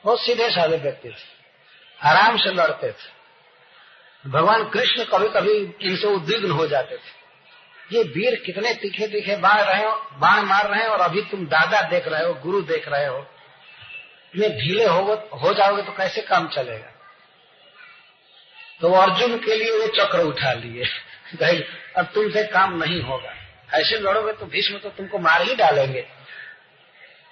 बहुत 0.05 0.21
सीधे 0.21 0.51
साधे 0.51 0.77
व्यक्ति 0.77 1.09
थे। 1.09 2.09
आराम 2.09 2.37
से 2.37 2.55
लड़ते 2.55 2.93
थे। 2.93 4.31
भगवान 4.31 4.69
कृष्ण 4.69 5.05
कभी 5.05 5.29
कभी 5.29 5.87
इनसे 5.89 6.07
उद्विग्न 6.07 6.51
हो 6.51 6.67
जाते 6.67 6.97
थे। 6.97 7.23
ये 7.97 8.03
वीर 8.03 8.43
कितने 8.47 8.75
तीखे 8.75 9.07
तीखे 9.07 9.37
बाढ़ 9.37 9.61
रहे 9.61 9.85
हो, 9.85 9.93
बाण 10.13 10.43
मार 10.43 10.71
रहे 10.71 10.81
हैं 10.81 10.89
और 10.89 11.01
अभी 11.01 11.23
तुम 11.23 11.47
दादा 11.47 11.83
देख 11.83 12.09
रहे 12.09 12.25
हो, 12.25 12.35
गुरु 12.35 12.61
देख 12.61 12.89
रहे 12.89 13.07
हो। 13.07 13.27
इतने 14.35 14.49
ढीले 14.49 14.85
हो, 14.85 15.29
हो 15.43 15.55
जाओगे 15.55 15.83
तो 15.83 15.93
कैसे 15.93 16.21
काम 16.21 16.49
चलेगा? 16.49 16.89
तो 18.81 18.93
अर्जुन 18.93 19.39
के 19.39 19.55
लिए 19.55 19.71
वो 19.71 19.87
चक्र 19.87 20.19
उठा 20.19 20.53
लिए। 20.53 20.85
भाई 21.35 21.65
अब 21.97 22.05
तुमसे 22.05 22.45
काम 22.45 22.83
नहीं 22.85 23.03
होगा। 23.03 23.35
ऐसे 23.75 23.99
लड़ोगे 23.99 24.33
तो 24.33 24.47
भीष्म 24.47 24.79
तो 24.79 24.89
तुमको 24.89 25.19
मार 25.19 25.43
ही 25.43 25.55
डालेंगे। 25.55 26.01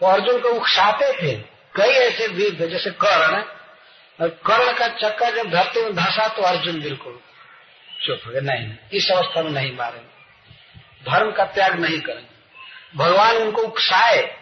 तो 0.01 0.07
अर्जुन 0.07 0.41
को 0.41 0.49
उकसाते 0.49 1.13
थे। 1.13 1.37
कई 1.77 1.89
ऐसे 1.89 2.27
वीर 2.27 2.61
थे 2.61 2.69
जैसे 2.69 2.91
कर्ण। 2.91 3.43
और 4.21 4.29
कर्ण 4.29 4.79
का 4.79 4.89
चक्का 4.89 5.31
जब 5.31 5.51
धरती 5.51 5.83
में 5.83 5.95
धसा 5.95 6.29
तो 6.29 6.43
अर्जुन 6.43 6.81
बिल्कुल 6.81 7.21
चुप 8.07 8.21
हो 8.27 8.33
गए 8.33 8.41
नहीं 8.41 8.77
इस 8.93 9.11
अवस्था 9.11 9.43
में 9.43 9.51
नहीं 9.51 9.77
मारेंगे। 9.77 10.21
धर्म 11.11 11.33
का 11.33 11.45
त्याग 11.45 11.81
नहीं 11.81 12.01
करेंगे। 12.01 12.31
भगवान 12.97 13.37
उनको 13.37 13.63
उकसाए। 13.63 14.40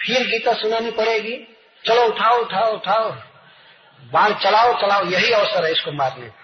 फिर 0.00 0.26
गीता 0.26 0.52
सुनानी 0.54 0.90
पड़ेगी। 0.92 1.36
चलो, 1.84 2.02
उठाओ 2.04 2.40
उठाओ 2.40 2.72
उठाओ। 2.74 3.10
बाण 4.02 4.32
चलाओ 4.34 4.72
चलाओ, 4.80 5.04
यही 5.06 5.32
अवसर 5.32 5.64
है 5.64 5.72
इसको 5.72 5.92
मारने 5.92 6.26
का 6.26 6.38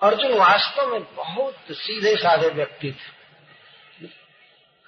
अर्जुन 0.00 0.32
वास्तव 0.34 0.86
में 0.86 1.02
बहुत 1.16 1.54
सीधे, 1.72 2.14
साधे 2.16 2.48
व्यक्ति 2.50 2.90
थे। 2.90 4.08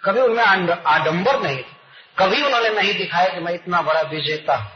कभी 0.02 0.20
उनमें 0.20 0.44
आडंबर 0.44 1.40
नहीं 1.40 1.62
कभी 2.18 2.42
उन्होंने 2.42 2.68
नहीं 2.70 2.94
दिखाया 2.94 3.28
कि 3.28 3.40
मैं 3.40 3.52
इतना 3.54 3.80
बड़ा 3.82 4.00
विजेता 4.02 4.54
हूँ, 4.54 4.70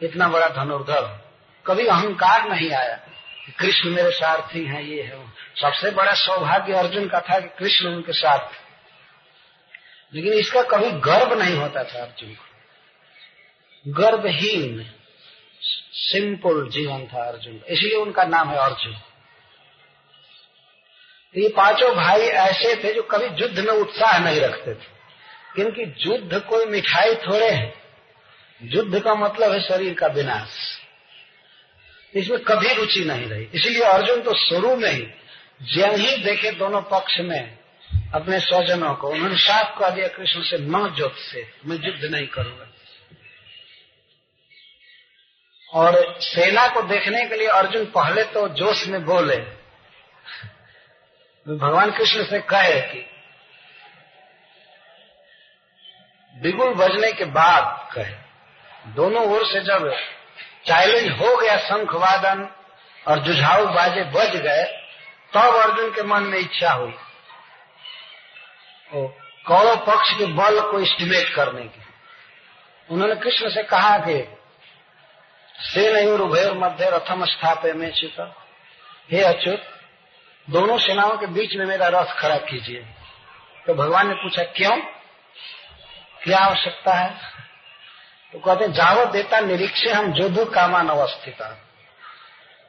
इतना 0.00 0.28
बड़ा 0.28 0.48
धनुर्धर 0.54 1.02
कभी 1.66 1.86
अहंकार 1.86 2.48
नहीं 2.48 2.70
आया 2.72 2.96
कृष्ण 3.58 3.90
मेरे 3.90 4.10
सारथी 4.10 4.64
हैं, 4.64 4.82
ये 4.82 5.02
है। 5.02 5.26
सबसे 5.56 5.90
बड़ा 5.90 6.12
सौभाग्य 6.16 6.72
अर्जुन 6.74 7.08
का 7.08 7.20
था 7.20 7.38
कि 7.40 7.48
कृष्ण 7.58 7.88
उनके 7.88 8.12
साथ 8.12 8.38
थे 8.38 8.65
लेकिन 10.14 10.32
इसका 10.32 10.62
कभी 10.62 10.90
गर्व 10.90 11.42
नहीं 11.42 11.56
होता 11.56 11.84
था 11.84 12.02
अर्जुन 12.02 12.34
को 12.34 12.44
गर्वहीन 13.88 14.90
सिंपल 15.92 16.68
जीवन 16.68 17.06
था 17.06 17.24
अर्जुन। 17.24 17.60
इसलिए 17.68 17.94
उनका 17.94 18.24
नाम 18.24 18.50
है 18.50 18.56
अर्जुन। 18.56 18.94
ये 21.36 21.48
पाँचों 21.48 21.96
भाई 21.96 22.20
ऐसे 22.20 22.84
थे 22.84 22.94
जो 22.94 23.02
कभी 23.02 23.42
युद्ध 23.42 23.58
में 23.58 23.72
उत्साह 23.72 24.18
नहीं 24.18 24.40
रखते 24.40 24.74
थे। 24.74 24.96
क्योंकि 25.54 25.94
युद्ध 25.98 26.40
कोई 26.40 26.66
मिठाई 26.66 27.14
थोड़े 27.14 27.50
है। 27.50 27.74
युद्ध 28.62 29.00
का 29.00 29.14
मतलब 29.14 29.52
है 29.52 29.60
शरीर 29.60 29.94
का 29.94 30.06
विनाश। 30.06 30.80
इसमें 32.14 32.40
कभी 32.40 32.74
रुचि 32.74 33.04
नहीं 33.04 33.26
रही। 33.26 33.48
इसलिए 33.54 33.82
अर्जुन 33.82 34.22
तो 34.22 34.34
शुरू 34.34 34.76
में 34.76 34.90
ही 34.90 35.06
जब 35.62 35.90
ही 35.90 36.16
देखे 36.16 36.50
दोनों 36.50 36.82
पक्ष 36.82 37.20
में 37.20 37.55
अपने 38.14 38.40
स्वजनों 38.40 38.94
को, 38.94 39.08
उन्होंने 39.08 39.36
साफ़ 39.36 39.78
कह 39.78 39.90
दिया, 39.90 40.08
कृष्ण 40.08 40.42
से 40.42 40.58
न 40.58 40.94
युद्ध 40.98 41.16
से, 41.16 41.52
मैं 41.66 41.76
युद्ध 41.76 42.14
नहीं 42.14 42.26
करूँगा। 42.26 42.66
और 45.72 46.20
सेना 46.20 46.68
को 46.68 46.82
देखने 46.82 47.26
के 47.26 47.36
लिए 47.36 47.48
अर्जुन 47.48 47.84
पहले 47.84 48.24
तो 48.24 48.48
जोश 48.48 48.86
में 48.86 49.04
बोले। 49.04 49.36
भगवान 51.56 51.90
कृष्ण 51.90 52.24
से 52.24 52.40
कहे 52.40 52.80
कि, 52.80 53.10
बिगुल 56.42 56.74
बजने 56.74 57.12
के 57.12 57.24
बाद 57.24 57.92
कहे, 57.94 58.14
दोनों 58.86 59.26
ओर 59.26 59.46
से 59.46 59.60
जब 59.60 59.96
चैलेंज 60.66 61.20
हो 61.20 61.36
गया 61.36 61.56
शंख 61.56 61.94
वादन 61.94 62.54
और 63.08 63.18
जुझाऊ 63.18 63.66
बाजे 63.66 64.04
बज 64.04 64.36
गए, 64.36 64.64
तब 65.34 65.42
तो 65.42 65.58
अर्जुन 65.58 65.90
के 65.90 66.02
मन 66.02 66.22
में 66.22 66.38
इच्छा 66.38 66.72
हुई। 66.72 66.94
कौरव 68.94 69.76
पक्ष 69.76 70.18
के 70.18 70.26
बल 70.26 70.60
को 70.60 70.80
एस्टिमेट 70.80 71.34
करने 71.34 71.62
की 71.62 71.82
उन्होंने 72.90 73.14
कृष्ण 73.14 73.48
से 73.48 73.62
कहा 73.62 73.98
कि 73.98 74.36
से 75.60 75.92
नहीं 75.92 76.06
उभय 76.06 76.50
मध्य 76.50 76.90
रथम 76.90 77.24
स्थापे 77.24 77.72
में 77.72 77.92
चित। 77.92 78.34
हे 79.10 79.22
अच्युत, 79.22 79.62
दोनों 80.50 80.78
सेनाओं 80.78 81.16
के 81.16 81.26
बीच 81.26 81.56
में 81.56 81.66
मेरा 81.66 81.88
रथ 81.88 82.06
खड़ा 82.06 82.36
कीजिए। 82.36 82.80
तो 83.66 83.74
भगवान 83.74 84.08
ने 84.08 84.14
पूछा, 84.14 84.42
क्यों? 84.42 84.76
क्या 86.24 86.38
आवश्यकता 86.38 86.94
है? 86.94 87.14
तो 88.32 88.38
कहते 88.38 88.64
हैं, 88.64 88.72
जावत 88.72 89.08
देता 89.08 89.40
निरीक्षे 89.40 89.92
हम 89.92 90.14
युद्ध 90.14 90.54
कामान 90.54 90.88
अवस्थित 90.88 91.42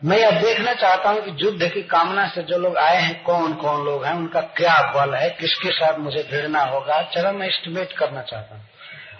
मैं 0.02 0.18
यह 0.18 0.40
देखना 0.41 0.74
चाहता 0.74 1.10
हूँ 1.10 1.22
कि 1.22 1.32
युद्ध 1.44 1.68
की 1.68 1.82
कामना 1.84 2.28
से 2.28 2.41
जो 2.44 2.57
लोग 2.57 2.78
आए 2.78 2.98
हैं 2.98 3.24
कौन 3.24 3.53
कौन 3.56 3.86
लोग 3.86 4.03
हैं, 4.06 4.14
उनका 4.14 4.41
क्या 4.57 4.76
बल 4.94 5.14
है, 5.15 5.30
किसके 5.32 5.72
साथ 5.72 5.98
मुझे 5.99 6.24
भिड़ना 6.32 6.64
होगा 6.64 7.02
चरण 7.14 7.38
मैं 7.38 7.48
एस्टिमेट 7.48 7.94
करना 7.94 8.22
चाहता 8.22 8.56
हूँ। 8.56 8.65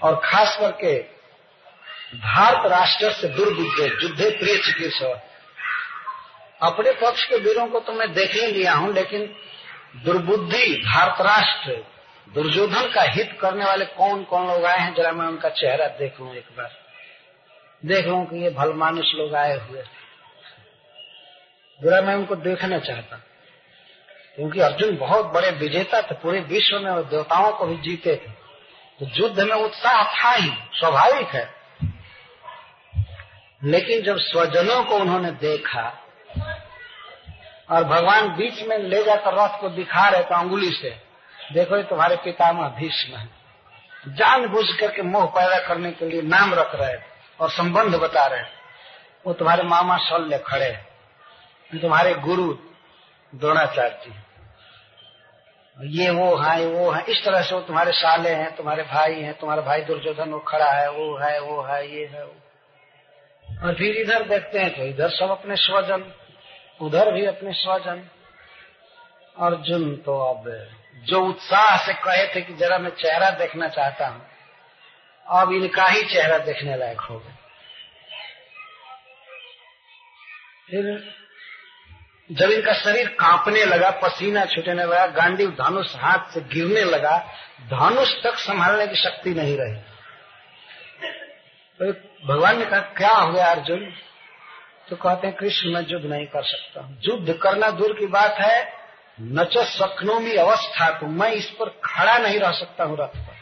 और 0.04 0.22
खास 0.26 0.58
करके 0.60 0.94
भारत 2.16 2.72
राष्ट्र 2.72 3.12
से 3.14 3.28
दुर्बुद्धे 3.30 3.88
युद्धे 4.04 4.30
प्रिय 4.30 4.58
चिकित्सा 4.58 5.10
अपने 6.62 6.92
पक्ष 7.02 7.26
के 7.26 7.38
वीरों 7.40 7.68
को 7.68 7.80
तो 7.80 7.94
मैं 7.94 8.12
देख 8.14 8.34
ही 8.34 8.46
लिया 8.48 8.74
हूँ, 8.74 8.94
लेकिन 8.94 9.30
दुर्बुद्धि 10.06 10.66
भारत 10.86 11.22
राष्ट्र, 11.22 11.84
दुर्योधन 12.28 12.92
का 12.94 13.02
हित 13.04 13.38
करने 13.42 13.66
वाले 13.66 13.86
कौन 13.98 14.24
कौन 14.24 14.48
लोग 14.48 14.66
आए 14.66 14.80
हैं, 14.80 14.94
जरा 14.96 15.12
मैं 15.12 15.28
उनका 15.28 15.50
चेहरा 15.52 15.88
देख 16.00 16.20
लू 16.22 16.34
एक 16.34 16.58
बार। 16.58 16.72
देख 17.84 18.08
लू 18.08 18.24
कि 18.24 18.44
ये 18.44 18.50
भलमानुष 18.52 19.14
लोग 19.16 19.36
आए 19.36 19.58
हुए 19.60 19.84
जरा 21.84 22.02
मैं 22.02 22.16
उनको 22.16 22.36
देखना 22.36 22.80
चाहता। 22.80 23.18
क्योंकि 24.36 24.60
अर्जुन 24.60 24.98
बहुत 24.98 25.26
बड़े 25.26 25.52
विजेता 25.52 26.02
थे, 26.02 26.16
पूरे 26.16 26.40
विश्व 26.40 26.80
में 26.80 26.92
और 26.92 27.04
देवताओं 27.04 27.52
को 27.52 27.66
भी 27.66 27.78
जीते 27.78 28.16
थे। 28.16 28.48
तो 29.00 29.06
युद्ध 29.16 29.40
में 29.40 29.56
उत्साह 29.56 30.04
था 30.04 30.32
ही, 30.32 30.52
स्वाभाविक 30.74 31.28
है। 31.28 31.54
लेकिन 33.64 34.02
जब 34.02 34.18
स्वजनों 34.18 34.84
को 34.84 34.96
उन्होंने 34.96 35.32
देखा 35.32 36.04
और 37.72 37.84
भगवान 37.84 38.28
बीच 38.28 38.64
में 38.64 38.78
ले 38.78 39.04
जाकर 39.04 39.34
रथ 39.34 39.62
को 39.62 39.70
दिखा 39.70 40.10
रहे 40.10 40.24
थे 40.24 40.36
अंगुली 40.36 40.72
से, 40.72 41.02
देखो 41.54 41.78
ये 41.78 41.84
तुम्हारे 41.84 42.16
पितामह 42.16 42.68
भीष्म 42.68 43.18
है। 43.18 43.30
जान 44.08 44.48
बुझ 44.48 44.66
करके 44.80 45.02
मोह 45.02 45.26
पैदा 45.26 45.68
करने 45.68 45.92
के 45.92 46.06
लिए 46.06 46.22
नाम 46.22 46.54
रख 46.54 46.76
रहे 46.76 46.98
और 47.42 47.50
संबंध 47.50 47.96
बता 47.96 48.26
रहे 48.28 48.44
वो 49.26 49.34
तुम्हारे 49.34 49.64
मामा 49.64 49.98
शल्य 49.98 50.38
खड़े 50.38 50.87
तुम्हारे 51.72 52.14
गुरु 52.14 52.54
द्रोणाचार्य 53.34 54.00
जी। 54.04 54.12
ये 55.78 56.10
वो 56.10 56.36
है 56.36 56.66
वो 56.66 56.90
है। 56.92 57.04
इस 57.04 57.24
तरह 57.26 57.42
से 57.42 57.56
वो 57.56 57.62
तुम्हारे 57.62 57.92
साले 57.92 58.30
हैं, 58.30 58.56
तुम्हारे 58.56 58.84
भाई 58.84 59.14
हैं, 59.14 59.34
तुम्हारा 59.34 59.62
भाई 59.62 59.82
दुर्योधन, 59.82 60.30
वो 60.30 60.40
खड़ा 60.40 60.72
है, 60.72 60.90
वो 60.92 61.18
है 61.18 61.40
वो 61.40 61.62
है, 61.62 61.88
ये 61.88 62.06
है, 62.06 62.24
वो। 62.26 62.36
और 63.48 63.74
फिर 63.76 63.96
इधर 63.96 64.24
देखते 64.24 64.60
हैं 64.60 64.70
तो 64.76 64.84
इधर 64.84 65.10
सब 65.10 65.30
अपने 65.30 65.56
स्वजन, 65.56 66.04
उधर 66.82 67.12
भी 67.12 67.26
अपने 67.26 67.54
स्वजन। 67.54 68.08
अर्जुन 69.38 69.96
तो 69.96 70.18
अब 70.20 70.50
जो 71.06 71.22
उत्साह 71.26 71.78
से 71.78 71.94
कहे 71.94 72.26
थे 72.36 72.42
कि 72.42 72.54
जरा 72.54 72.78
मैं 72.78 72.90
चेहरा 72.96 73.30
देखना 73.30 73.68
चाहता 73.68 74.08
हूँ, 74.08 74.26
अब 75.28 75.52
इनका 75.54 75.86
ही 75.86 76.02
चेहरा 76.04 76.38
देखने 76.38 76.78
लायक 76.78 77.02
हो 77.02 77.20
गया। 77.20 77.36
फिर 80.68 81.17
जब 82.32 82.52
इनका 82.52 82.74
शरीर 82.74 83.08
कांपने 83.08 83.66
लगा, 83.66 83.90
पसीना 83.90 84.46
छूटने 84.46 84.74
लगा, 84.74 85.06
गांधी 85.08 85.48
धनुष 85.48 85.96
हाथ 85.96 86.34
से 86.34 86.42
गिरने 86.42 86.82
लगा, 86.82 87.18
धनुष 87.64 88.24
तक 88.24 88.36
संभालने 88.36 88.88
की 88.88 88.96
शक्ति 88.96 89.30
नहीं 89.30 89.58
रही। 89.58 89.76
तो 91.80 91.92
भगवान 92.28 92.60
ने 92.60 92.66
कहा, 92.66 92.80
क्या 92.80 93.12
हो 93.12 93.32
गया 93.32 93.46
अर्जुन? 93.46 93.94
तो 94.90 94.96
कहते 94.96 95.28
हैं, 95.28 95.36
कृष्ण, 95.36 95.70
मैं 95.70 95.86
युद्ध 95.88 96.06
नहीं 96.06 96.26
कर 96.26 96.44
सकता 96.44 96.98
युद्ध 97.04 97.34
करना 97.34 97.72
दूर 97.72 97.94
की 98.00 98.08
बात 98.08 98.34
है। 98.34 98.78
नच 99.22 99.58
सखनोमी 99.58 100.36
अवस्था 100.36 100.90
तो 101.00 101.08
मैं 101.08 101.32
इस 101.32 101.50
पर 101.50 101.70
खड़ा 101.86 102.18
नहीं 102.18 102.40
रह 102.40 102.52
सकता 102.52 102.84
हूँ 102.84 102.98
रथ 103.00 103.18
पर। 103.18 103.36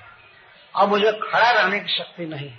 अब 0.76 0.90
मुझे 0.90 1.12
खड़ा 1.12 1.52
रहने 1.52 1.80
की 1.80 1.94
शक्ति 1.94 2.26
नहीं 2.26 2.52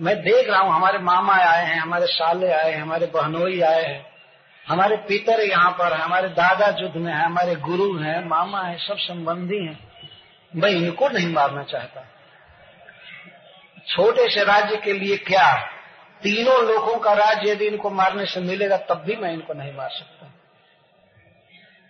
मैं 0.00 0.16
देख 0.22 0.48
रहा 0.50 0.60
हूँ, 0.60 0.74
हमारे 0.74 0.98
मामा 0.98 1.34
आए 1.34 1.64
हैं, 1.64 1.80
हमारे 1.80 2.06
साले 2.06 2.52
आए 2.52 2.72
हैं, 2.72 2.82
हमारे 2.82 3.06
बहनोई 3.06 3.60
आए 3.60 3.82
हैं। 3.82 4.15
हमारे 4.68 4.96
पितर 4.96 5.40
यहाँ 5.40 5.70
पर 5.70 5.92
है, 5.92 5.98
हमारे 5.98 6.28
दादा 6.28 6.76
युद्ध 6.78 6.96
में 6.96 7.12
है, 7.12 7.24
हमारे 7.24 7.54
गुरु 7.54 7.98
हैं, 7.98 8.24
मामा 8.24 8.62
है, 8.62 8.78
सब 8.78 8.96
संबंधी 8.98 9.66
हैं। 9.66 9.88
मैं 10.56 10.70
इनको 10.70 11.08
नहीं 11.08 11.32
मारना 11.32 11.62
चाहता। 11.62 12.06
छोटे 13.88 14.30
से 14.30 14.44
राज्य 14.44 14.76
के 14.76 14.92
लिए 14.92 15.16
क्या? 15.16 15.56
तीनों 16.22 16.74
लोगों 16.74 16.98
का 16.98 17.12
राज 17.12 17.40
यदि 17.46 17.64
इनको 17.64 17.90
मारने 17.90 18.26
से 18.26 18.40
मिलेगा, 18.40 18.76
तब 18.76 18.94
भी 18.94 19.16
मैं 19.16 19.32
इनको 19.32 19.54
नहीं 19.54 19.74
मार 19.74 19.88
सकता। 19.88 20.34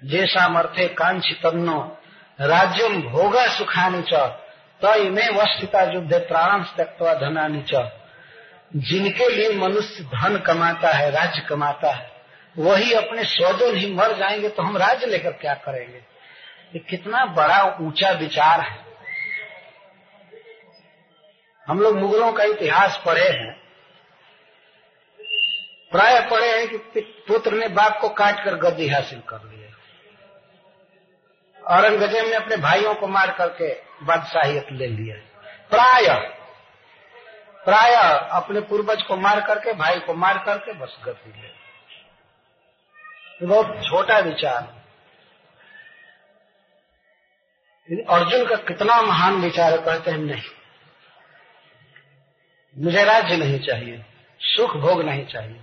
जैसा 0.04 0.48
मर्थे 0.48 0.88
कांक्षी 0.88 1.34
तन्नो, 1.34 1.98
राज्यम 2.40 3.02
भोगा 3.02 3.46
सुखानी 3.46 4.02
च, 4.02 4.14
तय 4.82 5.10
में 5.10 5.28
युद्ध 5.94 6.14
प्राण 6.14 6.62
त्यक्वा 6.62 7.14
धनानी 7.14 7.62
च। 7.62 7.92
जिनके 8.76 9.28
लिए 9.28 9.54
मनुष्य 9.54 10.04
धन 10.04 10.38
कमाता 10.38 10.92
है, 10.92 11.10
राज्य 11.10 11.40
कमाता 11.40 11.90
है 11.90 12.15
वही 12.56 12.92
अपने 12.92 13.24
स्वजन 13.24 13.76
ही 13.76 13.92
मर 13.94 14.16
जाएँगे 14.18 14.48
तो 14.48 14.62
हम 14.62 14.76
राज्य 14.76 15.06
लेकर 15.06 15.32
क्या 15.32 15.54
करेंगे? 15.64 15.98
ये 16.74 16.78
कितना 16.80 17.24
बड़ा 17.26 17.62
ऊँचा 17.80 18.10
विचार 18.10 18.60
है। 18.60 18.84
हम 21.68 21.80
लोग 21.80 21.96
मुगलों 21.96 22.32
का 22.32 22.44
इतिहास 22.44 23.00
पढ़े 23.06 23.28
हैं। 23.28 23.52
प्राय 25.92 26.20
पढ़े 26.30 26.46
हैं 26.48 26.68
कि 26.68 27.00
पुत्र 27.28 27.52
ने 27.52 27.68
बाप 27.70 27.98
को 28.00 28.08
काट 28.14 28.44
कर 28.44 28.54
गद्दी 28.54 28.88
हासिल 28.88 29.20
कर 29.28 29.42
लिया 29.44 29.54
औरंगज़ेब 31.56 32.26
ने 32.26 32.34
अपने 32.34 32.56
भाइयों 32.56 32.94
को 32.94 33.06
मार 33.08 33.30
करके 33.30 33.72
बादशाहियत 34.04 34.66
ले 34.72 34.86
लिया 34.86 35.16
प्राय 35.70 36.08
प्राय 37.64 37.94
अपने 38.32 38.60
पूर्वज 38.60 39.02
को 39.02 39.16
मार 39.16 39.40
करके, 39.40 39.72
भाई 39.72 39.98
को 40.00 40.14
मार 40.14 40.38
करके 40.38 40.72
बस 40.72 40.96
गद्दी 41.04 41.30
ले। 41.42 41.48
बहुत 43.42 43.84
छोटा 43.84 44.18
विचार। 44.18 44.76
अर्जुन 48.10 48.46
का 48.46 48.56
कितना 48.56 49.02
महान 49.02 49.34
विचार 49.34 49.72
है 49.72 49.78
कहते 49.78 50.10
हैं, 50.10 50.18
नहीं। 50.18 50.42
मुझे 52.78 53.04
राज्य 53.04 53.36
नहीं 53.36 53.60
चाहिए, 53.60 54.04
सुख 54.40 54.76
भोग 54.76 55.02
नहीं 55.02 55.26
चाहिए। 55.26 55.60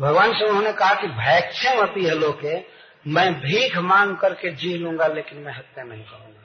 भगवान 0.00 0.32
से 0.32 0.44
उन्होंने 0.44 0.72
कहा 0.72 0.94
कि 0.94 1.06
भैक्षम 1.06 1.82
अपी 1.82 2.04
है 2.04 2.14
लोके, 2.14 2.64
मैं 3.06 3.40
भीख 3.40 3.76
मांग 3.76 4.16
करके 4.16 4.50
जी 4.50 4.78
लूँगा, 4.78 5.06
लेकिन 5.06 5.38
मैं 5.38 5.52
हत्या 5.52 5.84
नहीं 5.84 6.04
करूँगा। 6.04 6.40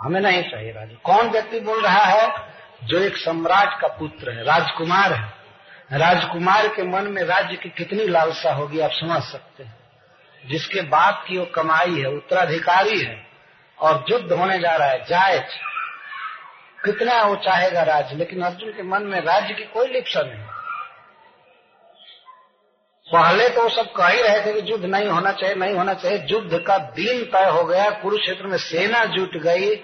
हमें 0.00 0.20
नहीं 0.20 0.42
चाहिए 0.50 0.72
राज्य। 0.72 0.94
कौन 1.04 1.28
व्यक्ति 1.28 1.60
बोल 1.60 1.82
रहा 1.82 2.04
है? 2.04 2.52
जो 2.84 2.98
एक 2.98 3.16
सम्राट 3.16 3.80
का 3.80 3.88
पुत्र 3.88 4.30
है, 4.30 4.44
राजकुमार 4.44 5.12
है। 5.12 5.43
राजकुमार 5.92 6.68
के 6.68 6.82
मन 6.82 7.04
में 7.04 7.22
राज्य 7.22 7.56
की 7.56 7.68
कितनी 7.68 8.06
लालसा 8.06 8.52
होगी, 8.52 8.80
आप 8.80 8.90
समझ 8.92 9.22
सकते 9.22 9.64
हैं। 9.64 9.78
जिसके 10.46 10.80
बाप 10.80 11.24
की 11.28 11.38
वो 11.38 11.44
कमाई 11.44 11.98
है, 11.98 12.06
उत्तराधिकारी 12.06 13.00
है, 13.00 13.26
और 13.78 14.04
युद्ध 14.10 14.32
होने 14.32 14.58
जा 14.58 14.76
रहा 14.76 14.88
है 14.88 15.04
जायज़ 15.04 15.42
कितना 16.84 17.22
वो 17.22 17.36
चाहेगा 17.36 17.82
राज्य, 17.82 18.16
लेकिन 18.16 18.42
अर्जुन 18.42 18.70
के 18.70 18.82
मन 18.82 19.02
में 19.02 19.20
राज्य 19.20 19.54
की 19.54 19.64
कोई 19.64 19.86
लिप्सा 19.86 20.20
नहीं। 20.20 20.44
पहले 23.12 23.48
तो 23.48 23.62
वो 23.62 23.68
सब 23.68 23.92
कह 23.92 24.06
ही 24.06 24.22
रहे 24.22 24.46
थे 24.46 24.60
कि 24.60 24.72
युद्ध 24.72 24.84
नहीं 24.84 25.08
होना 25.08 25.32
चाहिए, 25.32 25.54
नहीं 25.54 25.74
होना 25.74 25.94
चाहिए। 25.94 26.26
युद्ध 26.30 26.58
का 26.58 26.78
दिन 26.78 27.24
तय 27.24 27.44
हो 27.44 27.64
गया, 27.64 27.90
कुरुक्षेत्र 27.90 28.46
में 28.46 28.58
सेना 28.58 29.04
जुट 29.04 29.36
गई, 29.36 29.76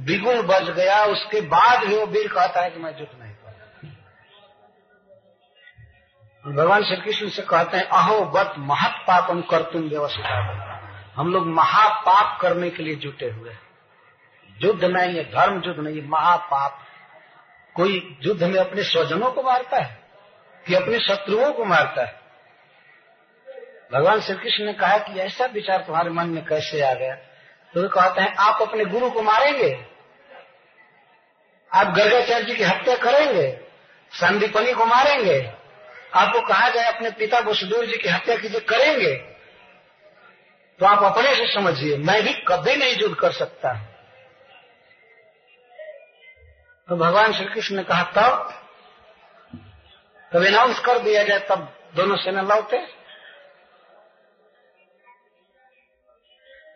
बिगुल 0.00 0.42
बज 0.42 0.70
गया, 0.70 1.04
उसके 1.04 1.40
बाद 1.40 1.84
भी 1.84 1.96
वो 1.96 2.06
वीर 2.06 2.28
कहता 2.28 2.60
है 2.60 2.70
कि 2.70 2.78
मैं 2.78 2.98
युद्ध 2.98 3.22
नहीं 3.22 3.23
भगवान 6.46 6.84
श्री 6.84 6.96
कृष्ण 6.96 7.28
से 7.28 7.42
कहते 7.42 7.76
हैं, 7.76 7.84
अहो, 7.84 8.24
वत 8.24 8.54
महत 8.58 8.90
पापम 8.90 9.40
कर 9.40 9.62
तुम 9.62 9.82
व्यवस्था 9.82 10.54
हम 11.16 11.32
लोग 11.32 11.46
महापाप 11.46 12.40
करने 12.40 12.70
के 12.70 12.82
लिए 12.82 12.94
जुटे 12.94 13.30
हुए 13.30 13.50
हैं। 13.50 13.60
युद्ध 14.62 14.84
नहीं 14.84 15.16
है 15.16 15.24
धर्म 15.24 15.62
युद्ध 15.66 15.80
नहीं 15.80 16.02
है 16.02 16.08
महापाप 16.08 16.80
कोई 17.74 18.18
युद्ध 18.22 18.44
में 18.44 18.60
अपने 18.60 18.82
स्वजनों 18.82 19.30
को 19.32 19.42
मारता 19.42 19.82
है 19.82 20.00
कि 20.66 20.74
अपने 20.74 20.98
शत्रुओं 20.98 21.52
को 21.52 21.64
मारता 21.64 22.04
है? 22.04 22.20
भगवान 23.92 24.20
श्री 24.20 24.36
कृष्ण 24.36 24.64
ने 24.64 24.72
कहा 24.72 24.98
कि 24.98 25.20
ऐसा 25.20 25.44
विचार 25.44 25.78
तुम्हारे 25.78 26.10
मन 26.10 26.28
में 26.28 26.44
कैसे 26.44 26.80
आ 26.80 26.94
गया? 26.94 27.14
तो 27.74 27.82
वे 27.82 27.88
कहते 27.88 28.20
हैं, 28.20 28.34
आप 28.34 28.62
अपने 28.62 28.84
गुरु 28.84 29.10
को 29.10 29.22
मारेंगे। 29.22 29.86
आप 31.74 31.86
गर्गाचार्य 31.86 32.44
जी 32.44 32.54
की 32.54 32.64
हत्या 32.64 32.96
करेंगे। 32.96 33.60
संदीपनी 34.12 34.72
को 34.72 34.86
मारेंगे। 34.86 35.63
आपको 36.14 36.40
कहा 36.40 36.68
जाए 36.68 36.92
अपने 36.92 37.10
पिता 37.10 37.38
वसुदेव 37.38 37.84
जी 37.86 37.96
की 37.96 38.08
हत्या 38.08 38.36
कीजिए 38.36 38.60
करेंगे 38.60 39.14
तो 40.80 40.86
आप 40.86 41.02
अपने 41.02 41.34
से 41.34 41.46
समझिए, 41.54 41.96
मैं 41.96 42.22
भी 42.22 42.32
कभी 42.32 42.76
नहीं 42.76 42.96
युद्ध 42.96 43.14
कर 43.16 43.32
सकता। 43.32 43.74
तो 46.88 46.96
भगवान 46.96 47.32
श्री 47.32 47.44
कृष्ण 47.44 47.76
ने 47.76 47.82
कहा, 47.82 48.02
तब 48.02 48.60
तब 50.32 50.46
अनाउंस 50.46 50.78
कर 50.78 50.98
दिया 50.98 51.22
जाए, 51.22 51.38
तब 51.38 51.76
दोनों 51.94 52.16
सेना 52.16 52.42
लौटे। 52.42 52.78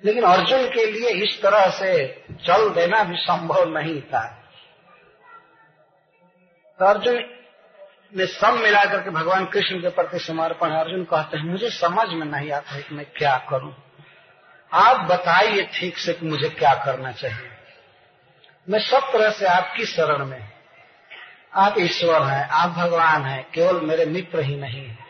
लेकिन 0.05 0.25
अर्जुन 0.25 0.69
के 0.71 0.87
लिए 0.87 1.11
इस 1.25 1.41
तरह 1.43 1.71
से 1.71 2.07
चल 2.47 2.69
देना 2.71 3.03
भी 3.05 3.17
संभव 3.17 3.69
नहीं 3.69 4.01
था। 4.03 4.27
तो 6.79 6.85
अर्जुन 6.85 7.19
ने 8.13 8.27
सब 8.27 8.55
मिलाकर 8.55 9.01
के 9.01 9.11
भगवान 9.11 9.45
कृष्ण 9.45 9.81
के 9.81 9.89
प्रति 9.89 10.19
समर्पण 10.19 10.71
अर्जुन 10.71 11.05
कहते 11.05 11.39
हैं, 11.39 11.45
मुझे 11.45 11.71
समझ 11.71 12.09
में 12.09 12.27
नहीं 12.27 12.51
आता 12.53 12.75
है 12.75 12.83
कि 12.83 12.95
मैं 12.95 13.07
क्या 13.17 13.37
करूँ। 13.51 13.75
आप 14.73 15.01
बताइए 15.01 15.69
ठीक 15.75 15.99
से 15.99 16.13
कि 16.13 16.27
मुझे 16.27 16.49
क्या 16.49 16.75
करना 16.75 17.13
चाहिए। 17.13 17.51
मैं 18.69 18.79
सब 18.79 19.13
तरह 19.13 19.31
से 19.31 19.47
आपकी 19.47 19.85
शरण 19.85 20.25
में 20.27 20.49
आप 21.55 21.75
ईश्वर 21.79 22.23
हैं, 22.23 22.49
आप 22.49 22.71
भगवान 22.71 23.25
हैं, 23.25 23.43
केवल 23.55 23.81
मेरे 23.81 24.05
मित्र 24.07 24.41
ही 24.41 24.57
नहीं 24.57 24.85
है। 24.87 25.07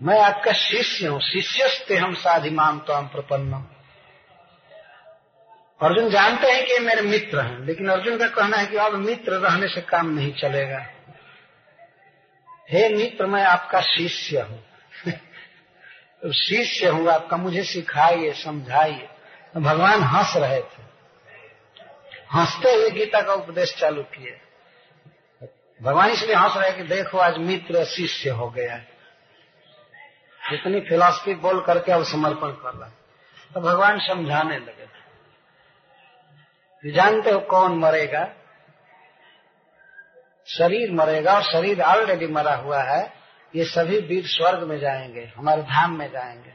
मैं 0.00 0.18
आपका 0.20 0.52
शिष्य 0.52 1.06
हूँ, 1.06 1.20
शिष्यस्ते 1.20 1.96
हम 1.96 2.14
साधिमान 2.14 2.78
तो 2.78 2.92
हम 2.92 3.06
प्रपन्न 3.06 3.64
अर्जुन 5.80 6.10
जानते 6.10 6.52
हैं 6.52 6.64
कि 6.66 6.72
ये 6.72 6.78
मेरे 6.78 7.02
मित्र 7.02 7.40
हैं, 7.40 7.64
लेकिन 7.66 7.88
अर्जुन 7.88 8.18
का 8.18 8.26
कहना 8.26 8.56
है 8.56 8.66
कि 8.66 8.76
अब 8.76 8.94
मित्र 8.94 9.32
रहने 9.32 9.68
से 9.68 9.80
काम 9.80 10.10
नहीं 10.10 10.32
चलेगा। 10.32 10.84
हे 12.72 12.88
मित्र, 12.88 13.26
मैं 13.26 13.44
आपका 13.44 13.80
शिष्य 13.80 14.40
हूँ। 14.40 14.64
शिष्य 16.32 16.88
हूँ, 16.88 17.08
आपका 17.08 17.36
मुझे 17.36 17.62
सिखाइए, 17.62 18.32
समझाइए। 18.32 19.08
तो 19.54 19.60
भगवान 19.60 20.02
हंस 20.02 20.36
रहे 20.36 20.60
थे। 20.60 20.82
हँसते 22.32 22.74
हुए 22.74 22.90
गीता 22.90 23.22
का 23.22 23.32
उपदेश 23.32 23.76
चालू 23.76 24.02
किए। 24.02 24.40
भगवान 25.82 26.10
इसलिए 26.10 26.34
हंस 26.34 26.52
रहे 26.56 26.72
कि 26.72 26.82
देखो, 26.82 27.18
आज 27.18 27.38
मित्र 27.38 27.84
शिष्य 27.84 28.30
हो 28.30 28.50
गया। 28.50 28.74
है 28.74 28.96
जितनी 30.50 30.80
फिलॉसफी 30.80 31.34
बोल 31.34 31.64
करके 31.64 31.92
अब 31.92 32.04
समर्पण 32.04 32.50
कर 32.50 32.74
रहा 32.74 32.88
है। 32.88 32.94
तो 33.54 33.60
भगवान 33.60 33.98
समझाने 33.98 34.58
लगे। 34.58 34.86
जानते 36.92 37.30
हो 37.30 37.40
कौन 37.40 37.78
मरेगा? 37.78 38.28
शरीर 40.46 40.92
मरेगा 40.92 41.34
और 41.34 41.42
शरीर 41.42 41.82
ऑलरेडी 41.82 42.26
मरा 42.26 42.54
हुआ 42.54 42.82
है, 42.82 43.12
ये 43.56 43.64
सभी 43.64 44.00
वीर 44.00 44.26
स्वर्ग 44.26 44.62
में 44.62 44.78
जाएँगे, 44.78 45.32
हमारे 45.36 45.62
धाम 45.62 45.98
में 45.98 46.12
जाएँगे। 46.12 46.52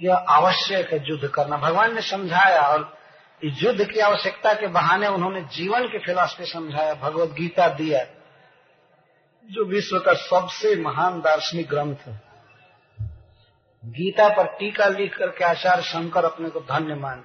यह 0.00 0.14
आवश्यक 0.14 0.92
है 0.92 1.04
युद्ध 1.08 1.28
करना। 1.28 1.56
भगवान 1.56 1.94
ने 1.94 2.00
समझाया 2.00 2.62
और 2.62 2.98
इस 3.42 3.62
युद्ध 3.62 3.84
की 3.84 4.00
आवश्यकता 4.00 4.54
के 4.54 4.66
बहाने 4.66 5.06
उन्होंने 5.06 5.40
जीवन 5.40 5.86
की 5.86 5.98
फिलॉसफी 5.98 6.44
समझाया, 6.44 6.94
भगवत 6.94 7.30
गीता 7.30 7.68
दिया। 7.68 8.04
जो 9.44 9.64
विश्व 9.64 9.98
का 9.98 10.12
सबसे 10.14 10.76
महान 10.76 11.20
दार्शनिक 11.20 11.68
ग्रंथ। 11.68 11.96
है 12.06 12.22
गीता 13.84 14.28
पर 14.28 14.46
टीका 14.46 14.86
लिख 14.86 15.16
करके 15.16 15.44
आचार्य 15.44 15.82
शंकर 15.82 16.24
अपने 16.24 16.50
को 16.50 16.60
धन्य 16.60 16.94
मान। 16.94 17.24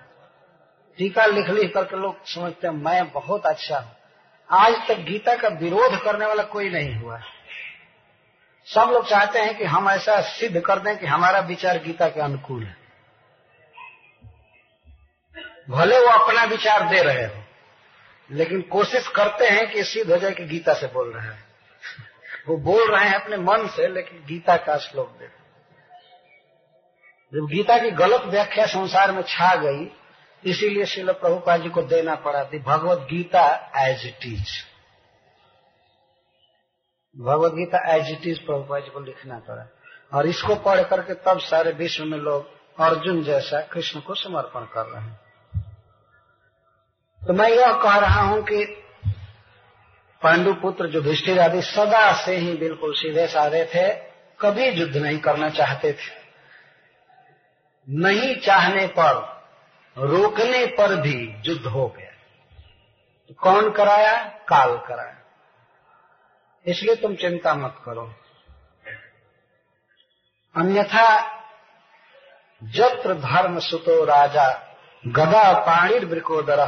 टीका 0.98 1.26
लिख 1.26 1.50
लिख 1.50 1.74
करके 1.74 1.98
लोग 1.98 2.26
समझते 2.26 2.68
हैं, 2.68 2.74
मैं 2.74 3.12
बहुत 3.12 3.46
अच्छा 3.46 3.80
हूँ। 3.80 3.97
आज 4.50 4.76
तक 4.88 4.98
गीता 5.00 5.36
का 5.36 5.48
विरोध 5.48 6.00
करने 6.04 6.26
वाला 6.26 6.44
कोई 6.44 6.70
नहीं 6.70 6.96
हुआ 6.96 7.20
सब 8.68 8.90
लोग 8.94 9.08
चाहते 9.10 9.40
हैं 9.40 9.58
कि 9.58 9.64
हम 9.64 9.90
ऐसा 9.90 10.20
सिद्ध 10.22 10.60
कर 10.62 10.80
दें 10.80 10.98
कि 10.98 11.06
हमारा 11.06 11.40
विचार 11.40 11.78
गीता 11.78 12.08
के 12.10 12.22
अनुकूल 12.22 12.64
है। 12.64 12.76
भले 15.70 16.00
वो 16.00 16.10
अपना 16.10 16.44
विचार 16.44 16.88
दे 16.90 17.02
रहे 17.02 17.26
हो, 17.26 17.44
लेकिन 18.30 18.62
कोशिश 18.62 19.08
करते 19.08 19.46
हैं 19.46 19.70
कि 19.72 19.84
सिद्ध 19.84 20.12
हो 20.12 20.18
जाए 20.18 20.32
कि 20.32 20.44
गीता 20.44 20.74
से 20.74 20.88
बोल 20.88 21.12
रहे 21.12 21.28
हैं। 21.28 21.46
वो 22.48 22.58
बोल 22.58 22.92
रहे 22.92 23.06
हैं 23.06 23.16
अपने 23.16 23.38
मन 23.38 23.68
से, 23.68 23.88
लेकिन 23.88 24.24
गीता 24.26 24.58
का 24.58 24.78
श्लोक 24.78 25.18
दे 25.20 25.28
जब 27.34 27.48
गीता 27.48 27.78
की 27.78 27.92
गलत 27.92 28.22
व्याख्या 28.22 28.66
संसार 28.66 29.12
में 29.12 29.22
छा 29.22 29.56
गई 29.56 29.86
इसीलिए 30.48 30.86
शिल 30.86 31.12
प्रभुपा 31.12 31.58
जी 31.58 31.70
को 31.70 31.82
देना 31.82 32.16
पड़ा 32.16 32.44
थी। 32.44 32.60
Bhagavad 32.60 33.08
Gita 33.12 33.72
as 33.78 34.06
it 34.08 34.26
is 34.26 34.56
Bhagavad 37.16 37.54
Gita 37.54 37.96
as 37.96 38.12
it 38.12 38.28
is 38.28 38.40
Prabhupada 38.40 38.80
ji 38.80 38.90
को 38.90 39.00
लिखना 39.00 39.40
पड़ा। 39.40 39.68
और 40.14 40.28
इसको 40.28 40.56
पढ़ 40.56 40.84
करके 40.84 41.14
तब 41.14 41.40
सारे 41.40 41.72
विश्व 41.72 42.06
में 42.06 42.18
लोग 42.18 42.50
अर्जुन 42.80 43.24
जैसा 43.24 43.62
कृष्ण 43.62 44.00
को 44.00 44.16
समर्पण 44.16 44.66
कर 44.66 44.86
रहे 44.86 45.04
हैं। 45.04 45.20
तो 47.22 47.34
मैं 47.34 47.50
यह 47.50 47.74
कह 47.74 47.98
रहा 47.98 48.22
हूँ 48.22 48.42
कि 48.44 48.64
पांडु 50.22 50.54
पुत्र 50.54 50.86
युधिष्ठिर 50.86 51.40
आदि 51.40 51.62
सदा 51.62 52.12
से 52.26 52.36
ही 52.36 52.54
बिल्कुल 52.54 52.94
सीधे 52.94 53.28
साधे 53.28 53.66
थे, 53.66 53.88
कभी 54.40 54.70
युद्ध 54.70 54.96
नहीं 54.98 55.18
करना 55.20 55.50
चाहते 55.50 55.92
थे। 55.94 56.16
नहीं 57.88 58.36
चाहने 58.36 58.88
पर 58.88 59.37
रोकने 59.98 60.66
पर 60.66 60.96
भी 60.96 61.42
युद्ध 61.46 61.66
हो 61.68 61.88
गया। 61.88 62.12
तो 63.28 63.34
कौन 63.34 63.72
कराया? 63.72 64.24
काल 64.24 64.78
कराया। 64.78 65.16
इसलिए 66.66 66.96
तुम 66.96 67.16
चिंता 67.16 67.54
मत 67.54 67.76
करो। 67.86 68.14
अन्यथा 70.56 71.08
जत्र 72.64 73.14
धर्म 73.14 73.60
सुतो 73.60 74.04
राजा 74.06 74.78
गदा 75.08 75.54
पाणिर 75.54 76.06
ब्रिकोदर 76.06 76.60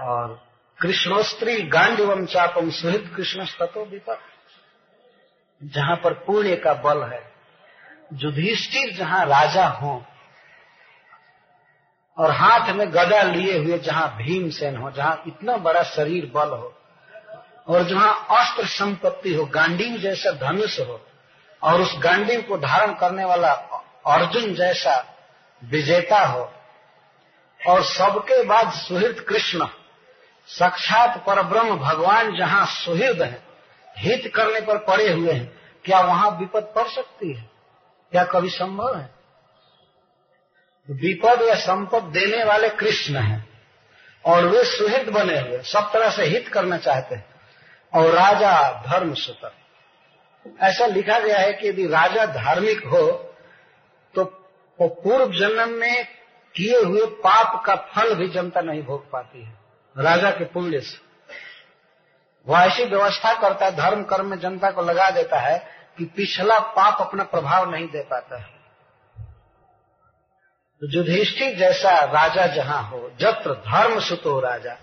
और 0.00 0.48
कृष्णोस्त्री 0.80 1.62
गांडिवम 1.62 2.24
चापम 2.26 2.70
सुहित 2.70 3.12
कृष्ण 3.16 3.44
स्तो 3.44 3.84
विपद 3.84 4.18
जहाँ 5.62 5.96
पर 5.96 6.14
पुण्य 6.14 6.56
का 6.56 6.74
बल 6.74 7.02
है, 7.02 7.32
युधिष्ठिर 8.12 8.94
जहाँ 8.96 9.24
राजा 9.26 9.66
हो 9.66 10.04
और 12.18 12.30
हाथ 12.30 12.72
में 12.74 12.92
गदा 12.92 13.22
लिए 13.22 13.58
हुए 13.58 13.78
जहाँ 13.78 14.16
भीमसेन 14.16 14.76
हो, 14.76 14.90
जहाँ 14.90 15.22
इतना 15.26 15.56
बड़ा 15.56 15.82
शरीर 15.82 16.30
बल 16.34 16.48
हो, 16.48 16.74
और 17.68 17.82
जहाँ 17.82 18.26
अस्त्र 18.30 18.66
संपत्ति 18.66 19.34
हो, 19.34 19.44
गांडीव 19.44 19.96
जैसा 19.98 20.30
धनुष 20.30 20.80
हो, 20.80 21.00
और 21.62 21.80
उस 21.80 21.94
गांडीव 22.02 22.42
को 22.42 22.56
धारण 22.58 22.94
करने 22.94 23.24
वाला 23.24 23.52
अर्जुन 24.06 24.54
जैसा 24.54 25.14
विजेता 25.64 26.26
हो, 26.26 26.50
और 27.68 27.82
सबके 27.82 28.42
बाद 28.42 28.72
सुहृद 28.72 29.24
कृष्ण, 29.28 29.66
साक्षात 30.46 31.24
पर 31.26 31.42
ब्रह्म 31.42 31.76
भगवान 31.76 32.36
जहाँ 32.36 32.66
सुहृद 32.66 33.22
है, 33.22 33.42
हित 33.98 34.32
करने 34.34 34.60
पर 34.60 34.78
पड़े 34.78 35.12
हुए 35.12 35.32
हैं, 35.32 35.52
क्या 35.84 36.00
वहाँ 36.00 36.30
विपद 36.30 36.72
पड़ 36.76 36.88
सकती 36.88 37.32
है? 37.32 37.50
क्या 38.12 38.24
कभी 38.24 38.48
संभव 38.48 38.96
है? 38.96 39.21
विपद 40.88 41.42
या 41.42 41.54
संपद 41.54 42.02
देने 42.02 42.44
वाले 42.44 42.68
कृष्ण 42.68 43.16
हैं। 43.16 43.48
और 44.24 44.44
वे 44.44 44.64
सुहित 44.64 45.08
बने 45.08 45.38
हुए, 45.40 45.58
सब 45.62 45.90
तरह 45.92 46.10
से 46.10 46.24
हित 46.24 46.48
करना 46.48 46.76
चाहते 46.76 47.14
हैं। 47.14 47.24
और 47.92 48.10
राजा 48.10 48.82
धर्म 48.86 49.14
सुतर 49.14 49.54
ऐसा 50.60 50.86
लिखा 50.86 51.18
गया 51.18 51.38
है 51.38 51.52
कि 51.52 51.68
यदि 51.68 51.86
राजा 51.86 52.24
धार्मिक 52.26 52.86
हो 52.86 53.10
तो 54.14 54.24
पूर्व 54.80 55.32
जन्म 55.32 55.68
में 55.70 56.06
किए 56.54 56.78
हुए 56.78 57.06
पाप 57.06 57.62
का 57.66 57.74
फल 57.74 58.14
भी 58.14 58.28
जनता 58.28 58.60
नहीं 58.60 58.82
भोग 58.82 59.10
पाती 59.10 59.42
है। 59.44 59.52
राजा 59.96 60.30
के 60.30 60.44
पुण्य 60.44 60.80
से। 60.80 60.98
वह 62.46 62.60
ऐसी 62.60 62.84
व्यवस्था 62.84 63.32
करता 63.34 63.66
है, 63.66 63.76
धर्म 63.76 64.02
कर्म 64.02 64.26
में 64.26 64.38
जनता 64.38 64.70
को 64.70 64.82
लगा 64.82 65.10
देता 65.10 65.38
है 65.38 65.58
कि 65.98 66.04
पिछला 66.16 66.58
पाप 66.58 67.00
अपना 67.00 67.24
प्रभाव 67.24 67.70
नहीं 67.70 67.86
दे 67.86 68.02
पाता 68.02 68.38
है। 68.38 68.44
तो 68.44 68.51
युधिष्ठिर 70.84 71.56
जैसा 71.56 72.04
राजा 72.04 72.46
जहाँ 72.46 72.82
हो, 72.82 73.12
जत्र 73.20 73.54
धर्म 73.54 74.00
सुतो 74.00 74.40
राजा। 74.40 74.74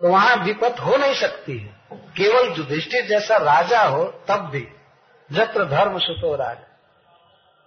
तो 0.00 0.08
वहाँ 0.08 0.36
विपत 0.36 0.76
हो 0.80 0.96
नहीं 0.96 1.14
सकती 1.14 1.58
है। 1.58 1.80
केवल 1.92 2.54
युधिष्ठिर 2.58 3.06
जैसा 3.06 3.36
राजा 3.36 3.82
हो, 3.82 4.04
तब 4.28 4.36
भी 4.36 4.68
जत्र 5.32 5.64
धर्म 5.64 5.98
सुतो 5.98 6.36
राजा। 6.36 6.64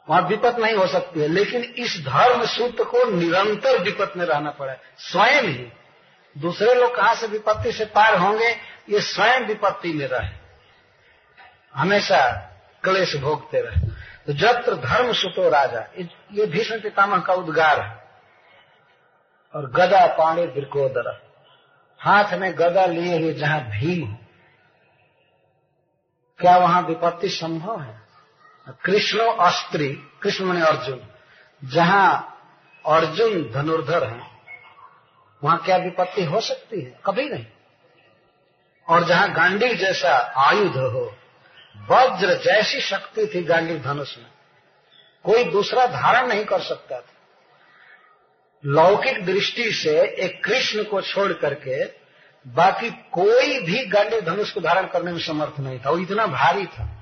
वहाँ 0.09 0.21
विपत 0.21 0.55
नहीं 0.59 0.75
हो 0.75 0.87
सकती 0.87 1.19
है, 1.19 1.27
लेकिन 1.27 1.63
इस 1.63 2.05
धर्म 2.05 2.45
सूत्र 2.45 2.83
को 2.83 3.03
निरंतर 3.03 3.83
विपत 3.83 4.13
में 4.17 4.25
रहना 4.25 4.51
पड़ा 4.51 4.73
स्वयं 4.97 5.43
ही, 5.43 5.71
दूसरे 6.37 6.73
लोग 6.73 6.95
कहाँ 6.95 7.15
से 7.15 7.27
विपत्ति 7.27 7.71
से 7.71 7.85
पार 7.85 8.15
होंगे, 8.15 8.49
ये 8.89 9.01
स्वयं 9.01 9.39
विपत्ति 9.39 9.93
में 9.93 10.07
रहे। 10.07 10.29
हमेशा 11.75 12.31
क्लेश 12.83 13.15
भोगते 13.15 13.61
रहे। 13.61 14.00
तो 14.27 14.33
जत्र 14.33 14.75
धर्म 14.75 15.13
सुतो 15.13 15.49
राजा। 15.49 15.79
ये 16.31 16.45
भीष्म 16.45 16.79
पितामह 16.79 17.19
का 17.19 17.33
उद्गार 17.33 17.81
है। 17.81 18.01
और 19.55 19.71
गदा 19.71 20.07
पाणी 20.07 20.47
बिरकोदर। 20.47 21.31
हाथ 21.99 22.33
में 22.33 22.53
गदा 22.57 22.85
लिए 22.85 23.19
हुए 23.19 23.33
जहाँ 23.33 23.61
भीम 23.61 24.07
हो। 24.07 24.17
क्या 26.39 26.57
वहाँ 26.57 26.81
विपत्ति 26.81 27.29
संभव 27.29 27.81
है? 27.81 28.01
कृष्णो 28.85 29.31
अस्त्री, 29.31 29.89
कृष्ण 30.21 30.53
ने 30.53 30.65
अर्जुन, 30.65 31.01
जहाँ 31.63 32.37
अर्जुन 32.85 33.51
धनुर्धर 33.51 34.03
है, 34.07 34.27
वहाँ 35.43 35.57
क्या 35.57 35.77
विपत्ति 35.77 36.25
हो 36.25 36.41
सकती 36.41 36.81
है? 36.81 36.99
कभी 37.05 37.29
नहीं। 37.29 37.45
और 38.87 39.03
जहाँ 39.03 39.33
गांडी 39.33 39.75
जैसा 39.75 40.33
आयुध 40.37 40.77
हो 40.77 41.15
वज्र 41.89 42.33
जैसी 42.33 42.81
शक्ति 42.81 43.31
थी 43.35 43.43
गांडी 43.43 43.79
धनुष 43.79 44.17
में। 44.17 44.27
कोई 45.23 45.43
दूसरा 45.43 45.85
धारण 45.85 46.27
नहीं 46.27 46.45
कर 46.45 46.61
सकता 46.61 47.01
था। 47.01 47.13
लौकिक 48.65 49.25
दृष्टि 49.25 49.71
से 49.71 50.01
एक 50.01 50.43
कृष्ण 50.43 50.83
को 50.83 51.01
छोड़ 51.01 51.33
करके 51.33 51.85
बाकी 52.47 52.89
कोई 52.89 53.59
भी 53.59 53.85
गांडी 53.85 54.21
धनुष 54.21 54.51
को 54.51 54.61
धारण 54.61 54.87
करने 54.87 55.11
में 55.11 55.19
समर्थ 55.19 55.59
नहीं 55.59 55.79
था। 55.79 55.89
वो 55.89 55.97
इतना 55.97 56.27
भारी 56.27 56.65
था। 56.65 56.97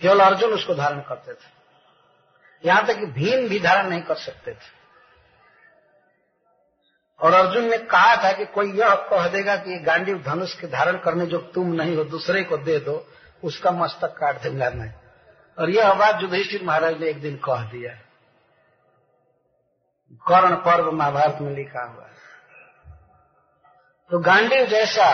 केवल 0.00 0.20
अर्जुन 0.20 0.52
उसको 0.52 0.74
धारण 0.74 1.00
करते 1.00 1.32
थे। 1.32 1.62
यहाँ 2.64 2.86
तक 2.86 2.98
कि 2.98 3.06
भीम 3.06 3.48
भी 3.48 3.60
धारण 3.60 3.88
नहीं 3.88 4.02
कर 4.02 4.14
सकते 4.14 4.50
थे। 4.50 4.81
और 7.22 7.34
अर्जुन 7.34 7.64
ने 7.64 7.76
कहा 7.78 8.16
था 8.22 8.32
कि 8.32 8.44
कोई 8.54 8.72
यह 8.72 8.94
कह 9.10 9.26
देगा 9.28 9.56
कि 9.56 9.78
गांडी 9.80 10.14
धनुष 10.22 10.54
के 10.60 10.66
धारण 10.66 10.96
करने 10.98 11.26
जो 11.26 11.38
तुम 11.54 11.72
नहीं 11.72 11.96
हो, 11.96 12.04
दूसरे 12.06 12.42
को 12.42 12.56
दे 12.58 12.78
दो, 12.78 13.06
उसका 13.42 13.70
मस्तक 13.72 14.14
काट 14.18 14.40
देंगे 14.42 14.68
मैं 14.70 14.92
और 15.58 15.70
यह 15.70 15.92
बात 15.94 16.22
युधिष्ठिर 16.22 16.62
महाराज 16.64 17.00
ने 17.00 17.08
एक 17.08 17.20
दिन 17.22 17.36
कह 17.44 17.62
दिया। 17.70 17.92
कर्ण 20.24 20.56
पर्व 20.62 20.90
महाभारत 20.92 21.38
में 21.40 21.54
लिखा 21.56 21.82
हुआ 21.82 22.08
तो 24.10 24.18
गांडी 24.20 24.64
जैसा 24.66 25.10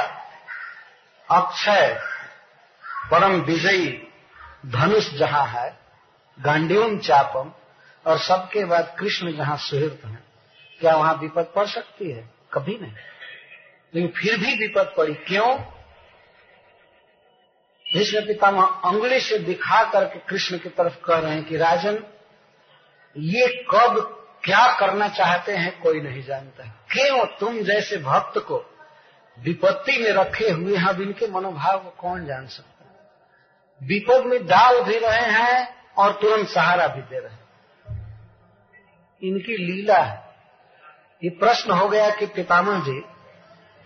अक्षय, 1.28 1.98
परम 3.10 3.40
विजयी 3.42 3.90
धनुष 4.66 5.12
जहाँ 5.14 5.44
है 5.46 5.70
गांडीवम 6.38 6.98
चापम, 6.98 7.52
और 8.04 8.18
सबके 8.18 8.64
बाद 8.64 8.94
कृष्ण 8.98 9.32
जहाँ 9.32 9.56
सुहृत 9.60 10.02
हैं। 10.04 10.27
क्या 10.80 10.96
वहाँ 10.96 11.14
विपद 11.14 11.52
पड़ 11.56 11.66
सकती 11.66 12.10
है? 12.10 12.30
कभी 12.52 12.78
नहीं। 12.78 12.92
लेकिन 13.94 14.10
फिर 14.16 14.38
भी 14.38 14.54
विपद 14.54 14.94
पड़ी। 14.96 15.14
क्यों? 15.14 15.58
भीष्म 17.94 18.20
पितामह 18.20 18.64
अंगुली 18.64 19.20
से 19.20 19.38
दिखा 19.38 19.90
करके 19.90 20.18
कृष्ण 20.18 20.58
की 20.58 20.68
तरफ़ 20.68 21.00
कह 21.04 21.18
रहे 21.18 21.32
हैं 21.32 21.44
कि, 21.44 21.56
राजन, 21.56 22.04
ये 23.16 23.66
कब 23.70 24.14
क्या 24.44 24.78
करना 24.80 25.08
चाहते 25.08 25.52
हैं 25.56 25.80
कोई 25.80 26.00
नहीं 26.00 26.22
जानता 26.22 26.64
क्यों 26.64 27.26
तुम 27.26 27.60
जैसे 27.60 27.96
भक्त 27.96 28.38
को 28.38 28.76
विपत्ति 29.38 29.98
में 29.98 30.12
रखे 30.12 30.50
हुए 30.50 30.76
हैं, 30.76 30.86
अब 30.86 31.00
इनके 31.00 31.26
मनोभाव 31.26 31.78
को 31.78 31.90
कौन 31.90 32.26
जान 32.26 32.46
सकता 32.46 32.84
है? 32.84 33.10
विपद 33.88 34.26
में 34.26 34.46
डाल 34.46 34.82
भी 34.82 34.98
रहे 34.98 35.30
हैं 35.30 35.86
और 35.98 36.12
तुरंत 36.12 36.48
सहारा 36.48 36.86
भी 36.86 37.02
दे 37.02 37.18
रहे 37.18 37.32
हैं। 37.32 37.48
इनकी 39.22 39.56
लीला 39.56 39.98
है। 39.98 40.27
ये 41.22 41.30
प्रश्न 41.30 41.70
हो 41.70 41.88
गया 41.88 42.10
कि 42.10 42.26
पितामह 42.26 42.84
जी 42.84 43.00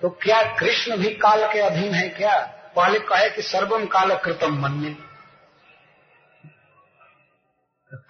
तो 0.01 0.11
क्या 0.11 0.43
कृष्ण 0.59 0.97
भी 0.97 1.11
काल 1.15 1.53
के 1.53 1.59
अधीन 1.59 1.95
है 1.95 2.09
क्या? 2.09 2.39
पहले 2.77 2.99
कहे 2.99 3.31
कि 3.31 3.43
सर्वम 3.43 3.87
काल 3.87 4.15
कृतम 4.17 4.55
मन 4.63 4.97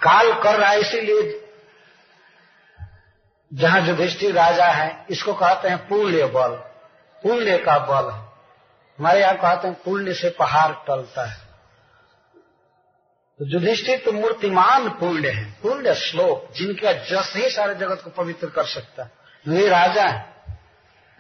काल 0.01 0.33
कर 0.43 0.59
रहा 0.59 0.71
है 0.71 0.81
इसीलिए 0.81 1.39
जहाँ 3.53 3.81
युधिष्ठिर 3.81 4.35
राजा 4.35 4.67
है, 4.67 5.07
इसको 5.11 5.35
कहते 5.35 5.69
हैं 5.69 5.89
पुण्य 5.89 6.27
बल। 6.27 6.55
पुण्य 7.23 7.59
का 7.59 7.79
बल। 7.79 8.11
हमारे 8.99 9.21
यहाँ 9.21 9.37
कहते 9.37 9.69
हैं 9.69 9.77
पुण्य 9.85 10.15
से 10.15 10.31
पहाड़ 10.31 10.73
टलता 10.73 11.25
है। 11.25 11.42
तो 13.43 13.47
युधिष्ठिर 13.47 14.03
तो 14.05 14.13
मूर्तिमान 14.13 14.89
पुण्य 14.89 15.31
है। 15.31 15.45
पुण्य 15.63 15.95
श्लोक, 15.95 16.55
जिनका 16.55 16.93
जस 16.93 17.33
ही 17.37 17.51
सारे 17.51 17.75
जगत 17.75 18.03
को 18.03 18.11
पवित्र 18.11 18.47
कर 18.47 18.65
सकता 18.65 19.03
है। 19.03 19.11
वे 19.49 19.69
राजा 19.69 20.05
है, 20.05 20.35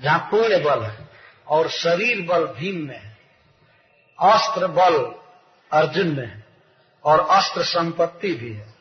जहाँ 0.01 0.19
पुण्य 0.31 0.59
बल 0.59 0.82
है, 0.82 1.09
और 1.49 1.69
शरीर 1.69 2.27
बल 2.27 2.47
भीम 2.47 2.89
में 2.89 3.01
है, 3.01 3.19
अस्त्र 4.20 4.66
बल 4.66 5.15
अर्जुन 5.73 6.09
में 6.09 6.27
है, 6.27 6.44
और 7.05 7.20
अस्त्र 7.20 7.62
संपत्ति 7.62 8.35
भी 8.35 8.53
है। 8.53 8.74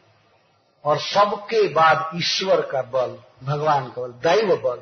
और 0.86 1.00
सबके 1.00 1.68
बाद 1.68 2.12
ईश्वर 2.16 2.62
का 2.62 2.82
बल, 2.82 3.18
भगवान 3.44 3.86
का 3.86 4.02
बल, 4.02 4.08
दैव 4.08 4.56
बल, 4.56 4.82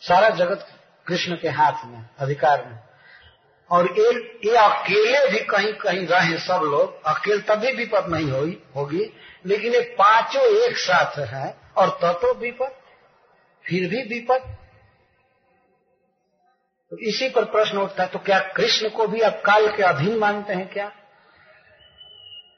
सारा 0.00 0.30
जगत 0.30 0.68
कृष्ण 1.06 1.36
के 1.36 1.48
हाथ 1.48 1.86
में, 1.86 2.08
अधिकार 2.18 2.64
में। 2.64 2.78
और 3.70 3.86
ये, 3.98 4.10
ये 4.44 4.56
अकेले 4.56 5.30
भी 5.30 5.38
कहीं 5.44 5.72
कहीं 5.72 6.06
रहे 6.06 6.38
सब 6.38 6.60
लोग 6.64 7.02
अकेले 7.06 7.40
तभी 7.40 7.72
विपद 7.72 8.08
नहीं 8.08 8.30
होगी 8.30 8.56
होगी 8.76 9.04
लेकिन 9.46 9.74
ये 9.74 9.80
पाँचों 9.98 10.42
एक 10.64 10.76
साथ 10.76 11.18
हैं 11.18 11.72
और 11.76 11.88
ततो 12.02 12.34
विपद 12.34 12.74
फिर 13.64 13.88
भी 13.88 14.02
विपद। 14.08 14.56
तो 16.92 16.96
इसी 17.08 17.28
पर 17.28 17.44
प्रश्न 17.44 17.78
उठता 17.78 18.02
है 18.02 18.08
तो 18.08 18.18
क्या 18.18 18.38
कृष्ण 18.56 18.88
को 18.88 19.06
भी 19.06 19.20
आप 19.20 19.42
काल 19.46 19.68
के 19.76 19.82
अधीन 19.82 20.18
मानते 20.18 20.54
हैं 20.54 20.68
क्या? 20.68 20.88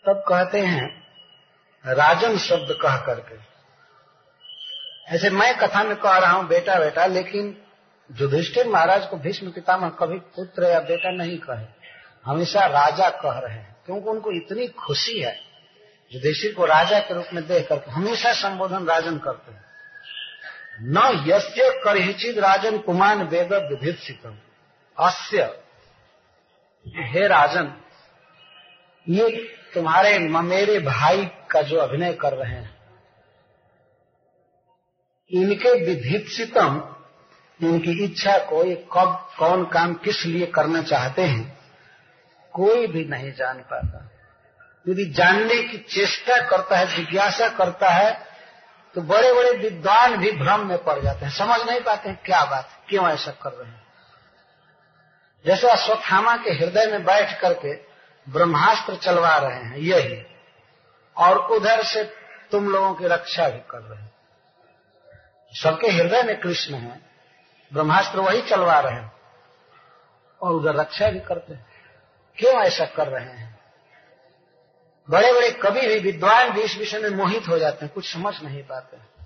तब 0.05 0.25
कहते 0.29 0.61
हैं 0.61 0.89
राजन 1.85 2.37
शब्द 2.39 2.77
कह 2.83 2.97
करके। 2.97 3.37
ऐसे 5.15 5.31
मैं 5.31 5.57
कथा 5.59 5.83
में 5.85 5.97
कह 5.97 6.17
रहा 6.19 6.33
हूँ 6.33 6.47
बेटा 6.49 6.79
बेटा 6.79 7.07
लेकिन 7.07 7.51
युधिष्ठिर 8.11 8.67
महाराज 8.67 9.07
को 9.07 9.17
भीष्म 9.17 9.51
पितामह 9.51 9.89
कभी 9.89 10.19
पुत्र 10.37 10.65
या 10.65 10.81
बेटा 10.81 11.11
नहीं 11.11 11.39
कहे। 11.39 11.67
हमेशा 12.27 12.67
राजा 12.67 13.09
कह 13.11 13.39
रहे 13.39 13.55
हैं, 13.55 13.77
क्योंकि 13.87 14.09
उनको 14.11 14.33
इतनी 14.33 14.67
खुशी 14.67 15.19
है। 15.21 15.35
युधिष्ठिर 16.13 16.55
को 16.55 16.65
राजा 16.65 16.99
के 16.99 17.15
रूप 17.15 17.27
में 17.35 17.47
देख 17.47 17.69
करके 17.69 17.91
हमेशा 17.91 18.33
संबोधन 18.33 18.87
राजन 18.87 19.19
करते 19.19 19.53
हैं। 19.53 19.65
न 20.81 21.25
यस्य 21.29 21.81
करहिचित 21.85 22.39
राजन 22.39 22.79
कुमान 22.79 23.23
वेद 23.23 23.53
विधित 23.53 24.33
अस्य, 24.99 25.43
हे 26.87 27.27
राजन, 27.27 27.73
ये 29.07 29.29
तुम्हारे 29.75 30.19
ममेरे 30.19 30.79
भाई 30.79 31.25
का 31.51 31.63
जो 31.63 31.79
अभिनय 31.79 32.13
कर 32.13 32.33
रहे 32.33 32.55
हैं, 32.55 32.75
इनके 35.31 35.73
विधित्सितम 35.85 36.81
इनकी 37.61 38.05
इच्छा 38.05 38.39
को 38.41 38.65
ये 38.65 38.75
कब, 38.93 39.29
कौन 39.39 39.65
काम 39.65 39.95
किस 39.95 40.25
लिए 40.27 40.47
करना 40.47 40.83
चाहते 40.83 41.23
हैं, 41.23 41.59
कोई 42.55 42.87
भी 42.87 43.05
नहीं 43.05 43.33
जान 43.33 43.59
पाता। 43.63 44.03
यदि 44.89 45.05
जानने 45.07 45.63
की 45.63 45.79
चेष्टा 45.91 46.37
करता 46.47 46.79
है, 46.79 46.87
जिज्ञासा 46.97 47.49
करता 47.49 47.89
है 47.89 48.25
तो 48.95 49.03
बड़े 49.03 49.33
बड़े 49.33 49.51
विद्वान 49.53 50.17
भी 50.17 50.31
भ्रम 50.33 50.67
में 50.67 50.77
पड़ 50.79 50.99
जाते 51.01 51.25
हैं। 51.25 51.33
समझ 51.33 51.61
नहीं 51.63 51.81
पाते 51.81 52.09
हैं 52.09 52.21
क्या 52.25 52.45
बात, 52.45 52.69
क्यों 52.89 53.09
ऐसा 53.09 53.31
कर 53.33 53.53
रहे 53.53 53.71
हैं। 53.71 53.83
जैसे 55.45 55.69
अश्वत्थामा 55.69 56.37
के 56.37 56.51
हृदय 56.51 56.87
में 56.87 57.05
बैठ 57.05 57.39
करके 57.41 57.75
ब्रह्मास्त्र 58.27 58.97
चलवा 58.97 59.37
रहे 59.37 59.59
हैं, 59.59 59.77
यही। 59.79 60.23
और 61.17 61.39
उधर 61.53 61.83
से 61.85 62.03
तुम 62.53 62.69
लोगों 62.69 62.95
की 62.95 63.07
रक्षा 63.07 63.49
भी 63.49 63.59
कर 63.71 63.81
रहे 63.81 64.01
हैं। 64.03 64.13
सबके 65.53 65.89
हृदय 65.89 66.23
में 66.23 66.39
कृष्ण 66.41 66.75
है। 66.75 67.06
ब्रह्मास्त्र 67.73 68.21
वही 68.21 68.43
चलवा 68.43 68.81
रहे 68.81 68.93
हैं। 68.93 69.13
और 70.43 70.53
उधर 70.53 70.75
रक्षा 70.75 71.11
भी 71.11 71.21
करते 71.21 71.55
हैं। 71.55 71.67
क्यों 72.39 72.55
ऐसा 72.55 72.85
कर 72.85 73.09
रहे 73.09 73.25
हैं? 73.25 73.61
बड़े 75.11 75.33
बड़े 75.33 75.51
कवि 75.51 75.81
भी, 75.81 75.99
विद्वान 75.99 76.51
भी 76.51 76.61
इस 76.61 76.79
विषय 76.79 76.99
में 76.99 77.11
मोहित 77.11 77.49
हो 77.49 77.59
जाते 77.59 77.87
हैं। 77.87 77.95
कुछ 77.95 78.13
समझ 78.13 78.43
नहीं 78.43 78.63
पाते 78.63 79.17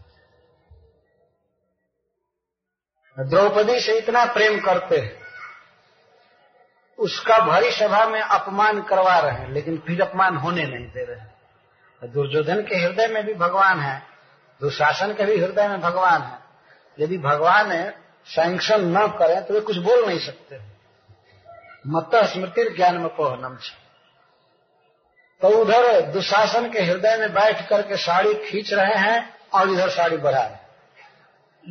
द्रौपदी 3.19 3.81
से 3.81 3.99
इतना 3.99 4.25
प्रेम 4.25 4.61
करते 4.61 4.99
हैं। 4.99 5.23
उसका 6.99 7.39
भरी 7.39 7.71
सभा 7.71 8.07
में 8.07 8.21
अपमान 8.21 8.83
करवा 8.83 9.19
रहे 9.19 9.33
हैं, 9.33 9.51
लेकिन 9.51 9.79
फिर 9.79 10.03
अपमान 10.03 10.37
होने 10.37 10.65
नहीं 10.65 10.87
दे 10.87 11.05
रहे 11.05 11.21
दुर्योधन 12.09 12.62
के 12.62 12.77
हृदय 12.77 13.07
में 13.07 13.27
भी 13.27 13.35
भगवान 13.35 13.81
है। 13.81 14.03
दुशासन 14.61 15.15
के 15.15 15.25
भी 15.25 15.41
हृदय 15.41 15.69
में 15.69 15.81
भगवान 15.81 16.23
है। 16.23 16.39
यदि 16.99 17.19
भगवान 17.19 17.73
सैंक्शन 18.27 18.85
न 18.89 19.07
करें 19.19 19.43
तो 19.45 19.55
वे 19.55 19.61
कुछ 19.61 19.77
बोल 19.79 20.07
नहीं 20.07 20.19
सकते। 20.19 20.59
मत 21.87 22.11
स्मृति 22.33 22.69
ज्ञान 22.71 22.99
में 22.99 23.09
पोहनम 23.17 23.57
तो 25.41 25.49
उधर 25.61 26.01
दुशासन 26.13 26.71
के 26.71 26.81
हृदय 26.81 27.17
में 27.17 27.33
बैठ 27.35 27.69
करके 27.69 27.97
साड़ी 27.97 28.35
खींच 28.41 28.73
रहे 28.73 28.95
हैं 29.01 29.19
और 29.55 29.71
इधर 29.71 29.89
साड़ी 29.91 30.17
बढ़ा 30.17 30.43
रहे 30.43 30.59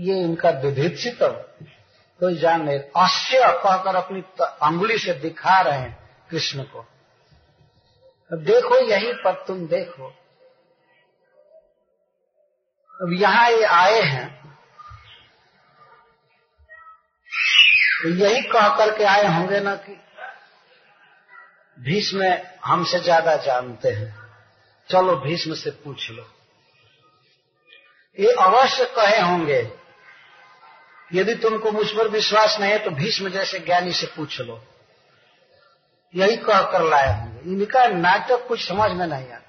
ये 0.04 0.22
इनका 0.24 0.50
विधित्सित 0.50 1.20
कोई 1.22 2.38
जान 2.38 2.62
नहीं। 2.62 2.80
अश्य 2.98 3.40
कहकर 3.64 3.96
अपनी 3.96 4.22
अंगुली 4.40 4.98
से 4.98 5.14
दिखा 5.14 5.60
रहे 5.62 5.78
हैं 5.78 5.98
कृष्ण 6.32 6.64
को। 6.64 6.86
देखो 8.32 8.80
यही 8.82 9.14
पर 9.14 9.34
तुम 9.48 9.66
देखो। 9.68 10.08
अब 12.94 13.14
यहाँ 13.14 13.50
ये 13.52 13.64
आए 13.66 14.02
हैं। 14.02 14.39
तो 18.00 18.10
यही 18.10 18.42
कह 18.44 18.68
करके 18.78 19.04
आए 19.06 19.26
होंगे 19.28 19.60
ना 19.60 19.76
कि 19.78 20.00
भीष्म 21.78 22.34
हमसे 22.66 23.00
ज़्यादा 23.00 23.36
जानते 23.44 23.90
हैं। 23.90 24.14
चलो 24.90 25.16
भीष्म 25.18 25.54
से 25.56 25.72
पूछ 25.84 26.10
लो। 26.12 26.26
ये 28.18 28.32
अवश्य 28.42 28.86
कहे 28.96 29.20
होंगे, 29.22 29.60
यदि 31.12 31.36
तुमको 31.36 31.72
मुझ 31.72 31.88
पर 31.90 32.08
विश्वास 32.08 32.58
नहीं 32.60 32.72
है 32.72 32.80
तो 32.80 32.92
भीष्म 32.94 33.30
जैसे 33.30 33.60
ज्ञानी 33.60 33.94
से 33.94 34.08
पूछ 34.08 34.40
लो। 34.42 34.62
यही 36.14 36.38
कह 36.38 36.62
कर 36.72 36.84
लाए 36.84 37.08
होंगे। 37.12 37.52
इनका 37.52 37.86
नाटक 37.90 38.48
कुछ 38.48 38.68
समझ 38.68 38.92
में 38.92 39.06
नहीं 39.08 39.30
आता। 39.30 39.46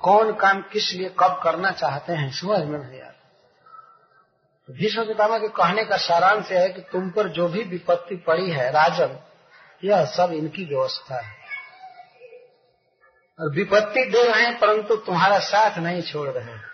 कौन 0.00 0.32
काम 0.36 0.62
किस 0.62 0.92
लिए 0.92 1.08
कब 1.20 1.40
करना 1.44 1.70
चाहते 1.72 2.12
हैं, 2.12 2.30
समझ 2.32 2.58
में 2.60 2.78
नहीं 2.78 3.00
आता। 3.00 3.15
भीष्म 4.70 5.04
पितामह 5.04 5.38
के 5.38 5.48
कहने 5.48 5.84
का 5.84 5.96
सारांश 5.96 6.46
है 6.46 6.68
कि 6.68 6.80
तुम 6.80 7.10
पर 7.10 7.28
जो 7.28 7.48
भी 7.48 7.62
विपत्ति 7.62 8.16
पड़ी 8.16 8.50
है, 8.50 8.70
राजन, 8.70 9.18
यह 9.84 10.04
सब 10.04 10.32
इनकी 10.32 10.64
व्यवस्था 10.64 11.20
है। 11.20 11.36
और 13.40 13.50
विपत्ति 13.50 14.04
दे 14.04 14.22
रहे 14.22 14.42
हैं, 14.42 14.58
परंतु 14.58 14.96
तुम्हारा 14.96 15.38
साथ 15.38 15.78
नहीं 15.78 16.02
छोड़ 16.02 16.28
रहे 16.28 16.44
हैं। 16.44 16.64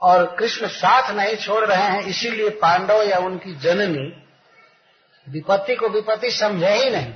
और 0.00 0.36
कृष्ण 0.36 0.66
साथ 0.66 1.10
नहीं 1.10 1.36
छोड़ 1.36 1.64
रहे 1.64 1.82
हैं, 1.82 2.02
इसीलिए 2.02 2.50
पांडव 2.50 3.02
या 3.02 3.18
उनकी 3.18 3.54
जननी 3.54 4.26
विपत्ति 5.28 5.76
को 5.76 5.88
विपत्ति 5.88 6.30
समझे 6.30 6.70
ही 6.70 6.90
नहीं। 6.90 7.14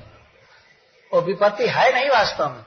और 1.13 1.23
विपत्ति 1.23 1.67
है 1.67 1.93
नहीं 1.93 2.09
वास्तव 2.09 2.49
में। 2.49 2.65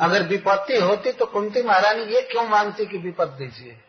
अगर 0.00 0.22
विपत्ति 0.22 0.76
होती 0.76 1.12
तो 1.12 1.26
कुंती 1.26 1.62
महारानी 1.62 2.02
ये 2.02 2.22
क्यों 2.22 2.44
मानती 2.44 2.86
कि 2.86 2.98
विपत्ति 2.98 3.46
दीजिए? 3.46 3.80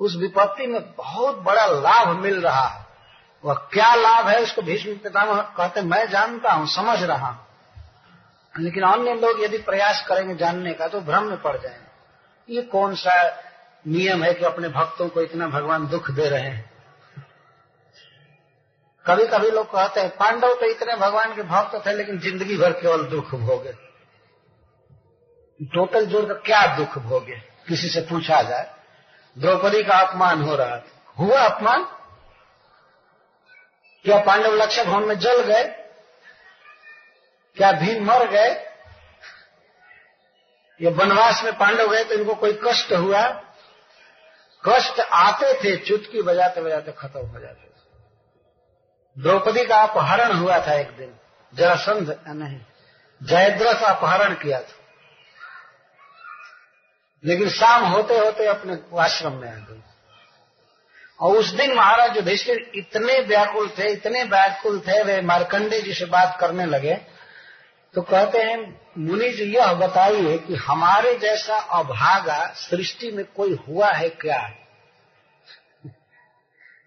उस 0.00 0.16
विपत्ति 0.16 0.66
में 0.66 0.92
बहुत 0.94 1.36
बड़ा 1.36 1.66
लाभ 1.66 2.16
मिल 2.16 2.40
रहा 2.40 2.66
है। 2.66 2.86
वह 3.44 3.54
क्या 3.54 3.94
लाभ 3.94 4.28
है 4.28 4.42
उसको 4.42 4.62
भीष्म 4.62 4.94
पितामह 4.94 5.42
कहते 5.42 5.82
मैं 5.82 6.08
जानता 6.10 6.52
हूँ, 6.52 6.66
समझ 6.66 7.02
रहा 7.02 7.26
हूँ। 7.26 7.46
लेकिन 8.58 8.82
अन्य 8.82 9.14
लोग 9.14 9.42
यदि 9.42 9.58
प्रयास 9.58 10.04
करेंगे 10.08 10.34
जानने 10.34 10.72
का 10.72 10.88
तो 10.88 11.00
भ्रम 11.00 11.24
में 11.24 11.42
पड़ 11.42 11.56
जाएँगे। 11.56 12.54
ये 12.54 12.62
कौन 12.62 12.94
सा 12.94 13.38
नियम 13.86 14.22
है 14.22 14.34
कि 14.34 14.44
अपने 14.44 14.68
भक्तों 14.68 15.08
को 15.08 15.20
इतना 15.20 15.48
भगवान 15.48 15.86
दुख 15.86 16.10
दे 16.10 16.28
रहे 16.28 16.40
हैं? 16.40 16.72
कभी 19.06 19.26
कभी 19.26 19.50
लोग 19.50 19.66
कहते 19.66 20.00
हैं, 20.00 20.10
पांडव 20.10 20.54
तो 20.54 20.66
इतने 20.66 20.96
भगवान 20.96 21.34
के 21.34 21.42
भक्त 21.42 21.86
थे, 21.86 21.92
लेकिन 21.92 22.18
ज़िंदगी 22.18 22.56
भर 22.56 22.72
केवल 22.72 23.02
दुख 23.02 23.34
भोगे। 23.34 23.72
टोटल 25.60 26.06
जोड़कर 26.06 26.34
क्या 26.34 26.76
दुख 26.76 26.98
भोगे? 26.98 27.36
किसी 27.68 27.88
से 27.88 28.00
पूछा 28.00 28.42
जाए। 28.42 28.81
द्रौपदी 29.38 29.82
का 29.82 29.96
अपमान 29.96 30.42
हो 30.42 30.56
रहा 30.56 30.76
था। 30.76 31.14
हुआ 31.18 31.40
अपमान? 31.40 31.84
क्या 34.04 34.18
पांडव 34.18 34.54
लक्ष्य 34.54 34.84
भवन 34.84 35.02
में 35.02 35.18
जल 35.18 35.42
गए? 35.42 35.64
क्या 37.56 37.72
भीम 37.72 38.04
मर 38.04 38.26
गए? 38.26 38.72
ये 40.80 40.90
वनवास 40.90 41.44
में 41.44 41.58
पांडव 41.58 41.90
गए 41.90 42.04
तो 42.04 42.14
इनको 42.14 42.34
कोई 42.34 42.60
कष्ट 42.64 42.92
हुआ? 42.92 43.28
कष्ट 44.68 45.00
आते 45.00 45.54
थे 45.54 45.76
चुटकी 45.76 46.22
बजाते 46.22 46.60
बजाते 46.60 46.92
खत्म 46.92 47.20
हो 47.20 47.40
जाते 47.40 47.62
थे। 47.62 47.72
द्रौपदी 49.22 49.66
का 49.66 49.82
अपहरण 49.82 50.32
हुआ 50.32 50.66
था 50.66 50.74
एक 50.74 50.96
दिन। 50.96 51.14
जरासंध 51.54 52.20
नहीं। 52.28 52.60
जयद्रथ 53.22 53.82
अपहरण 53.82 54.34
किया 54.34 54.60
था। 54.60 54.81
लेकिन 57.24 57.48
शाम 57.48 57.84
होते 57.84 58.18
होते 58.18 58.46
अपने 58.46 58.78
आश्रम 58.98 59.32
में 59.32 59.48
आ 59.48 59.54
गई। 59.54 59.82
और 61.20 61.36
उस 61.36 61.46
दिन 61.46 61.74
महाराज 61.74 62.16
युधिष्ठिर 62.16 62.72
इतने 62.74 63.18
व्याकुल 63.20 63.68
थे, 63.68 63.92
इतने 63.92 64.22
व्याकुल 64.22 64.80
थे, 64.80 65.02
वे 65.02 65.20
मारकंडे 65.20 65.80
जी 65.80 65.94
से 65.94 66.04
बात 66.04 66.36
करने 66.40 66.66
लगे। 66.66 66.94
तो 67.94 68.02
कहते 68.02 68.38
हैं, 68.38 68.80
मुनि 68.98 69.30
जी 69.30 69.44
यह 69.44 69.72
बताइए 69.72 70.38
कि 70.38 70.54
हमारे 70.54 71.14
जैसा 71.18 71.56
अभागा 71.56 72.46
सृष्टि 72.46 73.10
में 73.10 73.24
कोई 73.24 73.58
हुआ 73.68 73.90
है 73.90 74.08
क्या? 74.08 74.40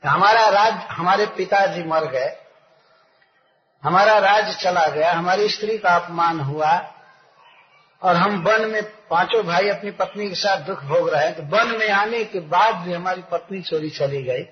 हमारा 0.03 0.49
राज, 0.49 0.73
हमारे 0.73 1.25
पिताजी 1.25 1.83
मर 1.83 2.05
गए, 2.05 2.35
हमारा 3.83 4.17
राज 4.17 4.55
चला 4.55 4.87
गया, 4.87 5.11
हमारी 5.13 5.49
स्त्री 5.49 5.77
का 5.77 5.95
अपमान 5.95 6.39
हुआ 6.39 6.73
और 8.01 8.15
हम 8.15 8.43
वन 8.43 8.69
में 8.69 8.81
पाँचों 9.09 9.43
भाई 9.43 9.69
अपनी 9.69 9.91
पत्नी 9.91 10.27
के 10.30 10.35
साथ 10.35 10.57
दुख 10.57 10.84
भोग 10.84 11.09
रहे 11.09 11.26
हैं 11.26 11.35
तो 11.35 11.43
वन 11.57 11.77
में 11.80 11.89
आने 11.89 12.23
के 12.23 12.39
बाद 12.39 12.76
भी 12.76 12.93
हमारी 12.93 13.22
पत्नी 13.22 13.61
चोरी 13.61 13.89
चली 13.89 14.23
गई। 14.23 14.45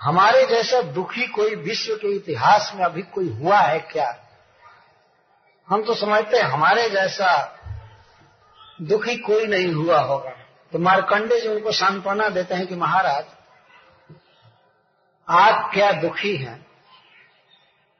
हमारे 0.00 0.46
जैसा 0.46 0.82
दुखी 0.82 1.26
कोई 1.26 1.54
विश्व 1.54 1.94
के 1.94 2.14
इतिहास 2.16 2.72
में 2.74 2.84
अभी 2.84 3.02
कोई 3.02 3.28
हुआ 3.28 3.58
है 3.58 3.78
क्या? 3.78 4.16
हम 5.68 5.82
तो 5.82 5.94
समझते 5.94 6.36
हैं 6.36 6.44
हमारे 6.44 6.88
जैसा 6.90 7.30
दुखी 8.82 9.16
कोई 9.16 9.46
नहीं 9.46 9.72
हुआ 9.74 10.00
होगा। 10.00 10.30
तो 10.72 10.78
मारकंडे 10.78 11.40
जी 11.40 11.48
उनको 11.48 11.72
सांत्वना 11.72 12.28
देते 12.28 12.54
हैं 12.54 12.66
कि 12.66 12.74
महाराज, 12.74 13.24
आप 15.28 15.70
क्या 15.74 15.92
दुखी 15.92 16.36
हैं? 16.36 16.66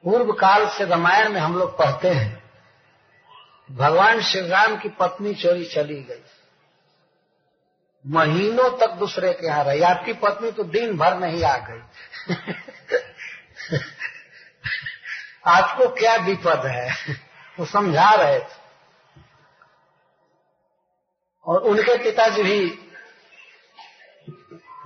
पूर्व 0.03 0.31
काल 0.33 0.67
से 0.67 0.85
रामायण 0.85 1.29
में 1.29 1.41
हम 1.41 1.57
लोग 1.57 1.77
पढ़ते 1.77 2.09
हैं 2.09 2.38
भगवान 3.71 4.21
श्री 4.21 4.47
राम 4.47 4.77
की 4.77 4.89
पत्नी 4.89 5.33
चोरी 5.33 5.65
चली 5.65 6.03
गई। 6.03 6.21
महीनों 8.07 8.77
तक 8.77 8.89
दूसरे 8.89 9.33
के 9.33 9.47
यहाँ 9.47 9.63
रही। 9.63 9.81
आपकी 9.81 10.13
पत्नी 10.13 10.51
तो 10.51 10.63
दिन 10.63 10.97
भर 10.97 11.17
नहीं 11.17 11.43
आ 11.43 11.57
गई। 11.57 11.81
आपको 15.45 15.87
क्या 15.87 16.15
विपद 16.15 16.65
है? 16.65 17.13
वो 17.59 17.65
समझा 17.65 18.15
रहे 18.15 18.39
थे। 18.39 18.59
और 21.45 21.59
उनके 21.59 21.97
पिताजी 21.97 22.43
भी 22.43 22.69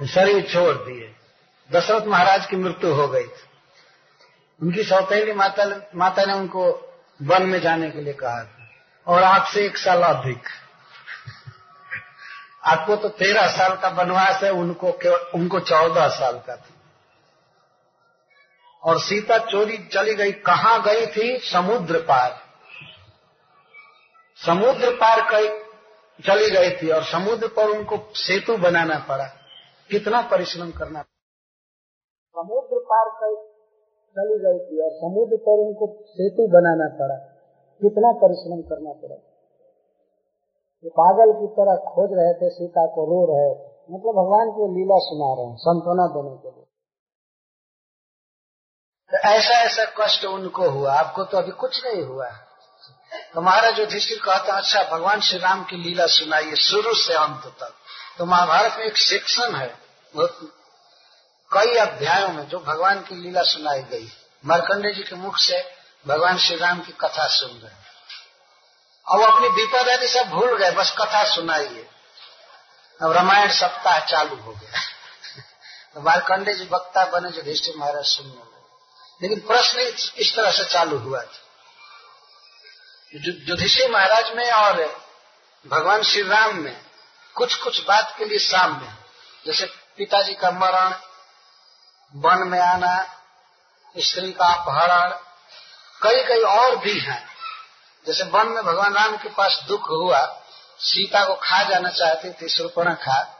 शरीर 0.07 0.43
छोड़ 0.53 0.75
दिए। 0.75 1.15
दशरथ 1.71 2.05
महाराज 2.05 2.45
की 2.45 2.55
मृत्यु 2.55 2.93
हो 2.93 3.07
गई 3.07 3.23
थी। 3.23 3.49
उनकी 4.61 4.83
सौतेली 4.83 5.33
माता 5.33 5.89
माता 5.95 6.25
ने 6.25 6.33
उनको 6.33 6.93
वन 7.21 7.43
में 7.43 7.61
जाने 7.61 7.91
के 7.91 8.01
लिए 8.01 8.13
कहा 8.13 8.43
था। 8.43 8.52
और 9.07 9.23
आपसे 9.23 9.65
एक 9.65 9.77
साल 9.77 10.01
अधिक। 10.01 10.43
आपको 12.65 12.95
तो 12.95 13.09
तेरह 13.09 13.47
साल 13.47 13.75
का 13.75 13.89
वनवास 13.89 14.43
है, 14.43 14.51
उनको 14.51 14.87
उनको 15.35 15.59
चौदह 15.59 16.07
साल 16.07 16.39
का 16.47 16.55
था। 16.55 16.69
और 18.83 18.99
सीता 18.99 19.37
चोरी 19.37 19.77
चली 19.77 20.13
गई। 20.13 20.31
कहाँ 20.31 20.83
गई 20.83 21.05
थी? 21.07 21.39
समुद्र 21.39 21.99
पार। 21.99 22.39
समुद्र 24.45 24.91
पार 24.91 25.21
कई 25.31 25.47
चली 26.27 26.49
गई 26.49 26.69
थी 26.69 26.89
और 26.89 27.03
समुद्र 27.03 27.47
पर 27.47 27.65
उनको 27.65 28.09
सेतु 28.15 28.57
बनाना 28.57 28.99
पड़ा। 28.99 29.25
कितना 29.91 30.21
परिश्रम 30.21 30.71
करना 30.71 31.01
पड़ा। 31.01 32.41
समुद्र 32.41 32.79
पार 32.79 33.05
कई 33.09 33.35
चली 34.11 34.39
गई 34.39 34.59
थी 34.59 34.83
और 34.83 34.91
समुद्र 34.91 35.37
पर 35.37 35.67
उनको 35.67 36.05
सेतु 36.07 36.47
बनाना 36.47 36.97
पड़ा। 37.01 37.32
कितना 37.83 38.11
परिश्रम 38.19 38.61
करना 38.63 38.93
पड़ा। 39.01 39.17
ये 40.83 40.91
पागल 40.99 41.31
की 41.33 41.47
तरह 41.57 41.75
खोज 41.89 42.09
रहे 42.13 42.33
थे, 42.33 42.49
सीता 42.49 42.85
को 42.95 43.05
रो 43.05 43.19
रहे 43.29 43.51
थे। 43.53 43.67
मतलब 43.91 44.13
भगवान 44.13 44.51
की 44.51 44.67
लीला 44.73 44.97
सुना 45.01 45.29
रहे 45.33 45.47
हैं 45.47 45.57
संतोना 45.61 46.05
देने 46.07 46.35
के 46.37 46.49
लिए। 46.49 46.65
तो 49.09 49.17
ऐसा 49.29 49.55
ऐसा 49.59 49.83
कष्ट 49.97 50.25
उनको 50.25 50.69
हुआ। 50.69 50.93
आपको 50.93 51.23
तो 51.23 51.37
अभी 51.37 51.51
कुछ 51.61 51.83
नहीं 51.85 52.03
हुआ। 52.03 52.29
तो 53.33 53.41
महाराज 53.41 53.79
युधिष्ठिर 53.79 54.19
कहते 54.19 54.51
अच्छा 54.51 54.83
भगवान 54.91 55.19
श्री 55.19 55.39
राम 55.39 55.63
की 55.63 55.77
लीला 55.77 56.05
सुनाइए 56.09 56.55
शुरू 56.61 56.93
से 56.97 57.13
अंत 57.15 57.43
तक। 57.59 57.73
तो 58.17 58.25
महाभारत 58.25 58.79
में 58.79 58.85
एक 58.85 58.97
सेक्शन 58.97 59.55
है 59.55 59.69
कई 61.51 61.75
अध्यायों 61.77 62.29
में 62.29 62.43
जो 62.47 62.59
भगवान 62.61 63.01
की 63.01 63.15
लीला 63.15 63.41
सुनाई 63.43 63.81
गई। 63.83 64.07
मार्कंडे 64.45 64.93
जी 64.93 65.03
के 65.03 65.15
मुख 65.15 65.37
से 65.39 65.57
भगवान 66.07 66.37
श्री 66.37 66.55
राम 66.55 66.79
की 66.79 66.91
कथा 66.91 67.27
सुन 67.27 67.49
रहे 67.49 67.83
अब 69.11 69.33
अपनी 69.33 69.47
विपद 69.47 69.89
आदि 69.89 70.07
सब 70.07 70.29
भूल 70.29 70.57
गए, 70.57 70.71
बस 70.71 70.95
कथा 70.97 71.23
सुनाइए। 71.35 71.89
अब 73.01 73.11
रामायण 73.11 73.51
सप्ताह 73.51 73.99
चालू 73.99 74.35
हो 74.35 74.51
गया। 74.51 74.79
तो 75.93 76.01
मार्कंडे 76.01 76.53
जी, 76.53 76.63
वक्ता 76.71 77.05
बने 77.05 77.29
जो 77.29 77.37
युधिष्ठिर 77.37 77.73
महाराज 77.77 78.05
सुनने 78.05 78.33
लगे 78.33 78.61
लेकिन 79.21 79.39
प्रश्न 79.39 79.79
इस 80.17 80.35
तरह 80.35 80.51
से 80.51 80.63
चालू 80.63 80.97
हुआ 80.97 81.21
था। 81.21 81.39
युधिष्ठिर 83.49 83.91
महाराज 83.91 84.33
में 84.33 84.51
और 84.51 85.03
भगवान 85.67 86.03
श्री 86.03 86.21
राम 86.21 86.55
में 86.55 86.85
कुछ 87.35 87.55
कुछ 87.55 87.85
बात 87.85 88.15
के 88.17 88.25
लिए 88.25 88.39
साम्य 88.39 88.93
जैसे 89.45 89.65
पिताजी 89.97 90.33
का 90.33 90.51
मरण, 90.51 90.95
वन 92.15 92.47
में 92.47 92.59
आना, 92.59 93.15
स्त्री 93.97 94.31
का 94.31 94.45
अपहरण 94.45 95.32
कई 96.03 96.23
कई 96.23 96.41
और 96.41 96.75
भी 96.75 96.99
हैं। 96.99 97.27
जैसे 98.07 98.23
वन 98.23 98.47
में 98.47 98.63
भगवान 98.63 98.93
राम 98.93 99.17
के 99.17 99.29
पास 99.29 99.61
दुख 99.67 99.89
हुआ, 99.89 100.41
सीता 100.79 101.25
को 101.25 101.33
खा 101.33 101.63
जाना 101.63 101.89
चाहती 101.89 102.29
थी 102.29 102.49
सुरपणा 102.49 102.93
खा। 102.93 103.39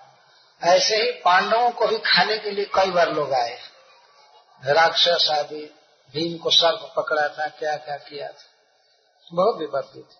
ऐसे 0.63 0.95
ही 0.95 1.11
पांडवों 1.11 1.71
को 1.71 1.87
भी 1.87 1.97
खाने 1.97 2.37
के 2.37 2.51
लिए 2.51 2.65
कई 2.65 2.91
बार 2.91 3.13
लोग 3.13 3.33
आए। 3.33 3.61
राक्षस 4.65 5.29
आदि, 5.31 5.75
भीम 6.13 6.37
को 6.37 6.49
सर्प 6.49 6.93
पकड़ा 6.95 7.27
था, 7.27 7.47
क्या 7.47 7.75
क्या 7.75 7.97
किया 7.97 8.27
था। 8.27 8.43
बहुत 9.33 9.57
विपत्ति 9.57 9.99
थी। 9.99 10.19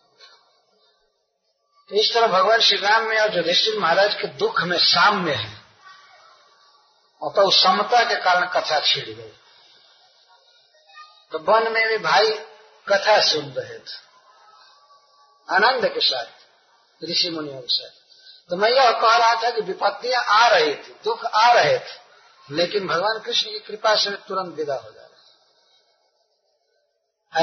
इस 1.99 2.14
तरह 2.14 2.28
भगवान 2.28 2.60
श्री 2.60 2.78
राम 2.78 3.03
में 3.03 3.20
और 3.20 3.38
युधिष्ठिर 3.38 3.80
महाराज 3.80 4.14
के 4.14 4.28
दुख 4.28 4.61
में 4.61 4.78
साम्य 4.78 5.34
है। 5.34 5.64
और 7.22 7.30
तो 7.32 7.52
समता 7.52 8.03
के 8.03 8.15
कारण 8.15 8.45
कथा 8.45 8.80
छिड़ 8.80 9.10
गई। 9.10 9.32
तो 11.34 11.39
वन 11.39 11.72
में 11.72 11.88
भी 11.88 11.97
भाई 11.97 12.30
कथा 12.88 13.22
सुन 13.22 13.45
रहे 13.45 13.77
थे। 13.80 14.01
आनंद 15.49 15.85
के 15.85 15.99
साथ, 15.99 16.26
ऋषि 17.10 17.30
मुनियों 17.30 17.61
के 17.61 17.68
साथ। 17.68 17.91
तो 18.49 18.55
मैं 18.55 18.69
यह 18.69 18.91
कह 18.91 19.18
रहा 19.18 19.35
था 19.35 19.49
कि 19.49 19.61
विपत्तियाँ 19.61 20.23
आ 20.23 20.47
रही 20.47 20.76
थी, 20.76 20.95
दुख 21.03 21.26
आ 21.26 21.51
रहे 21.51 21.80
थे, 21.80 22.03
लेकिन 22.51 22.88
भगवान 22.88 23.19
कृष्ण 23.19 23.49
की 23.49 23.60
कृपा 23.60 23.95
से 23.95 24.10
तुरंत 24.10 24.55
विदा 24.55 24.76
हो 24.76 24.91
जा 24.91 25.01
रहे 25.01 25.14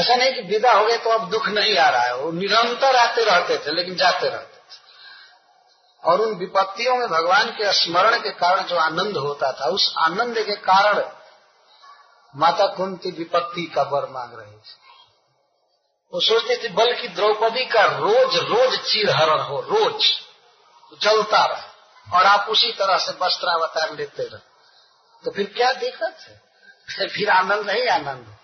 ऐसा 0.01 0.15
नहीं 0.15 0.35
कि 0.35 0.41
विदा 0.41 0.73
हो 0.73 0.87
गए 0.87 0.99
तो 0.99 1.11
अब 1.11 1.31
दुख 1.31 1.49
नहीं 1.49 1.77
आ 1.77 1.89
रहा 1.89 2.03
है, 2.03 2.17
वो 2.17 2.33
निरंतर 2.33 2.97
आते 2.97 3.25
रहते 3.25 3.59
थे, 3.59 3.73
लेकिन 3.73 3.97
जाते 3.97 4.29
रहते 4.29 4.57
थे। 4.57 4.79
और 6.05 6.21
उन 6.21 6.35
विपत्तियों 6.35 6.97
में 6.97 7.09
भगवान 7.09 7.51
के 7.51 7.73
स्मरण 7.73 8.19
के 8.19 8.31
कारण 8.31 8.63
जो 8.63 8.77
आनंद 8.77 9.17
होता 9.17 9.53
था, 9.53 9.65
उस 9.65 9.95
आनंद 9.99 10.39
के 10.39 10.57
कारण 10.57 11.20
माता 12.37 12.67
कुंती 12.67 13.11
विपत्ति 13.11 13.73
का 13.75 13.83
वर 13.83 14.09
मांग 14.09 14.35
रहे 14.35 14.53
थे। 14.53 14.91
वो 16.15 16.21
सोचते 16.21 16.65
थे, 16.65 16.69
बल्कि 16.69 17.09
द्रौपदी 17.09 17.65
का 17.65 17.85
रोज 17.85 18.37
रोज 18.37 18.81
चीरहरण 18.81 19.41
हो, 19.41 19.61
रोज। 19.61 20.11
जलता 21.01 21.47
रहे। 21.47 21.71
और 22.17 22.27
आप 22.27 22.47
उसी 22.49 22.73
तरह 22.73 22.99
से 22.99 23.13
वस्त्रावतार 23.13 23.95
लेते 23.95 24.23
रहे। 24.23 24.39
तो 25.25 25.31
फिर 25.31 25.55
क्या 25.57 25.73
दिक्कत 25.73 26.17
है 26.21 27.09
फिर 27.09 27.31
आनंद 27.31 27.71
नहीं, 27.71 27.89
आनंद। 27.89 28.37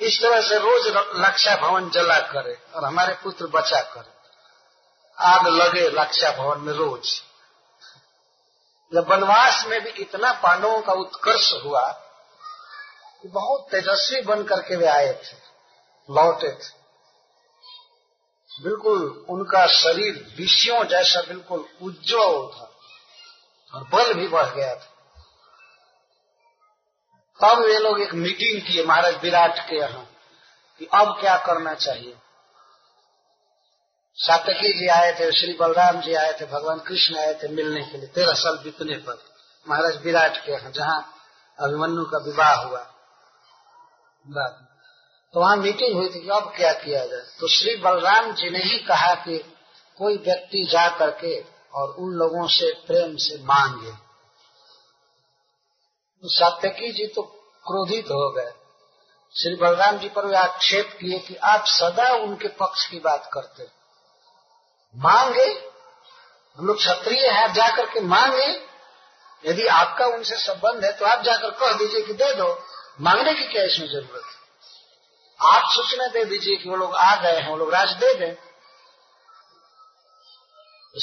इस 0.00 0.22
तरह 0.22 0.40
से 0.40 0.58
रोज 0.58 0.86
लक्षा 0.96 1.56
भवन 1.56 1.90
जला 1.90 2.18
करे 2.18 2.58
और 2.74 2.84
हमारे 2.84 3.14
पुत्र 3.14 3.46
बचा 3.46 3.80
करे। 3.80 4.18
आग 5.18 5.46
लगे 5.46 5.88
लक्षा 5.88 6.30
भवन 6.30 6.60
में 6.60 6.72
रोज। 6.72 7.22
जब 8.94 9.08
वनवास 9.08 9.64
में 9.66 9.80
भी 9.80 9.90
इतना 9.90 10.32
पांडवों 10.32 10.80
का 10.80 10.92
उत्कर्ष 10.92 11.52
हुआ 11.64 12.04
बहुत 13.24 13.66
तेजस्वी 13.70 14.20
बन 14.22 14.42
करके 14.44 14.76
वे 14.76 14.86
आए 14.86 15.12
थे, 15.14 15.36
लौटे 16.08 16.50
थे। 16.52 16.76
बिल्कुल 18.50 19.26
उनका 19.28 19.66
शरीर 19.72 20.14
विषयों 20.38 20.84
जैसा 20.84 21.20
बिल्कुल 21.22 21.64
उज्जवल 21.82 22.46
था 22.54 22.70
और 23.74 23.82
बल 23.92 24.12
भी 24.14 24.28
बढ़ 24.28 24.54
गया 24.54 24.74
था। 24.74 24.94
तब 27.40 27.58
वे 27.58 27.78
लोग 27.78 28.00
एक 28.00 28.14
मीटिंग 28.14 28.62
किए 28.62 28.84
महाराज 28.84 29.22
विराट 29.22 29.58
के 29.68 29.76
यहाँ 29.76 30.04
कि 30.80 30.88
अब 30.94 31.16
क्या 31.20 31.36
करना 31.36 31.74
चाहिए। 31.74 32.16
सातकी 34.18 34.72
जी 34.78 34.88
आए 34.88 35.12
थे, 35.12 35.30
श्री 35.32 35.52
बलराम 35.52 36.00
जी 36.00 36.14
आए 36.14 36.32
थे, 36.32 36.46
भगवान 36.46 36.78
कृष्ण 36.78 37.16
आए 37.16 37.34
थे 37.34 37.48
मिलने 37.48 37.82
के 37.82 37.98
लिए। 37.98 38.06
तेरह 38.06 38.32
साल 38.34 38.56
बीतने 38.58 38.96
पर 38.98 39.22
महाराज 39.66 40.02
विराट 40.04 40.36
के 40.36 40.52
यहाँ 40.52 40.70
जहाँ 40.70 41.00
अभिमन्यु 41.58 42.04
का 42.04 42.18
विवाह 42.18 42.54
हुआ। 42.54 42.80
बाद 44.30 44.66
तो 45.34 45.40
वहाँ 45.40 45.56
मीटिंग 45.56 45.96
हुई 45.96 46.08
थी 46.08 46.28
अब 46.28 46.52
क्या 46.56 46.72
किया 46.72 47.06
जाए? 47.06 47.20
तो 47.20 47.48
श्री 47.48 47.76
बलराम 47.76 48.32
जी 48.32 48.50
ने 48.50 48.58
ही 48.58 48.78
कहा 48.78 49.14
कि 49.14 49.38
कोई 49.98 50.16
व्यक्ति 50.16 50.68
जा 50.70 50.88
करके 50.88 51.44
और 51.74 51.90
उन 51.90 52.10
लोगों 52.10 52.46
से 52.48 52.72
प्रेम 52.86 53.16
से 53.16 53.42
मांगे। 53.42 53.90
तो 56.22 56.28
सात्यकी 56.28 56.92
जी 56.92 57.06
तो 57.06 57.22
क्रोधित 57.66 58.04
हो 58.04 58.30
गए। 58.30 58.52
श्री 59.34 59.54
बलराम 59.54 59.98
जी 59.98 60.08
पर 60.08 60.26
वे 60.26 60.36
आक्षेप 60.36 60.96
किए 61.00 61.18
कि 61.18 61.34
आप 61.34 61.64
सदा 61.66 62.12
उनके 62.14 62.48
पक्ष 62.48 62.86
की 62.86 62.98
बात 62.98 63.30
करते। 63.32 63.66
मांगे? 64.96 65.46
हम 66.58 66.66
लोग 66.66 66.76
क्षत्रिय 66.76 67.26
है 67.26 67.52
जाकर 67.52 67.86
के 67.86 68.00
मांगे। 68.00 68.68
यदि 69.44 69.66
आपका 69.66 70.06
उनसे 70.06 70.36
संबंध 70.36 70.84
है 70.84 70.92
तो 70.92 71.06
आप 71.06 71.22
जाकर 71.22 71.50
कह 71.50 71.72
दीजिए 71.72 72.02
कि 72.02 72.12
दे 72.12 72.34
दो। 72.34 72.64
मांगने 73.00 73.34
की 73.34 73.44
क्या 73.44 73.62
इसमें 73.64 73.88
ज़रूरत 73.88 74.22
है? 74.24 74.38
आप 75.40 75.62
सूचना 75.70 76.06
दे 76.06 76.24
दीजिए 76.24 76.56
कि 76.56 76.68
वो 76.68 76.76
लोग 76.76 76.94
आ 76.94 77.16
गए 77.16 77.40
हैं, 77.40 77.50
वो 77.50 77.56
लोग 77.56 77.74
राज 77.74 77.90
दे 77.90 78.14
दें। 78.14 78.34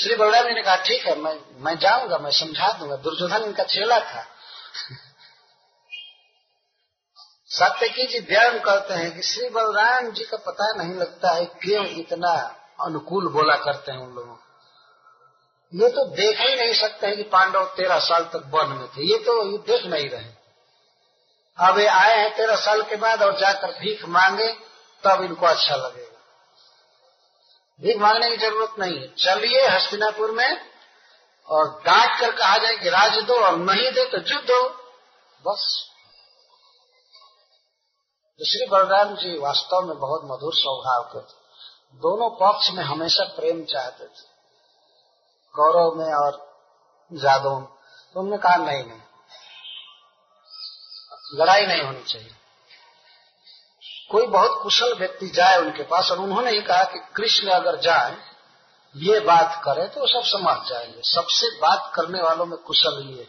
श्री 0.03 0.15
बलराम 0.15 0.47
जी 0.47 0.53
ने 0.53 0.61
कहा, 0.61 0.75
ठीक 0.75 1.05
है, 1.05 1.15
मैं 1.15 1.63
मैं 1.63 1.77
जाऊँगा, 1.77 2.17
मैं 2.17 2.31
समझा 2.31 2.71
दूँगा। 2.73 2.95
दुर्योधन 2.95 3.43
इनका 3.43 3.63
चेला 3.63 3.99
था। 3.99 4.27
सत्यकी 7.47 8.07
जी 8.07 8.19
व्यर्म 8.19 8.59
करते 8.59 8.93
हैं 8.93 9.15
कि 9.15 9.21
श्री 9.21 9.49
बलराम 9.49 10.11
जी 10.11 10.23
का 10.23 10.37
पता 10.37 10.83
नहीं 10.83 10.93
लगता 10.93 11.31
है 11.31 11.45
क्यों 11.45 11.85
इतना 11.85 12.61
अनुकूल 12.81 13.27
बोला 13.27 13.55
करते 13.55 13.91
हैं 13.91 13.99
उन 13.99 14.15
लोगों 14.15 14.37
ये 15.73 15.89
तो 15.89 16.05
देख 16.05 16.39
ही 16.39 16.55
नहीं 16.55 16.73
सकते 16.73 17.07
हैं 17.07 17.17
कि 17.17 17.23
पांडव 17.23 17.65
तेरह 17.65 17.99
साल 17.99 18.23
तक 18.23 18.43
वन 18.45 18.67
में 18.67 18.87
थे। 18.87 19.11
ये 19.11 19.17
तो 19.17 19.51
ये 19.51 19.57
देख 19.57 19.85
नहीं 19.85 20.09
रहे। 20.09 20.34
अब 21.59 21.79
ये 21.79 21.87
आए 21.87 22.17
हैं 22.17 22.35
तेरह 22.35 22.55
साल 22.55 22.83
के 22.83 22.95
बाद 22.95 23.21
और 23.21 23.39
जाकर 23.39 23.71
भीख 23.71 24.05
मांगे, 24.05 24.53
तब 25.03 25.23
इनको 25.23 25.45
अच्छा 25.45 25.75
लगेगा। 25.75 26.19
भीख 27.81 27.97
मांगने 27.97 28.29
की 28.29 28.37
ज़रूरत 28.37 28.75
नहीं 28.79 28.99
है। 28.99 29.07
चलिए 29.07 29.67
हस्तिनापुर 29.67 30.31
में 30.31 30.61
और 31.47 31.81
डांट 31.85 32.19
कर 32.19 32.31
कहा 32.31 32.57
जाए 32.57 32.75
कि 32.75 32.89
राज 32.89 33.23
दो 33.23 33.33
और 33.33 33.57
नहीं 33.57 33.91
दे 33.91 34.05
तो 34.05 34.17
युद्ध 34.17 34.47
दो 34.47 34.69
बस। 35.45 35.91
तो 38.39 38.45
श्री 38.45 38.67
बलराम 38.69 39.15
जी 39.15 39.37
वास्तव 39.37 39.81
में 39.81 39.97
बहुत 39.97 40.21
मधुर 40.23 40.53
स्वभाव 40.53 41.03
के 41.03 41.19
थे। 41.19 41.45
दोनों 41.95 42.29
पक्ष 42.29 42.71
में 42.71 42.83
हमेशा 42.83 43.23
प्रेम 43.23 43.63
चाहते 43.63 44.03
थे। 44.03 44.35
गौरव 45.55 45.95
में 45.95 46.13
और 46.13 46.55
जादव 47.13 47.59
में। 47.59 47.67
तो 48.13 48.19
उन्होंने 48.19 48.37
कहा, 48.37 48.55
नहीं 48.55 48.83
नहीं 48.83 48.99
लड़ाई 51.33 51.65
नहीं 51.65 51.81
होनी 51.81 52.03
चाहिए। 52.03 52.31
कोई 54.11 54.27
बहुत 54.27 54.59
कुशल 54.63 54.93
व्यक्ति 54.93 55.27
जाए 55.27 55.57
उनके 55.57 55.83
पास 55.83 56.11
और 56.11 56.19
उन्होंने 56.19 56.51
ही 56.51 56.61
कहा 56.61 56.83
कि 56.83 56.99
कृष्ण 57.15 57.47
अगर 57.47 57.79
जाए, 57.79 58.17
ये 58.95 59.19
बात 59.19 59.61
करे 59.65 59.87
तो 59.87 60.07
सब 60.07 60.21
समझ 60.23 60.69
जाएँगे। 60.69 61.01
सबसे 61.03 61.57
बात 61.59 61.91
करने 61.95 62.21
वालों 62.21 62.45
में 62.45 62.57
कुशल 62.57 63.03
ये 63.09 63.27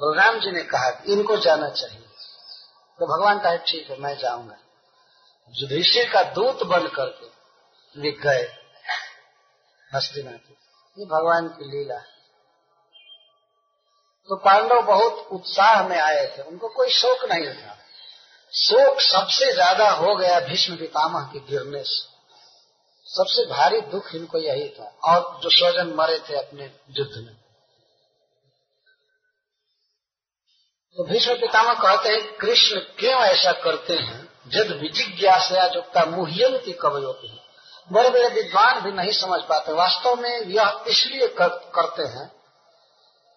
बलराम 0.00 0.40
जी 0.40 0.50
ने 0.50 0.62
कहा 0.62 1.02
इनको 1.06 1.36
जाना 1.36 1.68
चाहिए। 1.68 2.06
तो 2.98 3.06
भगवान 3.06 3.38
कहे, 3.38 3.58
ठीक 3.58 3.90
है, 3.90 3.98
मैं 3.98 4.18
जाऊँगा। 4.18 4.56
युधिष्ठिर 5.54 6.12
का 6.12 6.22
दूत 6.22 6.62
बन 6.62 6.86
करके 6.88 7.26
वे 8.00 8.10
गए 8.10 8.58
हस्तिनापुर। 9.94 10.56
ये 10.98 11.06
भगवान 11.06 11.48
की 11.48 11.64
लीला 11.64 11.94
है। 11.94 12.11
तो 14.28 14.36
पांडव 14.36 14.80
बहुत 14.82 15.28
उत्साह 15.32 15.88
में 15.88 15.98
आए 16.00 16.26
थे। 16.26 16.42
उनको 16.42 16.68
कोई 16.68 16.90
शोक 16.90 17.24
नहीं 17.24 17.46
था। 17.46 17.76
शोक 18.52 19.00
सबसे 19.00 19.52
ज़्यादा 19.52 19.90
हो 19.90 20.14
गया 20.16 20.40
भीष्म 20.40 20.76
पितामह 20.76 21.30
के 21.32 21.40
गिरने 21.40 21.82
से। 21.84 22.10
सबसे 23.06 23.46
भारी 23.46 23.80
दुख 23.80 24.14
इनको 24.14 24.38
यही 24.38 24.68
था 24.68 24.84
और 25.04 25.40
जो 25.42 25.50
स्वजन 25.50 25.94
मरे 25.94 26.18
थे 26.18 26.36
अपने 26.36 26.64
युद्ध 26.98 27.16
में। 27.16 27.34
तो 30.96 31.04
भीष्म 31.04 31.34
पितामह 31.34 31.74
कहते 31.74 32.08
हैं 32.08 32.36
कृष्ण 32.36 32.80
क्यों 32.98 33.20
ऐसा 33.20 33.52
करते 33.52 33.96
हैं? 33.96 34.28
जद 34.48 34.70
विजिज्ञासा 34.72 35.66
जो 35.68 35.82
मुह्यंती 36.10 36.72
कवयोती 36.72 37.38
बड़े 37.90 38.10
बड़े 38.10 38.28
विद्वान 38.28 38.80
भी 38.80 38.92
नहीं 38.92 39.12
समझ 39.12 39.40
पाते। 39.42 39.72
वास्तव 39.72 40.14
में 40.14 40.40
यह 40.40 40.84
इसलिए 40.86 41.28
कर, 41.28 41.48
करते 41.48 42.02
हैं 42.02 42.41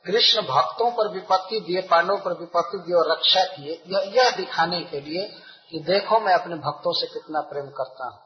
कृष्ण 0.06 0.41
भक्तों 0.41 0.90
पर 0.91 1.07
विपत्ति 1.11 1.60
दिए 1.60 1.82
पांडवों 1.82 2.18
पर 2.18 2.34
विपत्ति 2.40 2.77
दिए 2.77 2.95
और 2.95 3.11
रक्षा 3.11 3.44
किए 3.45 3.73
यह, 4.15 4.30
दिखाने 4.32 4.82
के 4.82 4.99
लिए 5.02 5.23
कि 5.72 5.80
देखो 5.84 6.19
मैं 6.19 6.34
अपने 6.34 6.56
भक्तों 6.65 6.94
से 6.94 7.07
कितना 7.07 7.41
प्रेम 7.44 7.69
करता 7.77 8.06
हूँ। 8.06 8.19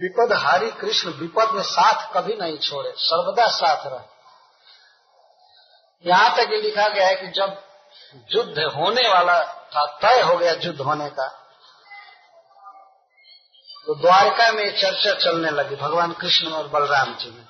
विपदहारी 0.00 0.70
कृष्ण 0.80 1.10
विपद 1.18 1.54
में 1.54 1.62
साथ 1.64 2.06
कभी 2.14 2.36
नहीं 2.36 2.58
छोड़े 2.58 2.92
सर्वदा 2.98 3.46
साथ 3.52 3.86
रहे। 3.86 4.14
यहाँ 6.04 6.30
तक 6.36 6.52
ये 6.52 6.60
लिखा 6.62 6.88
गया 6.88 7.06
है 7.06 7.14
कि 7.14 7.28
जब 7.30 7.56
युद्ध 8.30 8.58
होने 8.74 9.08
वाला 9.08 9.36
था 9.72 9.84
तय 10.02 10.20
हो 10.22 10.36
गया 10.38 10.52
युद्ध 10.54 10.80
होने 10.80 11.08
का 11.10 11.28
तो 13.86 13.94
द्वारका 13.94 14.50
में 14.52 14.68
चर्चा 14.78 15.12
चलने 15.20 15.50
लगी 15.50 15.76
भगवान 15.76 16.12
कृष्ण 16.12 16.52
और 16.52 16.68
बलराम 16.68 17.14
जी 17.14 17.30
में। 17.30 17.44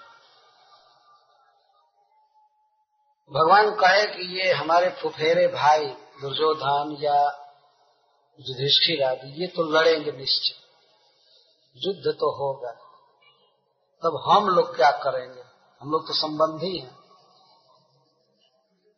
भगवान 3.32 3.70
कहे 3.70 4.06
कि 4.06 4.40
ये 4.40 4.52
हमारे 4.52 4.90
फुफेरे 4.90 5.46
भाई, 5.46 5.86
दुर्योधन 6.22 6.96
या 7.00 7.42
युधिष्ठिर 8.40 9.04
आदि, 9.04 9.42
ये 9.42 9.46
तो 9.46 9.62
लड़ेंगे 9.62 10.12
निश्चित। 10.12 10.56
युद्ध 11.76 12.18
तो 12.20 12.36
होगा। 12.36 12.70
तब 14.02 14.24
हम 14.28 14.48
लोग 14.48 14.76
क्या 14.76 14.90
करेंगे? 14.90 15.42
हम 15.80 15.90
लोग 15.90 16.08
तो 16.08 16.14
संबंधी 16.14 16.78
हैं। 16.78 16.94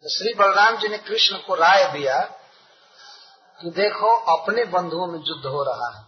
तो 0.03 0.09
श्री 0.09 0.35
बलराम 0.35 0.77
जी 0.77 0.89
ने 0.89 0.99
कृष्ण 0.99 1.37
को 1.37 1.55
राय 1.55 1.93
दिया 1.93 2.21
कि 3.63 3.71
देखो, 3.71 4.37
अपने 4.37 4.65
बंधुओं 4.65 5.07
में 5.07 5.21
युद्ध 5.27 5.47
हो 5.47 5.63
रहा 5.63 5.99
है। 5.99 6.05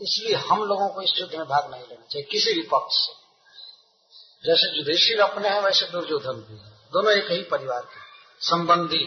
इसलिए 0.00 0.36
हम 0.36 0.62
लोगों 0.64 0.88
को 0.88 1.02
इस 1.02 1.12
युद्ध 1.16 1.34
में 1.34 1.48
भाग 1.48 1.70
नहीं 1.70 1.82
लेना 1.82 2.06
चाहिए, 2.06 2.28
किसी 2.30 2.52
भी 2.52 2.62
पक्ष 2.62 2.94
से। 2.94 3.12
जैसे 4.50 4.78
युधिष्ठिर 4.78 5.20
अपने 5.20 5.48
हैं, 5.48 5.60
वैसे 5.60 5.86
दुर्योधन 5.86 6.32
भी 6.32 6.58
है। 6.58 6.77
दोनों 6.92 7.12
एक 7.12 7.30
ही 7.30 7.42
परिवार 7.50 7.80
के 7.82 8.00
संबंधी। 8.40 9.06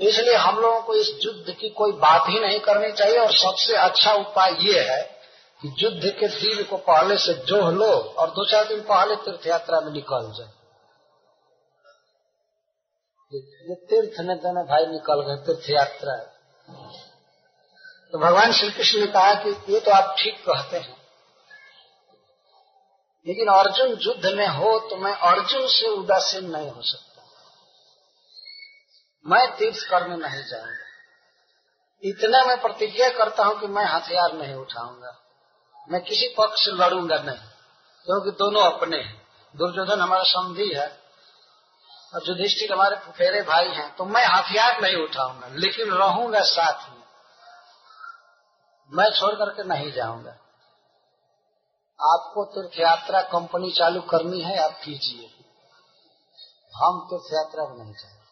इसलिए 0.00 0.34
हम 0.36 0.58
लोगों 0.60 0.80
को 0.82 0.94
इस 0.94 1.10
युद्ध 1.22 1.54
की 1.54 1.68
कोई 1.70 1.92
बात 1.98 2.28
ही 2.28 2.40
नहीं 2.40 2.60
करनी 2.60 2.92
चाहिए 2.92 3.18
और 3.18 3.32
सबसे 3.34 3.76
अच्छा 3.78 4.12
उपाय 4.14 4.56
ये 4.62 4.80
है 4.90 5.02
कि 5.62 5.74
युद्ध 5.78 6.12
के 6.20 6.28
दिन 6.28 6.62
को 6.64 6.76
पहले 6.86 7.16
से 7.18 7.34
जोह 7.46 7.70
लो 7.72 7.90
और 7.90 8.30
दो 8.30 8.44
चार 8.50 8.64
दिन 8.68 8.80
पहले 8.84 9.16
तीर्थ 9.24 9.46
यात्रा 9.46 9.80
में 9.80 9.92
निकल 9.92 10.32
जाए। 10.38 10.52
ये 13.32 13.74
तीर्थ 13.90 14.20
में 14.20 14.36
दोनों 14.38 14.64
भाई 14.66 14.86
निकल 14.86 15.22
गए 15.26 15.36
तीर्थ 15.44 15.70
यात्रा 15.70 16.16
तो 18.12 18.18
भगवान 18.18 18.52
श्री 18.52 18.70
कृष्ण 18.70 19.00
ने 19.00 19.06
कहा 19.12 19.34
कि 19.44 19.50
ये 19.72 19.80
तो 19.80 19.90
आप 19.90 20.14
ठीक 20.18 20.42
कहते 20.46 20.76
हैं। 20.78 20.96
लेकिन 23.26 23.48
अर्जुन 23.48 23.96
युद्ध 24.02 24.32
में 24.36 24.46
हो 24.48 24.78
तो 24.90 24.96
मैं 24.96 25.12
अर्जुन 25.24 25.66
से 25.68 25.88
उदासीन 25.88 26.50
नहीं 26.50 26.70
हो 26.70 26.82
सकता। 26.82 27.22
मैं 29.26 29.44
तीर्थ 29.56 29.88
करने 29.90 30.16
नहीं 30.18 30.42
जाऊँगा। 30.44 30.88
इतना 32.02 32.44
मैं 32.44 32.60
प्रतिज्ञा 32.62 33.08
करता 33.14 33.44
हूँ 33.44 33.58
कि 33.60 33.66
मैं 33.68 33.84
हथियार 33.86 34.32
नहीं 34.34 34.54
उठाऊँगा। 34.54 35.18
मैं 35.88 36.00
किसी 36.02 36.28
पक्ष 36.38 36.64
से 36.64 36.72
लड़ूँगा 36.74 37.18
नहीं, 37.18 37.36
क्योंकि 38.06 38.30
तो 38.30 38.36
दोनों 38.40 38.62
अपने 38.64 38.96
हैं। 38.96 39.20
दुर्योधन 39.54 40.00
हमारा 40.00 40.22
समझी 40.24 40.68
है 40.74 40.88
और 42.12 42.28
युधिष्ठिर 42.28 42.72
हमारे 42.72 42.96
फुफेरे 42.96 43.40
भाई 43.44 43.68
हैं 43.68 43.94
तो 43.96 44.04
मैं 44.06 44.24
हथियार 44.26 44.80
नहीं 44.82 44.96
उठाऊँगा, 44.96 45.48
लेकिन 45.56 45.90
रहूँगा 45.92 46.40
साथ 46.48 46.88
में। 46.90 47.02
मैं 48.92 49.10
छोड़ 49.10 49.34
करके 49.34 49.68
नहीं 49.68 49.92
जाऊँगा। 49.92 50.36
आपको 52.02 52.44
तीर्थ 52.44 52.80
यात्रा 52.80 53.22
कंपनी 53.22 53.70
चालू 53.70 54.00
करनी 54.00 54.40
है, 54.40 54.58
आप 54.58 54.80
कीजिए। 54.84 55.26
हम 56.76 57.00
तीर्थ 57.00 57.34
यात्रा 57.34 57.64
में 57.64 57.84
नहीं 57.84 57.94
जाएँगे। 57.94 58.22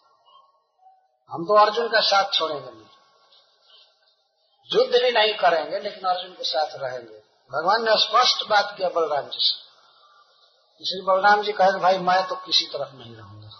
हम 1.31 1.45
तो 1.45 1.55
अर्जुन 1.55 1.89
का 1.89 2.01
साथ 2.01 2.33
छोड़ेंगे 2.33 2.71
नहीं। 2.71 2.87
युद्ध 4.73 4.93
भी 4.93 5.11
नहीं 5.11 5.35
करेंगे, 5.35 5.79
लेकिन 5.79 6.09
अर्जुन 6.09 6.33
के 6.33 6.45
साथ 6.45 6.67
रहेंगे। 6.75 7.23
भगवान 7.53 7.85
ने 7.85 7.97
स्पष्ट 7.97 8.49
बात 8.49 8.75
किया 8.77 8.89
बलराम 8.89 9.25
जी 9.25 9.39
से। 9.39 9.71
श्री 10.85 11.03
बलराम 11.03 11.43
जी 11.43 11.53
कहे, 11.53 11.79
भाई, 11.79 11.99
मैं 11.99 12.27
तो 12.27 12.35
किसी 12.35 12.67
तरफ़ 12.67 12.95
नहीं 12.95 13.17
रहूँगा। 13.17 13.51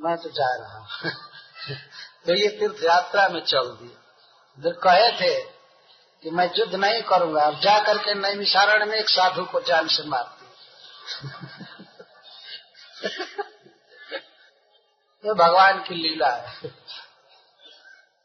मैं 0.00 0.18
तो 0.18 0.28
जा 0.28 0.56
रहा 0.56 1.10
तो 2.26 2.34
ये 2.34 2.48
तीर्थ 2.48 2.84
यात्रा 2.84 3.28
में 3.28 3.44
चल 3.44 3.70
दिए 3.70 3.96
कहे 4.72 5.12
थे 5.12 5.51
कि 6.22 6.30
मैं 6.30 6.50
युद्ध 6.58 6.74
नहीं 6.74 7.02
करूँगा। 7.02 7.42
अब 7.42 7.60
जा 7.60 7.84
करके 7.84 8.14
नैमिसारण 8.14 8.86
में 8.86 8.98
एक 8.98 9.08
साधु 9.08 9.44
को 9.44 9.60
जान 9.60 9.88
से 9.88 10.08
मारती 10.08 10.42
ये 15.24 15.34
भगवान 15.34 15.82
की 15.82 15.94
लीला 15.94 16.28
है। 16.28 16.52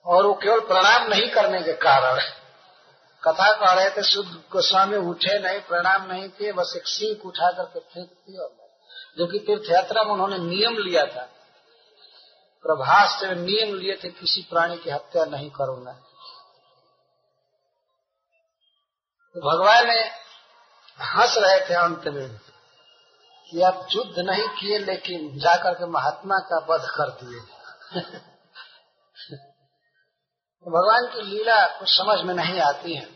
और 0.05 0.25
वो 0.25 0.33
केवल 0.33 0.59
प्रणाम 0.59 1.07
नहीं 1.07 1.29
करने 1.29 1.61
के 1.61 1.73
कारण। 1.73 2.19
कथा 3.23 3.51
कह 3.51 3.71
रहे 3.71 3.89
थे, 3.89 4.03
शुद्ध 4.03 4.43
गोस्वामी 4.51 4.97
उठे 4.97 5.39
नहीं, 5.39 5.59
प्रणाम 5.59 6.07
नहीं 6.07 6.29
किए, 6.29 6.51
बस 6.51 6.73
एक 6.77 6.87
सीख 6.87 7.25
उठा 7.25 7.51
करके 7.51 7.79
फेंक 7.79 8.07
दिया 8.07 8.63
जो 9.17 9.27
कि 9.27 9.39
तीर्थ 9.39 9.71
यात्रा 9.71 10.03
में 10.03 10.11
उन्होंने 10.11 10.37
नियम 10.37 10.77
लिया 10.77 11.05
था। 11.05 11.29
प्रभास 12.63 13.19
से 13.19 13.35
नियम 13.35 13.75
लिए 13.75 13.99
थे, 14.03 14.09
किसी 14.09 14.41
प्राणी 14.41 14.77
की 14.77 14.89
हत्या 14.89 15.25
नहीं 15.25 15.51
करूँगा। 15.51 16.06
तो 19.35 19.41
भगवान 19.41 19.87
ने 19.87 20.01
हंस 21.01 21.35
रहे 21.37 21.69
थे 21.69 21.73
अंत 21.73 22.05
में 22.05 22.37
कि 23.49 23.61
आप 23.61 23.87
युद्ध 23.91 24.19
नहीं 24.19 24.47
किए, 24.47 24.77
लेकिन 24.77 25.39
जाकर 25.39 25.73
के 25.73 25.85
महात्मा 25.85 26.35
का 26.39 26.57
वध 26.69 26.87
कर 26.89 27.09
दिए। 27.09 27.39
भगवान 30.65 31.09
की 31.13 31.21
लीला 31.21 31.67
कुछ 31.67 31.89
समझ 31.89 32.19
में 32.19 32.33
नहीं 32.33 32.61
आती 32.61 32.95
है। 32.95 33.09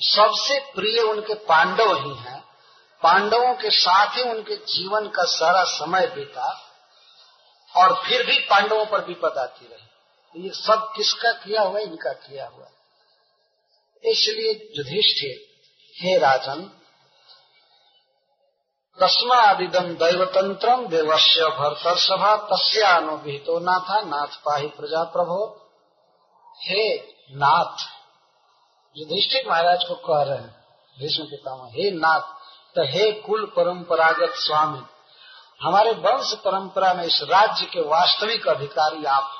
सबसे 0.00 0.58
प्रिय 0.60 1.00
उनके 1.00 1.34
पांडव 1.34 1.96
ही 1.96 2.14
हैं। 2.14 2.44
पांडवों 3.02 3.54
के 3.54 3.70
साथ 3.70 4.16
ही 4.16 4.22
उनके 4.22 4.56
जीवन 4.56 5.08
का 5.08 5.24
सारा 5.24 5.64
समय 5.64 6.06
बीता 6.06 6.48
और 7.76 7.94
फिर 8.06 8.26
भी 8.26 8.38
पांडवों 8.38 8.86
पर 8.86 9.04
विपद 9.04 9.38
आती 9.38 9.66
रही। 9.66 10.44
ये 10.44 10.50
सब 10.50 10.92
किसका 10.96 11.32
किया 11.32 11.62
हुआ 11.62 11.80
इनका 11.80 12.12
किया 12.12 12.46
हुआ 12.46 12.66
इसलिए 14.06 14.52
युधिष्ठिर, 14.76 15.36
हे 15.96 16.16
राजन 16.18 16.62
तस्मादिदम 18.98 19.92
दैवतंत्रम 19.94 20.86
देवस्य 20.88 21.48
भरतर 21.50 21.96
सभा 21.98 22.34
तस्यानुभिहितो 22.46 23.58
नाथा, 23.60 24.00
नाथ 24.02 24.36
पाही 24.44 24.68
प्रजा 24.68 25.02
प्रभो 25.12 25.38
हे 26.60 26.84
नाथ, 27.36 27.86
युधिष्ठिर 28.96 29.48
महाराज 29.48 29.84
को 29.84 29.94
कह 30.06 30.22
रहे 30.22 30.38
हैं 30.38 30.54
भीष्म 30.96 31.24
पितामह, 31.24 31.70
हे 31.70 31.90
नाथ 31.90 32.34
तो 32.76 32.84
हे 32.88 33.10
कुल 33.20 33.44
परंपरागत 33.56 34.34
स्वामी, 34.36 34.82
हमारे 35.62 35.92
वंश 36.00 36.32
परंपरा 36.44 36.92
में 36.94 37.04
इस 37.04 37.20
राज्य 37.30 37.66
के 37.66 37.80
वास्तविक 37.88 38.48
अधिकारी 38.48 39.04
आप, 39.10 39.30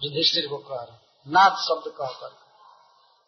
युधिष्ठिर 0.00 0.46
को 0.48 0.58
कह 0.58 0.82
रहे 0.82 1.32
नाथ 1.32 1.62
शब्द 1.62 1.92
कहकर। 1.92 2.42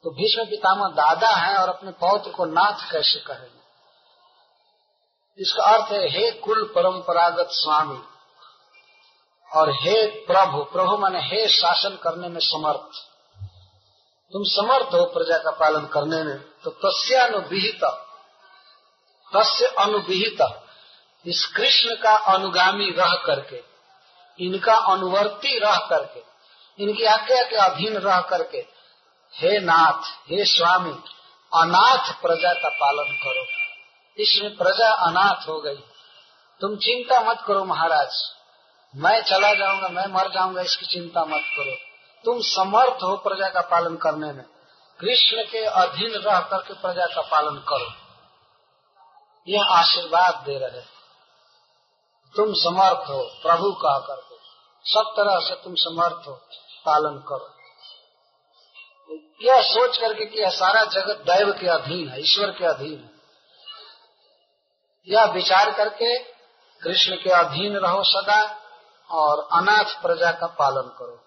तो 0.07 0.11
भीष्म 0.11 0.45
पितामह 0.45 0.89
दादा 0.97 1.29
हैं 1.29 1.55
और 1.57 1.69
अपने 1.69 1.91
पौत्र 2.01 2.31
को 2.31 2.45
नाथ 2.47 2.83
कैसे 2.91 3.21
कहेंगे? 3.21 3.63
इसका 5.39 5.65
अर्थ 5.67 5.91
है, 5.93 6.09
हे 6.09 6.31
कुल 6.41 6.63
परंपरागत 6.75 7.49
स्वामी, 7.53 7.99
और 9.49 9.71
हे 9.77 9.95
प्रभु 10.27 10.63
प्रभु 10.73 10.97
माने 10.97 11.21
हे 11.23 11.49
शासन 11.49 11.97
करने 12.03 12.29
में 12.29 12.39
समर्थ। 12.41 13.01
तुम 14.33 14.45
समर्थ 14.47 14.95
हो 14.95 15.05
प्रजा 15.15 15.39
का 15.39 15.51
पालन 15.57 15.87
करने 15.87 16.23
में 16.25 16.39
तो 16.65 16.71
तस्यानुविहित 16.85 17.85
तस्य 19.33 19.73
अनुविहित 19.79 20.41
इस 21.25 21.45
कृष्ण 21.47 21.95
का 21.97 22.15
अनुगामी 22.35 22.91
रह 22.93 23.15
करके, 23.27 23.63
इनका 24.39 24.77
अनुवर्ती 24.93 25.59
रह 25.59 25.79
करके, 25.89 26.23
इनकी 26.79 27.05
आज्ञा 27.09 27.43
के 27.43 27.57
अधीन 27.65 27.97
रह 27.99 28.21
करके 28.21 28.76
हे 29.35 29.61
नाथ, 29.61 30.03
हे 30.31 30.45
स्वामी, 30.45 30.93
अनाथ 31.55 32.13
प्रजा 32.23 32.55
का 32.55 32.69
पालन 32.69 33.05
करो। 33.05 33.45
इसमें 34.23 34.57
प्रजा 34.57 34.93
अनाथ 34.93 35.49
हो 35.49 35.61
गई। 35.61 35.77
तुम 36.61 36.77
चिंता 36.77 37.21
मत 37.21 37.45
करो 37.47 37.65
महाराज। 37.65 38.33
मैं 38.97 39.23
चला 39.23 39.55
जाऊँगा, 39.55 39.89
मैं 39.89 40.07
मर 40.07 40.31
जाऊँगा, 40.31 40.63
इसकी 40.63 40.87
चिंता 40.87 41.25
मत 41.25 41.41
करो। 41.41 41.77
तुम 42.25 42.41
समर्थ 42.41 43.03
हो 43.03 43.17
प्रजा 43.17 43.49
का 43.49 43.61
पालन 43.61 43.97
करने 43.97 44.33
में। 44.33 44.45
कृष्ण 45.01 45.37
के 45.51 45.65
अधीन 45.65 46.11
रह 46.11 46.41
करके 46.41 46.75
प्रजा 46.75 47.07
का 47.07 47.21
पालन 47.21 47.57
करो। 47.57 47.93
यह 49.49 49.63
आशीर्वाद 49.63 50.35
दे 50.35 50.59
रहे। 50.59 50.81
तुम 52.37 52.55
समर्थ 52.55 53.09
हो, 53.09 53.23
प्रभु 53.23 53.73
कह 53.73 53.99
करके 53.99 54.37
सब 54.85 55.15
तरह 55.17 55.41
से 55.41 55.55
तुम 55.55 55.75
समर्थ 55.75 56.29
हो, 56.29 56.33
पालन 56.87 57.25
करो। 57.29 57.56
यह 59.43 59.63
सोच 59.63 59.99
करके 59.99 60.25
कि 60.25 60.43
यह 60.43 60.51
सारा 60.51 60.85
जगत 60.85 61.17
दैव 61.17 61.53
के 61.53 61.69
अधीन 61.69 62.09
है, 62.09 62.21
ईश्वर 62.21 62.51
के 62.51 62.65
अधीन 62.65 62.99
है। 63.05 63.11
यह 65.09 65.25
विचार 65.25 65.71
करके 65.71 66.19
कृष्ण 66.83 67.17
के 67.17 67.31
अधीन 67.31 67.77
रहो 67.77 68.03
सदा 68.05 68.59
और 69.11 69.49
अनाथ 69.53 70.03
प्रजा 70.03 70.31
का 70.31 70.47
पालन 70.47 70.89
करो। 70.99 71.25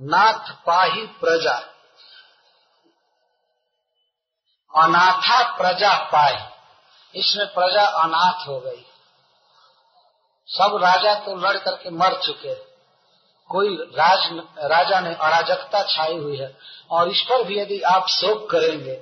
नाथ 0.00 0.52
पाही 0.66 1.06
प्रजा। 1.06 1.54
अनाथा 4.84 5.56
प्रजा 5.56 5.98
पाई 5.98 6.48
इसमें 7.14 7.46
प्रजा 7.46 7.84
अनाथ 7.86 8.48
हो 8.48 8.60
गई। 8.60 8.86
सब 10.48 10.78
राजा 10.82 11.14
तो 11.14 11.36
लड़ 11.36 11.58
करके 11.58 11.90
मर 11.90 12.14
चुके 12.22 12.73
कोई 13.50 13.76
राज, 13.76 14.22
राजा 14.64 15.00
ने 15.00 15.14
अराजकता 15.14 15.82
छाई 15.84 16.16
हुई 16.16 16.36
है। 16.36 16.56
और 16.90 17.10
इस 17.10 17.20
पर 17.22 17.44
भी 17.44 17.58
यदि 17.58 17.80
आप 17.80 18.06
शोक 18.08 18.50
करेंगे, 18.50 19.00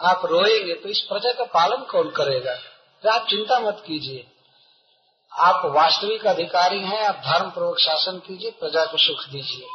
आप 0.00 0.24
रोएँगे 0.26 0.74
तो 0.74 0.88
इस 0.88 1.00
प्रजा 1.02 1.32
का 1.32 1.44
पालन 1.44 1.84
कौन 1.84 2.10
करेगा? 2.10 2.54
तो 3.04 3.08
आप 3.10 3.26
चिंता 3.26 3.58
मत 3.58 3.82
कीजिए। 3.86 4.26
आप 5.32 5.66
वास्तविक 5.66 6.26
अधिकारी 6.26 6.80
हैं, 6.80 7.02
आप 7.04 7.16
धर्म 7.16 7.50
पूर्वक 7.50 7.78
शासन 7.78 8.18
कीजिए, 8.18 8.50
प्रजा 8.50 8.84
को 8.84 8.98
सुख 8.98 9.28
दीजिए। 9.28 9.66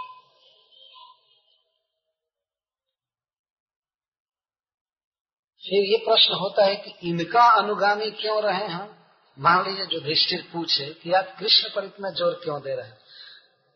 फिर 5.64 5.92
ये 5.92 5.98
प्रश्न 5.98 6.34
होता 6.34 6.66
है 6.66 6.76
कि 6.76 7.10
इनका 7.10 7.44
अनुगामी 7.52 8.10
क्यों 8.12 8.42
रहे 8.44 8.68
हम? 8.68 8.92
मान 9.38 9.64
लीजिए 9.66 9.86
जो 9.86 10.00
धिष्ठिर 10.00 10.50
पूछे 10.54 10.86
कि 10.94 11.12
आप 11.12 11.36
कृष्ण 11.40 11.70
पर 11.76 11.86
इतना 11.86 12.10
ज़ोर 12.10 12.34
क्यों 12.44 12.62
दे 12.62 12.76
रहे 12.76 12.88
हैं? 12.88 12.98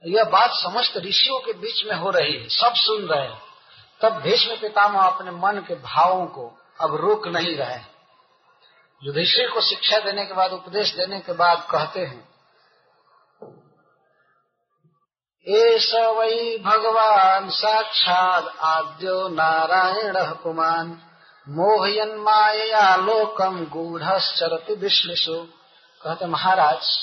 यह 0.05 0.23
बात 0.23 0.49
समस्त 0.53 0.97
ऋषियों 0.97 1.39
के 1.39 1.53
बीच 1.53 1.85
में 1.85 1.95
हो 1.95 2.09
रही 2.09 2.33
है। 2.33 2.47
सब 2.49 2.73
सुन 2.75 3.05
रहे 3.05 3.27
हैं। 3.27 3.41
तब 4.01 4.09
भीष्म 4.09 4.55
पितामह 4.55 5.01
अपने 5.01 5.31
मन 5.31 5.65
के 5.67 5.75
भावों 5.75 6.25
को 6.25 6.57
अब 6.81 6.95
रोक 6.95 7.27
नहीं 7.27 7.57
रहे 7.57 7.79
युधिष्ठिर 9.03 9.49
को 9.49 9.61
शिक्षा 9.61 9.99
देने 9.99 10.25
के 10.25 10.33
बाद, 10.33 10.51
उपदेश 10.51 10.95
देने 10.95 11.19
के 11.19 11.33
बाद 11.33 11.67
कहते 11.71 11.99
हैं 11.99 12.29
एस 15.47 15.91
वै 15.93 16.57
भगवान 16.57 17.49
साक्षात 17.49 18.57
आद्यो 18.59 19.27
नारायण 19.27 20.13
पुमान 20.17 21.01
मोहयन 21.49 22.15
माया 22.15 22.95
लोकम 22.95 23.65
गूढ़ 23.65 24.03
विश्लेषो। 24.73 25.43
कहते 26.01 26.25
महाराज 26.25 26.99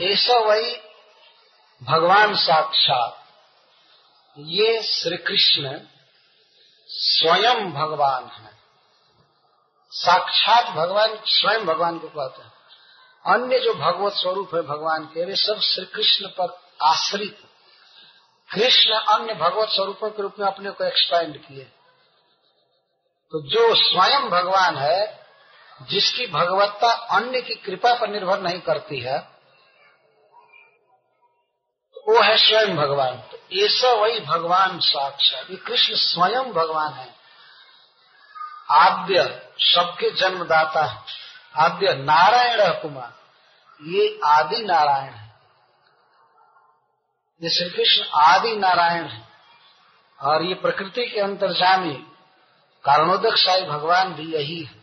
ऐसा 0.00 0.38
वही 0.38 0.91
भगवान 1.82 2.34
साक्षात 2.34 3.24
ये 4.38 4.82
श्री 4.82 5.16
कृष्ण 5.16 5.80
स्वयं 6.88 7.72
भगवान 7.72 8.24
है। 8.24 8.50
साक्षात 9.90 10.66
भगवान, 10.76 11.18
स्वयं 11.26 11.66
भगवान 11.66 11.98
को 11.98 12.08
कहते 12.08 12.42
हैं। 12.42 12.52
अन्य 13.34 13.58
जो 13.58 13.74
भगवत 13.74 14.12
स्वरूप 14.12 14.54
है 14.54 14.62
भगवान 14.62 15.04
के, 15.04 15.24
वे 15.24 15.36
सब 15.36 15.60
श्री 15.60 15.86
कृष्ण 15.86 16.26
पर 16.26 16.60
आश्रित। 16.82 17.38
कृष्ण 18.50 18.90
अन्य 18.90 19.34
भगवत 19.34 19.68
स्वरूपों 19.68 20.10
के 20.10 20.22
रूप 20.22 20.34
में 20.38 20.46
अपने 20.46 20.70
को 20.70 20.84
एक्सपैंड 20.84 21.36
किए। 21.36 21.64
तो 23.30 23.48
जो 23.48 23.74
स्वयं 23.74 24.30
भगवान 24.30 24.76
है, 24.76 25.26
जिसकी 25.82 26.26
भगवत्ता 26.26 26.92
अन्य 26.92 27.40
की 27.40 27.54
कृपा 27.54 27.94
पर 27.94 28.08
निर्भर 28.08 28.40
नहीं 28.40 28.60
करती 28.60 29.00
है 29.00 29.32
वो 32.08 32.22
है 32.22 32.36
स्वयं 32.36 32.76
भगवान। 32.76 33.16
तो 33.16 33.36
ऐसा 33.52 33.92
वही 33.92 34.20
भगवान 34.20 34.78
साक्षात 34.78 35.50
ये 35.50 35.56
कृष्ण 35.56 35.94
स्वयं 35.94 36.52
भगवान 36.52 36.92
है। 36.92 37.14
आद्य 38.70 39.48
सबके 39.58 40.10
जन्मदाता 40.10 40.84
है। 40.84 41.04
आद्य 41.56 41.94
नारायण 41.94 42.82
कुमार। 42.82 43.14
ये 43.82 44.20
आदि 44.24 44.62
नारायण 44.62 45.12
है। 45.12 45.40
ये 47.42 47.50
श्री 47.50 47.70
कृष्ण 47.70 48.04
आदि 48.04 48.56
नारायण 48.56 49.04
है। 49.04 49.28
और 50.20 50.42
ये 50.42 50.54
प्रकृति 50.54 51.06
के 51.06 51.20
अंतर्जामी 51.20 51.94
कारणोदक 52.84 53.36
साई 53.36 53.62
भगवान 53.62 54.14
भी 54.14 54.32
यही 54.34 54.62
है। 54.62 54.82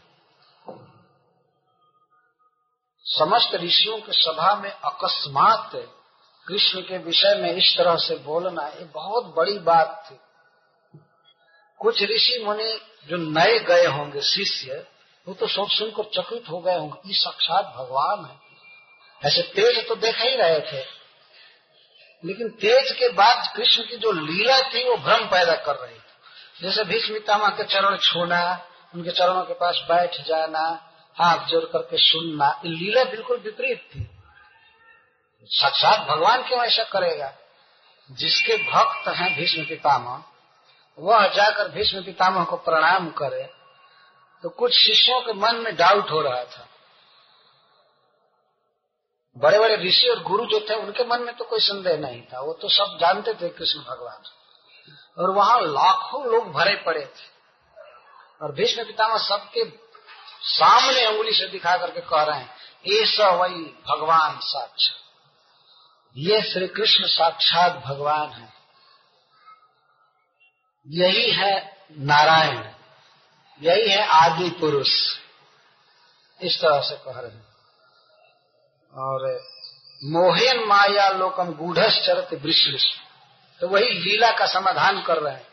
समस्त 3.03 3.55
ऋषियों 3.55 3.97
के 3.97 4.11
सभा 4.11 4.55
में 4.55 4.71
अकस्मात 4.71 5.98
कृष्ण 6.49 6.81
के 6.81 6.97
विषय 6.97 7.35
में 7.35 7.53
इस 7.53 7.77
तरह 7.77 7.95
से 7.95 8.15
बोलना 8.15 8.67
ये 8.67 8.85
बहुत 8.85 9.25
बड़ी 9.25 9.59
बात 9.59 10.07
थी। 10.11 10.19
कुछ 11.77 12.03
ऋषि 12.03 12.43
मुनि 12.45 12.79
जो 13.07 13.17
नए 13.17 13.59
गए 13.59 13.85
होंगे 13.85 14.21
शिष्य, 14.21 14.87
वो 15.27 15.33
तो 15.33 15.47
सब 15.47 15.67
सुनकर 15.69 16.03
चकित 16.03 16.49
हो 16.49 16.59
गए 16.59 16.77
होंगे, 16.77 17.09
ये 17.09 17.15
साक्षात 17.15 17.65
भगवान 17.65 18.25
है। 18.25 18.39
ऐसे 19.25 19.41
तेज 19.41 19.87
तो 19.87 19.95
देख 19.95 20.15
ही 20.15 20.35
रहे 20.35 20.59
थे। 20.59 20.85
लेकिन 22.25 22.49
तेज 22.49 22.91
के 22.91 23.09
बाद 23.09 23.53
कृष्ण 23.55 23.83
की 23.83 23.97
जो 23.97 24.11
लीला 24.11 24.61
थी, 24.61 24.89
वो 24.89 24.97
भ्रम 24.97 25.25
पैदा 25.25 25.55
कर 25.55 25.75
रही 25.75 25.95
थी। 25.95 26.09
जैसे 26.61 26.83
भीष्म 26.83 27.19
के 27.29 27.63
चरण 27.63 27.97
छूना, 27.97 28.65
उनके 28.95 29.11
चरणों 29.11 29.43
के 29.43 29.53
पास 29.53 29.81
बैठ 29.83 30.21
जाना, 30.21 30.91
हाथ 31.15 31.47
जोड़ 31.47 31.65
करके 31.65 31.97
सुनना 31.97 32.61
लीला 32.65 33.03
बिल्कुल 33.03 33.37
विपरीत 33.37 33.79
थी। 33.79 34.18
साक्षात 35.43 36.07
भगवान 36.07 36.43
क्यों 36.43 36.63
ऐसा 36.63 36.83
करेगा? 36.83 37.33
जिसके 38.11 38.57
भक्त 38.71 39.07
हैं 39.07 39.35
भीष्म 39.35 39.63
पितामह, 39.63 40.23
वह 40.99 41.27
जाकर 41.27 41.67
भीष्म 41.67 42.03
पितामह 42.03 42.43
को 42.43 42.57
प्रणाम 42.57 43.09
करे 43.09 43.43
तो 44.43 44.49
कुछ 44.49 44.73
शिष्यों 44.73 45.21
के 45.21 45.33
मन 45.33 45.55
में 45.55 45.75
डाउट 45.75 46.11
हो 46.11 46.21
रहा 46.21 46.43
था। 46.43 46.67
बड़े 49.37 49.59
बड़े 49.59 49.75
ऋषि 49.75 50.07
और 50.07 50.23
गुरु 50.23 50.45
जो 50.45 50.59
थे, 50.69 50.75
उनके 50.75 51.03
मन 51.03 51.21
में 51.21 51.35
तो 51.35 51.45
कोई 51.45 51.59
संदेह 51.59 51.97
नहीं 51.97 52.21
था। 52.21 52.39
वो 52.39 52.53
तो 52.53 52.69
सब 52.69 52.97
जानते 53.01 53.33
थे 53.33 53.49
कृष्ण 53.49 53.79
भगवान। 53.79 54.21
और 55.23 55.31
वहाँ 55.31 55.61
लाखों 55.61 56.25
लोग 56.25 56.51
भरे 56.51 56.75
पड़े 56.75 57.05
थे। 57.05 57.27
और 58.41 58.51
भीष्म 58.51 58.83
पितामह 58.83 59.17
सबके 59.17 59.63
सामने 60.41 61.05
उंगली 61.05 61.33
से 61.33 61.47
दिखा 61.47 61.77
करके 61.77 62.01
कह 62.01 62.23
रहे 62.23 62.39
हैं 62.39 62.49
ऐसा 63.03 63.29
वही 63.29 63.63
भगवान 63.63 64.39
साक्षात 64.39 64.98
ये 66.17 66.41
श्री 66.41 66.67
कृष्ण 66.67 67.05
साक्षात 67.07 67.75
भगवान 67.85 68.29
है। 68.29 68.53
यही 70.87 71.31
है 71.31 71.77
नारायण, 71.91 72.63
यही 73.61 73.89
है 73.89 74.05
आदि 74.05 74.49
पुरुष। 74.49 74.89
इस 76.41 76.59
तरह 76.61 76.79
से 76.79 76.95
कह 76.95 77.19
रहे 77.19 77.31
हैं। 77.31 77.47
और 78.93 79.39
मोहन 80.03 80.63
माया 80.67 81.09
लोकम 81.09 81.53
गूढ़ 81.53 81.77
चरत 81.77 82.33
वृक्ष 82.33 82.85
तो 83.61 83.67
वही 83.67 83.89
लीला 83.89 84.31
का 84.31 84.45
समाधान 84.45 85.01
कर 85.01 85.17
रहे 85.17 85.33
हैं 85.33 85.47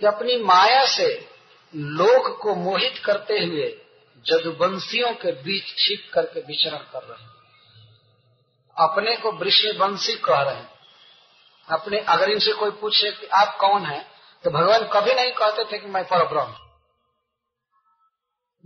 कि 0.00 0.06
अपनी 0.06 0.36
माया 0.36 0.84
से 0.86 1.08
लोक 1.76 2.40
को 2.42 2.54
मोहित 2.54 3.02
करते 3.04 3.38
हुए 3.38 3.68
जदुवंशियों 4.26 5.12
के 5.14 5.32
बीच 5.32 5.64
छिप 5.78 6.10
करके 6.14 6.40
विचरण 6.40 6.78
कर 6.78 7.02
रहे 7.02 7.22
हैं। 7.22 7.29
अपने 8.76 9.16
को 9.16 9.32
वृषवंशी 9.32 10.14
कह 10.14 10.40
रहे 10.42 10.54
हैं। 10.54 10.70
अपने 11.68 11.98
अगर 11.98 12.30
इनसे 12.30 12.52
कोई 12.52 12.70
पूछे 12.70 13.10
कि 13.10 13.26
आप 13.26 13.56
कौन 13.60 13.86
हैं? 13.86 14.06
तो 14.44 14.50
भगवान 14.50 14.88
कभी 14.92 15.14
नहीं 15.14 15.32
कहते 15.32 15.64
थे 15.64 15.78
कि 15.78 15.86
मैं 15.86 16.04
पर 16.04 16.26
ब्रह्म 16.28 16.54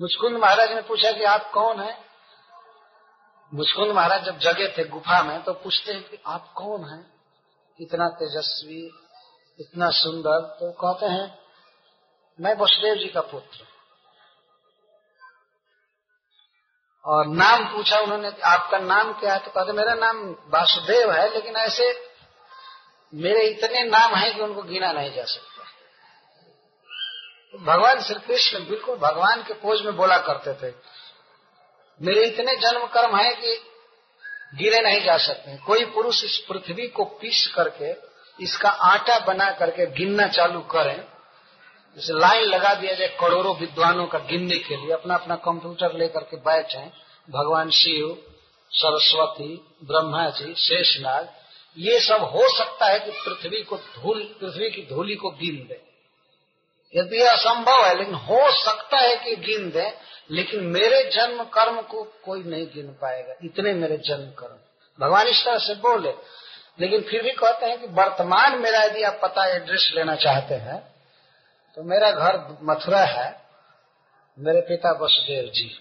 मुचकुंद 0.01 0.37
महाराज 0.37 0.73
ने 0.73 0.83
पूछा 0.83 1.13
कि 1.13 1.25
आप 1.25 1.51
कौन 1.51 1.81
हैं? 1.81 2.05
मुचकुंद 3.55 3.93
महाराज 3.93 4.25
जब 4.25 4.39
जगे 4.39 4.69
थे 4.69 4.85
गुफा 4.85 5.23
में 5.23 5.43
तो 5.43 5.53
पूछते 5.53 5.93
हैं 5.93 6.03
कि 6.03 6.19
आप 6.27 6.53
कौन 6.53 6.85
हैं? 6.85 7.15
इतना 7.81 8.09
तेजस्वी, 8.09 8.91
इतना 9.61 9.91
सुंदर 9.91 10.41
तो 10.41 10.73
कहते 10.73 11.07
हैं, 11.07 11.39
मैं 12.41 12.55
वसुदेव 12.55 12.95
जी 12.95 13.09
का 13.09 13.21
पुत्र। 13.21 13.74
और 17.07 17.27
नाम 17.27 17.65
पूछा 17.65 17.99
उन्होंने, 17.99 18.33
आपका 18.45 18.79
नाम 18.79 19.13
क्या 19.13 19.33
है? 19.33 19.39
तो 19.39 19.51
कहते, 19.51 19.73
मेरा 19.73 19.95
नाम 19.95 20.37
वासुदेव 20.49 21.13
है, 21.13 21.35
लेकिन 21.35 21.57
ऐसे 21.57 22.15
मेरे 23.15 23.43
इतने 23.43 23.83
नाम 23.83 24.15
हैं 24.15 24.35
कि 24.35 24.41
उनको 24.41 24.63
गिना 24.63 24.93
नहीं 24.93 25.13
जा 25.13 25.25
सकता। 25.25 25.65
भगवान 27.65 28.01
श्री 28.01 28.15
कृष्ण 28.15 28.59
बिल्कुल 28.59 28.97
भगवान 28.97 29.43
के 29.43 29.55
पोज 29.55 29.83
में 29.83 29.97
बोला 29.97 30.19
करते 30.19 30.55
थे। 30.55 30.75
मेरे 32.01 32.25
इतने 32.25 32.57
जन्म 32.57 32.87
कर्म 32.87 33.17
है 33.17 33.35
कि 33.35 33.57
गिरे 34.55 34.81
नहीं 34.81 35.05
जा 35.05 35.17
सकते। 35.17 35.57
कोई 35.57 35.85
पुरुष 35.85 36.25
इस 36.25 36.39
पृथ्वी 36.49 36.89
को 36.89 37.05
पीस 37.05 37.53
करके, 37.55 37.93
इसका 38.45 38.69
आटा 38.69 39.19
बना 39.19 39.51
करके 39.51 39.87
गिनना 39.87 40.27
चालू 40.29 40.61
करें 40.61 41.14
जैसे 41.97 42.13
लाइन 42.13 42.43
लगा 42.43 42.75
दिया 42.75 42.95
जाए, 42.95 43.09
करोड़ों 43.09 43.57
विद्वानों 43.57 44.07
का 44.07 44.19
गिनने 44.19 44.59
के 44.59 44.77
लिए, 44.77 44.93
अपना 44.93 45.15
अपना 45.15 45.37
कंप्यूटर 45.37 45.93
लेकर 45.93 46.21
के 46.21 46.37
बैठे 46.37 46.79
भगवान 47.31 47.71
शिव, 47.71 48.23
सरस्वती 48.71 49.67
ब्रह्मा 49.85 50.31
जी 50.31 50.55
शेषनाग, 50.55 51.29
ये 51.79 52.01
सब 52.01 52.23
हो 52.23 52.59
सकता 52.59 52.87
है 52.87 52.99
कि 53.01 53.11
पृथ्वी 53.11 53.63
को 53.63 53.77
धूल, 53.77 54.23
पृथ्वी 54.41 54.71
की 54.71 54.83
धूली 54.95 55.15
को 55.15 55.31
गिन 55.31 55.57
दे। 55.57 55.81
यदि 56.97 57.21
असंभव 57.21 57.85
है, 57.85 57.99
लेकिन 57.99 58.15
हो 58.15 58.65
सकता 58.65 58.97
है 58.97 59.17
कि 59.17 59.37
गिन 59.37 59.71
दे, 59.71 59.93
लेकिन 60.31 60.61
मेरे 60.61 61.11
जन्म 61.11 61.45
कर्म 61.45 61.81
को 61.81 62.03
कोई 62.25 62.43
नहीं 62.43 62.67
गिन 62.67 62.87
पाएगा, 62.87 63.35
इतने 63.45 63.73
मेरे 63.73 63.97
जन्म 63.97 64.31
कर्म। 64.31 64.57
भगवान 65.05 65.27
इस 65.27 65.45
तरह 65.45 65.59
से 65.59 65.75
बोले, 65.75 66.13
लेकिन 66.81 67.01
फिर 67.01 67.23
भी 67.23 67.31
कहते 67.31 67.67
हैं 67.67 67.81
कि 67.81 67.87
वर्तमान 67.87 68.59
मेरा 68.59 68.83
यदि 68.83 69.03
आप 69.03 69.21
पता 69.23 69.47
एड्रेस 69.47 69.93
लेना 69.95 70.15
चाहते 70.15 70.55
हैं 70.55 70.94
तो 71.75 71.83
मेरा 71.83 72.11
घर 72.11 72.59
मथुरा 72.63 73.01
है। 73.01 73.49
मेरे 74.39 74.61
पिता 74.61 74.91
वसुदेव 74.91 75.45
जी। 75.45 75.81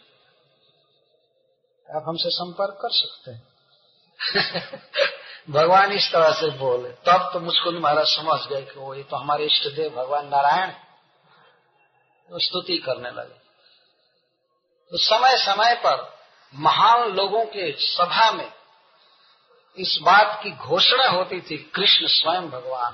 आप 1.95 2.03
हमसे 2.07 2.30
संपर्क 2.30 2.80
कर 2.82 2.90
सकते 2.91 3.32
हैं। 3.32 3.48
भगवान 5.49 5.91
इस 5.91 6.11
तरह 6.11 6.32
से 6.32 6.49
बोले। 6.49 6.90
तब 6.90 7.30
तो 7.34 7.40
मुझको 7.40 7.72
महाराज 7.72 8.06
समझ 8.07 8.48
गए 8.48 8.61
कि 8.61 8.80
वो 8.80 8.95
ये 8.95 9.03
तो 9.03 9.15
हमारे 9.15 9.45
इष्ट 9.45 9.76
देव 9.76 9.95
भगवान 9.95 10.28
नारायण 10.28 10.72
स्तुति 12.40 12.78
करने 12.78 13.11
लगे। 13.11 13.44
तो 14.91 14.98
समय 14.98 15.38
समय 15.38 15.76
पर 15.76 16.18
महान 16.56 17.10
लोगों 17.10 17.45
के 17.45 17.72
सभा 17.72 18.32
में 18.32 18.52
इस 19.78 19.99
बात 20.02 20.40
की 20.44 20.52
घोषणा 20.52 21.10
होती 21.10 21.41
थी, 21.41 21.57
कृष्ण 21.57 22.07
स्वयं 22.07 22.49
भगवान 22.49 22.91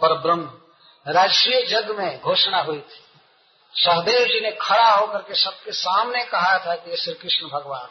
पर 0.00 0.18
ब्रह्म 0.18 0.62
राष्ट्रीय 1.06 1.62
जग 1.62 1.90
में 1.90 2.20
घोषणा 2.20 2.60
हुई 2.60 2.80
थी। 2.80 3.02
सहदेव 3.74 4.26
जी 4.26 4.40
ने 4.40 4.50
खड़ा 4.52 4.94
होकर 4.94 5.18
के 5.18 5.34
सबके 5.34 5.72
सामने 5.72 6.24
कहा 6.24 6.58
था 6.58 6.74
कि 6.74 6.90
ये 6.90 6.96
श्री 6.96 7.14
कृष्ण 7.14 7.48
भगवान 7.48 7.88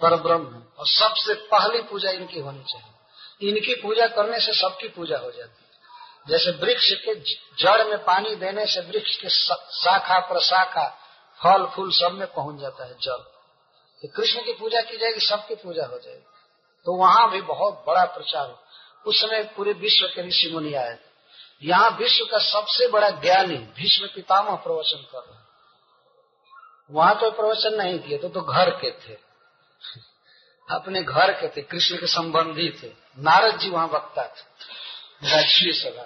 पर 0.00 0.16
ब्रह्म 0.16 0.62
और 0.78 0.86
सबसे 0.86 1.34
पहली 1.34 1.82
पूजा 1.82 2.10
इनकी 2.10 2.40
होनी 2.40 2.64
चाहिए। 2.64 3.50
इनकी 3.50 3.74
पूजा 3.74 4.06
करने 4.06 4.40
से 4.40 4.52
सबकी 4.52 4.88
पूजा 4.88 5.18
हो 5.18 5.30
जाती 5.30 5.62
है। 5.62 5.66
जैसे 6.28 6.50
वृक्ष 6.50 6.92
के 7.04 7.14
जड़ 7.64 7.84
में 7.84 7.98
पानी 8.04 8.34
देने 8.36 8.66
से 8.66 8.80
वृक्ष 8.80 9.16
के 9.16 9.28
शाखा 9.28 10.18
प्रशाखा 10.28 10.88
फल, 11.40 11.64
फूल 11.66 11.90
सब 11.92 12.12
में 12.12 12.26
पहुँच 12.26 12.60
जाता 12.60 12.84
है 12.84 12.94
जल 13.02 13.24
तो 14.02 14.08
कृष्ण 14.16 14.40
की 14.40 14.52
पूजा 14.52 14.80
की 14.80 14.96
जाएगी, 14.96 15.20
सबकी 15.20 15.54
पूजा 15.54 15.86
हो 15.86 15.98
जाएगी। 15.98 16.24
तो 16.86 16.96
वहाँ 16.96 17.30
भी 17.30 17.40
बहुत 17.42 17.84
बड़ा 17.86 18.04
प्रचार 18.04 18.46
हो 18.46 18.58
उस 19.06 19.20
समय 19.20 19.42
पूरे 19.56 19.72
विश्व 19.72 20.06
के 20.06 20.26
ऋषि 20.28 20.50
मुनि 20.52 20.74
आए 20.74 20.98
यहाँ 21.62 21.90
विश्व 21.90 22.24
का 22.24 22.38
सबसे 22.38 22.88
बड़ा 22.88 23.10
ज्ञानी 23.10 23.56
भीष्म 23.56 24.06
पितामह 24.06 24.54
प्रवचन 24.56 25.02
कर 25.12 25.18
रहे 25.18 25.38
वहाँ 26.90 27.14
तो 27.14 27.30
प्रवचन 27.30 27.74
नहीं 27.74 27.98
किए 27.98 28.18
तो, 28.18 28.28
तो 28.28 28.40
घर 28.40 28.70
के 28.70 28.90
थे। 28.90 29.18
अपने 30.70 31.02
घर 31.02 31.32
के 31.32 31.48
थे 31.48 31.62
कृष्ण 31.62 31.96
के 31.96 32.06
संबंधी 32.06 32.70
थे। 32.82 32.92
नारद 33.18 33.58
जी 33.58 33.70
वहाँ 33.70 33.86
वक्ता 33.86 34.22
थे 34.22 34.58
राजकीय 35.30 35.72
सभा 35.72 36.02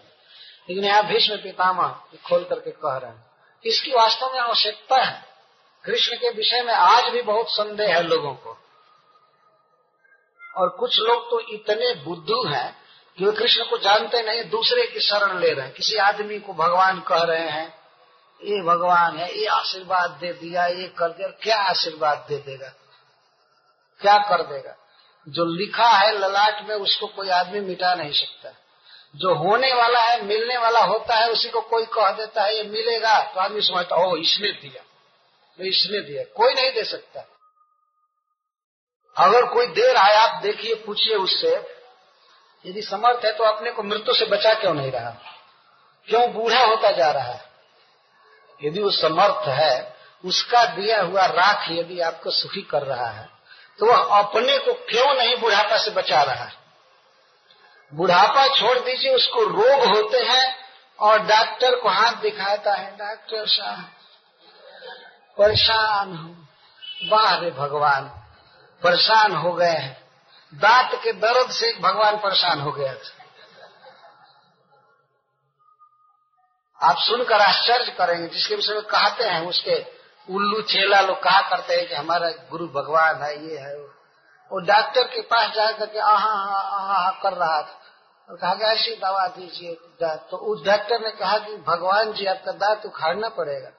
लेकिन 0.69 0.85
यहाँ 0.85 1.07
भीष्म 1.07 1.37
पितामह 1.37 1.89
खोल 2.27 2.45
करके 2.45 2.71
कह 2.71 2.97
रहे 2.97 3.11
हैं 3.11 3.31
इसकी 3.67 3.93
वास्तव 3.93 4.33
में 4.33 4.41
आवश्यकता 4.41 4.97
है। 4.97 5.27
कृष्ण 5.85 6.17
के 6.17 6.31
विषय 6.31 6.63
में 6.63 6.75
आज 6.75 7.13
भी 7.13 7.23
बहुत 7.23 7.47
संदेह 7.49 7.97
है 7.97 8.03
लोगों 8.03 8.35
को। 8.35 8.59
और 10.57 10.69
कुछ 10.69 10.99
लोग 11.01 11.31
तो 11.31 11.41
इतने 11.41 11.95
बुद्धू 11.95 12.49
हैं 12.49 12.82
कि 13.19 13.25
वे 13.25 13.33
कृष्ण 13.33 13.65
को 13.65 13.79
जानते 13.79 14.23
नहीं, 14.23 14.51
दूसरे 14.51 14.87
की 14.87 15.01
शरण 15.01 15.39
ले 15.39 15.51
रहे 15.51 15.67
हैं। 15.67 15.75
किसी 15.75 15.97
आदमी 15.97 16.39
को 16.39 16.53
भगवान 16.53 17.01
कह 17.01 17.23
रहे 17.23 17.49
हैं, 17.49 17.79
ये 18.45 18.63
भगवान 18.63 19.17
है, 19.17 19.39
ये 19.39 19.47
आशीर्वाद 19.47 20.11
दे 20.11 20.33
दिया, 20.33 20.67
ये 20.67 20.89
कर 20.89 21.09
दिया 21.09 21.29
क्या 21.29 21.57
आशीर्वाद 21.57 22.27
दे 22.29 22.37
देगा? 22.37 22.69
क्या 24.01 24.19
कर 24.19 24.43
देगा? 24.43 24.77
जो 25.29 25.45
लिखा 25.45 25.89
है 25.89 26.19
ललाट 26.19 26.69
में, 26.69 26.77
उसको 26.77 27.07
कोई 27.07 27.29
आदमी 27.29 27.61
मिटा 27.61 27.95
नहीं 27.95 28.13
सकता। 28.13 28.51
जो 29.17 29.35
होने 29.35 29.75
वाला 29.75 30.01
है, 30.01 30.25
मिलने 30.25 30.57
वाला 30.57 30.81
होता 30.81 31.15
है, 31.15 31.31
उसी 31.31 31.49
को 31.49 31.61
कोई 31.61 31.85
कह 31.85 32.11
देता 32.11 32.43
है, 32.43 32.57
ये 32.57 32.63
मिलेगा। 32.63 33.23
तो 33.23 33.41
आदमी 33.41 33.61
समझता 33.61 33.97
ओ 33.97 34.17
इसने 34.17 34.53
दिया 34.53 34.83
तो 35.59 35.65
इसने 35.65 36.01
दिया। 36.01 36.25
कोई 36.37 36.55
नहीं 36.55 36.73
दे 36.73 36.85
सकता। 36.85 37.21
अगर 39.17 39.47
कोई 39.47 39.67
दे 39.67 39.93
रहा 39.93 40.05
है 40.05 40.17
आप 40.17 40.43
देखिए, 40.43 40.75
पूछिए 40.75 41.15
उससे 41.15 41.72
यदि 42.65 42.83
समर्थ 42.83 43.25
है 43.25 43.33
तो 43.33 43.45
अपने 43.45 43.71
को 43.71 43.83
मृत्यु 43.83 44.15
से 44.15 44.27
बचा 44.27 44.53
क्यों 44.55 44.75
नहीं 44.75 44.91
रहा? 44.93 45.11
क्यों 46.09 46.33
बूढ़ा 46.33 46.65
होता 46.65 46.91
जा 46.91 47.11
रहा? 47.11 47.23
है 47.25 47.51
यदि 48.61 48.83
वो 48.83 48.91
समर्थ 48.91 49.49
है, 49.49 49.95
उसका 50.25 50.65
दिया 50.67 51.01
हुआ 51.03 51.25
राख 51.27 51.71
यदि 51.71 52.01
आपको 52.01 52.31
सुखी 52.31 52.63
कर 52.63 52.83
रहा 52.83 53.07
है 53.07 53.29
तो 53.79 53.87
वह 53.87 54.19
अपने 54.19 54.59
को 54.59 54.73
क्यों 54.89 55.15
नहीं 55.15 55.37
बुढ़ापा 55.37 55.77
से 55.77 55.91
बचा 55.91 56.23
रहा? 56.23 56.45
है 56.45 56.61
बुढ़ापा 57.93 58.47
छोड़ 58.49 58.79
दीजिए, 58.79 59.15
उसको 59.15 59.41
रोग 59.43 59.85
होते 59.87 60.19
हैं 60.25 60.55
और 60.99 61.19
डॉक्टर 61.19 61.75
को 61.75 61.89
हाथ 61.89 62.13
दिखाता 62.13 62.75
है, 62.75 62.91
डॉक्टर 62.97 63.47
साहब, 63.47 63.91
परेशान 65.39 66.15
हूँ 66.15 66.49
वाह 67.03 67.35
रे 67.37 67.51
भगवान, 67.51 68.05
परेशान 68.83 69.33
हो 69.35 69.53
गए 69.53 69.71
हैं। 69.71 70.02
दांत 70.55 70.91
के 71.05 71.13
दर्द 71.13 71.51
से 71.51 71.79
भगवान 71.81 72.17
परेशान 72.17 72.61
हो 72.61 72.73
गया 72.73 72.95
था। 72.95 73.23
आप 76.83 76.97
सुनकर 76.99 77.41
आश्चर्य 77.41 77.93
करेंगे, 77.93 78.29
जिसके 78.29 78.55
विषय 78.55 78.73
में 78.73 78.83
कहते 78.83 79.25
हैं, 79.25 79.47
उसके 79.47 79.85
उल्लू 80.31 80.63
चेला 80.63 81.01
लोग 81.01 81.23
कहा 81.23 81.41
करते 81.51 81.75
हैं 81.75 81.89
कि 81.89 81.95
हमारा 81.95 82.29
गुरु 82.29 82.67
भगवान 82.67 83.23
है, 83.23 83.49
ये 83.49 83.59
है 83.59 83.75
वो। 83.77 84.61
डॉक्टर 84.61 85.03
के 85.03 85.21
पास 85.23 85.51
जाकर 85.51 85.87
के, 85.87 85.99
आहा 85.99 86.33
आहा 86.59 87.11
कर 87.23 87.33
रहा 87.33 87.63
था। 87.63 87.81
और 88.31 88.37
कहा 88.37 88.55
कि, 88.55 88.65
ऐसी 88.65 88.97
दवा 88.97 89.27
दीजिए 89.27 89.75
तो 90.03 90.37
उस 90.37 90.65
डॉक्टर 90.67 91.01
ने 91.01 91.11
कहा 91.11 91.39
कि, 91.39 91.57
भगवान 91.57 92.13
जी, 92.13 92.27
आपका 92.27 92.53
दांत 92.53 92.87
उखाड़ना 92.87 93.29
पड़ेगा। 93.29 93.71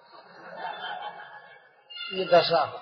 ये 2.14 2.26
दशा 2.26 2.62
हो 2.62 2.80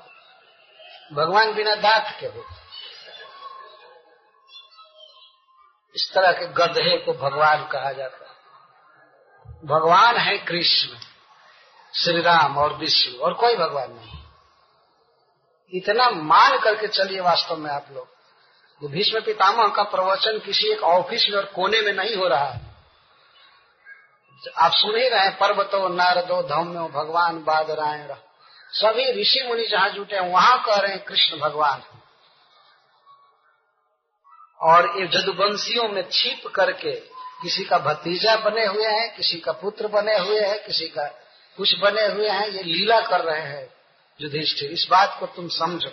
भगवान 1.13 1.53
बिना 1.53 1.75
दांत 1.75 2.17
के 2.19 2.25
हो 2.25 2.45
इस 5.95 6.13
तरह 6.13 6.31
के 6.31 6.47
गधे 6.47 6.97
को 6.97 7.13
भगवान 7.13 7.67
कहा 7.67 7.91
जाता 7.91 8.25
है। 8.25 8.31
भगवान 9.65 10.17
है 10.17 10.37
कृष्ण 10.37 10.97
श्री 11.95 12.21
राम 12.21 12.57
और 12.57 12.73
विष्णु, 12.73 13.19
और 13.19 13.33
कोई 13.33 13.55
भगवान 13.55 13.91
नहीं। 13.91 14.19
इतना 15.73 16.09
मान 16.09 16.59
करके 16.59 16.87
चलिए 16.87 17.19
वास्तव 17.19 17.57
में 17.57 17.71
आप 17.71 17.87
लोग। 17.91 18.07
भीष्म 18.91 19.21
पितामह 19.21 19.67
का 19.67 19.83
प्रवचन 19.83 20.39
किसी 20.39 20.67
एक 20.67 20.81
ऑफ़िस 20.81 21.27
में 21.29 21.37
और 21.37 21.45
कोने 21.45 21.81
में 21.81 21.93
नहीं 21.93 22.15
हो 22.15 22.27
रहा 22.27 22.45
है। 22.45 22.61
आप 24.57 24.71
सुन 24.73 24.95
ही 24.95 25.09
रहे 25.09 25.29
पर्वतो 25.29 25.87
नारदो 25.87 26.41
धम्यो, 26.41 26.87
भगवान 26.87 27.43
बादरायण 27.43 28.15
सभी 28.71 29.21
ऋषि 29.21 29.45
मुनि 29.47 29.65
जहाँ 29.65 29.89
जुटे 29.89 30.15
हैं, 30.15 30.33
वहाँ 30.33 30.63
कह 30.63 30.75
रहे 30.75 30.91
हैं, 30.91 31.03
कृष्ण 31.03 31.37
भगवान। 31.37 31.83
और 34.61 35.01
ये 35.01 35.07
जदुवंशियों 35.07 35.89
में 35.89 36.09
छिप 36.11 36.47
करके 36.47 36.91
किसी 37.41 37.63
का 37.63 37.77
भतीजा 37.77 38.35
बने 38.35 38.65
हुए 38.65 38.85
हैं, 38.85 39.15
किसी 39.15 39.37
का 39.37 39.51
पुत्र 39.51 39.87
बने 39.87 40.17
हुए 40.17 40.39
हैं, 40.39 40.65
किसी 40.65 40.87
का 40.87 41.07
कुछ 41.57 41.79
बने 41.79 42.05
हुए 42.05 42.29
हैं, 42.29 42.47
ये 42.47 42.63
लीला 42.63 42.99
कर 42.99 43.21
रहे 43.21 43.41
हैं 43.41 43.73
युधिष्ठिर। 44.21 44.71
इस 44.71 44.87
बात 44.91 45.17
को 45.19 45.25
तुम 45.25 45.47
समझो। 45.47 45.91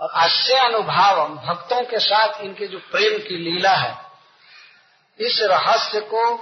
और 0.00 0.10
अश्य 0.14 0.56
अनुभाव 0.56 1.28
भक्तों 1.28 1.84
के 1.84 1.98
साथ 1.98 2.40
इनके 2.40 2.66
जो 2.66 2.78
प्रेम 2.78 3.18
की 3.18 3.36
लीला 3.36 3.70
है, 3.70 3.96
इस 5.20 5.40
रहस्य 5.42 6.00
को 6.00 6.36